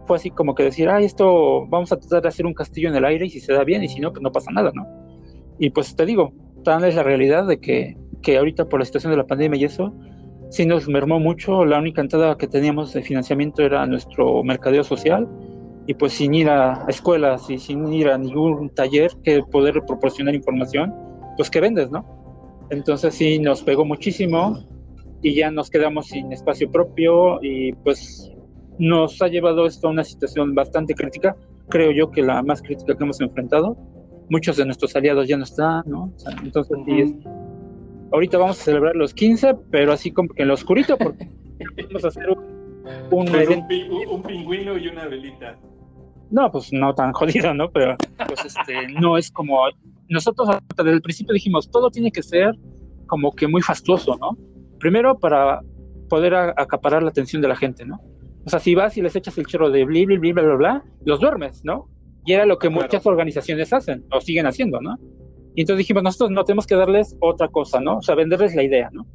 fue 0.08 0.18
así 0.18 0.32
como 0.32 0.56
que 0.56 0.64
decir, 0.64 0.90
ah, 0.90 1.00
esto 1.00 1.66
vamos 1.68 1.92
a 1.92 1.98
tratar 1.98 2.22
de 2.24 2.28
hacer 2.30 2.46
un 2.46 2.54
castillo 2.54 2.90
en 2.90 2.96
el 2.96 3.06
aire 3.06 3.26
y 3.26 3.30
si 3.30 3.40
se 3.40 3.54
da 3.54 3.64
bien 3.64 3.84
y 3.84 3.90
si 3.90 4.00
no, 4.00 4.12
pues 4.12 4.22
no 4.22 4.32
pasa 4.32 4.52
nada, 4.52 4.72
¿no? 4.74 4.88
Y 5.60 5.70
pues 5.70 5.96
te 5.96 6.06
digo, 6.06 6.34
tan 6.64 6.84
es 6.86 6.96
la 6.96 7.04
realidad 7.04 7.46
de 7.46 7.60
que, 7.60 7.98
que 8.22 8.38
ahorita 8.38 8.68
por 8.68 8.80
la 8.80 8.86
situación 8.86 9.12
de 9.12 9.18
la 9.18 9.28
pandemia 9.28 9.60
y 9.60 9.66
eso, 9.66 9.94
sí 10.50 10.66
nos 10.66 10.88
mermó 10.88 11.20
mucho. 11.20 11.66
La 11.66 11.80
única 11.80 12.02
entrada 12.02 12.38
que 12.38 12.48
teníamos 12.48 12.94
de 12.94 13.02
financiamiento 13.02 13.64
era 13.64 13.86
nuestro 13.86 14.44
mercadeo 14.44 14.84
social 14.84 15.28
y 15.88 15.94
pues 15.94 16.14
sin 16.14 16.34
ir 16.34 16.50
a 16.50 16.86
escuelas 16.88 17.50
y 17.50 17.58
sin 17.58 17.92
ir 17.92 18.10
a 18.10 18.18
ningún 18.18 18.70
taller 18.70 19.12
que 19.24 19.42
poder 19.44 19.82
proporcionar 19.86 20.36
información, 20.36 20.94
pues 21.38 21.50
que 21.50 21.60
vendes, 21.60 21.90
¿no? 21.90 22.06
Entonces 22.70 23.16
sí 23.16 23.40
nos 23.40 23.64
pegó 23.64 23.86
muchísimo 23.86 24.60
y 25.22 25.36
ya 25.36 25.52
nos 25.52 25.70
quedamos 25.70 26.08
sin 26.08 26.32
espacio 26.32 26.72
propio 26.72 27.40
y 27.42 27.74
pues 27.74 28.32
nos 28.80 29.22
ha 29.22 29.28
llevado 29.28 29.66
esto 29.66 29.88
a 29.88 29.92
una 29.92 30.04
situación 30.04 30.56
bastante 30.56 30.94
crítica, 30.96 31.36
creo 31.70 31.92
yo 31.92 32.10
que 32.12 32.22
la 32.24 32.42
más 32.42 32.62
crítica 32.62 32.96
que 32.96 33.04
hemos 33.04 33.22
enfrentado. 33.22 33.78
Muchos 34.30 34.56
de 34.58 34.66
nuestros 34.66 34.96
aliados 34.96 35.28
ya 35.28 35.38
no 35.38 35.44
están, 35.44 35.84
¿no? 35.86 36.12
O 36.16 36.20
sea, 36.20 36.32
entonces 36.44 36.78
sí 36.86 37.02
es- 37.02 37.14
ahorita 38.12 38.38
vamos 38.38 38.60
a 38.60 38.64
celebrar 38.64 38.96
los 38.96 39.14
15, 39.14 39.56
pero 39.70 39.92
así 39.94 40.12
como 40.12 40.30
que 40.30 40.42
en 40.44 40.48
lo 40.48 40.54
oscurito 40.56 40.98
porque 40.98 41.30
vamos 41.88 42.06
a 42.06 42.08
hacer 42.08 42.30
un, 42.30 43.68
pi- 43.68 43.84
un- 43.90 44.16
un 44.16 44.24
pingüino 44.24 44.78
y 44.78 44.88
una 44.88 45.06
velita. 45.08 45.58
no, 46.32 46.50
pues 46.52 46.72
no 46.74 46.94
tan 46.96 47.12
jodido, 47.14 47.54
¿no? 47.54 47.70
Pero 47.72 47.98
pues 48.28 48.46
este, 48.46 48.88
no 49.00 49.18
es 49.18 49.30
como 49.32 49.60
nosotros 50.10 50.50
hasta 50.50 50.84
desde 50.84 50.96
el 50.96 51.02
principio 51.02 51.34
dijimos, 51.34 51.70
todo 51.70 51.90
tiene 51.92 52.12
que 52.12 52.24
ser 52.24 52.56
como 53.08 53.32
que 53.34 53.48
muy 53.48 53.62
fastuoso, 53.62 54.18
¿no? 54.20 54.38
Primero 54.82 55.18
para 55.18 55.62
poder 56.10 56.34
a- 56.36 56.54
acaparar 56.58 57.04
la 57.04 57.10
atención 57.10 57.42
de 57.42 57.48
la 57.48 57.56
gente, 57.56 57.86
¿no? 57.86 58.00
O 58.46 58.50
sea, 58.50 58.60
si 58.60 58.74
vas 58.76 58.98
y 58.98 59.02
les 59.02 59.16
echas 59.16 59.38
el 59.38 59.46
chorro 59.46 59.70
de 59.70 59.86
bli, 59.86 60.06
bli, 60.06 60.18
bli, 60.18 60.34
bla, 60.34 60.44
bla, 60.44 60.56
bla, 60.56 60.84
los 61.06 61.20
duermes, 61.20 61.62
¿no? 61.64 61.88
Y 62.26 62.34
era 62.34 62.46
lo 62.46 62.58
que 62.58 62.68
Claro. 62.70 62.84
muchas 62.84 63.06
organizaciones 63.06 63.72
hacen, 63.72 64.04
o 64.12 64.20
siguen 64.20 64.48
haciendo, 64.48 64.82
¿no? 64.82 64.98
Y 65.56 65.62
entonces 65.62 65.80
dijimos, 65.80 66.04
nosotros 66.04 66.32
no 66.32 66.44
tenemos 66.44 66.66
que 66.66 66.76
darles 66.76 67.16
otra 67.20 67.48
cosa, 67.48 67.80
¿no? 67.80 67.98
O 67.98 68.02
sea, 68.02 68.16
venderles 68.16 68.56
la 68.56 68.64
idea, 68.64 68.90
¿no? 68.92 69.06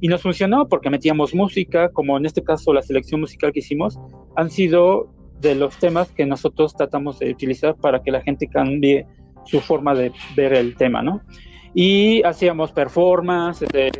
Y 0.00 0.08
nos 0.08 0.22
funcionó 0.22 0.68
porque 0.68 0.90
metíamos 0.90 1.34
música, 1.34 1.88
como 1.88 2.16
en 2.16 2.26
este 2.26 2.42
caso 2.42 2.72
la 2.72 2.82
selección 2.82 3.20
musical 3.20 3.52
que 3.52 3.60
hicimos, 3.60 3.98
han 4.36 4.50
sido 4.50 5.08
de 5.40 5.54
los 5.54 5.76
temas 5.78 6.10
que 6.12 6.24
nosotros 6.26 6.74
tratamos 6.76 7.18
de 7.18 7.30
utilizar 7.30 7.74
para 7.76 8.00
que 8.02 8.10
la 8.12 8.20
gente 8.20 8.46
cambie 8.48 9.06
su 9.44 9.60
forma 9.60 9.94
de 9.94 10.12
ver 10.36 10.52
el 10.54 10.76
tema, 10.76 11.02
¿no? 11.02 11.20
Y 11.74 12.22
hacíamos 12.22 12.70
performance, 12.72 13.62
este, 13.62 13.90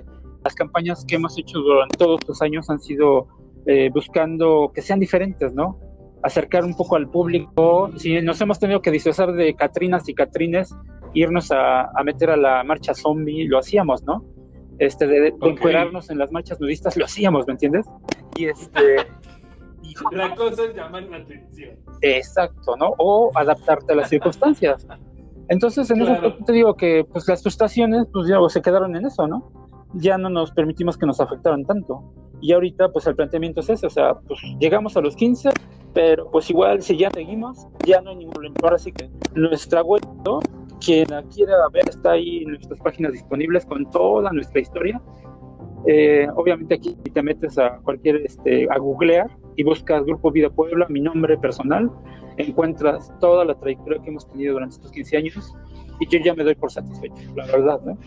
las 0.44 0.54
campañas 0.54 1.04
que 1.06 1.16
hemos 1.16 1.38
hecho 1.38 1.58
durante 1.60 1.96
todos 1.96 2.20
estos 2.20 2.42
años 2.42 2.68
han 2.70 2.80
sido 2.80 3.26
eh, 3.66 3.90
buscando 3.92 4.70
que 4.74 4.82
sean 4.82 4.98
diferentes, 5.00 5.52
¿no? 5.54 5.78
Acercar 6.22 6.64
un 6.64 6.74
poco 6.76 6.96
al 6.96 7.08
público. 7.10 7.90
Si 7.96 8.20
nos 8.22 8.40
hemos 8.40 8.58
tenido 8.58 8.80
que 8.82 8.90
disfrazar 8.90 9.32
de 9.32 9.54
Catrinas 9.54 10.08
y 10.08 10.14
Catrines, 10.14 10.74
irnos 11.14 11.50
a, 11.52 11.82
a 11.82 12.02
meter 12.04 12.30
a 12.30 12.36
la 12.36 12.64
marcha 12.64 12.94
zombie, 12.94 13.46
lo 13.46 13.58
hacíamos, 13.58 14.02
¿no? 14.04 14.24
Este, 14.78 15.06
de, 15.06 15.20
de 15.20 15.34
en 16.10 16.18
las 16.18 16.32
marchas 16.32 16.60
nudistas, 16.60 16.96
lo 16.96 17.04
hacíamos, 17.04 17.46
¿me 17.46 17.52
entiendes? 17.52 17.86
Y 18.36 18.46
este. 18.46 18.96
La 20.10 20.34
cosa 20.34 20.64
es 20.64 20.74
llamar 20.74 21.02
la 21.04 21.18
atención. 21.18 21.76
Exacto, 22.00 22.76
¿no? 22.76 22.94
O 22.98 23.30
adaptarte 23.34 23.92
a 23.92 23.96
las 23.96 24.08
circunstancias. 24.14 24.86
Entonces, 25.48 25.90
en 25.90 25.98
Claro. 25.98 26.14
aspecto 26.14 26.44
te 26.46 26.52
digo 26.52 26.74
que 26.74 27.04
pues 27.12 27.28
las 27.28 27.42
frustraciones 27.42 28.06
pues 28.12 28.26
ya 28.26 28.38
se 28.48 28.62
quedaron 28.62 28.96
en 28.96 29.04
eso, 29.06 29.26
¿no? 29.26 29.61
Ya 29.94 30.18
no 30.18 30.30
nos 30.30 30.50
permitimos 30.52 30.96
que 30.96 31.06
nos 31.06 31.20
afectaran 31.20 31.64
tanto. 31.64 32.02
Y 32.40 32.52
ahorita 32.52 32.90
pues 32.90 33.06
el 33.06 33.14
planteamiento 33.14 33.60
es 33.60 33.70
ese, 33.70 33.86
o 33.86 33.90
sea, 33.90 34.14
pues 34.14 34.40
llegamos 34.58 34.96
a 34.96 35.00
los 35.00 35.14
15, 35.14 35.50
pero 35.94 36.28
pues 36.30 36.50
igual 36.50 36.82
si 36.82 36.96
ya 36.96 37.10
seguimos, 37.10 37.68
ya 37.86 38.00
no 38.00 38.10
hay 38.10 38.16
ningún 38.16 38.34
problema. 38.34 38.56
Ahora 38.62 38.78
sí 38.78 38.90
que 38.90 39.08
nuestra 39.34 39.82
web, 39.82 40.02
¿no? 40.24 40.40
quien 40.84 41.08
la 41.10 41.22
quiera 41.22 41.54
ver 41.72 41.88
está 41.88 42.12
ahí 42.12 42.38
en 42.38 42.50
nuestras 42.50 42.80
páginas 42.80 43.12
disponibles 43.12 43.64
con 43.66 43.88
toda 43.90 44.32
nuestra 44.32 44.60
historia. 44.60 45.00
Eh, 45.86 46.26
obviamente 46.36 46.74
aquí 46.74 46.94
te 46.94 47.22
metes 47.22 47.58
a 47.58 47.78
cualquier, 47.78 48.16
este, 48.16 48.68
a 48.70 48.78
googlear 48.78 49.30
y 49.56 49.64
buscas 49.64 50.04
Grupo 50.04 50.30
Vida 50.30 50.50
Puebla, 50.50 50.86
mi 50.88 51.00
nombre 51.00 51.36
personal, 51.38 51.90
encuentras 52.36 53.12
toda 53.20 53.44
la 53.44 53.54
trayectoria 53.54 54.00
que 54.02 54.10
hemos 54.10 54.28
tenido 54.30 54.54
durante 54.54 54.76
estos 54.76 54.92
15 54.92 55.16
años 55.16 55.54
y 56.00 56.06
yo 56.08 56.18
ya 56.24 56.34
me 56.34 56.44
doy 56.44 56.54
por 56.54 56.70
satisfecho, 56.72 57.14
la 57.36 57.46
verdad, 57.46 57.80
¿no? 57.84 57.98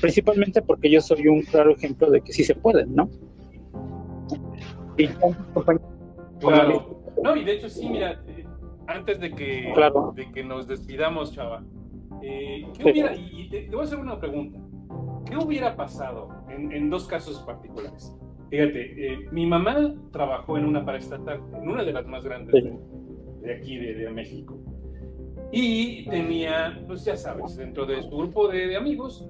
Principalmente 0.00 0.62
porque 0.62 0.90
yo 0.90 1.00
soy 1.00 1.28
un 1.28 1.42
claro 1.42 1.70
ejemplo 1.72 2.10
de 2.10 2.20
que 2.20 2.32
sí 2.32 2.44
se 2.44 2.54
puede, 2.54 2.86
¿no? 2.86 3.08
Y 4.96 5.08
Claro. 6.40 7.02
No, 7.22 7.36
y 7.36 7.44
de 7.44 7.52
hecho 7.52 7.68
sí, 7.68 7.88
mira, 7.88 8.20
eh, 8.26 8.44
antes 8.86 9.20
de 9.20 9.30
que, 9.32 9.70
Claro. 9.74 10.12
de 10.16 10.30
que 10.32 10.42
nos 10.42 10.66
despidamos, 10.66 11.32
chava, 11.32 11.62
eh, 12.22 12.66
¿qué 12.78 12.90
hubiera, 12.90 13.14
y 13.14 13.48
te, 13.48 13.62
te 13.62 13.70
voy 13.70 13.80
a 13.80 13.84
hacer 13.84 13.98
una 13.98 14.18
pregunta, 14.18 14.58
¿qué 15.28 15.36
hubiera 15.36 15.76
pasado 15.76 16.28
en, 16.48 16.72
en 16.72 16.90
dos 16.90 17.06
casos 17.06 17.38
particulares? 17.46 18.12
Fíjate, 18.50 19.12
eh, 19.14 19.18
mi 19.30 19.46
mamá 19.46 19.94
trabajó 20.10 20.58
en 20.58 20.64
una 20.66 20.84
paraestatal, 20.84 21.40
en 21.54 21.68
una 21.68 21.84
de 21.84 21.92
las 21.92 22.06
más 22.06 22.24
grandes 22.24 22.54
Sí. 22.54 22.60
de, 22.68 23.46
de 23.46 23.54
aquí, 23.54 23.76
de, 23.78 23.94
de 23.94 24.10
México. 24.10 24.58
Y 25.52 26.04
tenía, 26.08 26.82
pues 26.86 27.04
ya 27.04 27.16
sabes, 27.16 27.56
dentro 27.56 27.84
de 27.84 28.02
su 28.02 28.08
grupo 28.10 28.48
de, 28.48 28.68
de 28.68 28.76
amigos, 28.76 29.28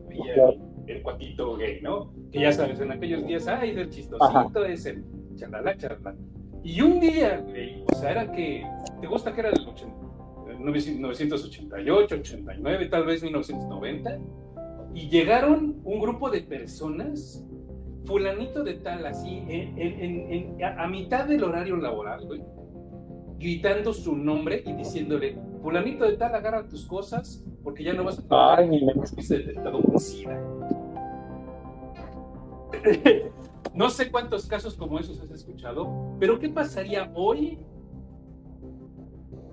el, 0.86 0.94
el 0.97 1.03
cuatito 1.03 1.57
gay, 1.57 1.81
¿no? 1.82 2.12
Que 2.31 2.40
ya 2.43 2.53
sabes, 2.53 2.81
en 2.81 2.93
aquellos 2.93 3.27
días, 3.27 3.49
ay, 3.49 3.73
del 3.74 3.90
chistosito 3.90 4.65
ese, 4.65 5.03
chalala, 5.35 5.77
chalala. 5.77 6.15
Y 6.62 6.81
un 6.81 7.01
día, 7.01 7.39
güey, 7.44 7.82
o 7.93 7.94
sea, 7.97 8.12
era 8.12 8.31
que, 8.31 8.65
¿te 9.01 9.07
gusta 9.09 9.32
que 9.35 9.40
era 9.40 9.51
el 9.51 9.66
80, 9.66 9.97
el 10.49 10.65
988, 11.01 12.15
89, 12.20 12.86
tal 12.86 13.05
vez 13.05 13.23
1990? 13.23 14.19
Y 14.94 15.09
llegaron 15.09 15.81
un 15.85 16.01
grupo 16.01 16.31
de 16.31 16.43
personas, 16.43 17.44
fulanito 18.05 18.62
de 18.62 18.74
tal, 18.74 19.07
así, 19.07 19.39
en- 19.49 19.77
en- 19.78 20.32
en- 20.32 20.65
a, 20.65 20.85
a 20.85 20.89
mitad 20.89 21.24
del 21.27 21.43
horario 21.43 21.77
laboral, 21.78 22.24
güey, 22.27 22.43
gritando 23.43 23.93
su 23.93 24.16
nombre 24.16 24.62
y 24.64 24.73
diciéndole, 24.73 25.36
fulanito 25.60 26.05
de 26.05 26.16
tal, 26.16 26.35
agarra 26.35 26.66
tus 26.69 26.86
cosas, 26.86 27.44
porque 27.62 27.85
ya 27.85 27.93
no 27.93 28.05
vas 28.05 28.23
a 28.31 28.56
Ay, 28.56 28.69
mi 28.69 28.81
fuiste 29.06 29.39
detectado 29.39 29.82
con 29.82 29.98
SIDA. 30.01 30.40
No 33.74 33.90
sé 33.90 34.10
cuántos 34.10 34.47
casos 34.47 34.74
como 34.74 34.98
esos 34.98 35.20
has 35.20 35.31
escuchado, 35.31 35.89
pero 36.19 36.39
¿qué 36.39 36.48
pasaría 36.48 37.10
hoy 37.14 37.59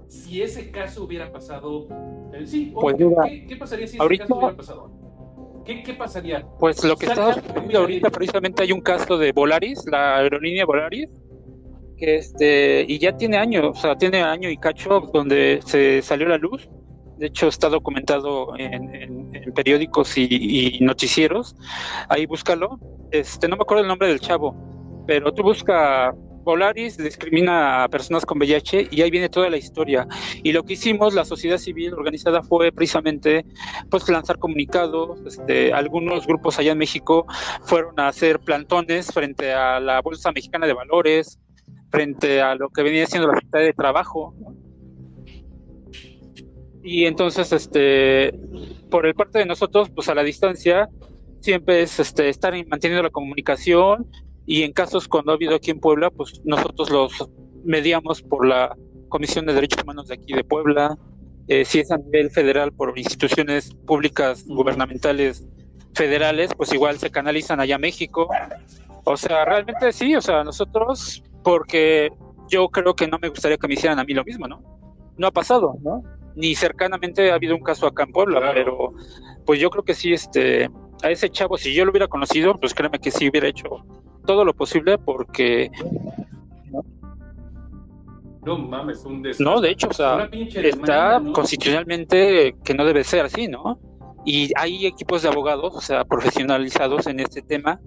si 0.08 0.42
ese 0.42 0.72
caso 0.72 1.04
hubiera 1.04 1.32
pasado? 1.32 1.88
eh, 2.34 2.46
sí, 2.46 2.72
hoy, 2.76 2.96
Pues 2.96 3.46
¿qué, 3.48 3.56
pasaría 3.56 3.88
si 3.88 3.96
ese 3.96 4.02
ahorita- 4.04 4.24
caso 4.26 4.36
hubiera 4.38 4.56
pasado? 4.56 4.92
¿Qué, 5.66 5.84
qué 5.84 5.94
pasaría? 5.94 6.46
Pues 6.60 6.84
lo 6.84 6.96
que 6.96 7.06
está 7.06 7.36
ahorita 7.76 8.10
precisamente 8.10 8.64
hay 8.64 8.72
un 8.72 8.82
caso 8.82 9.18
de 9.18 9.32
Volaris, 9.32 9.86
la 9.92 10.18
aerolínea 10.18 10.66
Volaris, 10.66 11.10
este, 12.02 12.86
y 12.88 13.00
ya 13.00 13.16
tiene 13.16 13.38
años, 13.38 13.78
o 13.78 13.82
sea, 13.82 13.96
tiene 13.96 14.22
año 14.22 14.50
y 14.50 14.58
cacho 14.58 15.02
donde 15.14 15.60
se 15.66 16.02
salió 16.02 16.28
la 16.28 16.38
luz. 16.38 16.70
De 17.18 17.28
hecho, 17.28 17.48
está 17.48 17.68
documentado 17.68 18.58
en, 18.58 19.32
periódicos 19.54 20.18
y, 20.18 20.78
y 20.78 20.80
noticieros. 20.80 21.56
Ahí 22.08 22.26
búscalo. 22.26 22.80
Este, 23.12 23.48
no 23.48 23.58
me 23.58 23.64
acuerdo 23.64 23.84
el 23.84 23.90
nombre 23.90 24.08
del 24.08 24.22
chavo, 24.22 24.56
pero 25.06 25.34
tú 25.34 25.44
busca 25.44 26.14
Polaris 26.50 26.98
discrimina 26.98 27.84
a 27.84 27.90
personas 27.90 28.26
con 28.26 28.40
VIH 28.40 28.88
y 28.90 29.02
ahí 29.02 29.12
viene 29.12 29.30
toda 29.30 29.52
la 29.52 29.58
historia. 29.58 30.08
Y 30.44 30.52
lo 30.52 30.64
que 30.64 30.74
hicimos, 30.74 31.14
la 31.14 31.26
sociedad 31.26 31.58
civil 31.58 31.94
organizada, 31.94 32.42
fue 32.42 32.72
precisamente 32.72 33.46
pues 33.90 34.10
lanzar 34.10 34.40
comunicados. 34.40 35.20
Este, 35.28 35.74
algunos 35.74 36.26
grupos 36.26 36.58
allá 36.58 36.72
en 36.72 36.80
México 36.80 37.28
fueron 37.66 38.00
a 38.00 38.08
hacer 38.08 38.40
plantones 38.40 39.12
frente 39.14 39.54
a 39.54 39.80
la 39.80 40.02
Bolsa 40.02 40.32
Mexicana 40.32 40.66
de 40.66 40.74
Valores, 40.74 41.38
frente 41.92 42.42
a 42.42 42.56
lo 42.56 42.70
que 42.70 42.84
venía 42.84 43.06
siendo 43.08 43.28
la 43.28 43.36
Secretaría 43.36 43.68
de 43.68 43.74
Trabajo. 43.74 44.34
Y 46.84 47.06
entonces, 47.06 47.52
este, 47.52 48.34
por 48.90 49.06
el 49.06 49.14
parte 49.14 49.40
de 49.40 49.46
nosotros, 49.46 49.90
pues 49.90 50.08
a 50.10 50.16
la 50.16 50.24
distancia, 50.24 50.90
siempre 51.42 51.82
es 51.82 52.00
este, 52.00 52.30
estar 52.30 52.54
en- 52.56 52.68
manteniendo 52.70 53.04
la 53.04 53.10
comunicación 53.10 54.08
y 54.46 54.64
en 54.64 54.72
casos 54.74 55.08
cuando 55.08 55.32
ha 55.32 55.36
habido 55.36 55.56
aquí 55.56 55.72
en 55.72 55.80
Puebla, 55.80 56.10
pues 56.10 56.42
nosotros 56.46 56.90
los 56.90 57.30
mediamos 57.64 58.22
por 58.22 58.48
la 58.48 58.76
Comisión 59.10 59.46
de 59.46 59.54
Derechos 59.54 59.84
Humanos 59.84 60.08
de 60.08 60.16
aquí 60.16 60.34
de 60.34 60.44
Puebla, 60.44 60.98
eh, 61.48 61.66
si 61.66 61.80
es 61.80 61.92
a 61.92 61.98
nivel 61.98 62.30
federal 62.30 62.72
por 62.72 62.98
instituciones 62.98 63.74
públicas 63.74 64.46
gubernamentales 64.46 65.48
federales, 65.96 66.52
pues 66.56 66.72
igual 66.74 66.98
se 67.00 67.10
canalizan 67.10 67.60
allá 67.60 67.78
México. 67.78 68.30
O 69.04 69.18
sea, 69.18 69.46
realmente 69.46 69.92
sí, 69.92 70.16
o 70.16 70.22
sea, 70.22 70.44
nosotros, 70.44 71.24
porque 71.50 72.12
yo 72.48 72.70
creo 72.70 72.94
que 72.96 73.08
no 73.08 73.18
me 73.20 73.30
gustaría 73.30 73.58
que 73.58 73.68
me 73.68 73.74
hicieran 73.74 73.98
a 73.98 74.04
mí 74.04 74.14
lo 74.14 74.24
mismo, 74.24 74.48
¿no? 74.48 74.62
No 75.18 75.28
ha 75.28 75.32
pasado, 75.32 75.76
¿no? 75.82 76.04
Ni 76.36 76.54
cercanamente 76.54 77.32
ha 77.32 77.36
habido 77.36 77.56
un 77.56 77.64
caso 77.64 77.88
acá 77.88 78.04
en 78.04 78.12
Puebla, 78.12 78.40
Claro. 78.40 78.54
pero 78.54 78.94
pues 79.48 79.60
yo 79.60 79.72
creo 79.72 79.84
que 79.84 79.96
sí, 79.96 80.14
este, 80.14 80.70
a 81.02 81.10
ese 81.10 81.30
chavo, 81.32 81.58
si 81.58 81.74
yo 81.74 81.86
lo 81.86 81.92
hubiera 81.92 82.08
conocido, 82.08 82.54
pues 82.60 82.76
créeme 82.76 83.00
que 83.00 83.10
sí 83.10 83.28
hubiera 83.30 83.48
hecho 83.48 83.68
todo 84.28 84.46
lo 84.46 84.54
posible 84.54 85.00
porque, 85.00 85.72
No 88.46 88.58
mames, 88.58 89.04
un 89.06 89.22
desastre. 89.24 89.46
no, 89.46 89.60
de 89.60 89.70
hecho, 89.72 89.88
o 89.90 89.94
sea, 89.94 90.30
está 90.32 90.62
demanda, 90.62 91.20
¿no? 91.20 91.34
constitucionalmente 91.34 92.56
que 92.64 92.74
no 92.76 92.86
debe 92.86 93.04
ser 93.04 93.26
así, 93.26 93.48
¿no? 93.48 93.80
Y 94.26 94.52
hay 94.58 94.86
equipos 94.86 95.22
de 95.22 95.30
abogados, 95.30 95.74
o 95.76 95.82
sea, 95.82 96.04
profesionalizados 96.04 97.08
en 97.08 97.20
este 97.22 97.42
tema, 97.42 97.80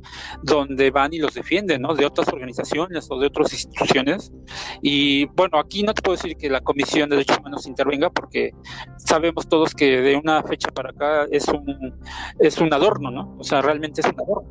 donde 0.42 0.90
van 0.90 1.12
y 1.12 1.18
los 1.18 1.34
defienden, 1.34 1.82
¿no? 1.82 1.94
De 1.94 2.06
otras 2.06 2.28
organizaciones 2.28 3.06
o 3.10 3.18
de 3.18 3.26
otras 3.26 3.52
instituciones. 3.52 4.32
Y 4.80 5.26
bueno, 5.36 5.58
aquí 5.58 5.82
no 5.82 5.92
te 5.92 6.02
puedo 6.02 6.16
decir 6.16 6.36
que 6.36 6.48
la 6.48 6.60
Comisión 6.60 7.10
de 7.10 7.16
Derechos 7.16 7.38
Humanos 7.38 7.66
intervenga 7.66 8.10
porque 8.10 8.50
sabemos 8.96 9.46
todos 9.48 9.74
que 9.74 10.00
de 10.00 10.16
una 10.16 10.42
fecha 10.42 10.70
para 10.70 10.90
acá 10.90 11.26
es 11.30 11.46
un, 11.48 11.94
es 12.38 12.58
un 12.58 12.72
adorno, 12.72 13.10
¿no? 13.10 13.36
O 13.38 13.44
sea, 13.44 13.60
realmente 13.62 14.00
es 14.00 14.06
un 14.06 14.20
adorno. 14.20 14.50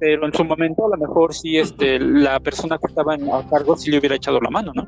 Pero 0.00 0.26
en 0.26 0.32
su 0.32 0.44
momento 0.44 0.86
a 0.86 0.96
lo 0.96 1.08
mejor 1.08 1.34
sí 1.34 1.56
este, 1.58 1.98
la 1.98 2.38
persona 2.38 2.78
que 2.78 2.86
estaba 2.86 3.14
en- 3.16 3.28
a 3.32 3.44
cargo 3.48 3.76
sí 3.76 3.90
le 3.90 3.98
hubiera 3.98 4.14
echado 4.14 4.38
la 4.40 4.50
mano, 4.50 4.72
¿no? 4.74 4.86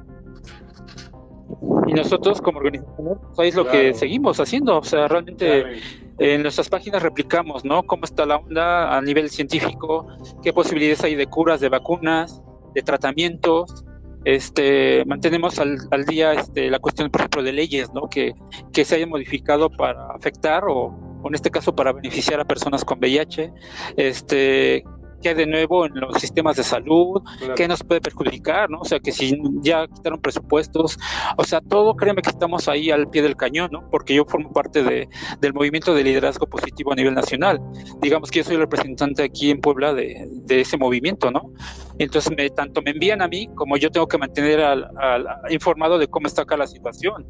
Y 1.88 1.92
nosotros 1.94 2.40
como 2.40 2.58
organización, 2.58 3.18
pues, 3.34 3.48
es 3.48 3.54
lo 3.56 3.66
que 3.68 3.92
seguimos 3.94 4.38
haciendo, 4.38 4.78
o 4.78 4.84
sea, 4.84 5.08
realmente 5.08 5.62
Claro. 5.62 5.76
En 6.20 6.42
nuestras 6.42 6.68
páginas 6.68 7.02
replicamos, 7.02 7.64
¿no? 7.64 7.82
Cómo 7.82 8.04
está 8.04 8.26
la 8.26 8.36
onda 8.36 8.94
a 8.94 9.00
nivel 9.00 9.30
científico, 9.30 10.06
qué 10.42 10.52
posibilidades 10.52 11.02
hay 11.02 11.14
de 11.14 11.26
curas, 11.26 11.60
de 11.60 11.70
vacunas, 11.70 12.42
de 12.74 12.82
tratamientos. 12.82 13.84
Este, 14.26 15.02
mantenemos 15.06 15.58
al, 15.58 15.78
al 15.90 16.04
día 16.04 16.34
este, 16.34 16.70
la 16.70 16.78
cuestión, 16.78 17.10
por 17.10 17.22
ejemplo, 17.22 17.42
de 17.42 17.54
leyes, 17.54 17.90
¿no? 17.94 18.02
Que, 18.10 18.34
que 18.70 18.84
se 18.84 18.96
hayan 18.96 19.08
modificado 19.08 19.70
para 19.70 20.08
afectar 20.10 20.64
o, 20.64 20.94
o 21.22 21.28
en 21.28 21.34
este 21.34 21.50
caso 21.50 21.74
para 21.74 21.92
beneficiar 21.94 22.38
a 22.38 22.44
personas 22.44 22.84
con 22.84 22.98
VIH. 22.98 23.50
Este, 23.96 24.84
hay 25.28 25.34
de 25.34 25.46
nuevo 25.46 25.86
en 25.86 25.92
los 25.94 26.14
sistemas 26.16 26.56
de 26.56 26.62
salud, 26.62 27.22
Claro. 27.38 27.54
qué 27.54 27.68
nos 27.68 27.82
puede 27.82 28.00
perjudicar, 28.00 28.68
¿no? 28.70 28.80
O 28.80 28.84
sea, 28.84 28.98
que 28.98 29.12
si 29.12 29.38
ya 29.62 29.86
quitaron 29.86 30.20
presupuestos, 30.20 30.98
o 31.36 31.44
sea, 31.44 31.60
todo, 31.60 31.94
créeme 31.94 32.22
que 32.22 32.30
estamos 32.30 32.68
ahí 32.68 32.90
al 32.90 33.08
pie 33.08 33.22
del 33.22 33.36
cañón, 33.36 33.68
¿no? 33.72 33.88
Porque 33.90 34.14
yo 34.14 34.24
formo 34.26 34.52
parte 34.52 34.82
de, 34.82 35.08
del 35.40 35.52
movimiento 35.54 35.94
de 35.94 36.02
liderazgo 36.04 36.46
positivo 36.46 36.92
a 36.92 36.96
nivel 36.96 37.14
nacional. 37.14 37.60
Digamos 38.00 38.30
que 38.30 38.38
yo 38.38 38.44
soy 38.44 38.54
el 38.54 38.60
representante 38.62 39.22
aquí 39.22 39.50
en 39.50 39.60
Puebla 39.60 39.92
de, 39.94 40.26
de 40.30 40.60
ese 40.62 40.76
movimiento, 40.76 41.30
¿no? 41.30 41.52
Entonces, 41.98 42.32
me, 42.36 42.48
tanto 42.50 42.80
me 42.82 42.92
envían 42.92 43.20
a 43.22 43.28
mí 43.28 43.48
como 43.54 43.76
yo 43.76 43.90
tengo 43.90 44.06
que 44.08 44.16
mantener 44.18 44.60
al, 44.60 44.88
al- 44.98 45.26
informado 45.50 45.98
de 45.98 46.08
cómo 46.08 46.26
está 46.26 46.42
acá 46.42 46.56
la 46.56 46.66
situación. 46.66 47.26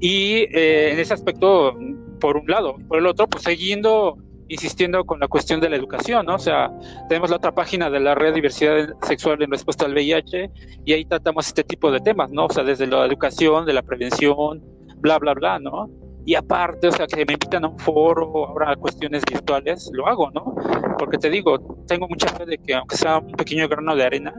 Y 0.00 0.46
eh, 0.56 0.92
en 0.92 0.98
ese 0.98 1.12
aspecto, 1.14 1.76
por 2.20 2.36
un 2.36 2.46
lado, 2.46 2.76
por 2.88 2.98
el 2.98 3.06
otro, 3.06 3.26
pues 3.28 3.44
siguiendo 3.44 4.16
insistiendo 4.50 5.04
con 5.04 5.20
la 5.20 5.28
cuestión 5.28 5.60
de 5.60 5.70
la 5.70 5.76
educación. 5.76 6.28
O 6.28 6.38
sea, 6.38 6.70
tenemos 7.08 7.30
la 7.30 7.36
otra 7.36 7.52
página 7.52 7.88
de 7.88 8.00
la 8.00 8.14
red 8.14 8.34
Diversidad 8.34 8.88
Sexual 9.02 9.42
en 9.42 9.50
Respuesta 9.50 9.86
al 9.86 9.94
VIH 9.94 10.50
y 10.84 10.92
ahí 10.92 11.04
tratamos 11.04 11.46
este 11.46 11.64
tipo 11.64 11.90
de 11.90 12.00
temas, 12.00 12.30
¿no? 12.32 12.46
O 12.46 12.50
sea, 12.50 12.64
desde 12.64 12.86
la 12.86 13.06
educación, 13.06 13.64
de 13.64 13.72
la 13.72 13.82
prevención, 13.82 14.62
bla, 14.96 15.18
bla, 15.18 15.34
bla, 15.34 15.58
¿no? 15.60 15.88
Y 16.26 16.34
aparte, 16.34 16.88
o 16.88 16.92
sea, 16.92 17.06
que 17.06 17.24
me 17.24 17.32
invitan 17.32 17.64
a 17.64 17.68
un 17.68 17.78
foro, 17.78 18.46
ahora 18.46 18.72
a 18.72 18.76
cuestiones 18.76 19.22
virtuales, 19.24 19.88
lo 19.92 20.06
hago, 20.06 20.30
¿no? 20.32 20.54
Porque 20.98 21.16
te 21.16 21.30
digo, 21.30 21.58
tengo 21.86 22.08
mucha 22.08 22.28
fe 22.28 22.44
de 22.44 22.58
que 22.58 22.74
aunque 22.74 22.96
sea 22.96 23.18
un 23.18 23.32
pequeño 23.32 23.68
grano 23.68 23.94
de 23.94 24.04
arena, 24.04 24.34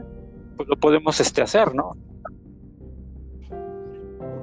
pues 0.56 0.68
lo 0.68 0.76
podemos 0.76 1.18
este, 1.20 1.42
hacer, 1.42 1.74
¿no? 1.74 1.92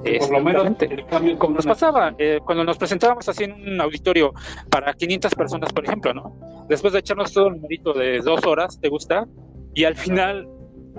Por 0.02 0.30
lo 0.30 0.40
menos 0.40 0.66
el 0.80 1.06
cambio 1.06 1.38
Como 1.38 1.56
nos 1.56 1.66
pasaba, 1.66 2.14
eh, 2.18 2.40
cuando 2.44 2.64
nos 2.64 2.78
presentábamos 2.78 3.28
así 3.28 3.44
en 3.44 3.52
un 3.52 3.80
auditorio 3.80 4.32
para 4.70 4.94
500 4.94 5.34
personas, 5.34 5.72
por 5.72 5.84
ejemplo, 5.84 6.14
¿no? 6.14 6.66
Después 6.68 6.92
de 6.92 7.00
echarnos 7.00 7.32
todo 7.32 7.48
el 7.48 7.54
numerito 7.56 7.92
de 7.92 8.20
dos 8.20 8.44
horas, 8.46 8.78
¿te 8.80 8.88
gusta? 8.88 9.26
Y 9.74 9.84
al 9.84 9.96
final 9.96 10.48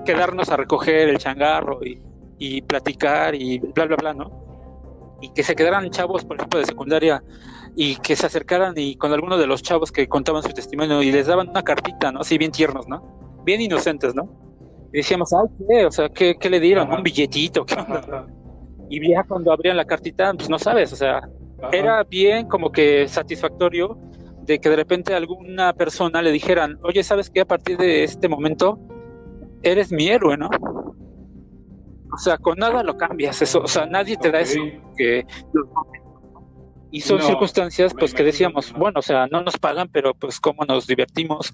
quedarnos 0.06 0.50
a 0.50 0.58
recoger 0.58 1.10
el 1.10 1.18
changarro 1.18 1.80
y, 1.84 2.02
y 2.38 2.62
platicar 2.62 3.34
y 3.36 3.60
bla, 3.60 3.86
bla, 3.86 3.96
bla, 3.96 4.14
¿no? 4.14 5.18
Y 5.22 5.34
que 5.34 5.44
se 5.44 5.56
quedaran 5.56 5.90
chavos, 5.90 6.26
por 6.26 6.38
ejemplo, 6.38 6.60
de 6.60 6.66
secundaria 6.66 7.24
y 7.76 7.96
que 7.98 8.16
se 8.16 8.26
acercaran 8.26 8.74
y 8.76 8.96
con 8.96 9.14
alguno 9.14 9.38
de 9.38 9.48
los 9.48 9.62
chavos 9.62 9.92
que 9.92 10.08
contaban 10.08 10.44
su 10.44 10.50
testimonio 10.50 11.02
y 11.02 11.12
les 11.12 11.28
daban 11.28 11.50
una 11.50 11.64
cartita, 11.64 12.12
¿no? 12.12 12.20
Así 12.20 12.38
bien 12.38 12.52
tiernos, 12.52 12.88
¿no? 12.88 13.42
Bien 13.46 13.62
inocentes, 13.62 14.14
¿no? 14.14 14.30
Y 14.94 14.98
decíamos, 14.98 15.32
ay, 15.34 15.48
¿qué? 15.68 15.86
O 15.86 15.92
sea, 15.92 16.10
¿qué, 16.10 16.36
qué 16.38 16.50
le 16.50 16.60
dieron? 16.60 16.88
Ajá. 16.88 16.98
¿Un 16.98 17.04
billetito? 17.04 17.66
¿Qué 17.66 17.76
onda? 17.76 18.28
Y 18.92 19.10
ya 19.10 19.24
cuando 19.24 19.54
abrían 19.54 19.78
la 19.78 19.86
cartita, 19.86 20.34
pues 20.34 20.50
no 20.50 20.60
sabes, 20.60 20.92
o 20.92 20.98
sea, 20.98 21.20
ajá. 21.20 21.70
era 21.72 22.04
bien 22.04 22.46
como 22.48 22.74
que 22.74 23.08
satisfactorio 23.08 23.98
de 24.42 24.60
que 24.60 24.70
de 24.70 24.76
repente 24.76 25.14
alguna 25.14 25.72
persona 25.72 26.22
le 26.22 26.30
dijeran, 26.30 26.78
oye, 26.84 27.02
¿sabes 27.02 27.30
qué? 27.30 27.40
A 27.40 27.46
partir 27.46 27.78
de 27.78 28.04
este 28.04 28.28
momento 28.28 28.78
eres 29.64 29.94
mi 29.94 30.10
héroe, 30.10 30.36
¿no? 30.36 30.50
O 32.14 32.18
sea, 32.18 32.38
con 32.38 32.58
nada 32.60 32.84
lo 32.84 32.98
cambias, 32.98 33.42
eso, 33.42 33.62
o 33.62 33.68
sea, 33.68 33.86
nadie 33.86 34.18
te 34.18 34.30
da 34.30 34.42
eso 34.42 34.60
que 34.98 35.26
y 36.92 37.00
son 37.00 37.20
No, 37.20 37.24
circunstancias 37.24 37.94
pues 37.98 38.14
que 38.14 38.24
decíamos, 38.24 38.74
no. 38.74 38.80
bueno, 38.80 39.00
o 39.00 39.02
sea, 39.02 39.26
no 39.28 39.42
nos 39.42 39.58
pagan, 39.58 39.88
pero 39.88 40.14
pues 40.14 40.42
cómo 40.42 40.66
nos 40.66 40.86
divertimos, 40.86 41.54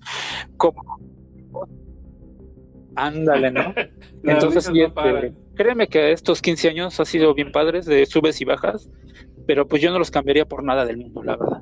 cómo 0.57 0.81
ándale, 2.95 3.51
¿no? 3.51 3.75
Entonces, 4.23 4.71
no. 4.71 5.46
Créeme 5.57 5.87
que 5.87 6.11
estos 6.11 6.41
15 6.41 6.69
años 6.69 6.99
ha 6.99 7.05
sido 7.05 7.33
bien 7.33 7.51
padres 7.51 7.85
de 7.85 8.05
subes 8.05 8.39
y 8.41 8.45
bajas, 8.45 8.89
pero 9.45 9.67
pues 9.67 9.81
yo 9.81 9.91
no 9.91 9.99
los 9.99 10.11
cambiaría 10.11 10.45
por 10.45 10.63
nada 10.63 10.85
del 10.85 10.97
mundo, 10.97 11.23
la 11.23 11.35
verdad. 11.35 11.61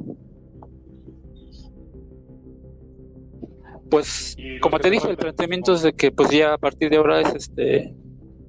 Pues, 3.90 4.36
como 4.62 4.80
te 4.80 4.90
dije, 4.90 5.10
el 5.10 5.18
planteamiento 5.18 5.74
es 5.74 5.84
de 5.84 5.94
que 5.94 6.12
pues 6.12 6.30
ya 6.30 6.54
a 6.54 6.58
partir 6.58 6.90
de 6.90 6.98
ahora 6.98 7.22
es 7.22 7.34
este, 7.36 7.96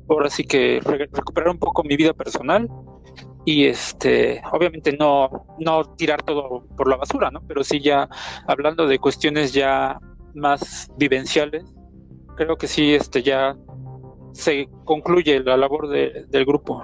ahora 0.08 0.30
sí 0.30 0.44
que 0.44 0.80
re- 0.82 1.08
recuperar 1.12 1.50
un 1.50 1.58
poco 1.58 1.84
mi 1.84 1.96
vida 1.96 2.12
personal 2.14 2.68
y 3.44 3.66
este, 3.66 4.42
obviamente 4.52 4.96
no, 4.98 5.46
no 5.58 5.84
tirar 5.96 6.22
todo 6.22 6.66
por 6.76 6.88
la 6.88 6.96
basura, 6.96 7.30
¿no? 7.30 7.40
Pero 7.46 7.62
sí 7.62 7.80
ya 7.80 8.08
hablando 8.46 8.86
de 8.86 8.98
cuestiones 8.98 9.52
ya 9.52 9.98
más 10.34 10.90
vivenciales, 10.96 11.64
creo 12.36 12.56
que 12.56 12.66
sí, 12.66 12.94
este, 12.94 13.22
ya 13.22 13.56
se 14.36 14.68
concluye 14.84 15.40
la 15.40 15.56
labor 15.56 15.88
de- 15.88 16.26
del 16.28 16.44
grupo. 16.44 16.82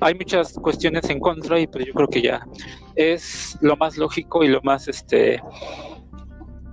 Hay 0.00 0.14
muchas 0.14 0.54
cuestiones 0.54 1.08
en 1.10 1.20
contra 1.20 1.60
y 1.60 1.66
pues 1.66 1.84
yo 1.86 1.92
creo 1.92 2.08
que 2.08 2.22
ya 2.22 2.46
es 2.96 3.58
lo 3.60 3.76
más 3.76 3.96
lógico 3.98 4.42
y 4.42 4.48
lo 4.48 4.60
más, 4.62 4.88
este, 4.88 5.40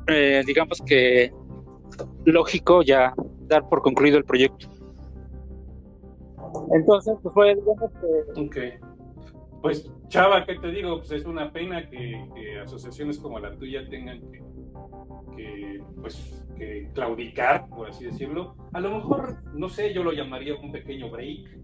eh, 0.08 0.41
digamos 0.45 0.82
que 0.86 1.32
lógico 2.26 2.82
ya 2.82 3.14
dar 3.48 3.68
por 3.68 3.82
concluido 3.82 4.18
el 4.18 4.24
proyecto. 4.24 4.68
Entonces, 6.74 7.16
pues 7.22 7.34
fue 7.34 7.56
digamos 7.56 7.91
que 7.99 8.41
Ok. 8.41 8.58
Pues, 9.62 9.91
Chava, 10.08 10.44
¿qué 10.45 10.56
te 10.58 10.70
digo? 10.72 10.98
Pues 10.98 11.12
es 11.12 11.26
una 11.26 11.52
pena 11.52 11.88
que, 11.88 12.26
que 12.34 12.60
asociaciones 12.60 13.20
como 13.20 13.38
la 13.40 13.56
tuya 13.58 13.88
tengan 13.90 14.20
que, 14.32 14.41
que, 15.36 15.82
pues, 15.99 16.45
que 16.58 16.90
claudicar, 16.94 17.68
por 17.70 17.90
así 17.90 18.06
decirlo. 18.06 18.56
A 18.74 18.80
lo 18.80 18.95
mejor, 18.95 19.38
no 19.53 19.70
sé, 19.70 19.94
yo 19.94 20.03
lo 20.03 20.12
llamaría 20.12 20.56
un 20.56 20.72
pequeño 20.72 21.10
break. 21.10 21.60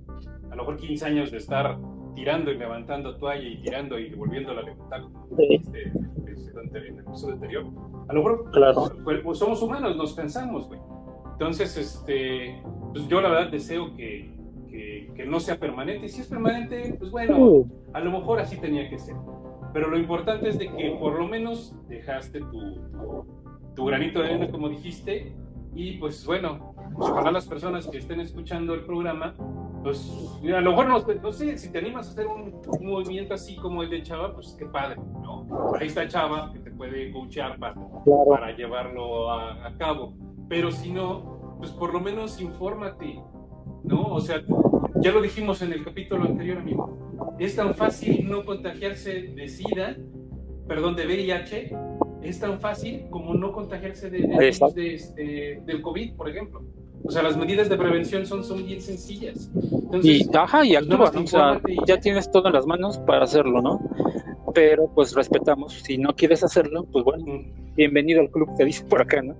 A 0.51 0.55
lo 0.55 0.63
mejor 0.63 0.77
15 0.77 1.05
años 1.05 1.31
de 1.31 1.37
estar 1.37 1.77
tirando 2.15 2.51
y 2.51 2.57
levantando 2.57 3.15
toalla 3.17 3.47
y 3.47 3.61
tirando 3.61 3.99
y 3.99 4.09
volviéndola 4.15 4.61
a 4.61 4.63
levantar, 4.63 5.01
este, 5.37 5.83
en 5.83 6.75
el 6.75 6.99
episodio 6.99 7.33
anterior. 7.35 7.65
A 8.07 8.13
lo 8.13 8.23
mejor 8.23 8.51
Claro. 8.51 8.91
pues, 9.03 9.19
pues, 9.23 9.37
somos 9.37 9.61
humanos, 9.61 9.95
nos 9.97 10.15
cansamos, 10.15 10.67
güey. 10.67 10.79
Entonces, 11.33 11.77
este, 11.77 12.59
pues 12.91 13.07
yo 13.07 13.21
la 13.21 13.29
verdad 13.29 13.51
deseo 13.51 13.95
que, 13.95 14.31
que, 14.67 15.11
que 15.15 15.25
no 15.27 15.39
sea 15.39 15.59
permanente. 15.59 16.07
Y 16.07 16.09
si 16.09 16.21
es 16.21 16.27
permanente, 16.27 16.95
pues 16.97 17.11
bueno, 17.11 17.65
a 17.93 17.99
lo 17.99 18.11
mejor 18.11 18.39
así 18.39 18.57
tenía 18.57 18.89
que 18.89 18.97
ser. 18.97 19.15
Pero 19.73 19.89
lo 19.89 19.97
importante 19.97 20.49
es 20.49 20.57
de 20.57 20.69
que 20.69 20.97
por 20.99 21.17
lo 21.17 21.27
menos 21.27 21.75
dejaste 21.87 22.39
tu, 22.39 22.81
tu 23.75 23.85
granito 23.85 24.19
de 24.19 24.25
arena, 24.27 24.49
como 24.49 24.69
dijiste, 24.69 25.35
y 25.73 25.97
pues 25.97 26.25
bueno, 26.25 26.73
pues 26.95 27.09
ojalá 27.09 27.31
las 27.31 27.45
personas 27.45 27.87
que 27.87 27.99
estén 27.99 28.19
escuchando 28.19 28.73
el 28.73 28.85
programa, 28.85 29.35
pues 29.83 30.41
a 30.43 30.61
lo 30.61 30.71
mejor 30.71 30.87
no, 30.87 31.21
no 31.21 31.31
sé, 31.31 31.57
si 31.57 31.71
te 31.71 31.77
animas 31.77 32.07
a 32.07 32.11
hacer 32.11 32.27
un, 32.27 32.61
un 32.67 32.85
movimiento 32.85 33.35
así 33.35 33.55
como 33.57 33.83
el 33.83 33.89
de 33.89 34.01
Chava, 34.01 34.33
pues 34.33 34.55
qué 34.57 34.65
padre, 34.65 34.97
¿no? 34.97 35.45
Ahí 35.79 35.87
está 35.87 36.07
Chava, 36.07 36.51
que 36.51 36.59
te 36.59 36.71
puede 36.71 37.11
coachear 37.11 37.59
para, 37.59 37.75
para 38.27 38.55
llevarlo 38.55 39.31
a, 39.31 39.67
a 39.67 39.77
cabo. 39.77 40.15
Pero 40.49 40.71
si 40.71 40.91
no, 40.91 41.55
pues 41.59 41.71
por 41.71 41.93
lo 41.93 41.99
menos 41.99 42.41
infórmate, 42.41 43.21
¿no? 43.83 44.01
O 44.03 44.19
sea, 44.19 44.41
ya 45.01 45.11
lo 45.11 45.21
dijimos 45.21 45.61
en 45.61 45.73
el 45.73 45.83
capítulo 45.83 46.25
anterior, 46.25 46.57
amigo. 46.57 47.35
Es 47.39 47.55
tan 47.55 47.75
fácil 47.75 48.27
no 48.27 48.45
contagiarse 48.45 49.23
de 49.35 49.47
SIDA, 49.47 49.97
perdón, 50.67 50.95
de 50.95 51.05
VIH, 51.05 51.75
es 52.23 52.39
tan 52.39 52.59
fácil 52.59 53.05
como 53.09 53.33
no 53.33 53.51
contagiarse 53.51 54.09
de, 54.09 54.47
este, 54.49 55.61
del 55.65 55.81
COVID, 55.81 56.13
por 56.15 56.29
ejemplo. 56.29 56.63
O 57.03 57.11
sea, 57.11 57.23
las 57.23 57.37
medidas 57.37 57.69
de 57.69 57.77
prevención 57.77 58.25
son, 58.25 58.43
son 58.43 58.65
bien 58.65 58.81
sencillas. 58.81 59.49
Entonces, 59.55 60.27
Y, 60.27 60.35
ajá, 60.35 60.65
y 60.65 60.73
pues, 60.73 60.83
actúa, 60.83 61.11
¿no? 61.13 61.23
O 61.23 61.27
sea, 61.27 61.61
y 61.67 61.77
ya 61.87 61.99
tienes 61.99 62.29
todo 62.31 62.47
en 62.47 62.53
las 62.53 62.65
manos 62.65 62.97
para 62.99 63.23
hacerlo, 63.23 63.61
¿no? 63.61 63.79
Pero 64.53 64.89
pues 64.93 65.13
respetamos, 65.13 65.73
si 65.73 65.97
no 65.97 66.15
quieres 66.15 66.43
hacerlo, 66.43 66.85
pues 66.91 67.05
bueno, 67.05 67.25
bienvenido 67.75 68.21
al 68.21 68.31
club, 68.31 68.49
te 68.57 68.65
dice 68.65 68.83
por 68.85 69.01
acá, 69.01 69.21
¿no? 69.21 69.35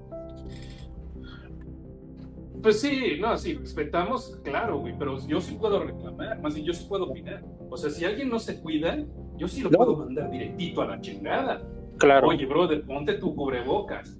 Pues 2.67 2.81
sí, 2.81 3.13
no, 3.21 3.37
sí, 3.37 3.53
respetamos, 3.53 4.41
claro, 4.43 4.79
güey, 4.79 4.93
pero 4.99 5.17
yo 5.25 5.39
sí 5.39 5.55
puedo 5.55 5.81
reclamar, 5.85 6.41
más 6.41 6.53
bien 6.53 6.67
yo 6.67 6.73
sí 6.73 6.85
puedo 6.85 7.05
opinar. 7.05 7.41
O 7.69 7.77
sea, 7.77 7.89
si 7.89 8.03
alguien 8.03 8.27
no 8.27 8.39
se 8.39 8.59
cuida, 8.59 9.05
yo 9.37 9.47
sí 9.47 9.61
lo 9.61 9.69
No. 9.69 9.77
puedo 9.77 9.95
mandar 9.95 10.29
directito 10.29 10.81
a 10.81 10.87
la 10.87 10.99
chingada. 10.99 11.61
Claro, 11.97 12.27
Oye, 12.27 12.45
brother, 12.45 12.85
ponte 12.85 13.13
tu 13.13 13.33
cubrebocas. 13.33 14.19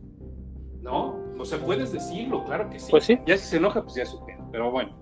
¿No? 0.82 1.18
O 1.38 1.44
sea, 1.44 1.60
puedes 1.60 1.92
decirlo, 1.92 2.46
claro 2.46 2.70
que 2.70 2.80
sí. 2.80 2.90
Pues 2.90 3.04
sí. 3.04 3.20
Ya 3.26 3.36
si 3.36 3.48
se 3.50 3.58
enoja, 3.58 3.84
pues 3.84 3.96
ya 3.96 4.06
su 4.06 4.18
Pero 4.50 4.72
bueno. 4.72 4.98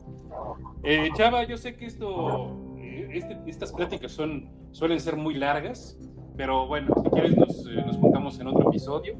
Eh, 0.81 1.09
Chava, 1.15 1.43
yo 1.43 1.55
sé 1.55 1.75
que 1.75 1.85
esto, 1.85 2.75
eh, 2.79 3.09
este- 3.13 3.37
estas 3.45 3.71
pláticas 3.71 4.11
son, 4.11 4.49
suelen 4.71 4.99
ser 4.99 5.17
muy 5.17 5.35
largas, 5.35 5.99
pero 6.35 6.65
bueno, 6.65 6.91
si 7.03 7.09
quieres 7.11 7.37
nos, 7.37 7.67
eh, 7.67 7.83
nos 7.85 7.97
juntamos 7.97 8.39
en 8.39 8.47
otro 8.47 8.69
episodio. 8.69 9.15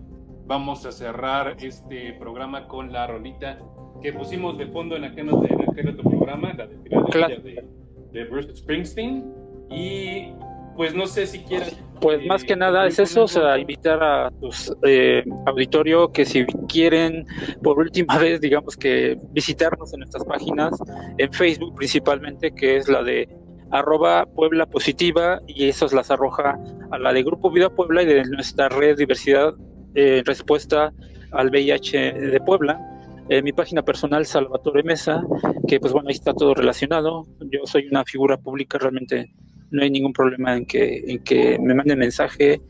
Vamos 0.47 0.84
a 0.88 0.91
cerrar 0.91 1.57
este 1.60 2.14
programa 2.14 2.68
con 2.68 2.91
la 2.91 3.06
rolita 3.06 3.60
que 4.02 4.14
pusimos 4.14 4.58
de 4.58 4.68
fondo 4.68 4.96
en 4.96 5.06
aquel, 5.06 5.30
en 5.30 5.70
aquel 5.70 5.90
otro 5.90 6.10
programa, 6.10 6.54
la 6.54 6.68
de 6.68 6.78
Filadelfia 7.12 7.40
de, 7.42 7.66
de 8.12 8.26
Bruce 8.26 8.56
Springsteen. 8.56 9.24
Y 9.70 10.34
pues 10.76 10.94
no 10.94 11.08
sé 11.08 11.26
si 11.26 11.40
quieres 11.40 11.80
pues 12.02 12.22
eh, 12.22 12.28
más 12.28 12.44
que 12.44 12.56
nada 12.56 12.88
es 12.88 13.00
eso, 13.00 13.24
o 13.24 13.28
sea, 13.28 13.58
invitar 13.58 14.04
a 14.04 14.32
tus 14.42 14.72
eh, 14.84 15.24
auditorio 15.46 16.12
que 16.12 16.26
si 16.26 16.46
quieren 16.68 17.26
por 17.64 17.80
última 17.80 18.18
vez, 18.20 18.42
digamos 18.42 18.76
que 18.76 19.18
visitarnos 19.32 19.94
en 19.94 20.02
nuestras 20.02 20.26
páginas, 20.26 20.78
en 21.18 21.32
Facebook 21.32 21.76
principalmente, 21.76 22.52
que 22.52 22.78
es 22.78 22.88
la 22.88 23.04
de 23.04 23.28
arroba 23.72 24.26
Puebla 24.26 24.66
Positiva 24.66 25.42
y 25.48 25.70
eso 25.70 25.88
las 25.94 26.12
arroja 26.12 26.60
a 26.92 27.00
la 27.00 27.12
de 27.14 27.24
Grupo 27.24 27.50
Vida 27.50 27.70
Puebla 27.70 28.04
y 28.04 28.06
de 28.06 28.24
nuestra 28.26 28.70
red 28.70 28.98
Diversidad 28.98 29.54
eh, 29.96 30.22
Respuesta 30.26 30.94
al 31.32 31.50
VIH 31.50 32.14
de 32.14 32.40
Puebla. 32.42 32.80
Eh, 33.27 33.41
mi 33.41 33.53
página 33.53 33.81
personal, 33.81 34.26
Salvatore 34.26 34.84
Mesa, 34.84 35.23
que 35.68 35.80
pues 35.80 35.91
bueno, 35.93 36.10
ahí 36.10 36.15
está 36.15 36.34
todo 36.34 36.53
relacionado. 36.53 37.26
Yo 37.52 37.61
soy 37.65 37.88
una 37.88 38.03
figura 38.06 38.38
pública, 38.38 38.77
realmente 38.77 39.31
no 39.72 39.81
hay 39.81 39.89
ningún 39.89 40.14
problema 40.14 40.56
en 40.56 40.65
que, 40.65 41.03
en 41.07 41.23
que 41.23 41.57
me 41.60 41.73
manden 41.73 41.97
mensaje. 41.99 42.61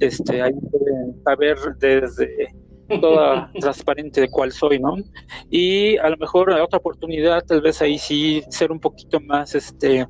Este, 0.00 0.42
ahí 0.42 0.52
pueden 0.70 1.22
saber 1.24 1.56
desde 1.80 2.48
toda 3.00 3.50
transparente 3.60 4.20
de 4.20 4.28
cuál 4.28 4.52
soy, 4.52 4.78
¿no? 4.78 4.96
Y 5.50 5.96
a 5.96 6.10
lo 6.10 6.16
mejor 6.18 6.52
a 6.52 6.62
otra 6.62 6.78
oportunidad, 6.78 7.42
tal 7.46 7.62
vez 7.62 7.80
ahí 7.80 7.96
sí 7.96 8.42
ser 8.50 8.70
un 8.70 8.80
poquito 8.80 9.18
más 9.20 9.54
este 9.54 10.06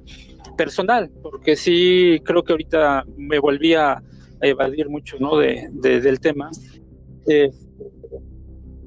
personal, 0.56 1.10
porque 1.22 1.54
sí 1.54 2.20
creo 2.24 2.42
que 2.42 2.52
ahorita 2.52 3.04
me 3.16 3.38
volví 3.38 3.74
a 3.74 4.02
evadir 4.40 4.88
mucho, 4.88 5.16
¿no? 5.20 5.36
De, 5.36 5.68
de- 5.70 6.00
del 6.00 6.18
tema. 6.18 6.50
Eh, 7.28 7.50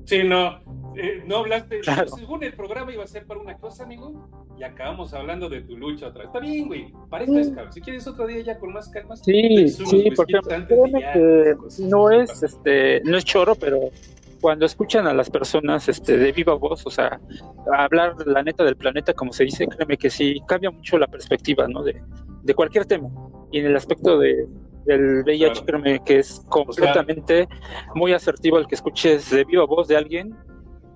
Sí, 0.08 0.24
no, 0.24 0.60
eh, 0.98 1.24
no 1.26 1.38
hablaste. 1.38 1.80
Claro. 1.80 2.08
Según 2.10 2.44
el 2.44 2.54
programa 2.54 2.92
iba 2.94 3.04
a 3.04 3.08
ser 3.08 3.26
para 3.26 3.40
una 3.40 3.58
cosa, 3.58 3.84
amigo, 3.84 4.30
y 4.58 4.64
acabamos 4.64 5.14
hablando 5.14 5.50
de 5.50 5.62
tu 5.62 5.78
lucha 5.78 6.08
otra 6.08 6.20
vez. 6.20 6.28
Está 6.28 6.40
bien, 6.40 6.68
güey, 6.68 6.94
para 7.10 7.24
esto 7.24 7.38
es, 7.40 7.50
cabrón. 7.50 7.74
Si 7.74 7.82
quieres 7.82 8.08
otro 8.08 8.28
día 8.28 8.42
ya 8.42 8.60
con 8.60 8.74
más 8.74 8.90
calma. 8.90 9.16
Sí, 9.16 9.68
sí, 9.68 10.12
por 10.12 10.26
whisky 10.26 10.34
ejemplo, 10.34 10.56
antes 10.56 10.78
y 10.78 10.82
créeme 10.82 11.02
ya, 11.02 11.14
que 11.14 11.56
no 11.84 12.12
es, 12.12 12.44
este, 12.44 13.02
no 13.04 13.18
es 13.18 13.26
choro, 13.26 13.56
pero 13.56 13.80
cuando 14.42 14.66
escuchan 14.66 15.08
a 15.08 15.14
las 15.14 15.30
personas, 15.30 15.90
este, 15.90 16.18
de 16.18 16.32
viva 16.32 16.54
voz, 16.54 16.86
o 16.86 16.92
sea, 16.92 17.20
hablar 17.74 18.16
la 18.26 18.44
neta 18.44 18.64
del 18.64 18.76
planeta, 18.76 19.14
como 19.14 19.34
se 19.34 19.44
dice, 19.46 19.68
créeme 19.68 19.98
que 19.98 20.10
sí 20.10 20.42
cambia 20.48 20.72
mucho 20.72 20.98
la 20.98 21.08
perspectiva, 21.08 21.68
¿no? 21.68 21.84
De, 21.84 22.02
de 22.44 22.54
cualquier 22.54 22.86
tema. 22.86 23.10
Y 23.52 23.60
en 23.60 23.66
el 23.68 23.76
aspecto 23.76 24.20
de, 24.20 24.48
del 24.86 25.24
VIH, 25.24 25.52
Claro. 25.52 25.66
créeme 25.66 26.04
que 26.06 26.20
es 26.20 26.44
completamente 26.50 27.48
muy 27.96 28.14
asertivo 28.14 28.58
el 28.60 28.68
que 28.68 28.76
escuches 28.76 29.30
de 29.32 29.44
viva 29.46 29.66
voz 29.66 29.88
de 29.88 29.98
alguien 29.98 30.36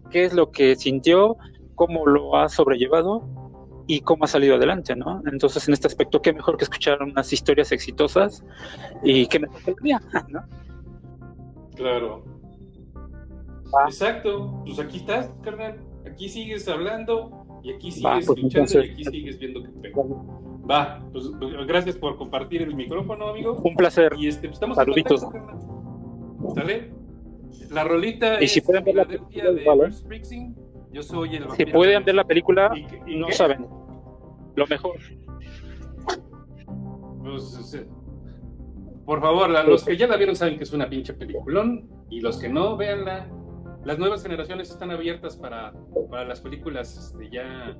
qué 0.09 0.25
es 0.25 0.33
lo 0.33 0.51
que 0.51 0.75
sintió, 0.75 1.37
cómo 1.75 2.05
lo 2.05 2.35
ha 2.35 2.49
sobrellevado 2.49 3.27
y 3.87 4.01
cómo 4.01 4.25
ha 4.25 4.27
salido 4.27 4.55
adelante, 4.55 4.95
¿no? 4.95 5.21
Entonces, 5.31 5.67
en 5.67 5.73
este 5.73 5.87
aspecto, 5.87 6.21
qué 6.21 6.33
mejor 6.33 6.57
que 6.57 6.65
escuchar 6.65 7.01
unas 7.01 7.31
historias 7.33 7.71
exitosas 7.71 8.43
y 9.03 9.25
qué 9.27 9.39
mejor 9.39 9.61
que 9.63 9.71
el 9.71 9.77
día, 9.81 10.01
¿no? 10.29 10.41
Claro. 11.75 12.23
Va. 13.73 13.85
Exacto. 13.85 14.61
Pues 14.65 14.79
aquí 14.79 14.97
estás, 14.97 15.31
carnal. 15.41 15.79
Aquí 16.09 16.27
sigues 16.29 16.67
hablando 16.67 17.45
y 17.63 17.71
aquí 17.73 17.89
Va, 18.01 18.21
sigues 18.21 18.25
pues, 18.27 18.39
entonces- 18.43 18.85
y 18.85 18.89
aquí 18.91 19.03
sigues 19.05 19.39
viendo 19.39 19.63
que 19.63 19.69
pega. 19.69 20.01
Va, 20.69 21.03
pues 21.11 21.31
pues, 21.39 21.53
gracias 21.67 21.95
por 21.97 22.15
compartir 22.17 22.61
el 22.61 22.75
micrófono, 22.75 23.29
amigo. 23.29 23.53
Un 23.63 23.75
placer. 23.75 24.13
Y 24.17 24.27
este, 24.27 24.47
pues, 24.47 24.53
estamos 24.57 24.75
Saluditos. 24.77 25.23
en 25.23 25.29
contacto, 25.31 25.55
carnal. 25.57 26.53
¿Sale? 26.55 26.93
La 27.71 27.83
rolita 27.83 28.41
Y 28.41 28.45
es 28.45 28.51
si 28.53 28.61
pueden 28.61 28.83
ver 28.83 28.95
la 28.95 29.05
película, 29.05 29.51
de. 29.51 29.65
Yo 30.91 31.03
soy 31.03 31.35
el 31.35 31.49
Si 31.51 31.65
pueden 31.65 31.99
de- 31.99 32.05
ver 32.05 32.15
la 32.15 32.23
película, 32.23 32.71
¿Y 33.05 33.17
no 33.17 33.27
qué? 33.27 33.33
saben. 33.33 33.67
Lo 34.55 34.65
mejor. 34.67 34.95
Pues, 37.21 37.77
por 39.05 39.21
favor, 39.21 39.49
los 39.67 39.83
que 39.83 39.97
ya 39.97 40.07
la 40.07 40.17
vieron 40.17 40.35
saben 40.35 40.57
que 40.57 40.63
es 40.63 40.73
una 40.73 40.89
pinche 40.89 41.13
peliculón 41.13 41.87
y 42.09 42.21
los 42.21 42.37
que 42.37 42.49
no, 42.49 42.77
véanla. 42.77 43.27
Las 43.85 43.97
nuevas 43.97 44.21
generaciones 44.21 44.69
están 44.69 44.91
abiertas 44.91 45.37
para, 45.37 45.73
para 46.09 46.25
las 46.25 46.41
películas 46.41 46.97
este, 46.97 47.29
ya 47.31 47.77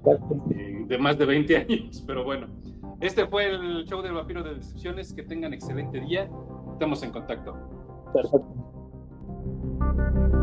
eh, 0.56 0.86
de 0.88 0.98
más 0.98 1.18
de 1.18 1.26
20 1.26 1.58
años, 1.58 2.04
pero 2.08 2.24
bueno. 2.24 2.48
Este 3.02 3.28
fue 3.28 3.48
el 3.50 3.86
show 3.86 4.02
del 4.02 4.14
vampiro 4.14 4.42
de 4.44 4.56
decepciones. 4.56 5.14
Que 5.14 5.24
tengan 5.24 5.54
excelente 5.54 6.00
día. 6.00 6.30
Estamos 6.74 7.04
en 7.04 7.12
contacto. 7.12 7.54
Perfecto. 8.14 8.48
Thank 9.50 10.34
you. 10.34 10.39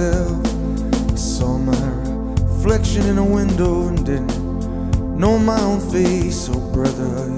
Myself. 0.00 1.12
I 1.12 1.16
saw 1.16 1.58
my 1.58 1.86
reflection 2.42 3.06
in 3.06 3.18
a 3.18 3.24
window 3.24 3.88
and 3.88 4.04
didn't 4.04 5.18
know 5.18 5.38
my 5.38 5.60
own 5.60 5.80
face, 5.92 6.48
oh 6.50 6.60
brother. 6.72 7.28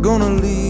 Gonna 0.00 0.30
leave 0.30 0.69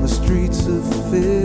The 0.00 0.08
streets 0.08 0.66
of 0.66 0.82
Philadelphia? 1.10 1.39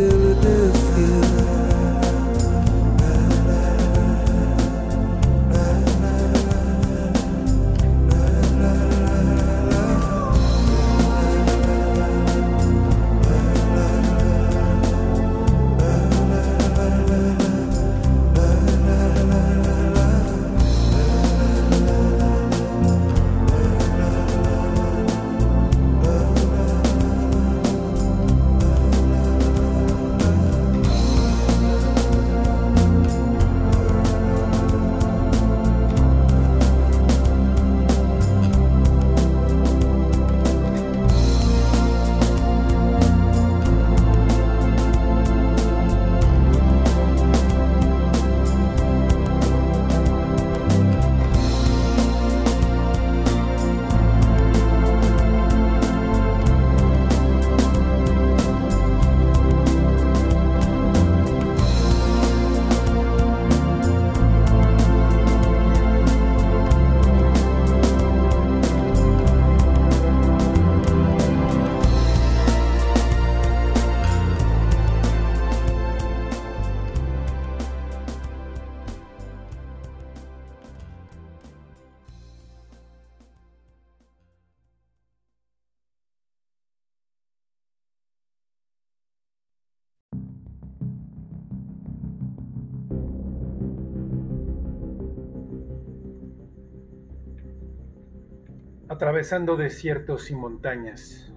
Atravesando 99.16 99.56
desiertos 99.56 100.30
y 100.30 100.36
montañas, 100.36 101.34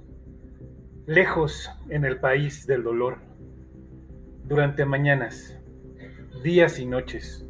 lejos 1.07 1.71
en 1.89 2.05
el 2.05 2.19
país 2.19 2.67
del 2.67 2.83
dolor, 2.83 3.19
durante 4.43 4.85
mañanas, 4.85 5.57
días 6.43 6.81
y 6.81 6.87
noches, 6.87 7.47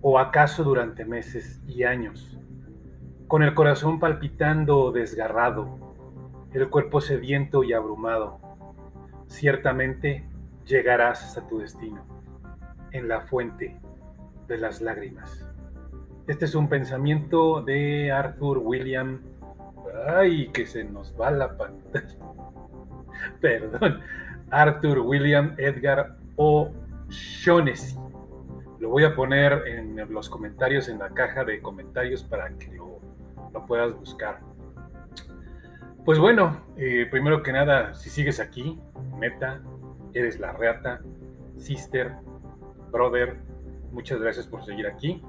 o 0.00 0.18
acaso 0.18 0.64
durante 0.64 1.04
meses 1.04 1.62
y 1.68 1.84
años, 1.84 2.36
con 3.28 3.44
el 3.44 3.54
corazón 3.54 4.00
palpitando 4.00 4.76
o 4.80 4.90
desgarrado, 4.90 5.94
el 6.52 6.68
cuerpo 6.68 7.00
sediento 7.00 7.62
y 7.62 7.72
abrumado, 7.72 8.40
ciertamente 9.28 10.28
llegarás 10.66 11.22
hasta 11.22 11.46
tu 11.46 11.60
destino, 11.60 12.04
en 12.90 13.06
la 13.06 13.20
fuente 13.20 13.80
de 14.48 14.58
las 14.58 14.80
lágrimas. 14.80 15.48
Este 16.28 16.44
es 16.44 16.54
un 16.54 16.68
pensamiento 16.68 17.62
de 17.62 18.12
Arthur 18.12 18.58
William. 18.58 19.22
Ay, 20.06 20.48
que 20.48 20.66
se 20.66 20.84
nos 20.84 21.18
va 21.18 21.30
la 21.30 21.56
pantalla. 21.56 22.18
Perdón. 23.40 24.00
Arthur 24.50 24.98
William 24.98 25.54
Edgar 25.56 26.18
O'Shaughnessy. 26.36 27.96
Lo 28.78 28.90
voy 28.90 29.04
a 29.04 29.14
poner 29.16 29.66
en 29.68 29.96
los 30.12 30.28
comentarios, 30.28 30.90
en 30.90 30.98
la 30.98 31.08
caja 31.08 31.44
de 31.44 31.62
comentarios 31.62 32.22
para 32.22 32.50
que 32.58 32.76
lo, 32.76 33.00
puedas 33.66 33.98
buscar. 33.98 34.40
Pues 36.04 36.18
bueno, 36.18 36.60
eh, 36.76 37.08
primero 37.10 37.42
que 37.42 37.52
nada, 37.52 37.94
si 37.94 38.10
sigues 38.10 38.38
aquí, 38.38 38.78
neta, 39.18 39.62
eres 40.12 40.38
la 40.38 40.52
reata, 40.52 41.00
sister, 41.56 42.12
brother, 42.92 43.38
muchas 43.92 44.20
gracias 44.20 44.46
por 44.46 44.64
seguir 44.64 44.86
aquí. 44.86 45.22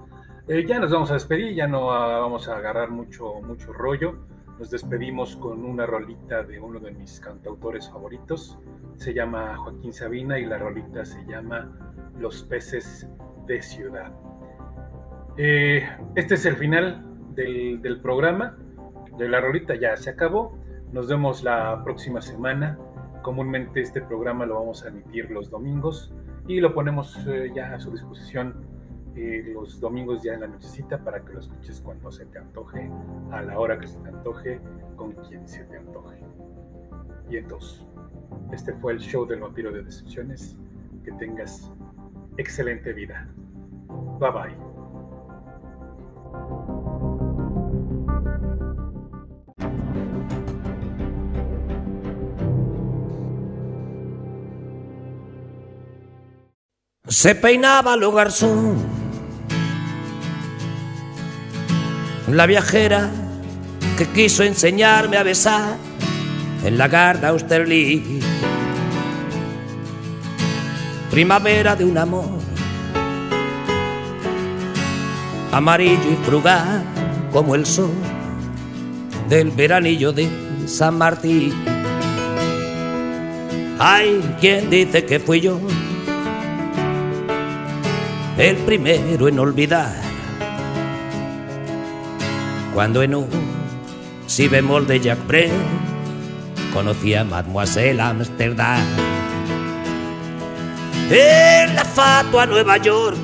Eh, 0.51 0.65
ya 0.65 0.79
nos 0.79 0.89
vamos 0.89 1.11
a 1.11 1.13
despedir, 1.13 1.53
ya 1.53 1.67
no 1.67 1.91
ah, 1.91 2.21
vamos 2.21 2.49
a 2.49 2.57
agarrar 2.57 2.89
mucho, 2.89 3.35
mucho 3.43 3.71
rollo. 3.71 4.15
Nos 4.57 4.71
despedimos 4.71 5.35
con 5.35 5.63
una 5.63 5.85
rolita 5.85 6.41
de 6.41 6.59
uno 6.59 6.79
de 6.79 6.89
mis 6.89 7.19
cantautores 7.19 7.87
favoritos. 7.87 8.57
Se 8.95 9.13
llama 9.13 9.55
Joaquín 9.57 9.93
Sabina 9.93 10.39
y 10.39 10.47
la 10.47 10.57
rolita 10.57 11.05
se 11.05 11.23
llama 11.27 11.69
Los 12.17 12.41
peces 12.41 13.07
de 13.45 13.61
ciudad. 13.61 14.11
Eh, 15.37 15.87
este 16.15 16.33
es 16.33 16.43
el 16.47 16.55
final 16.55 17.05
del, 17.35 18.01
programa. 18.01 18.57
De 19.19 19.29
la 19.29 19.41
rolita 19.41 19.75
ya 19.75 19.95
se 19.97 20.09
acabó. 20.09 20.57
Nos 20.91 21.07
vemos 21.07 21.43
la 21.43 21.83
próxima 21.83 22.21
semana. 22.21 22.75
Comúnmente 23.21 23.81
este 23.81 24.01
programa 24.01 24.47
lo 24.47 24.55
vamos 24.55 24.83
a 24.83 24.87
emitir 24.87 25.29
los 25.29 25.51
domingos 25.51 26.11
y 26.47 26.59
lo 26.59 26.73
ponemos 26.73 27.15
eh, 27.27 27.51
ya 27.53 27.75
a 27.75 27.79
su 27.79 27.91
disposición 27.91 28.78
eh, 29.21 29.51
los 29.53 29.81
domingos 29.81 30.23
ya 30.23 30.33
en 30.33 30.41
la 30.41 30.47
nochecita 30.47 30.97
para 31.03 31.23
que 31.25 31.33
lo 31.33 31.39
escuches 31.39 31.81
cuando 31.81 32.09
se 32.09 32.25
te 32.25 32.39
antoje, 32.39 32.89
a 33.31 33.41
la 33.41 33.59
hora 33.59 33.77
que 33.77 33.87
se 33.87 33.99
te 33.99 34.07
antoje, 34.07 34.61
con 34.95 35.11
quien 35.11 35.45
se 35.45 35.65
te 35.65 35.77
antoje. 35.77 36.23
Y 37.29 37.35
entonces, 37.37 37.85
este 38.51 38.73
fue 38.73 38.93
el 38.93 38.99
show 38.99 39.25
del 39.25 39.41
vampiro 39.41 39.71
de 39.71 39.83
decepciones. 39.83 40.55
Que 41.03 41.11
tengas 41.13 41.71
excelente 42.37 42.93
vida. 42.93 43.27
Bye 44.19 44.31
bye. 44.31 44.69
Se 57.07 57.35
peinaba 57.35 57.97
lo 57.97 58.11
garzón. 58.11 58.88
La 62.31 62.45
viajera 62.45 63.09
que 63.97 64.05
quiso 64.07 64.43
enseñarme 64.43 65.17
a 65.17 65.23
besar 65.23 65.75
en 66.63 66.77
la 66.77 66.87
Garda 66.87 67.29
Austerlitz. 67.29 68.23
Primavera 71.09 71.75
de 71.75 71.85
un 71.85 71.97
amor 71.97 72.39
amarillo 75.51 76.11
y 76.11 76.25
frugal 76.25 76.83
como 77.33 77.55
el 77.55 77.65
sol 77.65 77.91
del 79.27 79.49
veranillo 79.49 80.13
de 80.13 80.29
San 80.67 80.97
Martín. 80.99 81.51
Hay 83.79 84.21
quien 84.39 84.69
dice 84.69 85.03
que 85.03 85.19
fui 85.19 85.41
yo 85.41 85.59
el 88.37 88.55
primero 88.57 89.27
en 89.27 89.39
olvidar. 89.39 90.08
Cuando 92.73 93.01
en 93.01 93.15
un 93.15 93.27
si 94.27 94.47
bemol 94.47 94.85
de 94.85 94.99
Jack 94.99 95.25
Brel 95.27 95.51
conocí 96.73 97.15
a 97.15 97.23
Mademoiselle 97.23 97.99
Amsterdam. 97.99 98.81
En 101.11 101.75
la 101.75 101.83
fatua 101.83 102.45
Nueva 102.45 102.77
York 102.77 103.17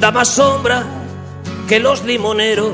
da 0.00 0.10
más 0.10 0.28
sombra 0.28 0.84
que 1.68 1.78
los 1.78 2.04
limoneros, 2.04 2.72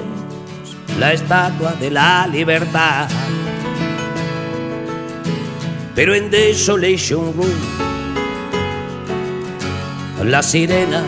la 0.98 1.12
estatua 1.12 1.72
de 1.72 1.90
la 1.90 2.26
libertad. 2.26 3.08
Pero 5.94 6.14
en 6.14 6.30
Desolation 6.30 7.34
Room 7.34 7.80
las 10.24 10.50
sirenas 10.50 11.04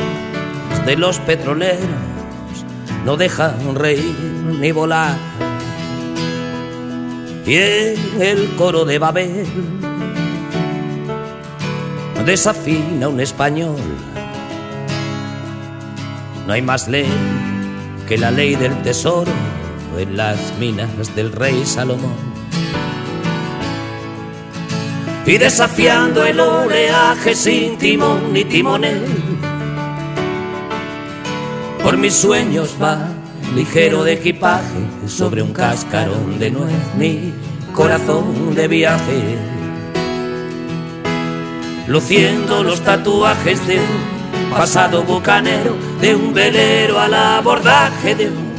de 0.86 0.96
los 0.96 1.18
petroleros 1.20 2.11
no 3.04 3.16
dejan 3.16 3.74
reír 3.74 4.14
ni 4.60 4.72
volar. 4.72 5.16
Y 7.44 7.54
en 7.56 8.22
el 8.22 8.54
coro 8.56 8.84
de 8.84 8.98
Babel 8.98 9.46
desafina 12.24 13.08
un 13.08 13.20
español. 13.20 13.76
No 16.46 16.52
hay 16.52 16.62
más 16.62 16.88
ley 16.88 17.10
que 18.08 18.16
la 18.18 18.30
ley 18.30 18.54
del 18.54 18.80
tesoro 18.82 19.32
en 19.98 20.16
las 20.16 20.38
minas 20.58 21.14
del 21.14 21.32
rey 21.32 21.64
Salomón 21.64 22.32
y 25.26 25.38
desafiando 25.38 26.24
el 26.24 26.40
oleaje 26.40 27.34
sin 27.34 27.78
timón 27.78 28.32
ni 28.32 28.44
timonel. 28.44 29.21
Por 31.82 31.96
mis 31.96 32.14
sueños 32.14 32.76
va 32.80 33.08
ligero 33.54 34.04
de 34.04 34.12
equipaje 34.14 34.80
sobre 35.06 35.42
un 35.42 35.52
cascarón 35.52 36.38
de 36.38 36.50
nuez 36.50 36.94
mi 36.96 37.32
corazón 37.74 38.54
de 38.54 38.68
viaje. 38.68 39.38
Luciendo 41.88 42.62
los 42.62 42.80
tatuajes 42.82 43.66
de 43.66 43.80
un 43.80 44.50
pasado 44.50 45.02
bucanero, 45.02 45.76
de 46.00 46.14
un 46.14 46.32
velero 46.32 47.00
al 47.00 47.14
abordaje 47.14 48.14
de 48.14 48.28
un, 48.28 48.52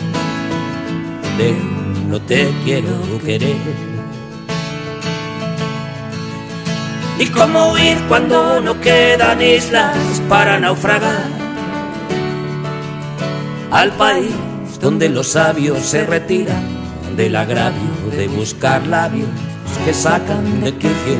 de 1.37 1.51
un 1.51 2.09
no 2.09 2.21
te 2.21 2.53
quiero 2.63 2.91
querer. 3.23 3.93
y 7.19 7.27
cómo 7.27 7.71
huir 7.71 7.97
cuando 8.07 8.59
no 8.59 8.79
quedan 8.81 9.41
islas 9.41 9.95
para 10.27 10.59
naufragar 10.59 11.42
al 13.73 13.91
país 13.93 14.31
donde 14.79 15.09
los 15.09 15.29
sabios 15.29 15.79
se 15.79 16.05
retiran 16.05 16.63
del 17.17 17.35
agravio 17.35 18.11
de 18.15 18.27
buscar 18.27 18.85
labios 18.85 19.27
que 19.83 19.93
sacan 19.95 20.61
de 20.61 20.73
quicio. 20.73 21.17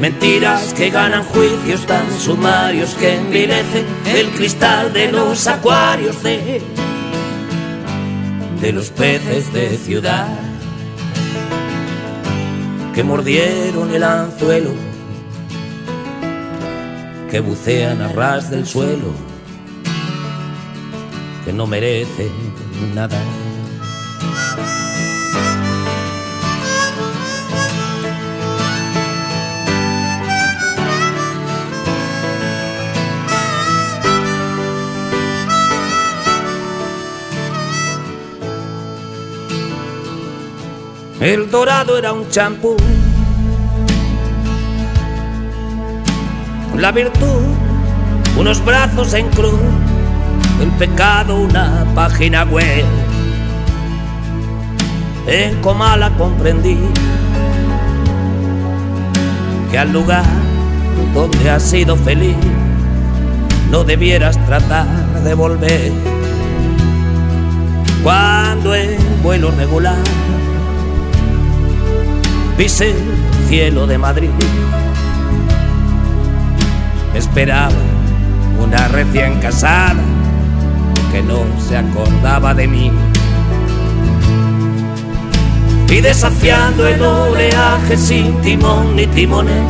Mentiras 0.00 0.72
que 0.72 0.88
ganan 0.88 1.22
juicios 1.24 1.86
tan 1.86 2.10
sumarios 2.18 2.94
que 2.94 3.16
envilecen 3.16 3.84
el 4.06 4.30
cristal 4.30 4.90
de 4.94 5.12
los 5.12 5.46
acuarios 5.46 6.22
de, 6.22 6.62
de 8.62 8.72
los 8.72 8.88
peces 8.88 9.52
de 9.52 9.76
ciudad 9.76 10.28
que 12.94 13.04
mordieron 13.04 13.94
el 13.94 14.02
anzuelo, 14.02 14.70
que 17.30 17.40
bucean 17.40 18.00
a 18.00 18.08
ras 18.08 18.50
del 18.50 18.66
suelo, 18.66 19.33
que 21.44 21.52
no 21.52 21.66
merecen 21.66 22.30
nada. 22.94 23.20
El 41.20 41.50
dorado 41.50 41.96
era 41.96 42.12
un 42.12 42.28
champú. 42.28 42.76
La 46.76 46.92
virtud, 46.92 47.42
unos 48.36 48.62
brazos 48.62 49.14
en 49.14 49.30
cruz. 49.30 49.83
El 50.64 50.70
pecado, 50.70 51.40
una 51.40 51.84
página 51.94 52.44
web. 52.44 52.86
En 55.26 55.60
Comala 55.60 56.08
comprendí 56.16 56.78
que 59.70 59.78
al 59.78 59.92
lugar 59.92 60.24
donde 61.12 61.50
has 61.50 61.64
sido 61.64 61.96
feliz 61.96 62.36
no 63.70 63.84
debieras 63.84 64.42
tratar 64.46 64.86
de 65.22 65.34
volver. 65.34 65.92
Cuando 68.02 68.74
en 68.74 68.96
vuelo 69.22 69.50
regular 69.50 69.98
pise 72.56 72.92
el 72.92 73.48
cielo 73.48 73.86
de 73.86 73.98
Madrid. 73.98 74.30
Esperaba 77.14 77.68
una 78.58 78.88
recién 78.88 79.38
casada 79.40 80.13
que 81.14 81.22
no 81.22 81.44
se 81.60 81.76
acordaba 81.76 82.54
de 82.54 82.66
mí. 82.66 82.90
Y 85.88 86.00
desafiando 86.00 86.88
el 86.88 87.00
oleaje 87.00 87.96
sin 87.96 88.40
timón 88.40 88.96
ni 88.96 89.06
timonel, 89.06 89.62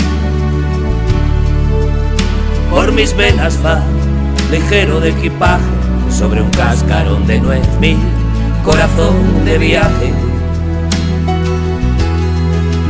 por 2.70 2.90
mis 2.92 3.14
venas 3.14 3.58
va 3.62 3.82
ligero 4.50 5.00
de 5.00 5.10
equipaje 5.10 5.64
sobre 6.08 6.40
un 6.40 6.48
cascarón 6.48 7.26
de 7.26 7.38
nuez 7.40 7.68
mi 7.78 7.98
corazón 8.64 9.44
de 9.44 9.58
viaje 9.58 10.14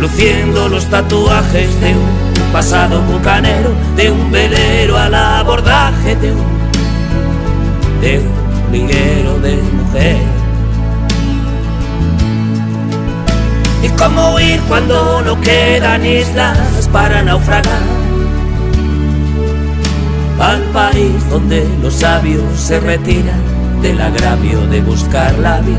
luciendo 0.01 0.68
los 0.68 0.86
tatuajes 0.86 1.81
de 1.81 1.93
un 1.93 2.52
pasado 2.52 3.02
bucanero, 3.02 3.70
de 3.97 4.12
un 4.12 4.31
velero 4.31 4.97
al 4.97 5.14
abordaje 5.14 6.14
de 6.14 6.31
un, 6.31 6.44
de 8.01 8.18
un 8.20 8.44
liguero 8.74 9.38
de 9.38 9.56
mujer. 9.78 10.22
Y 13.82 13.88
cómo 13.90 14.34
huir 14.34 14.60
cuando 14.68 15.22
no 15.22 15.40
quedan 15.40 16.05
islas 16.05 16.88
para 16.92 17.22
naufragar 17.22 17.82
al 20.40 20.62
país 20.72 21.30
donde 21.30 21.66
los 21.80 21.94
sabios 21.94 22.42
se 22.56 22.80
retiran 22.80 23.40
del 23.80 24.01
agravio 24.01 24.66
de 24.66 24.80
buscar 24.80 25.32
labios 25.38 25.78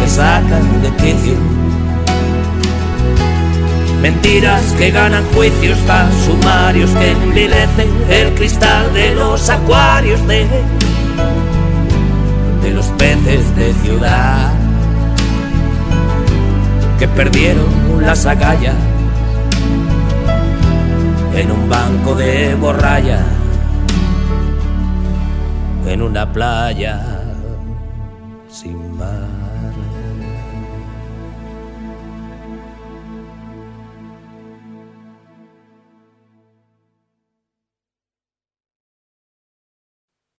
que 0.00 0.08
sacan 0.08 0.82
de 0.82 0.90
quicio 0.96 1.36
Mentiras 4.02 4.74
que 4.78 4.90
ganan 4.90 5.24
juicios 5.34 5.78
tan 5.86 6.08
sumarios 6.24 6.90
que 6.90 7.10
envilecen 7.12 7.90
el 8.10 8.34
cristal 8.34 8.92
de 8.92 9.14
los 9.14 9.48
acuarios 9.48 10.26
de, 10.26 10.46
de 12.66 12.72
los 12.72 12.86
peces 12.98 13.54
de 13.54 13.72
ciudad 13.74 14.52
que 16.98 17.06
perdieron 17.06 17.64
las 18.00 18.26
agallas 18.26 18.74
en 21.36 21.52
un 21.52 21.68
banco 21.68 22.16
de 22.16 22.56
borralla, 22.56 23.24
en 25.86 26.02
una 26.02 26.32
playa. 26.32 27.15